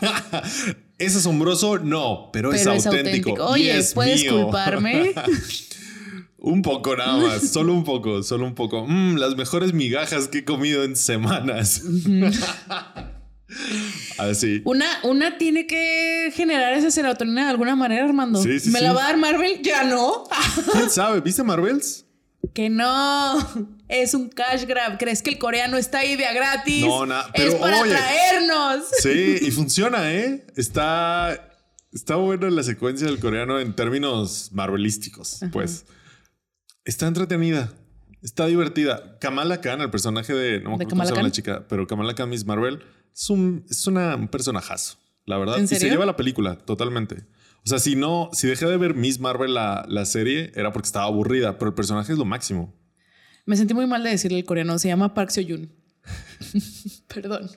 ¿Es 1.00 1.16
asombroso? 1.16 1.80
No, 1.80 2.32
pero, 2.34 2.50
Pero 2.50 2.74
es, 2.74 2.86
auténtico. 2.86 3.34
Oye, 3.46 3.78
es 3.78 3.94
¿puedes 3.94 4.22
mío. 4.24 4.44
culparme? 4.44 5.14
un 6.40 6.62
poco 6.64 6.98
nada 6.98 7.18
más, 7.18 7.50
solo 7.50 7.72
un 7.74 7.84
poco, 7.86 8.24
solo 8.24 8.46
un 8.46 8.56
poco. 8.56 8.86
Mm, 8.86 9.16
las 9.18 9.38
mejores 9.38 9.74
migajas 9.74 10.28
que 10.28 10.40
he 10.40 10.44
comido 10.44 10.84
en 10.84 10.96
semanas. 10.98 11.82
Así. 14.18 14.62
Una, 14.66 14.86
una 15.04 15.38
tiene 15.38 15.68
que 15.68 16.32
generar 16.34 16.74
esa 16.74 16.90
serotonina 16.92 17.44
de 17.46 17.50
alguna 17.52 17.76
manera, 17.76 18.06
Armando. 18.06 18.42
Sí, 18.42 18.60
sí, 18.60 18.70
¿Me 18.72 18.80
sí. 18.80 18.86
la 18.86 18.94
va 18.94 19.04
a 19.04 19.08
dar 19.08 19.18
Marvel? 19.18 19.62
Ya 19.62 19.84
no. 19.84 20.24
¿Quién 20.72 20.90
sabe? 20.90 21.22
¿Viste 21.22 21.44
Marvels? 21.44 22.06
Que 22.54 22.70
no, 22.70 23.38
es 23.88 24.14
un 24.14 24.30
cash 24.30 24.66
grab. 24.66 24.98
¿Crees 24.98 25.22
que 25.22 25.30
el 25.32 25.38
coreano 25.38 25.78
está 25.78 26.00
ahí 26.00 26.16
de 26.16 26.26
a 26.26 26.34
gratis? 26.34 26.86
No, 26.86 27.06
na- 27.06 27.26
es 27.34 27.54
para 27.56 27.82
oye. 27.82 27.92
traernos. 27.92 28.86
Sí, 29.02 29.38
y 29.42 29.52
funciona, 29.52 30.12
¿eh? 30.14 30.46
Está, 30.56 31.52
está 31.92 32.16
buena 32.16 32.50
la 32.50 32.64
secuencia 32.64 33.06
del 33.08 33.20
coreano 33.20 33.60
en 33.60 33.76
términos 33.76 34.50
marvelísticos, 34.54 35.40
pues. 35.52 35.86
Está 36.86 37.08
entretenida. 37.08 37.72
Está 38.24 38.48
divertida. 38.48 39.20
Kamala 39.20 39.62
Khan, 39.62 39.82
el 39.82 39.92
personaje 39.92 40.34
de... 40.34 40.60
No 40.62 40.72
me 40.72 40.78
¿De 40.78 40.84
acuerdo 40.86 40.90
cómo 40.90 40.90
Kamala 40.90 41.08
se 41.10 41.14
llama 41.16 41.28
la 41.28 41.32
chica, 41.32 41.66
pero 41.70 41.86
Kamala 41.86 42.16
Khan 42.16 42.30
Miss 42.30 42.46
Marvel 42.46 42.80
es 43.18 43.30
un, 43.30 43.66
es 43.70 43.88
una, 43.88 44.16
un 44.16 44.28
personajazo, 44.28 44.98
la 45.26 45.38
verdad. 45.38 45.58
¿En 45.58 45.64
Y 45.66 45.68
se 45.68 45.90
lleva 45.90 46.06
la 46.06 46.16
película, 46.16 46.58
totalmente. 46.58 47.26
O 47.66 47.70
sea, 47.70 47.80
si 47.80 47.96
no, 47.96 48.30
si 48.32 48.48
dejé 48.48 48.66
de 48.68 48.78
ver 48.78 48.94
Miss 48.94 49.20
Marvel 49.20 49.54
la, 49.56 49.86
la 49.90 50.06
serie, 50.06 50.52
era 50.56 50.72
porque 50.72 50.86
estaba 50.86 51.06
aburrida, 51.06 51.58
pero 51.58 51.70
el 51.70 51.76
personaje 51.76 52.14
es 52.14 52.18
lo 52.20 52.26
máximo. 52.26 52.74
Me 53.46 53.58
sentí 53.58 53.74
muy 53.74 53.88
mal 53.88 54.04
de 54.04 54.12
decirle 54.12 54.38
el 54.40 54.46
coreano. 54.46 54.78
Se 54.78 54.88
llama 54.88 55.14
Park 55.14 55.32
Seo-yoon. 55.32 55.70
Perdón. 57.14 57.50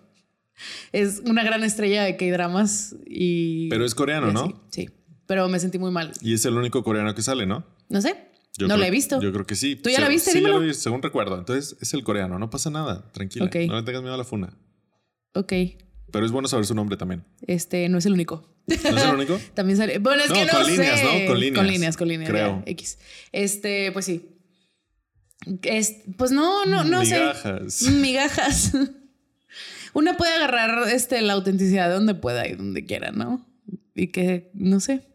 Es 0.93 1.23
una 1.25 1.43
gran 1.43 1.63
estrella 1.65 2.03
de 2.05 2.17
K-dramas 2.17 2.95
y... 3.07 3.69
Pero 3.71 3.85
es 3.85 3.95
coreano, 3.95 4.31
¿no? 4.33 4.45
así. 4.45 4.55
Sí, 4.71 4.91
pero 5.27 5.49
me 5.49 5.59
sentí 5.59 5.79
muy 5.79 5.91
mal. 5.91 6.13
Y 6.21 6.35
es 6.35 6.45
el 6.45 6.55
único 6.57 6.83
coreano 6.85 7.15
que 7.15 7.23
sale, 7.23 7.47
¿no? 7.47 7.65
No 7.89 8.01
sé. 8.03 8.15
Yo 8.59 8.67
no 8.67 8.75
creo- 8.75 8.79
la 8.79 8.87
he 8.89 8.91
visto. 8.91 9.21
Yo 9.23 9.33
creo 9.33 9.47
que 9.47 9.55
sí. 9.55 9.77
¿Tú 9.77 9.91
ya 9.91 10.01
la 10.01 10.07
Se- 10.07 10.13
viste? 10.13 10.33
Sí, 10.33 10.43
ya 10.43 10.49
la 10.49 10.59
vi, 10.59 10.75
según 10.75 11.03
recuerdo. 11.03 11.39
Entonces 11.39 11.77
es 11.81 11.95
el 11.95 12.03
coreano. 12.05 12.39
No 12.39 12.51
pasa 12.51 12.69
nada. 12.71 13.11
Tranquila. 13.13 13.47
Ok. 13.47 13.55
No 13.69 13.77
le 13.77 13.83
tengas 13.85 14.03
miedo 14.03 14.15
a 14.15 14.19
la 14.19 14.25
funa. 14.25 14.53
Ok. 15.35 15.53
Pero 16.13 16.27
es 16.27 16.33
bueno 16.33 16.49
saber 16.49 16.67
su 16.67 16.75
nombre 16.75 16.97
también. 16.97 17.25
Este 17.47 17.89
no 17.89 17.99
es 17.99 18.07
el 18.07 18.13
único. 18.15 18.49
¿No 18.67 18.75
es 18.75 18.85
el 18.85 18.95
único? 19.15 19.41
También 19.55 19.77
sale. 19.79 19.99
Bueno, 19.99 20.23
es 20.23 20.29
No, 20.29 20.35
que 20.35 20.45
no 20.47 20.53
con 20.53 20.65
sé. 20.65 20.71
líneas, 20.73 21.03
¿no? 21.05 21.11
Con 21.27 21.41
líneas. 21.41 21.57
Con 21.59 21.67
líneas, 21.67 21.97
con 21.97 22.09
líneas. 22.09 22.31
Creo. 22.31 22.63
ya, 22.67 22.71
X. 22.73 22.99
Este, 23.33 23.93
pues 23.93 24.05
sí. 24.07 24.29
Es- 25.63 25.97
pues 26.19 26.33
no, 26.33 26.67
no, 26.67 26.85
no 26.85 27.01
Migajas. 27.01 27.73
sé. 27.75 27.91
Migajas. 27.93 28.73
Una 29.93 30.17
puede 30.17 30.33
agarrar 30.35 30.89
este, 30.89 31.21
la 31.23 31.33
autenticidad 31.33 31.91
donde 31.93 32.15
pueda 32.15 32.47
y 32.47 32.55
donde 32.55 32.85
quiera, 32.87 33.11
¿no? 33.13 33.47
Y 33.95 34.09
que, 34.09 34.51
no 34.55 34.79
sé. 34.81 35.07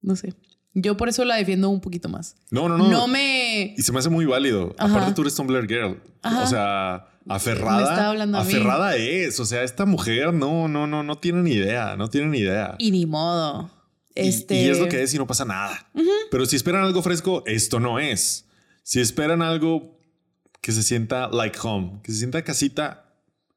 No 0.00 0.14
sé. 0.16 0.34
Yo 0.74 0.96
por 0.96 1.08
eso 1.08 1.24
la 1.24 1.36
defiendo 1.36 1.70
un 1.70 1.80
poquito 1.80 2.08
más. 2.08 2.36
No, 2.50 2.68
no, 2.68 2.76
no. 2.76 2.88
No 2.90 3.06
me. 3.08 3.74
Y 3.76 3.82
se 3.82 3.92
me 3.92 4.00
hace 4.00 4.10
muy 4.10 4.26
válido. 4.26 4.74
Ajá. 4.78 4.92
Aparte, 4.96 5.14
tú 5.14 5.22
eres 5.22 5.34
Tumblr 5.34 5.66
Girl. 5.68 6.00
Ajá. 6.22 6.42
O 6.42 6.46
sea, 6.46 7.08
aferrada. 7.28 7.76
Me 7.78 7.82
está 7.84 8.08
hablando 8.10 8.38
a 8.38 8.44
mí. 8.44 8.52
aferrada 8.52 8.96
es. 8.96 9.38
O 9.40 9.44
sea, 9.44 9.62
esta 9.62 9.84
mujer 9.86 10.32
no, 10.34 10.68
no, 10.68 10.86
no, 10.86 11.02
no 11.02 11.18
tiene 11.18 11.42
ni 11.42 11.52
idea. 11.52 11.96
No 11.96 12.08
tiene 12.08 12.28
ni 12.28 12.38
idea. 12.38 12.74
Y 12.78 12.90
ni 12.90 13.06
modo. 13.06 13.70
Y- 14.14 14.28
Este. 14.28 14.62
Y, 14.62 14.68
es 14.68 14.78
lo 14.78 14.88
que 14.88 15.02
es 15.02 15.12
y 15.14 15.18
no 15.18 15.26
pasa 15.26 15.44
nada. 15.44 15.88
Pero 16.30 16.46
si 16.46 16.56
esperan 16.56 16.82
algo 16.82 17.02
fresco, 17.02 17.42
esto 17.46 17.80
no 17.80 17.98
es. 17.98 18.46
Si 18.82 19.00
esperan 19.00 19.42
algo 19.42 19.98
que 20.60 20.72
se 20.72 20.82
sienta 20.82 21.28
like 21.28 21.58
home, 21.62 22.00
que 22.02 22.12
se 22.12 22.18
sienta 22.18 22.42
casita 22.42 23.00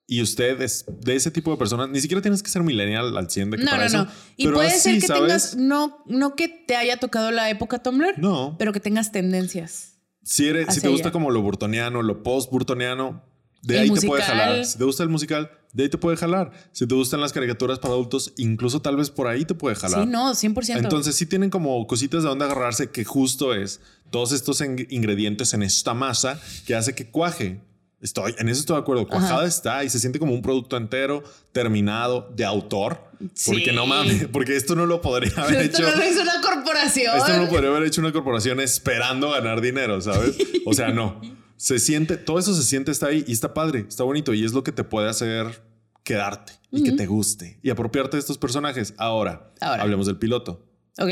y 0.10 0.22
usted 0.22 0.62
es 0.62 0.86
de 0.88 1.16
ese 1.16 1.32
tipo 1.32 1.52
de 1.52 1.58
personas, 1.58 1.90
ni 1.90 2.00
siquiera 2.00 2.22
tienes 2.22 2.42
que 2.42 2.50
ser 2.50 2.64
millennial 2.64 3.16
al 3.18 3.30
100 3.30 3.52
de 3.52 3.58
que 3.58 3.64
No, 3.66 3.72
para 3.72 3.84
no, 3.84 3.88
eso. 3.88 3.98
no. 4.06 4.12
Y 4.38 4.46
pero 4.46 4.56
puede 4.58 4.70
así, 4.70 4.80
ser 4.80 5.02
que 5.02 5.08
¿sabes? 5.08 5.22
tengas, 5.24 5.56
no, 5.58 6.04
no 6.06 6.36
que 6.36 6.48
te 6.48 6.76
haya 6.78 6.98
tocado 6.98 7.30
la 7.32 7.50
época 7.50 7.84
Tumblr, 7.84 8.18
No. 8.18 8.56
pero 8.58 8.72
que 8.74 8.80
tengas 8.80 9.12
tendencias. 9.12 9.96
Si, 10.24 10.48
eres, 10.48 10.74
si 10.74 10.82
te 10.82 10.88
gusta 10.90 11.10
ella. 11.10 11.12
como 11.14 11.30
lo 11.32 11.42
burtoniano, 11.42 12.02
lo 12.04 12.24
post-burtoniano, 12.24 13.22
de 13.62 13.80
ahí 13.80 13.90
te 13.92 14.06
puede 14.08 14.22
jalar. 14.24 14.66
Si 14.66 14.78
te 14.78 14.84
gusta 14.84 15.04
el 15.04 15.10
musical, 15.10 15.52
de 15.74 15.84
ahí 15.84 15.90
te 15.90 15.98
puede 15.98 16.18
jalar. 16.18 16.52
Si 16.72 16.88
te 16.88 16.96
gustan 16.96 17.22
las 17.22 17.34
caricaturas 17.34 17.80
para 17.80 17.94
adultos, 17.94 18.34
incluso 18.38 18.82
tal 18.82 18.96
vez 18.98 19.10
por 19.10 19.28
ahí 19.28 19.46
te 19.46 19.54
puede 19.56 19.76
jalar. 19.76 20.04
Sí, 20.04 20.10
no, 20.10 20.32
100%. 20.34 20.78
Entonces 20.78 21.16
sí 21.16 21.26
tienen 21.26 21.50
como 21.50 21.86
cositas 21.88 22.24
de 22.24 22.30
donde 22.30 22.46
agarrarse 22.46 22.90
que 22.90 23.04
justo 23.04 23.54
es 23.54 23.82
todos 24.10 24.32
estos 24.32 24.62
ing- 24.62 24.88
ingredientes 24.90 25.54
en 25.54 25.64
esta 25.64 25.94
masa 25.94 26.40
que 26.66 26.76
hace 26.76 26.96
que 26.96 27.10
cuaje. 27.10 27.62
Estoy, 28.00 28.36
en 28.38 28.48
eso 28.48 28.60
estoy 28.60 28.76
de 28.76 28.82
acuerdo. 28.82 29.08
Cuajada 29.08 29.46
está 29.48 29.84
y 29.84 29.90
se 29.90 29.98
siente 30.00 30.20
como 30.20 30.32
un 30.34 30.44
producto 30.44 30.78
entero, 30.78 31.24
terminado, 31.52 32.32
de 32.36 32.46
autor. 32.46 33.02
Porque 33.46 33.72
no 33.74 33.88
mames, 33.88 34.28
porque 34.32 34.56
esto 34.56 34.76
no 34.76 34.86
lo 34.86 35.02
podría 35.02 35.32
haber 35.38 35.62
Esto 35.64 35.82
hecho. 35.82 35.90
no 35.92 35.96
lo 35.98 36.08
hizo 36.08 36.22
una 36.22 36.40
corporación. 36.42 37.18
Esto 37.18 37.34
no 37.34 37.44
lo 37.46 37.50
podría 37.50 37.70
haber 37.72 37.84
hecho 37.84 38.00
una 38.02 38.14
corporación 38.14 38.60
esperando 38.60 39.32
ganar 39.32 39.62
dinero, 39.62 40.00
¿sabes? 40.00 40.38
O 40.68 40.74
sea, 40.74 40.90
no. 40.90 41.20
Se 41.58 41.80
siente, 41.80 42.18
todo 42.18 42.40
eso 42.40 42.54
se 42.54 42.64
siente, 42.64 42.92
está 42.92 43.08
ahí 43.08 43.26
y 43.28 43.32
está 43.34 43.54
padre, 43.54 43.86
está 43.88 44.04
bonito 44.04 44.34
y 44.34 44.46
es 44.46 44.54
lo 44.54 44.64
que 44.64 44.72
te 44.72 44.84
puede 44.84 45.10
hacer 45.10 45.62
quedarte 46.04 46.54
y 46.72 46.84
que 46.84 46.94
te 46.94 47.06
guste 47.06 47.60
y 47.62 47.70
apropiarte 47.70 48.16
de 48.16 48.22
estos 48.22 48.38
personajes. 48.38 48.94
Ahora, 48.98 49.52
Ahora. 49.60 49.82
hablemos 49.82 50.06
del 50.06 50.18
piloto. 50.18 50.66
Ok. 51.00 51.10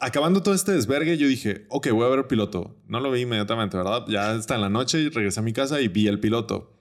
Acabando 0.00 0.42
todo 0.42 0.54
este 0.54 0.72
desvergue, 0.72 1.16
yo 1.16 1.26
dije, 1.28 1.64
ok, 1.70 1.90
voy 1.92 2.04
a 2.04 2.08
ver 2.10 2.18
el 2.20 2.26
piloto. 2.26 2.76
No 2.86 3.00
lo 3.00 3.10
vi 3.10 3.20
inmediatamente, 3.20 3.76
¿verdad? 3.76 4.04
Ya 4.08 4.34
está 4.34 4.56
en 4.56 4.60
la 4.60 4.68
noche 4.68 5.00
y 5.00 5.08
regresé 5.08 5.40
a 5.40 5.42
mi 5.42 5.52
casa 5.52 5.80
y 5.80 5.88
vi 5.88 6.08
el 6.08 6.20
piloto. 6.20 6.78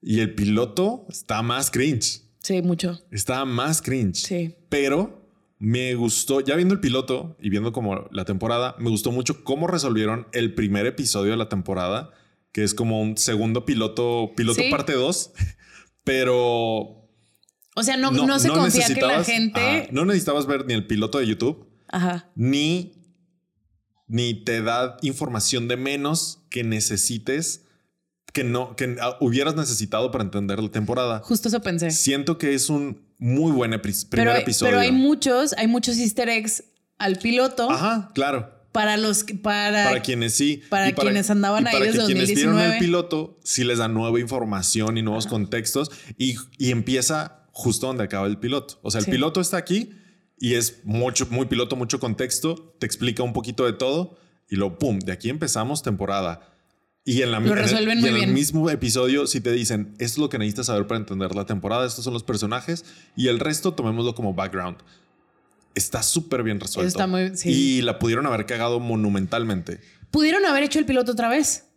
Y 0.00 0.20
el 0.20 0.34
piloto 0.34 1.06
está 1.10 1.42
más 1.42 1.70
cringe. 1.70 2.22
Sí, 2.38 2.62
mucho. 2.62 2.98
Está 3.10 3.44
más 3.44 3.82
cringe. 3.82 4.16
Sí. 4.16 4.56
Pero 4.70 5.19
me 5.62 5.94
gustó, 5.94 6.40
ya 6.40 6.56
viendo 6.56 6.72
el 6.74 6.80
piloto 6.80 7.36
y 7.38 7.50
viendo 7.50 7.72
como 7.72 8.08
la 8.12 8.24
temporada, 8.24 8.74
me 8.78 8.88
gustó 8.90 9.12
mucho 9.12 9.44
cómo 9.44 9.66
resolvieron 9.66 10.26
el 10.32 10.54
primer 10.54 10.86
episodio 10.86 11.32
de 11.32 11.36
la 11.36 11.48
temporada, 11.50 12.10
que 12.50 12.64
es 12.64 12.72
como 12.74 13.00
un 13.02 13.16
segundo 13.18 13.66
piloto, 13.66 14.32
piloto 14.34 14.60
Sí. 14.62 14.70
parte 14.70 14.94
2, 14.94 15.32
pero 16.04 17.06
O 17.76 17.82
sea, 17.82 17.96
no, 17.98 18.10
no, 18.10 18.38
se 18.38 18.48
confía 18.48 18.86
que 18.88 19.00
la 19.02 19.22
gente. 19.22 19.60
ajá, 19.60 19.88
no 19.92 20.04
necesitabas 20.06 20.46
ver 20.46 20.66
ni 20.66 20.72
el 20.74 20.86
piloto 20.86 21.18
de 21.18 21.26
YouTube, 21.26 21.68
Ajá. 21.88 22.30
ni, 22.34 22.94
ni 24.08 24.34
te 24.44 24.62
da 24.62 24.96
información 25.02 25.68
de 25.68 25.76
menos 25.76 26.42
que 26.50 26.64
necesites, 26.64 27.66
que 28.32 28.44
no, 28.44 28.76
que 28.76 28.96
ah, 29.00 29.16
hubieras 29.20 29.56
necesitado 29.56 30.10
para 30.10 30.24
entender 30.24 30.62
la 30.62 30.70
temporada. 30.70 31.20
Justo 31.24 31.48
eso 31.48 31.60
pensé. 31.60 31.90
Siento 31.90 32.38
que 32.38 32.54
es 32.54 32.68
un 32.70 33.02
muy 33.18 33.52
buen 33.52 33.72
epi- 33.72 34.08
primer 34.08 34.28
Pero, 34.28 34.38
episodio. 34.40 34.70
pero 34.72 34.80
hay 34.80 34.92
muchos, 34.92 35.52
hay 35.58 35.66
muchos 35.66 35.96
easter 35.98 36.28
eggs 36.28 36.64
al 36.98 37.16
piloto 37.18 37.70
Ajá, 37.70 38.10
claro. 38.14 38.50
para 38.72 38.96
los 38.96 39.24
para, 39.42 39.84
Para 39.84 40.00
quienes 40.02 40.34
sí. 40.34 40.62
para 40.68 40.88
Y 40.90 40.92
quienes 40.92 41.28
andaban 41.30 41.64
y 41.64 41.66
ahí 41.68 41.72
para 41.72 41.84
desde 41.86 41.98
que 42.00 42.04
quienes 42.06 42.28
vieron 42.34 42.52
2019. 42.54 42.72
el 42.74 42.78
piloto, 42.78 43.38
sí 43.42 43.64
les 43.64 43.78
da 43.78 43.88
nueva 43.88 44.20
información 44.20 44.96
y 44.98 45.02
nuevos 45.02 45.26
contextos 45.26 45.90
y, 46.18 46.36
y 46.58 46.70
empieza 46.70 47.46
justo 47.52 47.88
donde 47.88 48.04
acaba 48.04 48.26
el 48.26 48.38
piloto. 48.38 48.78
O 48.82 48.90
sea, 48.90 49.00
el 49.00 49.06
Sí. 49.06 49.10
piloto 49.10 49.40
está 49.40 49.56
aquí 49.56 49.90
y 50.38 50.54
es 50.54 50.80
mucho, 50.84 51.26
muy 51.30 51.46
piloto, 51.46 51.74
mucho 51.76 51.98
contexto, 52.00 52.74
te 52.78 52.86
explica 52.86 53.22
un 53.22 53.32
poquito 53.32 53.66
de 53.66 53.72
todo 53.72 54.16
y 54.48 54.56
luego, 54.56 54.78
pum, 54.78 54.98
de 54.98 55.12
aquí 55.12 55.28
empezamos 55.30 55.82
temporada. 55.82 56.49
Y 57.04 57.22
en, 57.22 57.30
la, 57.32 57.40
Lo 57.40 57.46
en 57.46 57.52
el- 57.52 57.58
resuelven 57.58 57.98
y 57.98 58.00
muy 58.02 58.10
en 58.10 58.14
el 58.16 58.20
bien. 58.22 58.34
mismo 58.34 58.68
episodio, 58.70 59.26
si 59.26 59.40
te 59.40 59.52
dicen, 59.52 59.94
esto 59.98 60.04
es 60.04 60.18
lo 60.18 60.28
que 60.28 60.38
necesitas 60.38 60.66
saber 60.66 60.86
para 60.86 60.98
entender 61.00 61.34
la 61.34 61.46
temporada, 61.46 61.86
estos 61.86 62.04
son 62.04 62.12
los 62.12 62.22
personajes 62.22 62.84
y 63.16 63.28
el 63.28 63.40
resto 63.40 63.72
tomémoslo 63.74 64.14
como 64.14 64.34
background. 64.34 64.76
Está 65.74 66.02
súper 66.02 66.42
bien 66.42 66.60
resuelto. 66.60 66.86
Está 66.88 67.06
muy- 67.06 67.36
sí. 67.36 67.50
Y 67.78 67.82
la 67.82 67.98
pudieron 67.98 68.26
haber 68.26 68.44
cagado 68.44 68.80
monumentalmente. 68.80 69.80
Pudieron 70.10 70.44
haber 70.44 70.64
hecho 70.64 70.78
el 70.78 70.84
piloto 70.84 71.12
otra 71.12 71.28
vez, 71.28 71.68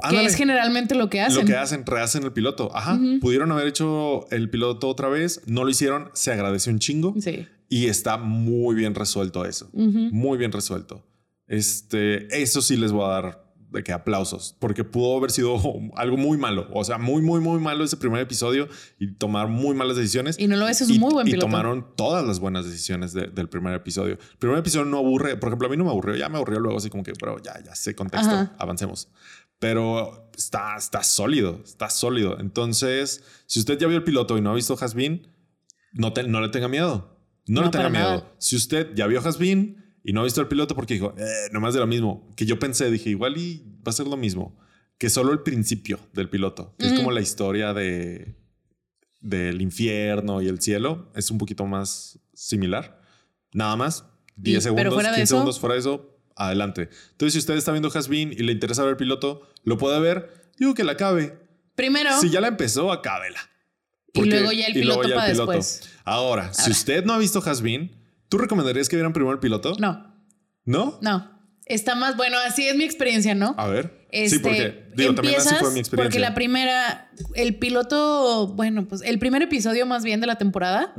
Ándale. 0.00 0.22
que 0.22 0.30
es 0.30 0.36
generalmente 0.36 0.94
lo 0.94 1.10
que 1.10 1.20
hacen. 1.20 1.40
Lo 1.40 1.46
que 1.46 1.56
hacen, 1.56 1.84
rehacen 1.84 2.22
el 2.22 2.32
piloto. 2.32 2.74
Ajá. 2.74 2.98
Pudieron 3.20 3.52
haber 3.52 3.66
hecho 3.66 4.26
el 4.30 4.48
piloto 4.48 4.88
otra 4.88 5.08
vez. 5.08 5.42
No 5.46 5.64
lo 5.64 5.70
hicieron. 5.70 6.10
Se 6.14 6.32
agradece 6.32 6.70
un 6.70 6.78
chingo. 6.78 7.14
Sí. 7.20 7.46
Y 7.68 7.86
está 7.86 8.16
muy 8.16 8.74
bien 8.74 8.94
resuelto 8.94 9.44
eso. 9.44 9.68
Muy 9.72 10.38
bien 10.38 10.52
resuelto. 10.52 11.04
Este, 11.48 12.40
eso 12.42 12.62
sí 12.62 12.76
les 12.76 12.92
voy 12.92 13.04
a 13.04 13.08
dar 13.08 13.51
de 13.72 13.82
que 13.82 13.92
aplausos, 13.92 14.54
porque 14.58 14.84
pudo 14.84 15.16
haber 15.18 15.30
sido 15.30 15.60
algo 15.96 16.16
muy 16.16 16.38
malo. 16.38 16.68
O 16.72 16.84
sea, 16.84 16.98
muy, 16.98 17.22
muy, 17.22 17.40
muy 17.40 17.58
malo 17.60 17.84
ese 17.84 17.96
primer 17.96 18.20
episodio 18.20 18.68
y 18.98 19.12
tomar 19.14 19.48
muy 19.48 19.74
malas 19.74 19.96
decisiones. 19.96 20.38
Y 20.38 20.46
no 20.46 20.56
lo 20.56 20.68
es, 20.68 20.80
es 20.80 20.90
y, 20.90 20.94
un 20.94 21.00
muy 21.00 21.12
buen 21.12 21.26
y 21.26 21.30
piloto. 21.32 21.46
tomaron 21.46 21.86
todas 21.96 22.26
las 22.26 22.38
buenas 22.40 22.64
decisiones 22.64 23.12
de- 23.12 23.28
del 23.28 23.48
primer 23.48 23.74
episodio. 23.74 24.14
El 24.32 24.38
primer 24.38 24.58
episodio 24.58 24.84
no 24.84 24.98
aburre. 24.98 25.36
Por 25.36 25.48
ejemplo, 25.48 25.66
a 25.68 25.70
mí 25.70 25.76
no 25.76 25.84
me 25.84 25.90
aburrió. 25.90 26.14
Ya 26.16 26.28
me 26.28 26.36
aburrió 26.36 26.60
luego 26.60 26.78
así 26.78 26.90
como 26.90 27.02
que, 27.02 27.12
pero 27.18 27.40
ya, 27.42 27.54
ya 27.64 27.74
sé 27.74 27.94
contexto. 27.94 28.28
Ajá. 28.30 28.54
Avancemos. 28.58 29.08
Pero 29.58 30.30
está, 30.36 30.76
está 30.76 31.02
sólido. 31.02 31.60
Está 31.64 31.88
sólido. 31.88 32.38
Entonces, 32.40 33.22
si 33.46 33.60
usted 33.60 33.78
ya 33.78 33.86
vio 33.86 33.96
el 33.98 34.04
piloto 34.04 34.36
y 34.36 34.40
no 34.40 34.50
ha 34.50 34.54
visto 34.54 34.76
Hasbin, 34.80 35.28
no, 35.92 36.12
te- 36.12 36.24
no 36.26 36.40
le 36.40 36.48
tenga 36.48 36.68
miedo. 36.68 37.16
No, 37.46 37.60
No, 37.60 37.66
le 37.66 37.70
tenga 37.72 37.88
miedo. 37.88 38.04
nada. 38.04 38.32
Si 38.38 38.56
usted 38.56 38.94
ya 38.94 39.06
vio 39.06 39.20
Hasbin 39.20 39.78
y 40.04 40.12
no 40.12 40.20
ha 40.20 40.24
visto 40.24 40.40
el 40.40 40.48
piloto 40.48 40.74
porque 40.74 40.94
dijo, 40.94 41.14
eh, 41.18 41.24
nomás 41.52 41.74
de 41.74 41.80
lo 41.80 41.86
mismo, 41.86 42.30
que 42.36 42.44
yo 42.46 42.58
pensé, 42.58 42.90
dije, 42.90 43.10
igual 43.10 43.36
y 43.36 43.64
va 43.86 43.90
a 43.90 43.92
ser 43.92 44.06
lo 44.06 44.16
mismo, 44.16 44.58
que 44.98 45.10
solo 45.10 45.32
el 45.32 45.40
principio 45.40 45.98
del 46.12 46.28
piloto, 46.28 46.74
que 46.78 46.86
es 46.86 46.92
como 46.94 47.10
la 47.12 47.20
historia 47.20 47.72
de 47.74 48.36
del 49.20 49.62
infierno 49.62 50.42
y 50.42 50.48
el 50.48 50.60
cielo, 50.60 51.10
es 51.14 51.30
un 51.30 51.38
poquito 51.38 51.64
más 51.64 52.18
similar. 52.34 53.00
Nada 53.52 53.76
más, 53.76 54.04
10 54.34 54.64
Y- 54.64 54.68
pero 54.70 54.90
segundos, 54.90 54.94
fuera 54.94 55.10
de 55.10 55.14
15 55.16 55.22
eso- 55.22 55.34
segundos 55.36 55.60
fuera 55.60 55.74
de 55.74 55.80
eso, 55.80 56.18
adelante. 56.34 56.88
Entonces, 57.12 57.34
si 57.34 57.38
usted 57.38 57.54
está 57.54 57.70
viendo 57.70 57.88
Hasbin 57.94 58.32
y 58.32 58.36
le 58.42 58.50
interesa 58.52 58.82
ver 58.82 58.92
el 58.92 58.96
piloto, 58.96 59.42
lo 59.62 59.78
puede 59.78 60.00
ver, 60.00 60.50
digo 60.58 60.74
que 60.74 60.82
la 60.82 60.92
acabe. 60.92 61.38
Primero, 61.76 62.10
Si 62.20 62.30
ya 62.30 62.40
la 62.40 62.48
empezó, 62.48 62.90
acábela. 62.90 63.38
Y 64.12 64.24
luego 64.24 64.50
ya 64.50 64.66
el 64.66 64.72
piloto 64.74 65.02
ya 65.04 65.08
el 65.10 65.14
para 65.14 65.32
piloto. 65.32 65.52
después. 65.52 65.88
Ahora, 66.04 66.52
si 66.52 66.70
usted 66.72 67.04
no 67.04 67.12
ha 67.14 67.18
visto 67.18 67.40
Hasbin, 67.44 67.92
¿tú 68.32 68.38
recomendarías 68.38 68.88
que 68.88 68.96
vieran 68.96 69.12
primero 69.12 69.34
el 69.34 69.40
piloto? 69.40 69.74
no, 69.78 70.10
¿No? 70.64 70.98
no. 71.02 71.30
Está 71.66 71.94
más 71.94 72.16
bueno, 72.16 72.38
así 72.46 72.66
es 72.66 72.74
mi 72.76 72.84
experiencia, 72.84 73.34
¿no? 73.34 73.54
A 73.58 73.68
ver. 73.68 74.06
Este, 74.10 74.36
sí, 74.36 74.42
porque 74.42 74.84
digo, 74.96 75.14
también 75.14 75.36
así 75.36 75.54
fue 75.60 75.70
mi 75.70 75.80
experiencia. 75.80 75.96
Porque 75.96 76.18
la 76.18 76.34
primera, 76.34 77.10
el 77.34 77.56
piloto, 77.56 78.48
bueno, 78.48 78.88
pues 78.88 79.02
el 79.02 79.18
primer 79.18 79.42
episodio 79.42 79.84
más 79.84 80.02
bien 80.02 80.20
de 80.22 80.26
la 80.26 80.38
temporada, 80.38 80.94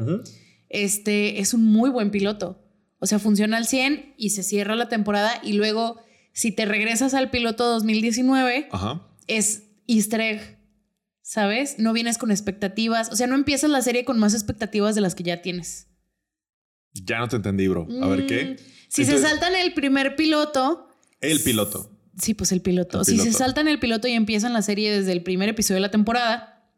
este 0.69 1.39
es 1.39 1.55
un 1.55 1.65
muy 1.65 1.89
buen 1.89 2.11
piloto. 2.11 2.63
O 2.99 3.07
sea, 3.07 3.17
funciona 3.17 3.57
al 3.57 3.65
100 3.65 4.13
y 4.15 4.29
se 4.29 4.43
cierra 4.43 4.75
la 4.75 4.89
temporada 4.89 5.33
y 5.43 5.53
luego, 5.53 5.99
si 6.33 6.51
te 6.51 6.65
regresas 6.65 7.15
al 7.15 7.31
piloto 7.31 7.65
2019, 7.65 8.69
Ajá. 8.71 9.07
es 9.25 9.63
easter 9.87 10.21
egg, 10.21 10.59
¿sabes? 11.23 11.79
No 11.79 11.93
vienes 11.93 12.19
con 12.19 12.29
expectativas, 12.29 13.11
o 13.11 13.15
sea, 13.15 13.25
no 13.25 13.35
empiezas 13.35 13.71
la 13.71 13.81
serie 13.81 14.05
con 14.05 14.19
más 14.19 14.35
expectativas 14.35 14.93
de 14.93 15.01
las 15.01 15.15
que 15.15 15.23
ya 15.23 15.41
tienes. 15.41 15.87
Ya 16.93 17.19
no 17.19 17.27
te 17.27 17.35
entendí, 17.37 17.67
bro. 17.67 17.87
A 18.01 18.07
ver 18.07 18.25
qué. 18.27 18.45
Mm, 18.45 18.63
Si 18.87 19.05
se 19.05 19.17
saltan 19.19 19.55
el 19.55 19.73
primer 19.73 20.15
piloto, 20.15 20.87
El 21.21 21.39
piloto. 21.41 21.89
sí, 22.21 22.33
pues 22.33 22.51
el 22.51 22.61
piloto. 22.61 22.99
El 22.99 23.05
Si 23.05 23.17
se 23.19 23.33
saltan 23.33 23.67
el 23.67 23.79
piloto 23.79 24.07
y 24.07 24.11
empiezan 24.11 24.53
la 24.53 24.61
serie 24.61 24.91
desde 24.95 25.11
el 25.11 25.23
primer 25.23 25.49
episodio 25.49 25.75
de 25.77 25.81
la 25.81 25.91
temporada, 25.91 26.69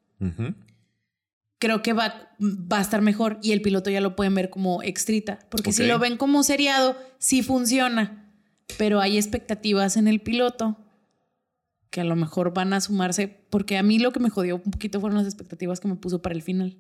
creo 1.57 1.81
que 1.81 1.93
va, 1.93 2.29
va 2.39 2.77
a 2.79 2.81
estar 2.81 3.01
mejor 3.01 3.39
y 3.41 3.51
el 3.51 3.61
piloto 3.61 3.89
ya 3.89 4.01
lo 4.01 4.15
pueden 4.15 4.35
ver 4.35 4.49
como 4.49 4.83
extrita. 4.83 5.39
Porque 5.49 5.71
si 5.73 5.85
lo 5.85 5.99
ven 5.99 6.17
como 6.17 6.43
seriado, 6.43 6.97
sí 7.19 7.43
funciona. 7.43 8.21
Pero 8.77 8.99
hay 9.01 9.17
expectativas 9.17 9.95
en 9.97 10.07
el 10.07 10.21
piloto 10.21 10.77
que 11.91 12.01
a 12.01 12.03
lo 12.03 12.15
mejor 12.15 12.53
van 12.53 12.73
a 12.73 12.81
sumarse. 12.81 13.27
Porque 13.49 13.77
a 13.77 13.83
mí 13.83 13.99
lo 13.99 14.11
que 14.11 14.19
me 14.19 14.29
jodió 14.29 14.55
un 14.55 14.71
poquito 14.71 14.99
fueron 14.99 15.17
las 15.17 15.27
expectativas 15.27 15.79
que 15.79 15.87
me 15.87 15.95
puso 15.95 16.21
para 16.21 16.33
el 16.35 16.41
final. 16.41 16.77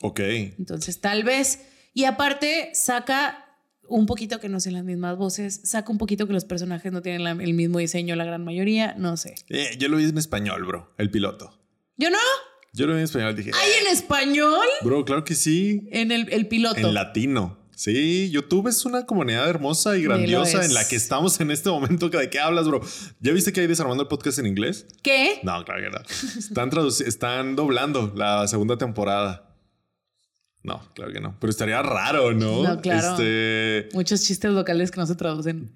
Ok. 0.00 0.20
Entonces, 0.20 1.00
tal 1.00 1.22
vez. 1.24 1.60
Y 1.94 2.04
aparte, 2.04 2.70
saca 2.74 3.46
un 3.88 4.06
poquito 4.06 4.40
que 4.40 4.48
no 4.48 4.60
sean 4.60 4.74
las 4.76 4.84
mismas 4.84 5.16
voces, 5.16 5.60
saca 5.64 5.90
un 5.92 5.98
poquito 5.98 6.26
que 6.26 6.32
los 6.32 6.44
personajes 6.44 6.90
no 6.92 7.02
tienen 7.02 7.24
la- 7.24 7.32
el 7.32 7.52
mismo 7.54 7.78
diseño, 7.78 8.16
la 8.16 8.24
gran 8.24 8.44
mayoría, 8.44 8.94
no 8.96 9.16
sé. 9.16 9.34
Eh, 9.50 9.76
yo 9.78 9.88
lo 9.88 9.96
vi 9.98 10.04
en 10.04 10.16
español, 10.18 10.64
bro. 10.64 10.94
El 10.98 11.10
piloto. 11.10 11.58
Yo 11.98 12.08
no. 12.10 12.18
Yo 12.72 12.86
lo 12.86 12.92
vi 12.94 13.00
en 13.00 13.04
español. 13.04 13.36
Dije, 13.36 13.50
¿Hay 13.54 13.70
en 13.86 13.92
español? 13.92 14.64
bro, 14.82 15.04
claro 15.04 15.24
que 15.24 15.34
sí. 15.34 15.86
En 15.90 16.10
el, 16.10 16.32
el 16.32 16.48
piloto. 16.48 16.78
En 16.80 16.94
latino. 16.94 17.58
Sí, 17.74 18.30
YouTube 18.30 18.68
es 18.68 18.84
una 18.84 19.06
comunidad 19.06 19.48
hermosa 19.48 19.96
y 19.96 20.02
grandiosa 20.04 20.64
en 20.64 20.72
la 20.72 20.86
que 20.86 20.94
estamos 20.94 21.40
en 21.40 21.50
este 21.50 21.68
momento. 21.68 22.08
¿De 22.08 22.30
qué 22.30 22.38
hablas, 22.38 22.66
bro? 22.68 22.80
¿Ya 23.20 23.32
viste 23.32 23.52
que 23.52 23.60
hay 23.60 23.66
desarmando 23.66 24.02
el 24.04 24.08
podcast 24.08 24.38
en 24.38 24.46
inglés? 24.46 24.86
¿Qué? 25.02 25.40
No, 25.42 25.64
claro 25.64 25.82
que 25.82 25.90
no. 25.90 25.98
Están, 26.38 26.70
están 27.06 27.56
doblando 27.56 28.12
la 28.14 28.46
segunda 28.46 28.78
temporada. 28.78 29.51
No, 30.64 30.80
claro 30.94 31.12
que 31.12 31.20
no. 31.20 31.36
Pero 31.40 31.50
estaría 31.50 31.82
raro, 31.82 32.32
¿no? 32.32 32.62
No, 32.62 32.80
claro. 32.80 33.12
Este, 33.12 33.88
Muchos 33.94 34.22
chistes 34.22 34.52
locales 34.52 34.90
que 34.90 35.00
no 35.00 35.06
se 35.06 35.14
traducen. 35.16 35.70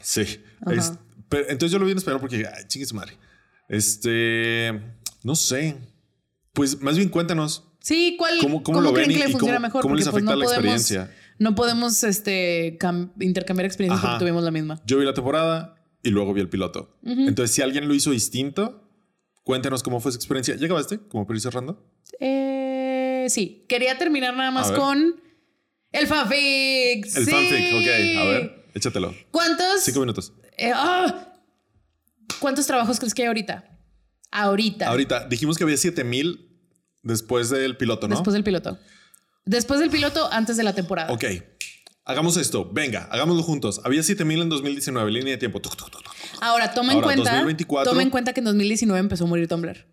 sí. 0.00 0.22
Es- 0.70 0.92
pero, 1.28 1.44
entonces 1.48 1.70
yo 1.72 1.78
lo 1.78 1.84
vi 1.86 1.92
en 1.92 1.98
español 1.98 2.20
porque, 2.20 2.46
ay, 2.46 2.64
chingue 2.68 2.86
su 2.86 2.94
madre. 2.94 3.12
Este, 3.68 4.80
no 5.22 5.34
sé. 5.34 5.76
Pues 6.52 6.80
más 6.82 6.96
bien 6.96 7.08
cuéntanos. 7.08 7.64
Sí, 7.80 8.16
¿cuál? 8.18 8.38
¿Cómo- 8.40 8.62
cómo 8.62 8.80
lo 8.80 8.92
creen 8.92 9.08
ven 9.08 9.16
que 9.18 9.24
y- 9.24 9.26
le 9.26 9.32
funciona 9.32 9.54
cómo- 9.56 9.66
mejor? 9.66 9.82
cómo 9.82 9.94
les 9.96 10.04
Porque, 10.06 10.22
pues, 10.24 10.30
afecta 10.34 10.36
la 10.36 10.44
podemos- 10.44 10.74
experiencia? 10.82 11.16
No 11.38 11.54
podemos 11.54 12.04
este, 12.04 12.78
cam- 12.78 13.12
intercambiar 13.20 13.66
experiencias 13.66 13.98
Ajá. 14.04 14.12
porque 14.14 14.24
tuvimos 14.24 14.44
la 14.44 14.50
misma. 14.50 14.80
Yo 14.86 14.98
vi 14.98 15.04
la 15.04 15.14
temporada 15.14 15.74
y 16.02 16.10
luego 16.10 16.32
vi 16.34 16.42
el 16.42 16.48
piloto. 16.48 16.96
Entonces, 17.04 17.54
si 17.54 17.62
alguien 17.62 17.88
lo 17.88 17.94
hizo 17.94 18.10
distinto, 18.10 18.88
cuéntanos 19.42 19.82
cómo 19.82 19.98
fue 20.00 20.12
su 20.12 20.16
experiencia. 20.18 20.54
¿Ya 20.56 20.66
acabaste? 20.66 20.98
Como 21.08 21.26
para 21.26 21.36
ir 21.36 21.40
cerrando. 21.40 21.82
Sí, 23.28 23.64
quería 23.68 23.98
terminar 23.98 24.34
nada 24.36 24.50
más 24.50 24.70
con 24.72 25.20
el 25.92 26.06
fanfic. 26.06 27.04
El 27.06 27.24
sí. 27.24 27.30
fanfic, 27.30 27.74
ok. 27.74 28.18
A 28.18 28.24
ver, 28.24 28.64
échatelo. 28.74 29.14
¿Cuántos? 29.30 29.82
Cinco 29.82 30.00
minutos. 30.00 30.32
eh, 30.56 30.72
ah, 30.74 31.28
¿Cuántos 32.40 32.66
trabajos 32.66 32.98
crees 32.98 33.14
que 33.14 33.22
hay 33.22 33.28
ahorita? 33.28 33.64
Ahorita. 34.30 34.88
Ahorita 34.88 35.26
dijimos 35.28 35.58
que 35.58 35.64
había 35.64 35.76
7000 35.76 36.48
después 37.02 37.50
del 37.50 37.76
piloto, 37.76 38.08
¿no? 38.08 38.14
Después 38.14 38.32
del 38.34 38.44
piloto. 38.44 38.78
Después 39.44 39.80
del 39.80 39.90
piloto, 39.90 40.32
antes 40.32 40.56
de 40.56 40.62
la 40.62 40.74
temporada. 40.74 41.12
Ok. 41.12 41.24
Hagamos 42.04 42.36
esto. 42.36 42.68
Venga, 42.72 43.08
hagámoslo 43.12 43.42
juntos. 43.42 43.80
Había 43.84 44.02
7000 44.02 44.42
en 44.42 44.48
2019, 44.48 45.10
línea 45.12 45.32
de 45.32 45.38
tiempo. 45.38 45.60
Ahora, 46.40 46.74
toma 46.74 46.92
en 46.92 46.96
Ahora, 46.96 47.04
cuenta. 47.06 47.30
2024. 47.30 47.90
Toma 47.90 48.02
en 48.02 48.10
cuenta 48.10 48.32
que 48.32 48.40
en 48.40 48.44
2019 48.46 48.98
empezó 48.98 49.24
a 49.24 49.26
morir 49.28 49.46
Tumblr. 49.46 49.86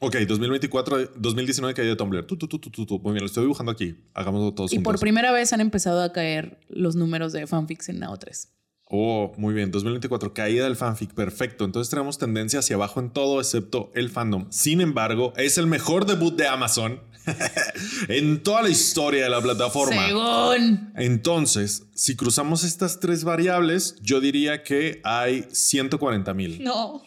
Ok, 0.00 0.14
2024, 0.16 1.12
2019 1.16 1.74
caída 1.74 1.90
de 1.90 1.96
Tumblr. 1.96 2.24
Tu, 2.24 2.36
tu, 2.36 2.46
tu, 2.46 2.58
tu, 2.60 2.70
tu, 2.70 2.86
tu. 2.86 2.98
Muy 3.00 3.12
bien, 3.12 3.20
lo 3.22 3.26
estoy 3.26 3.42
dibujando 3.44 3.72
aquí. 3.72 3.96
Hagámoslo 4.14 4.54
todos 4.54 4.72
Y 4.72 4.76
por 4.76 4.92
juntos. 4.92 5.00
primera 5.00 5.32
vez 5.32 5.52
han 5.52 5.60
empezado 5.60 6.02
a 6.02 6.12
caer 6.12 6.60
los 6.68 6.94
números 6.94 7.32
de 7.32 7.46
fanfics 7.48 7.88
en 7.88 7.98
Nao 7.98 8.16
3. 8.16 8.48
Oh, 8.90 9.32
muy 9.36 9.54
bien. 9.54 9.70
2024, 9.72 10.32
caída 10.32 10.64
del 10.64 10.76
fanfic. 10.76 11.14
Perfecto. 11.14 11.64
Entonces 11.64 11.90
tenemos 11.90 12.16
tendencia 12.16 12.60
hacia 12.60 12.76
abajo 12.76 13.00
en 13.00 13.10
todo 13.10 13.40
excepto 13.40 13.90
el 13.94 14.08
fandom. 14.08 14.46
Sin 14.50 14.80
embargo, 14.80 15.32
es 15.36 15.58
el 15.58 15.66
mejor 15.66 16.06
debut 16.06 16.34
de 16.36 16.46
Amazon 16.46 17.00
en 18.08 18.42
toda 18.42 18.62
la 18.62 18.68
historia 18.68 19.24
de 19.24 19.30
la 19.30 19.40
plataforma. 19.40 20.06
Según. 20.06 20.92
Entonces, 20.96 21.86
si 21.94 22.14
cruzamos 22.16 22.62
estas 22.62 23.00
tres 23.00 23.24
variables, 23.24 23.96
yo 24.00 24.20
diría 24.20 24.62
que 24.62 25.00
hay 25.04 25.44
140 25.50 26.32
mil. 26.34 26.62
No, 26.62 27.02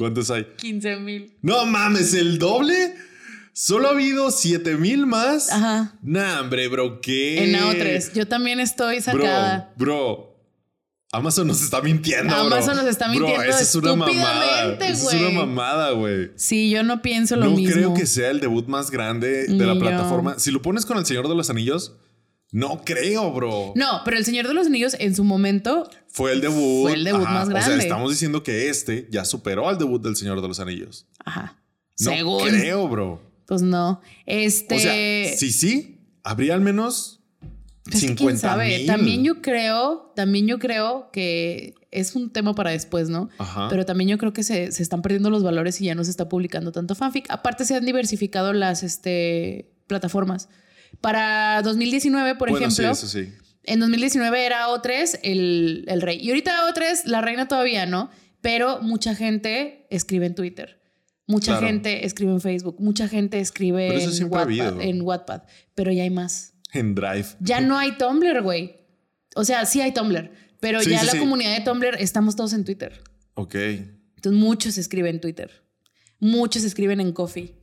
¿Cuántos 0.00 0.30
hay? 0.30 0.46
15 0.56 0.96
mil. 0.96 1.34
No 1.42 1.66
mames, 1.66 2.14
el 2.14 2.38
doble. 2.38 2.94
Solo 3.52 3.88
ha 3.88 3.90
habido 3.90 4.30
7 4.30 4.76
mil 4.76 5.04
más. 5.06 5.50
Ajá. 5.52 5.92
Nah, 6.00 6.40
hombre, 6.40 6.68
bro, 6.68 7.02
¿qué? 7.02 7.44
En 7.44 7.52
Nao 7.52 7.72
3. 7.74 8.14
Yo 8.14 8.26
también 8.26 8.60
estoy 8.60 8.94
Bro, 8.96 9.02
sacada. 9.04 9.74
bro. 9.76 10.26
Amazon 11.12 11.48
nos 11.48 11.60
está 11.60 11.82
mintiendo. 11.82 12.32
bro. 12.34 12.46
Amazon 12.46 12.76
nos 12.76 12.86
está 12.86 13.08
Bro, 13.08 13.26
mintiendo 13.26 13.44
esa 13.44 13.60
es 13.60 13.74
una 13.74 13.94
mamada. 13.94 14.72
Esa 14.88 14.88
es 14.88 15.12
una 15.20 15.30
mamada, 15.44 15.90
güey. 15.90 16.30
Sí, 16.36 16.70
yo 16.70 16.82
no 16.82 17.02
pienso 17.02 17.36
lo 17.36 17.44
No 17.44 17.50
mismo. 17.56 17.74
creo 17.74 17.92
que 17.92 18.06
sea 18.06 18.30
el 18.30 18.40
debut 18.40 18.66
más 18.68 18.90
grande 18.90 19.42
de 19.42 19.48
Ni 19.48 19.58
la 19.58 19.74
yo. 19.74 19.80
plataforma. 19.80 20.38
Si 20.38 20.50
lo 20.50 20.62
pones 20.62 20.86
con 20.86 20.96
El 20.96 21.04
Señor 21.04 21.28
de 21.28 21.34
los 21.34 21.50
Anillos, 21.50 21.92
no 22.52 22.82
creo, 22.84 23.32
bro. 23.32 23.72
No, 23.76 24.00
pero 24.04 24.16
El 24.16 24.24
Señor 24.24 24.48
de 24.48 24.54
los 24.54 24.66
Anillos 24.66 24.96
en 24.98 25.14
su 25.14 25.24
momento. 25.24 25.88
Fue 26.08 26.32
el 26.32 26.40
debut. 26.40 26.82
Fue 26.82 26.94
el 26.94 27.04
debut 27.04 27.22
más 27.22 27.48
O 27.48 27.52
sea, 27.52 27.60
grande. 27.60 27.84
estamos 27.84 28.10
diciendo 28.10 28.42
que 28.42 28.68
este 28.68 29.06
ya 29.10 29.24
superó 29.24 29.68
al 29.68 29.78
debut 29.78 30.02
del 30.02 30.16
Señor 30.16 30.40
de 30.42 30.48
los 30.48 30.58
Anillos. 30.60 31.06
Ajá. 31.24 31.58
No 32.00 32.10
según. 32.10 32.48
creo, 32.48 32.88
bro. 32.88 33.22
Pues 33.46 33.62
no. 33.62 34.00
Este. 34.26 34.74
O 34.74 34.78
sea, 34.78 35.36
sí, 35.36 35.52
sí, 35.52 36.00
habría 36.24 36.54
al 36.54 36.60
menos 36.60 37.20
pues 37.84 37.96
es 37.96 38.02
que 38.02 38.08
50 38.08 38.24
quién 38.24 38.38
sabe. 38.38 38.78
mil. 38.78 38.86
También 38.86 39.24
yo 39.24 39.42
creo, 39.42 40.12
también 40.16 40.46
yo 40.46 40.58
creo 40.58 41.10
que 41.12 41.74
es 41.90 42.14
un 42.14 42.30
tema 42.30 42.54
para 42.54 42.70
después, 42.70 43.08
¿no? 43.08 43.28
Ajá. 43.38 43.68
Pero 43.68 43.84
también 43.84 44.08
yo 44.10 44.18
creo 44.18 44.32
que 44.32 44.42
se, 44.42 44.70
se 44.72 44.82
están 44.82 45.02
perdiendo 45.02 45.30
los 45.30 45.42
valores 45.42 45.80
y 45.80 45.84
ya 45.86 45.94
no 45.94 46.04
se 46.04 46.10
está 46.10 46.28
publicando 46.28 46.72
tanto 46.72 46.94
fanfic. 46.94 47.26
Aparte, 47.30 47.64
se 47.64 47.74
han 47.74 47.84
diversificado 47.84 48.52
las 48.52 48.82
este, 48.82 49.70
plataformas. 49.86 50.48
Para 51.00 51.62
2019, 51.62 52.34
por 52.34 52.50
bueno, 52.50 52.66
ejemplo, 52.66 52.94
sí, 52.94 53.06
eso 53.06 53.08
sí. 53.08 53.32
en 53.64 53.80
2019 53.80 54.44
era 54.46 54.66
O3 54.68 55.18
el, 55.22 55.84
el 55.88 56.02
rey. 56.02 56.18
Y 56.20 56.28
ahorita 56.30 56.68
O3, 56.68 57.04
la 57.06 57.20
reina 57.20 57.48
todavía 57.48 57.86
no, 57.86 58.10
pero 58.40 58.80
mucha 58.82 59.14
gente 59.14 59.86
escribe 59.90 60.26
en 60.26 60.34
Twitter. 60.34 60.80
Mucha 61.26 61.52
Claro. 61.52 61.66
gente 61.68 62.04
escribe 62.06 62.32
en 62.32 62.40
Facebook. 62.40 62.76
Mucha 62.80 63.06
gente 63.08 63.38
escribe 63.38 63.86
en, 64.02 64.24
Wattpad, 64.32 64.80
en 64.82 65.00
Wattpad. 65.02 65.42
Pero 65.76 65.92
ya 65.92 66.02
hay 66.02 66.10
más. 66.10 66.54
En 66.72 66.94
Drive. 66.96 67.26
Ya 67.38 67.60
no 67.60 67.78
hay 67.78 67.92
Tumblr, 67.96 68.42
güey. 68.42 68.76
O 69.36 69.44
sea, 69.44 69.64
sí 69.64 69.80
hay 69.80 69.92
Tumblr, 69.92 70.30
pero 70.58 70.80
Sí, 70.82 70.90
ya 70.90 70.98
sí, 71.00 71.06
la 71.06 71.12
sí. 71.12 71.18
comunidad 71.18 71.56
de 71.56 71.64
Tumblr 71.64 71.96
estamos 72.00 72.34
todos 72.34 72.52
en 72.52 72.64
Twitter. 72.64 73.00
Ok. 73.34 73.54
Entonces 73.54 74.32
muchos 74.42 74.76
escriben 74.76 75.14
en 75.16 75.20
Twitter. 75.20 75.64
Muchos 76.18 76.64
escriben 76.64 77.00
en 77.00 77.12
Coffee. 77.12 77.54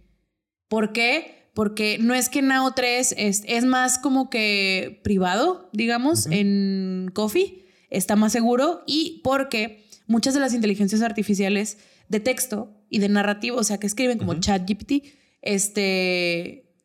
¿Por 0.69 0.93
qué? 0.93 1.36
Porque 1.57 1.97
no 1.99 2.13
es 2.13 2.29
que 2.29 2.43
Nao 2.43 2.75
3 2.75 3.15
es, 3.17 3.41
es 3.47 3.65
más 3.65 3.97
como 3.97 4.29
que 4.29 5.01
privado, 5.03 5.71
digamos, 5.73 6.27
en 6.27 7.09
Coffee. 7.15 7.65
Está 7.89 8.15
más 8.15 8.31
seguro 8.31 8.83
y 8.85 9.21
porque 9.23 9.83
muchas 10.05 10.35
de 10.35 10.39
las 10.39 10.53
inteligencias 10.53 11.01
artificiales 11.01 11.79
de 12.09 12.19
texto 12.19 12.77
y 12.91 12.99
de 12.99 13.09
narrativo, 13.09 13.57
o 13.57 13.63
sea, 13.63 13.79
que 13.79 13.87
escriben 13.87 14.19
como 14.19 14.35
ChatGPT, 14.35 15.03
este, 15.41 16.75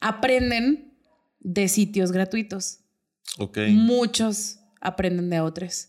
aprenden 0.00 0.96
de 1.40 1.66
sitios 1.66 2.12
gratuitos 2.12 2.84
Ok. 3.38 3.58
muchos 3.70 4.60
aprenden 4.80 5.30
de 5.30 5.40
AO3. 5.40 5.88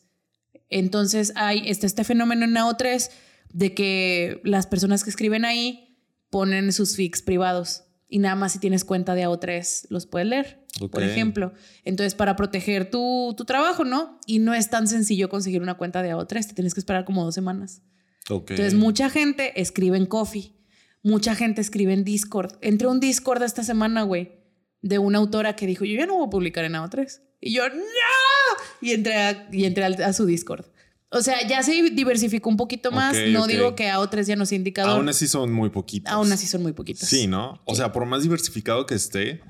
Entonces 0.69 1.33
hay 1.35 1.69
este, 1.69 1.85
este 1.85 2.03
fenómeno 2.03 2.45
en 2.45 2.55
AO3 2.55 3.11
de 3.53 3.75
que 3.75 4.41
las 4.43 4.65
personas 4.65 5.03
que 5.03 5.11
escriben 5.11 5.45
ahí 5.45 5.99
ponen 6.31 6.73
sus 6.73 6.95
fics 6.95 7.21
privados 7.21 7.83
y 8.11 8.19
nada 8.19 8.35
más 8.35 8.51
si 8.51 8.59
tienes 8.59 8.83
cuenta 8.83 9.15
de 9.15 9.25
AO3 9.25 9.87
los 9.89 10.05
puedes 10.05 10.27
leer, 10.27 10.63
por 10.91 11.01
ejemplo. 11.01 11.53
Entonces 11.85 12.13
para 12.13 12.35
proteger 12.35 12.91
tu, 12.91 13.33
tu 13.37 13.45
trabajo, 13.45 13.85
¿no? 13.85 14.19
Y 14.27 14.39
no 14.39 14.53
es 14.53 14.69
tan 14.69 14.87
sencillo 14.87 15.29
conseguir 15.29 15.61
una 15.61 15.75
cuenta 15.75 16.03
de 16.03 16.13
AO3, 16.13 16.47
te 16.47 16.53
tienes 16.53 16.73
que 16.73 16.81
esperar 16.81 17.05
como 17.05 17.23
dos 17.23 17.33
semanas. 17.33 17.81
Ok. 18.29 18.51
Entonces, 18.51 18.75
mucha 18.75 19.09
gente 19.09 19.59
escribe 19.59 19.97
en 19.97 20.05
Coffee, 20.05 20.53
mucha 21.01 21.35
gente 21.35 21.61
escribe 21.61 21.93
en 21.93 22.03
Discord. 22.03 22.53
Entré 22.61 22.87
un 22.87 22.99
Discord 22.99 23.41
esta 23.43 23.63
semana, 23.63 24.03
güey, 24.03 24.33
de 24.81 24.99
una 24.99 25.17
autora 25.17 25.55
que 25.55 25.65
dijo: 25.65 25.85
Yo 25.85 25.97
ya 25.97 26.05
no 26.05 26.17
voy 26.17 26.27
a 26.27 26.29
publicar 26.29 26.65
en 26.65 26.73
AO3. 26.73 27.21
Y 27.39 27.53
yo, 27.53 27.67
¡No! 27.69 27.75
Y 28.81 28.91
entré 28.91 29.15
a, 29.15 29.47
y 29.51 29.65
entré 29.65 29.85
a, 29.85 30.13
su 30.13 30.25
Discord. 30.25 30.65
O 31.13 31.21
sea, 31.21 31.45
ya 31.47 31.61
se 31.61 31.73
diversificó 31.91 32.49
un 32.49 32.55
poquito 32.57 32.89
más. 32.91 33.15
No 33.29 33.45
digo 33.45 33.75
que 33.75 33.89
AO3 33.91 34.23
ya 34.25 34.35
no 34.37 34.45
sea 34.45 34.55
indicador. 34.55 34.91
Aún 34.93 35.09
así 35.09 35.27
son 35.27 35.51
muy 35.51 35.69
poquitos. 35.69 36.11
Aún 36.11 36.31
así 36.31 36.47
son 36.47 36.61
muy 36.63 36.71
poquitos. 36.71 37.07
Sí, 37.07 37.27
¿no? 37.27 37.61
O 37.65 37.75
sea, 37.75 37.91
por 37.91 38.05
más 38.05 38.23
diversificado 38.23 38.85
que 38.85 38.95
esté, 38.95 39.41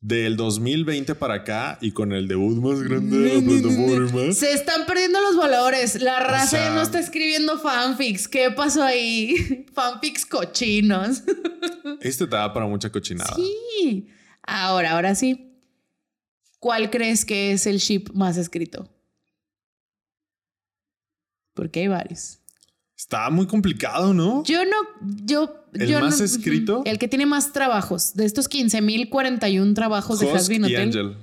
del 0.00 0.36
2020 0.36 1.14
para 1.14 1.34
acá 1.34 1.78
y 1.80 1.92
con 1.92 2.12
el 2.12 2.26
debut 2.28 2.56
más 2.58 2.82
grande 2.82 3.18
de 3.18 3.40
la 3.40 3.62
plataforma. 3.62 4.32
Se 4.34 4.52
están 4.52 4.84
perdiendo 4.84 5.20
los 5.20 5.36
valores. 5.36 6.02
La 6.02 6.18
raza 6.20 6.58
ya 6.58 6.64
sea- 6.64 6.74
no 6.74 6.82
está 6.82 6.98
escribiendo 6.98 7.58
fanfics. 7.58 8.26
¿Qué 8.28 8.50
pasó 8.50 8.82
ahí? 8.82 9.64
fanfics 9.74 10.26
cochinos. 10.26 11.22
Este 12.00 12.26
te 12.26 12.36
da 12.36 12.52
para 12.52 12.66
mucha 12.66 12.90
cochinada. 12.90 13.34
Sí. 13.36 14.08
Ahora, 14.42 14.90
ahora 14.92 15.14
sí. 15.14 15.52
¿Cuál 16.58 16.90
crees 16.90 17.24
que 17.24 17.52
es 17.52 17.66
el 17.66 17.78
ship 17.78 18.08
más 18.12 18.36
escrito? 18.36 18.90
Porque 21.54 21.80
hay 21.80 21.88
varios. 21.88 22.38
Está 22.96 23.28
muy 23.30 23.46
complicado, 23.46 24.14
¿no? 24.14 24.44
Yo 24.44 24.64
no, 24.64 24.76
yo, 25.24 25.66
¿El 25.74 25.88
yo 25.88 26.00
más 26.00 26.18
no- 26.18 26.24
escrito? 26.24 26.82
El 26.86 26.98
que 26.98 27.08
tiene 27.08 27.26
más 27.26 27.52
trabajos. 27.52 28.14
De 28.14 28.24
estos 28.24 28.48
15.041 28.48 29.74
trabajos 29.74 30.20
de 30.20 30.26
Husk 30.26 30.34
Hasbin 30.36 30.64
y 30.64 30.74
Hotel. 30.74 30.80
Angel. 30.82 31.16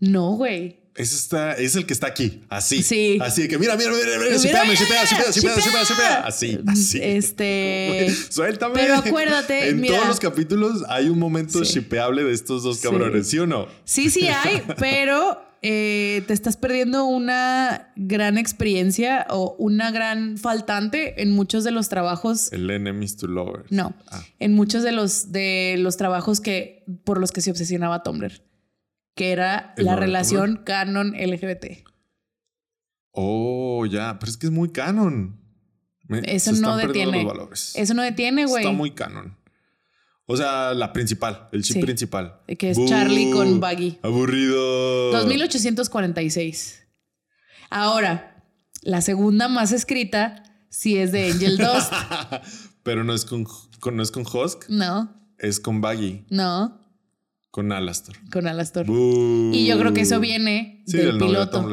No, 0.00 0.30
güey. 0.32 0.78
Ese 0.94 1.14
está, 1.14 1.52
es 1.52 1.76
el 1.76 1.86
que 1.86 1.92
está 1.92 2.08
aquí, 2.08 2.42
así. 2.48 2.82
Sí. 2.82 3.18
Así 3.20 3.42
de 3.42 3.48
que 3.48 3.56
mira, 3.56 3.76
mira, 3.76 3.90
mira, 3.92 4.18
mira, 4.18 4.36
shipéame, 4.36 4.74
shipea. 4.74 5.04
shipea, 5.04 5.84
shipea. 5.84 6.14
Así, 6.26 6.58
así. 6.66 6.98
Este. 7.00 8.12
Suéltame. 8.30 8.74
Pero 8.74 8.96
acuérdate, 8.96 9.68
en 9.68 9.80
mira. 9.80 9.94
todos 9.94 10.08
los 10.08 10.18
capítulos 10.18 10.82
hay 10.88 11.08
un 11.08 11.18
momento 11.20 11.64
Sí. 11.64 11.74
shipeable 11.74 12.24
de 12.24 12.32
estos 12.32 12.64
dos 12.64 12.78
Sí. 12.78 12.82
cabrones, 12.82 13.28
¿sí 13.28 13.38
o 13.38 13.46
no? 13.46 13.68
Sí, 13.84 14.10
sí 14.10 14.26
hay, 14.26 14.62
pero 14.78 15.40
eh, 15.62 16.22
te 16.26 16.32
estás 16.34 16.56
perdiendo 16.56 17.04
una 17.06 17.92
gran 17.96 18.38
experiencia 18.38 19.26
o 19.30 19.56
una 19.58 19.90
gran 19.90 20.38
faltante 20.38 21.20
en 21.22 21.32
muchos 21.32 21.64
de 21.64 21.70
los 21.72 21.88
trabajos. 21.88 22.52
El 22.52 22.70
enemies 22.70 23.16
to 23.16 23.26
lovers. 23.26 23.70
No, 23.72 23.94
Ah. 24.10 24.22
en 24.38 24.54
muchos 24.54 24.82
de 24.82 24.92
los, 24.92 25.32
de 25.32 25.76
los 25.78 25.96
trabajos 25.96 26.40
que, 26.40 26.84
por 27.04 27.18
los 27.18 27.32
que 27.32 27.40
se 27.40 27.50
obsesionaba 27.50 28.02
Tumblr, 28.02 28.42
que 29.16 29.32
era 29.32 29.74
¿El 29.76 29.86
la 29.86 29.96
relación 29.96 30.62
canon 30.64 31.14
LGBT. 31.16 31.84
Oh, 33.12 33.84
ya, 33.86 34.18
pero 34.18 34.30
es 34.30 34.36
que 34.36 34.46
es 34.46 34.52
muy 34.52 34.70
canon. 34.70 35.40
Me- 36.06 36.22
Eso 36.24 36.52
no 36.52 36.76
detiene. 36.76 37.26
Eso 37.74 37.94
no 37.94 38.02
detiene, 38.02 38.46
güey. 38.46 38.64
Está 38.64 38.74
muy 38.76 38.92
canon. 38.92 39.36
O 40.30 40.36
sea, 40.36 40.74
la 40.74 40.92
principal, 40.92 41.48
el 41.52 41.62
chip 41.62 41.76
Sí. 41.76 41.80
principal. 41.82 42.40
Que 42.58 42.70
es 42.70 42.76
Bú, 42.76 42.86
Charlie 42.86 43.30
con 43.30 43.60
Baggy. 43.60 43.98
Aburrido. 44.02 45.10
2846. 45.12 46.86
Ahora, 47.70 48.44
la 48.82 49.00
segunda 49.00 49.48
más 49.48 49.72
escrita 49.72 50.42
sí 50.70 50.98
es 50.98 51.12
de 51.12 51.30
Angel 51.30 51.56
Dust. 51.56 51.92
Pero 52.82 53.04
no 53.04 53.12
es 53.14 53.24
con, 53.24 53.46
con- 53.80 53.96
no 53.96 54.02
es 54.02 54.10
con 54.10 54.22
Husk, 54.24 54.68
no, 54.68 55.14
es 55.38 55.60
con 55.60 55.80
Baggy, 55.80 56.24
no, 56.30 56.80
con 57.50 57.70
Alastor. 57.72 58.16
con 58.32 58.46
Alastor. 58.46 58.86
Bú. 58.86 59.50
Y 59.52 59.66
yo 59.66 59.78
creo 59.78 59.92
que 59.92 60.02
eso 60.02 60.20
viene 60.20 60.82
Sí, 60.86 60.96
del, 60.96 61.18
piloto. 61.18 61.68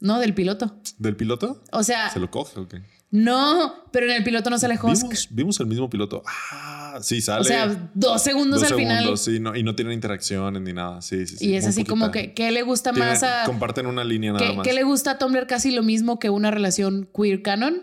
No, 0.00 0.18
del 0.18 0.34
piloto. 0.34 0.80
¿Del 0.98 1.14
piloto? 1.16 1.62
O 1.70 1.82
sea, 1.84 2.10
¿Se 2.10 2.18
lo 2.18 2.30
coge 2.30 2.58
o 2.58 2.66
qué? 2.68 2.82
No, 3.14 3.74
pero 3.92 4.06
en 4.06 4.12
el 4.12 4.24
piloto 4.24 4.48
no 4.48 4.58
sale 4.58 4.74
Husk. 4.82 5.02
¿Vimos, 5.02 5.28
vimos 5.30 5.60
el 5.60 5.66
mismo 5.66 5.90
piloto. 5.90 6.22
Ah, 6.26 6.98
sí, 7.02 7.20
sale. 7.20 7.42
O 7.42 7.44
sea, 7.44 7.90
dos 7.92 8.22
segundos 8.22 8.62
dos 8.62 8.72
al 8.72 8.78
final. 8.78 8.98
segundos, 9.00 9.20
sí, 9.22 9.38
no, 9.38 9.54
y 9.54 9.62
no 9.62 9.74
tienen 9.74 9.92
interacciones 9.92 10.62
ni 10.62 10.72
nada. 10.72 11.02
Sí, 11.02 11.26
sí, 11.26 11.36
sí. 11.36 11.50
y 11.50 11.54
es 11.56 11.66
así 11.66 11.84
como 11.84 12.10
que, 12.10 12.32
¿qué 12.32 12.50
le 12.50 12.62
gusta 12.62 12.92
más 12.92 13.22
a. 13.22 13.44
Comparten 13.44 13.84
una 13.86 14.02
línea 14.02 14.32
nada 14.32 14.46
¿qué, 14.46 14.56
más. 14.56 14.66
qué 14.66 14.72
le 14.72 14.82
gusta 14.82 15.10
a 15.10 15.18
Tumblr 15.18 15.46
casi 15.46 15.72
lo 15.72 15.82
mismo 15.82 16.18
que 16.18 16.30
una 16.30 16.50
relación 16.50 17.06
queer 17.14 17.42
canon? 17.42 17.82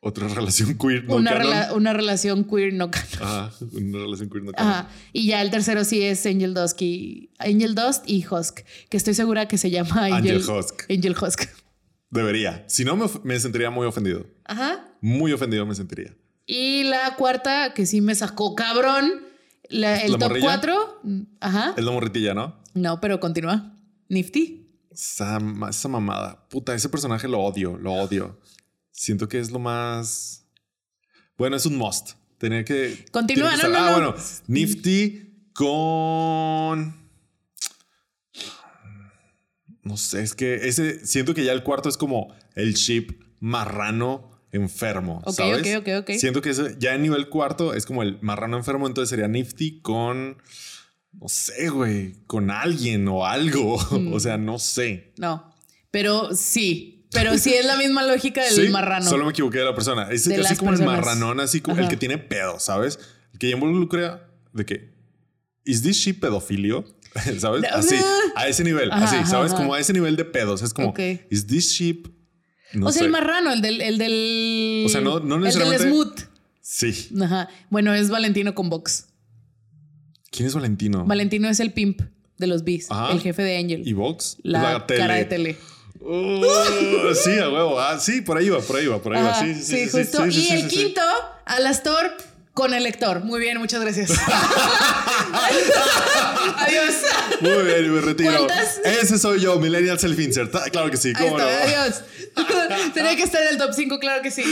Otra 0.00 0.26
relación 0.34 0.78
queer 0.78 1.04
no 1.04 1.16
una, 1.16 1.32
canon. 1.34 1.52
rela- 1.52 1.72
una 1.74 1.92
relación 1.92 2.44
queer 2.44 2.72
no 2.72 2.90
canon. 2.90 3.08
Ajá, 3.20 3.52
una 3.74 3.98
relación 3.98 4.30
queer 4.30 4.44
no 4.44 4.52
canon. 4.52 4.72
Ajá. 4.72 4.88
Y 5.12 5.26
ya 5.26 5.42
el 5.42 5.50
tercero 5.50 5.84
sí 5.84 6.00
es 6.02 6.24
Angel 6.24 6.54
Dust 6.54 6.80
y, 6.80 7.28
Angel 7.38 7.74
Dust 7.74 8.04
y 8.08 8.24
Husk, 8.26 8.60
que 8.88 8.96
estoy 8.96 9.12
segura 9.12 9.48
que 9.48 9.58
se 9.58 9.70
llama 9.70 10.06
Angel, 10.06 10.36
Angel 10.36 10.50
Husk. 10.50 10.90
Angel 10.90 11.14
Husk. 11.20 11.42
Debería. 12.10 12.64
Si 12.68 12.84
no, 12.84 12.96
me, 12.96 13.06
me 13.24 13.38
sentiría 13.40 13.70
muy 13.70 13.86
ofendido. 13.86 14.26
Ajá. 14.44 14.88
Muy 15.00 15.32
ofendido 15.32 15.66
me 15.66 15.74
sentiría. 15.74 16.14
Y 16.46 16.84
la 16.84 17.16
cuarta, 17.16 17.74
que 17.74 17.86
sí 17.86 18.00
me 18.00 18.14
sacó 18.14 18.54
cabrón, 18.54 19.22
la- 19.68 20.00
el 20.02 20.12
¿La 20.12 20.18
top 20.18 20.28
morrilla? 20.28 20.46
4. 20.46 21.02
Ajá. 21.40 21.74
Es 21.76 21.84
la 21.84 21.90
morritilla, 21.90 22.34
¿no? 22.34 22.56
No, 22.74 23.00
pero 23.00 23.18
continúa. 23.18 23.72
Nifty. 24.08 24.62
Esa, 24.90 25.38
esa 25.68 25.88
mamada. 25.88 26.48
Puta, 26.48 26.74
ese 26.74 26.88
personaje 26.88 27.26
lo 27.28 27.40
odio, 27.40 27.76
lo 27.78 27.92
odio. 27.94 28.38
Siento 28.92 29.28
que 29.28 29.40
es 29.40 29.50
lo 29.50 29.58
más. 29.58 30.46
Bueno, 31.36 31.56
es 31.56 31.66
un 31.66 31.76
must. 31.76 32.12
Tenía 32.38 32.64
que. 32.64 33.04
Continúa, 33.10 33.50
que 33.50 33.56
no, 33.56 33.62
estar- 33.62 33.70
no, 33.72 33.78
Ah, 33.78 33.90
no. 34.00 34.12
bueno. 34.12 34.14
Nifty 34.46 35.50
con. 35.52 37.05
No 39.86 39.96
sé, 39.96 40.20
es 40.22 40.34
que 40.34 40.66
ese. 40.66 41.06
Siento 41.06 41.32
que 41.32 41.44
ya 41.44 41.52
el 41.52 41.62
cuarto 41.62 41.88
es 41.88 41.96
como 41.96 42.34
el 42.56 42.74
chip 42.74 43.22
marrano 43.38 44.28
enfermo. 44.50 45.22
Ok, 45.24 45.34
¿sabes? 45.34 45.76
ok, 45.76 45.86
ok, 45.86 45.88
ok. 46.00 46.10
Siento 46.18 46.42
que 46.42 46.50
ese, 46.50 46.74
ya 46.80 46.96
en 46.96 47.02
nivel 47.02 47.28
cuarto 47.28 47.72
es 47.72 47.86
como 47.86 48.02
el 48.02 48.18
marrano 48.20 48.56
enfermo, 48.56 48.88
entonces 48.88 49.10
sería 49.10 49.28
Nifty 49.28 49.80
con. 49.82 50.38
No 51.12 51.28
sé, 51.28 51.68
güey, 51.68 52.14
con 52.26 52.50
alguien 52.50 53.06
o 53.06 53.24
algo. 53.26 53.78
Mm. 53.92 54.12
o 54.12 54.18
sea, 54.18 54.38
no 54.38 54.58
sé. 54.58 55.12
No. 55.18 55.54
Pero 55.92 56.34
sí. 56.34 57.06
Pero 57.12 57.38
sí 57.38 57.54
es 57.54 57.64
la 57.64 57.76
misma 57.76 58.02
lógica 58.04 58.42
del 58.42 58.52
Sí, 58.66 58.68
marrano. 58.68 59.08
Solo 59.08 59.24
me 59.24 59.30
equivoqué 59.30 59.58
de 59.58 59.66
la 59.66 59.74
persona. 59.76 60.10
Es 60.10 60.24
De 60.24 60.34
así 60.34 60.56
como 60.56 60.72
el 60.72 60.82
marranón, 60.82 61.38
así 61.38 61.60
como 61.60 61.78
el 61.78 61.86
que 61.86 61.96
tiene 61.96 62.18
pedo, 62.18 62.58
¿sabes? 62.58 62.98
El 63.32 63.38
que 63.38 63.50
ya 63.50 63.54
involucra 63.54 64.28
de 64.52 64.66
que. 64.66 64.96
¿Is 65.64 65.82
this 65.82 65.96
ship 65.96 66.14
pedofilio? 66.14 66.84
¿Sabes? 67.38 67.64
Así, 67.72 67.96
a 68.34 68.48
ese 68.48 68.64
nivel, 68.64 68.90
Ajá, 68.92 69.04
así, 69.04 69.30
¿sabes? 69.30 69.52
ajá. 69.52 69.60
Como 69.62 69.74
a 69.74 69.80
ese 69.80 69.92
nivel 69.92 70.16
de 70.16 70.24
pedos. 70.24 70.62
Es 70.62 70.72
como, 70.74 70.88
Ok. 70.88 71.00
¿is 71.30 71.46
this 71.46 71.70
ship? 71.72 72.08
No 72.72 72.86
o 72.88 72.92
sea, 72.92 73.00
sé. 73.00 73.04
el 73.06 73.10
marrano, 73.12 73.52
el 73.52 73.62
del, 73.62 73.80
el 73.80 73.98
del. 73.98 74.84
O 74.86 74.88
sea, 74.88 75.00
no- 75.00 75.20
no 75.20 75.36
El 75.36 75.42
necesariamente- 75.42 75.84
del 75.84 75.92
smooth. 75.92 76.18
Sí. 76.60 77.10
Ajá. 77.22 77.48
Bueno, 77.70 77.94
es 77.94 78.10
Valentino 78.10 78.54
con 78.54 78.68
Vox. 78.70 79.06
¿Quién 80.30 80.48
es 80.48 80.54
Valentino? 80.54 81.04
Valentino 81.06 81.48
es 81.48 81.60
el 81.60 81.72
pimp 81.72 82.02
de 82.38 82.46
los 82.46 82.64
bees, 82.64 82.90
Ajá. 82.90 83.12
el 83.12 83.20
jefe 83.20 83.42
de 83.42 83.56
Angel. 83.56 83.86
¿Y 83.86 83.92
Vox? 83.92 84.36
la, 84.42 84.84
tele. 84.86 85.00
cara 85.00 85.14
de 85.14 85.24
tele. 85.24 85.56
Oh, 86.08 87.14
sí, 87.14 87.38
a 87.38 87.48
huevo. 87.48 87.80
Ah, 87.80 87.98
sí, 87.98 88.20
por 88.20 88.36
ahí 88.36 88.48
va, 88.48 88.60
por 88.60 88.76
ahí 88.76 88.86
va, 88.86 89.00
por 89.00 89.16
ahí 89.16 89.22
va. 89.22 89.40
Sí, 89.40 89.54
sí, 89.54 89.62
sí. 89.62 89.88
sí, 89.88 89.98
justo. 89.98 90.24
sí, 90.26 90.32
sí, 90.32 90.48
y 90.50 90.52
el 90.56 90.68
quinto, 90.68 91.00
Alastor 91.46 92.16
con 92.56 92.72
el 92.72 92.84
lector. 92.84 93.22
Muy 93.22 93.38
bien, 93.38 93.58
muchas 93.58 93.82
gracias. 93.82 94.10
Adiós. 96.56 96.94
Muy 97.42 97.64
bien, 97.64 97.94
me 97.94 98.00
retiro. 98.00 98.30
¿Cuántas? 98.30 98.80
Ese 98.82 99.18
soy 99.18 99.40
yo, 99.40 99.60
Millennial 99.60 100.00
Self 100.00 100.18
Insert. 100.18 100.54
Ah, 100.54 100.64
Claro 100.72 100.90
que 100.90 100.96
sí, 100.96 101.12
cómo 101.12 101.36
no. 101.36 101.44
adiós. 101.44 102.00
Tenía 102.94 103.14
que 103.14 103.24
estar 103.24 103.42
en 103.42 103.48
el 103.48 103.58
top 103.58 103.74
5, 103.74 103.98
claro 103.98 104.22
que 104.22 104.30
sí. 104.30 104.42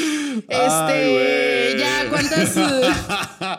Este, 0.47 0.53
Ay, 0.53 1.79
ya, 1.79 2.11
¿cuántas, 2.11 2.51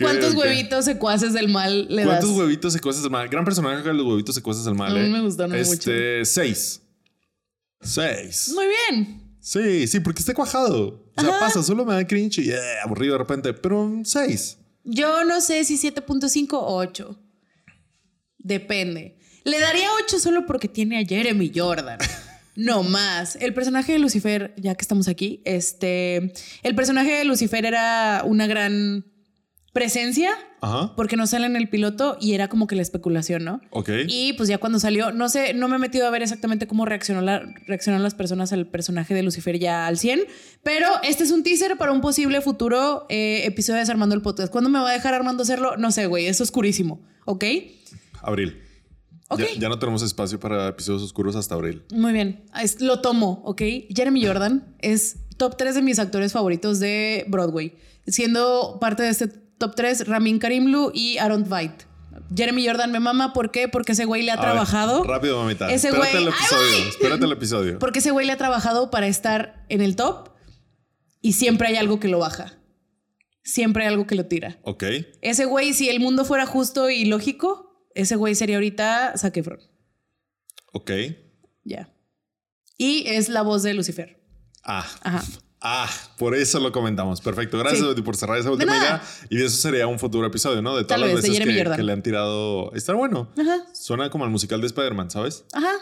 ¿cuántos 0.00 0.34
huevitos 0.34 0.86
secuaces 0.86 1.34
del 1.34 1.48
mal 1.48 1.86
le 1.90 2.06
das? 2.06 2.20
¿Cuántos 2.20 2.30
huevitos 2.30 2.72
secuaces 2.72 3.02
del 3.02 3.12
mal? 3.12 3.28
Gran 3.28 3.44
personaje 3.44 3.82
de 3.82 3.92
los 3.92 4.06
huevitos 4.06 4.34
secuaces 4.34 4.64
del 4.64 4.74
mal. 4.74 4.90
A 4.90 4.94
mí 4.98 5.06
¿eh? 5.06 5.10
me 5.10 5.20
gustaron 5.20 5.54
este, 5.54 6.24
Seis. 6.24 6.80
Seis. 7.82 8.52
Muy 8.54 8.68
bien. 8.68 9.23
Sí, 9.44 9.86
sí, 9.86 10.00
porque 10.00 10.20
está 10.20 10.32
cuajado. 10.32 11.04
O 11.14 11.20
sea, 11.20 11.38
pasa, 11.38 11.62
solo 11.62 11.84
me 11.84 11.92
da 11.92 12.06
cringe 12.06 12.38
y 12.38 12.50
eh, 12.50 12.58
aburrido 12.82 13.12
de 13.12 13.18
repente, 13.18 13.52
pero 13.52 14.00
seis. 14.02 14.56
Yo 14.84 15.22
no 15.24 15.42
sé 15.42 15.62
si 15.64 15.76
7.5 15.76 16.54
o 16.54 16.76
8. 16.76 17.20
Depende. 18.38 19.18
Le 19.44 19.60
daría 19.60 19.90
8 20.02 20.18
solo 20.18 20.46
porque 20.46 20.66
tiene 20.66 20.98
a 20.98 21.06
Jeremy 21.06 21.52
Jordan. 21.54 21.98
No 22.56 22.84
más. 22.84 23.34
El 23.34 23.52
personaje 23.52 23.94
de 23.94 23.98
Lucifer, 23.98 24.54
ya 24.56 24.76
que 24.76 24.82
estamos 24.82 25.08
aquí, 25.08 25.42
este. 25.44 26.32
El 26.62 26.76
personaje 26.76 27.10
de 27.10 27.24
Lucifer 27.24 27.66
era 27.66 28.22
una 28.24 28.46
gran 28.46 29.04
presencia 29.74 30.30
Ajá. 30.62 30.94
porque 30.96 31.16
no 31.18 31.26
sale 31.26 31.44
en 31.44 31.56
el 31.56 31.68
piloto 31.68 32.16
y 32.20 32.32
era 32.32 32.48
como 32.48 32.66
que 32.66 32.76
la 32.76 32.80
especulación, 32.82 33.44
¿no? 33.44 33.60
Ok. 33.70 33.90
Y 34.08 34.32
pues 34.34 34.48
ya 34.48 34.56
cuando 34.56 34.78
salió, 34.80 35.12
no 35.12 35.28
sé, 35.28 35.52
no 35.52 35.68
me 35.68 35.76
he 35.76 35.78
metido 35.78 36.06
a 36.06 36.10
ver 36.10 36.22
exactamente 36.22 36.66
cómo 36.66 36.86
reaccionó 36.86 37.20
la, 37.20 37.42
reaccionaron 37.66 38.02
las 38.02 38.14
personas 38.14 38.52
al 38.54 38.66
personaje 38.66 39.12
de 39.12 39.22
Lucifer 39.22 39.58
ya 39.58 39.86
al 39.86 39.98
100, 39.98 40.20
pero 40.62 40.86
este 41.02 41.24
es 41.24 41.30
un 41.32 41.42
teaser 41.42 41.76
para 41.76 41.92
un 41.92 42.00
posible 42.00 42.40
futuro 42.40 43.04
eh, 43.10 43.42
episodio 43.44 43.74
de 43.74 43.80
Desarmando 43.80 44.14
el 44.14 44.22
Podcast. 44.22 44.50
¿Cuándo 44.50 44.70
me 44.70 44.78
va 44.78 44.88
a 44.88 44.92
dejar 44.94 45.12
Armando 45.12 45.42
hacerlo? 45.42 45.76
No 45.76 45.90
sé, 45.90 46.06
güey, 46.06 46.26
es 46.26 46.40
oscurísimo, 46.40 47.02
¿ok? 47.26 47.44
Abril. 48.22 48.62
Ok. 49.28 49.40
Ya, 49.40 49.60
ya 49.62 49.68
no 49.68 49.78
tenemos 49.78 50.02
espacio 50.02 50.38
para 50.38 50.68
episodios 50.68 51.02
oscuros 51.02 51.34
hasta 51.36 51.56
abril. 51.56 51.82
Muy 51.92 52.12
bien, 52.12 52.44
Es- 52.62 52.80
lo 52.80 53.00
tomo, 53.00 53.42
¿ok? 53.44 53.60
Jeremy 53.94 54.24
Jordan 54.24 54.76
es 54.80 55.16
top 55.36 55.56
3 55.56 55.74
de 55.74 55.82
mis 55.82 55.98
actores 55.98 56.32
favoritos 56.32 56.78
de 56.78 57.24
Broadway, 57.28 57.74
siendo 58.06 58.78
parte 58.80 59.02
de 59.02 59.08
este 59.08 59.43
top 59.58 59.74
3 59.74 60.06
Ramin 60.08 60.38
Karimlu 60.38 60.90
y 60.94 61.18
Aaron 61.18 61.44
Tveit. 61.44 61.72
Jeremy 62.34 62.66
Jordan 62.66 62.90
me 62.92 63.00
mama, 63.00 63.32
¿por 63.32 63.50
qué? 63.50 63.68
Porque 63.68 63.92
ese 63.92 64.04
güey 64.06 64.22
le 64.22 64.30
ha 64.30 64.34
A 64.34 64.36
ver, 64.38 64.44
trabajado. 64.46 65.04
rápido, 65.04 65.40
mamita. 65.42 65.70
Ese 65.72 65.88
espérate 65.88 66.12
güey- 66.18 66.22
el 66.22 66.28
¡Ay, 66.28 66.34
episodio. 66.38 66.88
Espérate 66.88 67.24
el 67.24 67.32
episodio. 67.32 67.78
Porque 67.78 67.98
ese 67.98 68.10
güey 68.12 68.26
le 68.26 68.32
ha 68.32 68.36
trabajado 68.36 68.90
para 68.90 69.06
estar 69.06 69.64
en 69.68 69.80
el 69.82 69.94
top 69.96 70.30
y 71.20 71.32
siempre 71.32 71.68
hay 71.68 71.76
algo 71.76 72.00
que 72.00 72.08
lo 72.08 72.18
baja. 72.18 72.54
Siempre 73.42 73.84
hay 73.84 73.90
algo 73.90 74.06
que 74.06 74.14
lo 74.14 74.26
tira. 74.26 74.58
Ok. 74.62 74.84
Ese 75.20 75.44
güey, 75.44 75.74
si 75.74 75.88
el 75.90 76.00
mundo 76.00 76.24
fuera 76.24 76.46
justo 76.46 76.88
y 76.88 77.04
lógico, 77.04 77.88
ese 77.94 78.16
güey 78.16 78.34
sería 78.34 78.56
ahorita 78.56 79.12
Zac 79.18 79.36
Efron. 79.36 79.60
Ok. 80.72 80.90
Ya. 81.62 81.92
Y 82.78 83.04
es 83.08 83.28
la 83.28 83.42
voz 83.42 83.62
de 83.62 83.74
Lucifer. 83.74 84.20
Ah. 84.64 84.86
Ajá. 85.02 85.22
Ah, 85.66 85.88
por 86.18 86.34
eso 86.34 86.60
lo 86.60 86.70
comentamos. 86.72 87.22
Perfecto. 87.22 87.58
Gracias 87.58 87.80
Sí. 87.80 87.88
Betty, 87.88 88.02
por 88.02 88.16
cerrar 88.16 88.38
esa 88.38 88.50
última 88.50 88.76
idea. 88.76 89.02
Y 89.30 89.36
de 89.38 89.46
eso 89.46 89.56
sería 89.56 89.86
un 89.86 89.98
futuro 89.98 90.26
episodio, 90.26 90.60
¿no? 90.60 90.76
De 90.76 90.84
todas 90.84 91.00
Tal 91.00 91.00
las 91.00 91.22
vez, 91.22 91.30
veces 91.30 91.76
que, 91.76 91.82
le 91.82 91.92
han 91.92 92.02
tirado. 92.02 92.70
Está 92.74 92.92
bueno. 92.92 93.30
Ajá. 93.38 93.64
Suena 93.72 94.10
como 94.10 94.24
el 94.26 94.30
musical 94.30 94.60
de 94.60 94.66
Spider-Man, 94.66 95.10
¿sabes? 95.10 95.44
Ajá. 95.54 95.72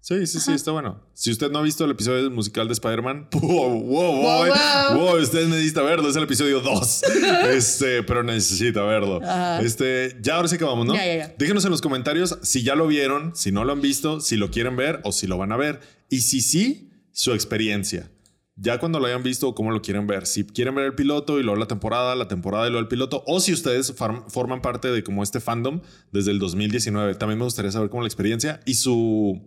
Sí, 0.00 0.26
sí, 0.26 0.38
sí, 0.38 0.52
está 0.52 0.70
bueno. 0.70 1.00
Si 1.14 1.30
usted 1.32 1.50
no 1.50 1.58
ha 1.60 1.62
visto 1.62 1.84
el 1.86 1.90
episodio 1.90 2.18
del 2.18 2.30
musical 2.30 2.68
de 2.68 2.74
Spider-Man, 2.74 3.28
wow, 3.32 3.40
wow, 3.42 3.80
wow, 3.80 4.20
Wow, 4.20 4.46
wow. 4.46 4.98
wow, 4.98 5.20
usted 5.22 5.48
necesita 5.48 5.80
verlo, 5.82 6.08
es 6.10 6.14
el 6.14 6.24
episodio 6.24 6.60
2. 6.60 7.02
este, 7.54 8.02
pero 8.02 8.22
necesita 8.22 8.82
verlo. 8.82 9.20
Ajá. 9.24 9.62
Este, 9.62 10.16
ya 10.20 10.36
ahora 10.36 10.46
sí 10.48 10.58
que 10.58 10.64
vamos, 10.64 10.86
¿no? 10.86 10.94
Ya, 10.94 11.06
ya, 11.06 11.16
ya. 11.16 11.34
Déjenos 11.38 11.64
en 11.64 11.70
los 11.70 11.80
comentarios 11.80 12.38
si 12.42 12.62
ya 12.62 12.74
lo 12.74 12.86
vieron, 12.86 13.34
si 13.34 13.50
no 13.50 13.64
lo 13.64 13.72
han 13.72 13.80
visto, 13.80 14.20
si 14.20 14.36
lo 14.36 14.50
quieren 14.50 14.76
ver 14.76 15.00
o 15.04 15.10
si 15.10 15.26
lo 15.26 15.38
van 15.38 15.52
a 15.52 15.56
ver. 15.56 15.80
Y 16.10 16.20
si 16.20 16.42
sí, 16.42 16.90
su 17.10 17.32
experiencia. 17.32 18.10
Ya 18.56 18.78
cuando 18.78 19.00
lo 19.00 19.06
hayan 19.06 19.22
visto, 19.22 19.52
cómo 19.54 19.72
lo 19.72 19.82
quieren 19.82 20.06
ver. 20.06 20.26
Si 20.26 20.44
quieren 20.44 20.74
ver 20.76 20.84
el 20.86 20.94
piloto 20.94 21.40
y 21.40 21.42
luego 21.42 21.58
la 21.58 21.66
temporada, 21.66 22.14
la 22.14 22.28
temporada 22.28 22.66
y 22.66 22.70
luego 22.70 22.82
el 22.82 22.88
piloto, 22.88 23.24
o 23.26 23.40
si 23.40 23.52
ustedes 23.52 23.92
forman 23.92 24.62
parte 24.62 24.92
de 24.92 25.02
como 25.02 25.22
este 25.24 25.40
fandom 25.40 25.80
desde 26.12 26.30
el 26.30 26.38
2019. 26.38 27.16
También 27.16 27.38
me 27.38 27.44
gustaría 27.44 27.72
saber 27.72 27.90
cómo 27.90 28.02
la 28.02 28.08
experiencia 28.08 28.60
y 28.64 28.74
su 28.74 29.42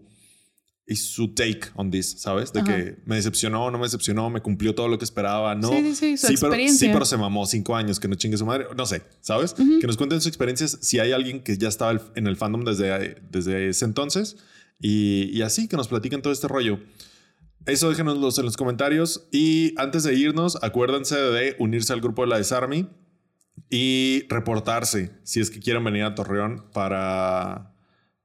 y 0.90 0.96
su 0.96 1.34
take 1.34 1.60
on 1.76 1.92
this, 1.92 2.16
¿sabes? 2.20 2.54
De 2.54 2.62
Ajá. 2.62 2.74
que 2.74 2.98
me 3.06 3.18
decepcionó, 3.18 3.70
no 3.70 3.78
me 3.78 3.84
decepcionó, 3.84 4.30
me 4.30 4.42
cumplió 4.42 4.74
todo 4.74 4.88
lo 4.88 4.98
que 4.98 5.04
esperaba, 5.04 5.54
no. 5.54 5.70
Sí, 5.70 5.96
sí, 5.96 6.18
sí, 6.18 6.18
su 6.18 6.28
pero, 6.28 6.28
sí, 6.30 6.34
experiencia. 6.46 6.94
pero 6.94 7.06
se 7.06 7.18
mamó 7.18 7.46
cinco 7.46 7.76
años, 7.76 8.00
que 8.00 8.08
no 8.08 8.16
chingue 8.16 8.38
su 8.38 8.46
madre, 8.46 8.68
no 8.76 8.86
sé, 8.86 9.04
¿sabes? 9.20 9.54
Que 9.54 9.86
nos 9.86 9.98
cuenten 9.98 10.22
sus 10.22 10.28
experiencias 10.28 10.78
si 10.82 11.00
hay 11.00 11.12
alguien 11.12 11.44
que 11.44 11.58
ya 11.58 11.68
estaba 11.68 12.00
en 12.16 12.26
el 12.26 12.38
fandom 12.38 12.64
desde, 12.64 13.22
desde 13.30 13.68
ese 13.68 13.84
entonces 13.84 14.38
y, 14.80 15.30
y 15.38 15.42
así, 15.42 15.68
que 15.68 15.76
nos 15.76 15.90
platiquen 15.90 16.22
todo 16.22 16.32
este 16.32 16.48
rollo. 16.48 16.80
Eso 17.68 17.90
déjenoslo 17.90 18.30
en 18.38 18.46
los 18.46 18.58
comentarios 18.58 19.28
y 19.32 19.74
antes 19.78 20.04
de 20.04 20.16
irnos, 20.16 20.58
acuérdense 20.64 21.18
de 21.18 21.56
unirse 21.60 21.92
al 21.94 22.00
grupo 22.02 22.24
de 22.24 22.30
la 22.30 22.38
Desarmy 22.38 22.88
y 23.70 24.24
reportarse 24.30 25.12
si 25.24 25.42
es 25.42 25.50
que 25.50 25.60
quieren 25.60 25.84
venir 25.84 26.04
a 26.04 26.16
Torreón 26.16 26.66
para, 26.74 27.76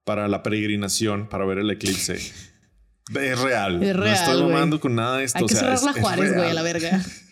para 0.05 0.29
la 0.29 0.43
peregrinación, 0.45 1.29
para 1.29 1.45
ver 1.45 1.59
el 1.59 1.71
eclipse. 1.71 2.19
Es 3.13 3.39
real. 3.41 3.83
Es 3.83 3.97
no 3.97 4.03
real, 4.05 4.15
estoy 4.15 4.41
güey. 4.41 4.53
mamando 4.55 4.81
con 4.81 4.95
nada 4.95 5.19
de 5.19 5.25
esto. 5.25 5.39
Hay 5.39 5.45
o 5.45 5.47
que 5.49 5.55
sea, 5.55 5.77
cerrar 5.77 5.97
la 5.97 6.01
Juárez, 6.01 6.35
güey, 6.35 6.51
a 6.51 6.55
la 6.55 6.63
verga. 6.63 7.05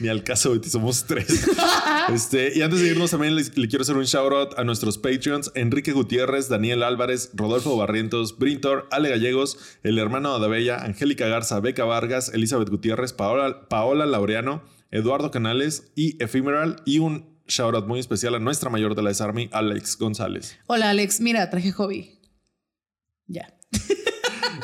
Ni 0.00 0.08
al 0.08 0.22
caso, 0.24 0.60
somos 0.64 1.04
tres. 1.04 1.46
este, 2.12 2.52
y 2.56 2.62
antes 2.62 2.80
de 2.80 2.88
irnos, 2.88 3.10
también 3.10 3.36
le, 3.36 3.44
quiero 3.44 3.82
hacer 3.82 3.96
un 3.96 4.04
shout 4.04 4.32
out 4.32 4.58
a 4.58 4.64
nuestros 4.64 4.98
Patreons: 4.98 5.52
Enrique 5.54 5.92
Gutiérrez, 5.92 6.48
Daniel 6.48 6.82
Álvarez, 6.82 7.30
Rodolfo 7.34 7.76
Barrientos, 7.76 8.38
Brintor, 8.38 8.88
Ale 8.90 9.10
Gallegos, 9.10 9.58
el 9.82 9.98
hermano 9.98 10.30
de 10.30 10.36
Adabella, 10.36 10.84
Angélica 10.84 11.26
Garza, 11.26 11.60
Beca 11.60 11.84
Vargas, 11.84 12.32
Elizabeth 12.34 12.68
Gutiérrez, 12.68 13.12
Paola, 13.12 13.68
Paola 13.68 14.06
Laureano, 14.06 14.62
Eduardo 14.90 15.30
Canales 15.30 15.92
y 15.94 16.22
Ephemeral. 16.22 16.82
Y 16.84 16.98
un 16.98 17.32
shout 17.46 17.74
out 17.74 17.86
muy 17.86 18.00
especial 18.00 18.34
a 18.34 18.38
nuestra 18.38 18.70
mayor 18.70 18.94
de 18.94 19.02
la 19.02 19.10
Desarmy, 19.10 19.48
Alex 19.52 19.98
González. 19.98 20.58
Hola, 20.66 20.90
Alex. 20.90 21.20
Mira, 21.20 21.48
traje 21.50 21.72
hobby. 21.72 22.18
Ya. 23.26 23.54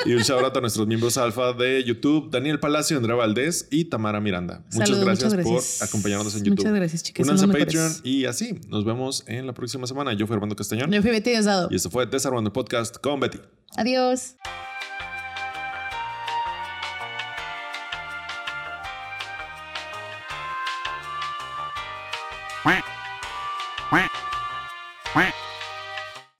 Y 0.08 0.14
un 0.14 0.22
shout 0.22 0.42
out 0.42 0.56
a 0.56 0.60
nuestros 0.62 0.86
miembros 0.86 1.18
alfa 1.18 1.52
de 1.52 1.84
YouTube, 1.84 2.30
Daniel 2.30 2.58
Palacio, 2.58 2.96
Andrea 2.96 3.14
Valdés 3.14 3.68
y 3.70 3.84
Tamara 3.84 4.20
Miranda. 4.20 4.64
Muchas, 4.72 4.88
Saludos, 4.88 5.04
gracias, 5.04 5.32
muchas 5.34 5.46
gracias. 5.46 5.78
por 5.80 5.88
acompañarnos 5.88 6.34
en 6.34 6.44
YouTube. 6.44 6.58
Muchas 6.60 6.72
gracias, 6.72 7.02
chicas. 7.02 7.26
Únanse 7.26 7.44
a 7.44 7.48
Patreon 7.48 7.92
y 8.04 8.24
así. 8.24 8.58
Nos 8.68 8.86
vemos 8.86 9.22
en 9.26 9.46
la 9.46 9.52
próxima 9.52 9.86
semana. 9.86 10.14
Yo 10.14 10.26
fui 10.26 10.32
Armando 10.32 10.56
Castañón. 10.56 10.90
Yo 10.90 11.02
fui 11.02 11.10
Betty 11.10 11.28
Diosdado. 11.28 11.68
Y 11.70 11.76
esto 11.76 11.90
fue 11.90 12.06
Desarmando 12.06 12.48
el 12.48 12.52
Podcast 12.52 12.96
con 12.96 13.20
Betty. 13.20 13.38
Adiós. 13.76 14.36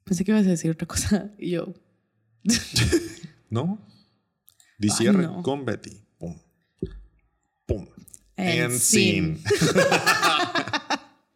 Pensé 0.04 0.24
que 0.24 0.30
ibas 0.30 0.46
a 0.46 0.48
decir 0.48 0.70
otra 0.70 0.86
cosa 0.86 1.30
y 1.36 1.50
yo. 1.50 1.74
¿No? 3.50 3.78
Di 4.78 4.90
cierre 4.90 5.22
no. 5.22 5.42
con 5.42 5.64
Betty. 5.64 6.04
Pum. 6.18 6.38
Pum. 7.66 7.88
And 8.36 8.72
And 8.72 8.78
scene. 8.78 9.38
scene. 9.38 9.78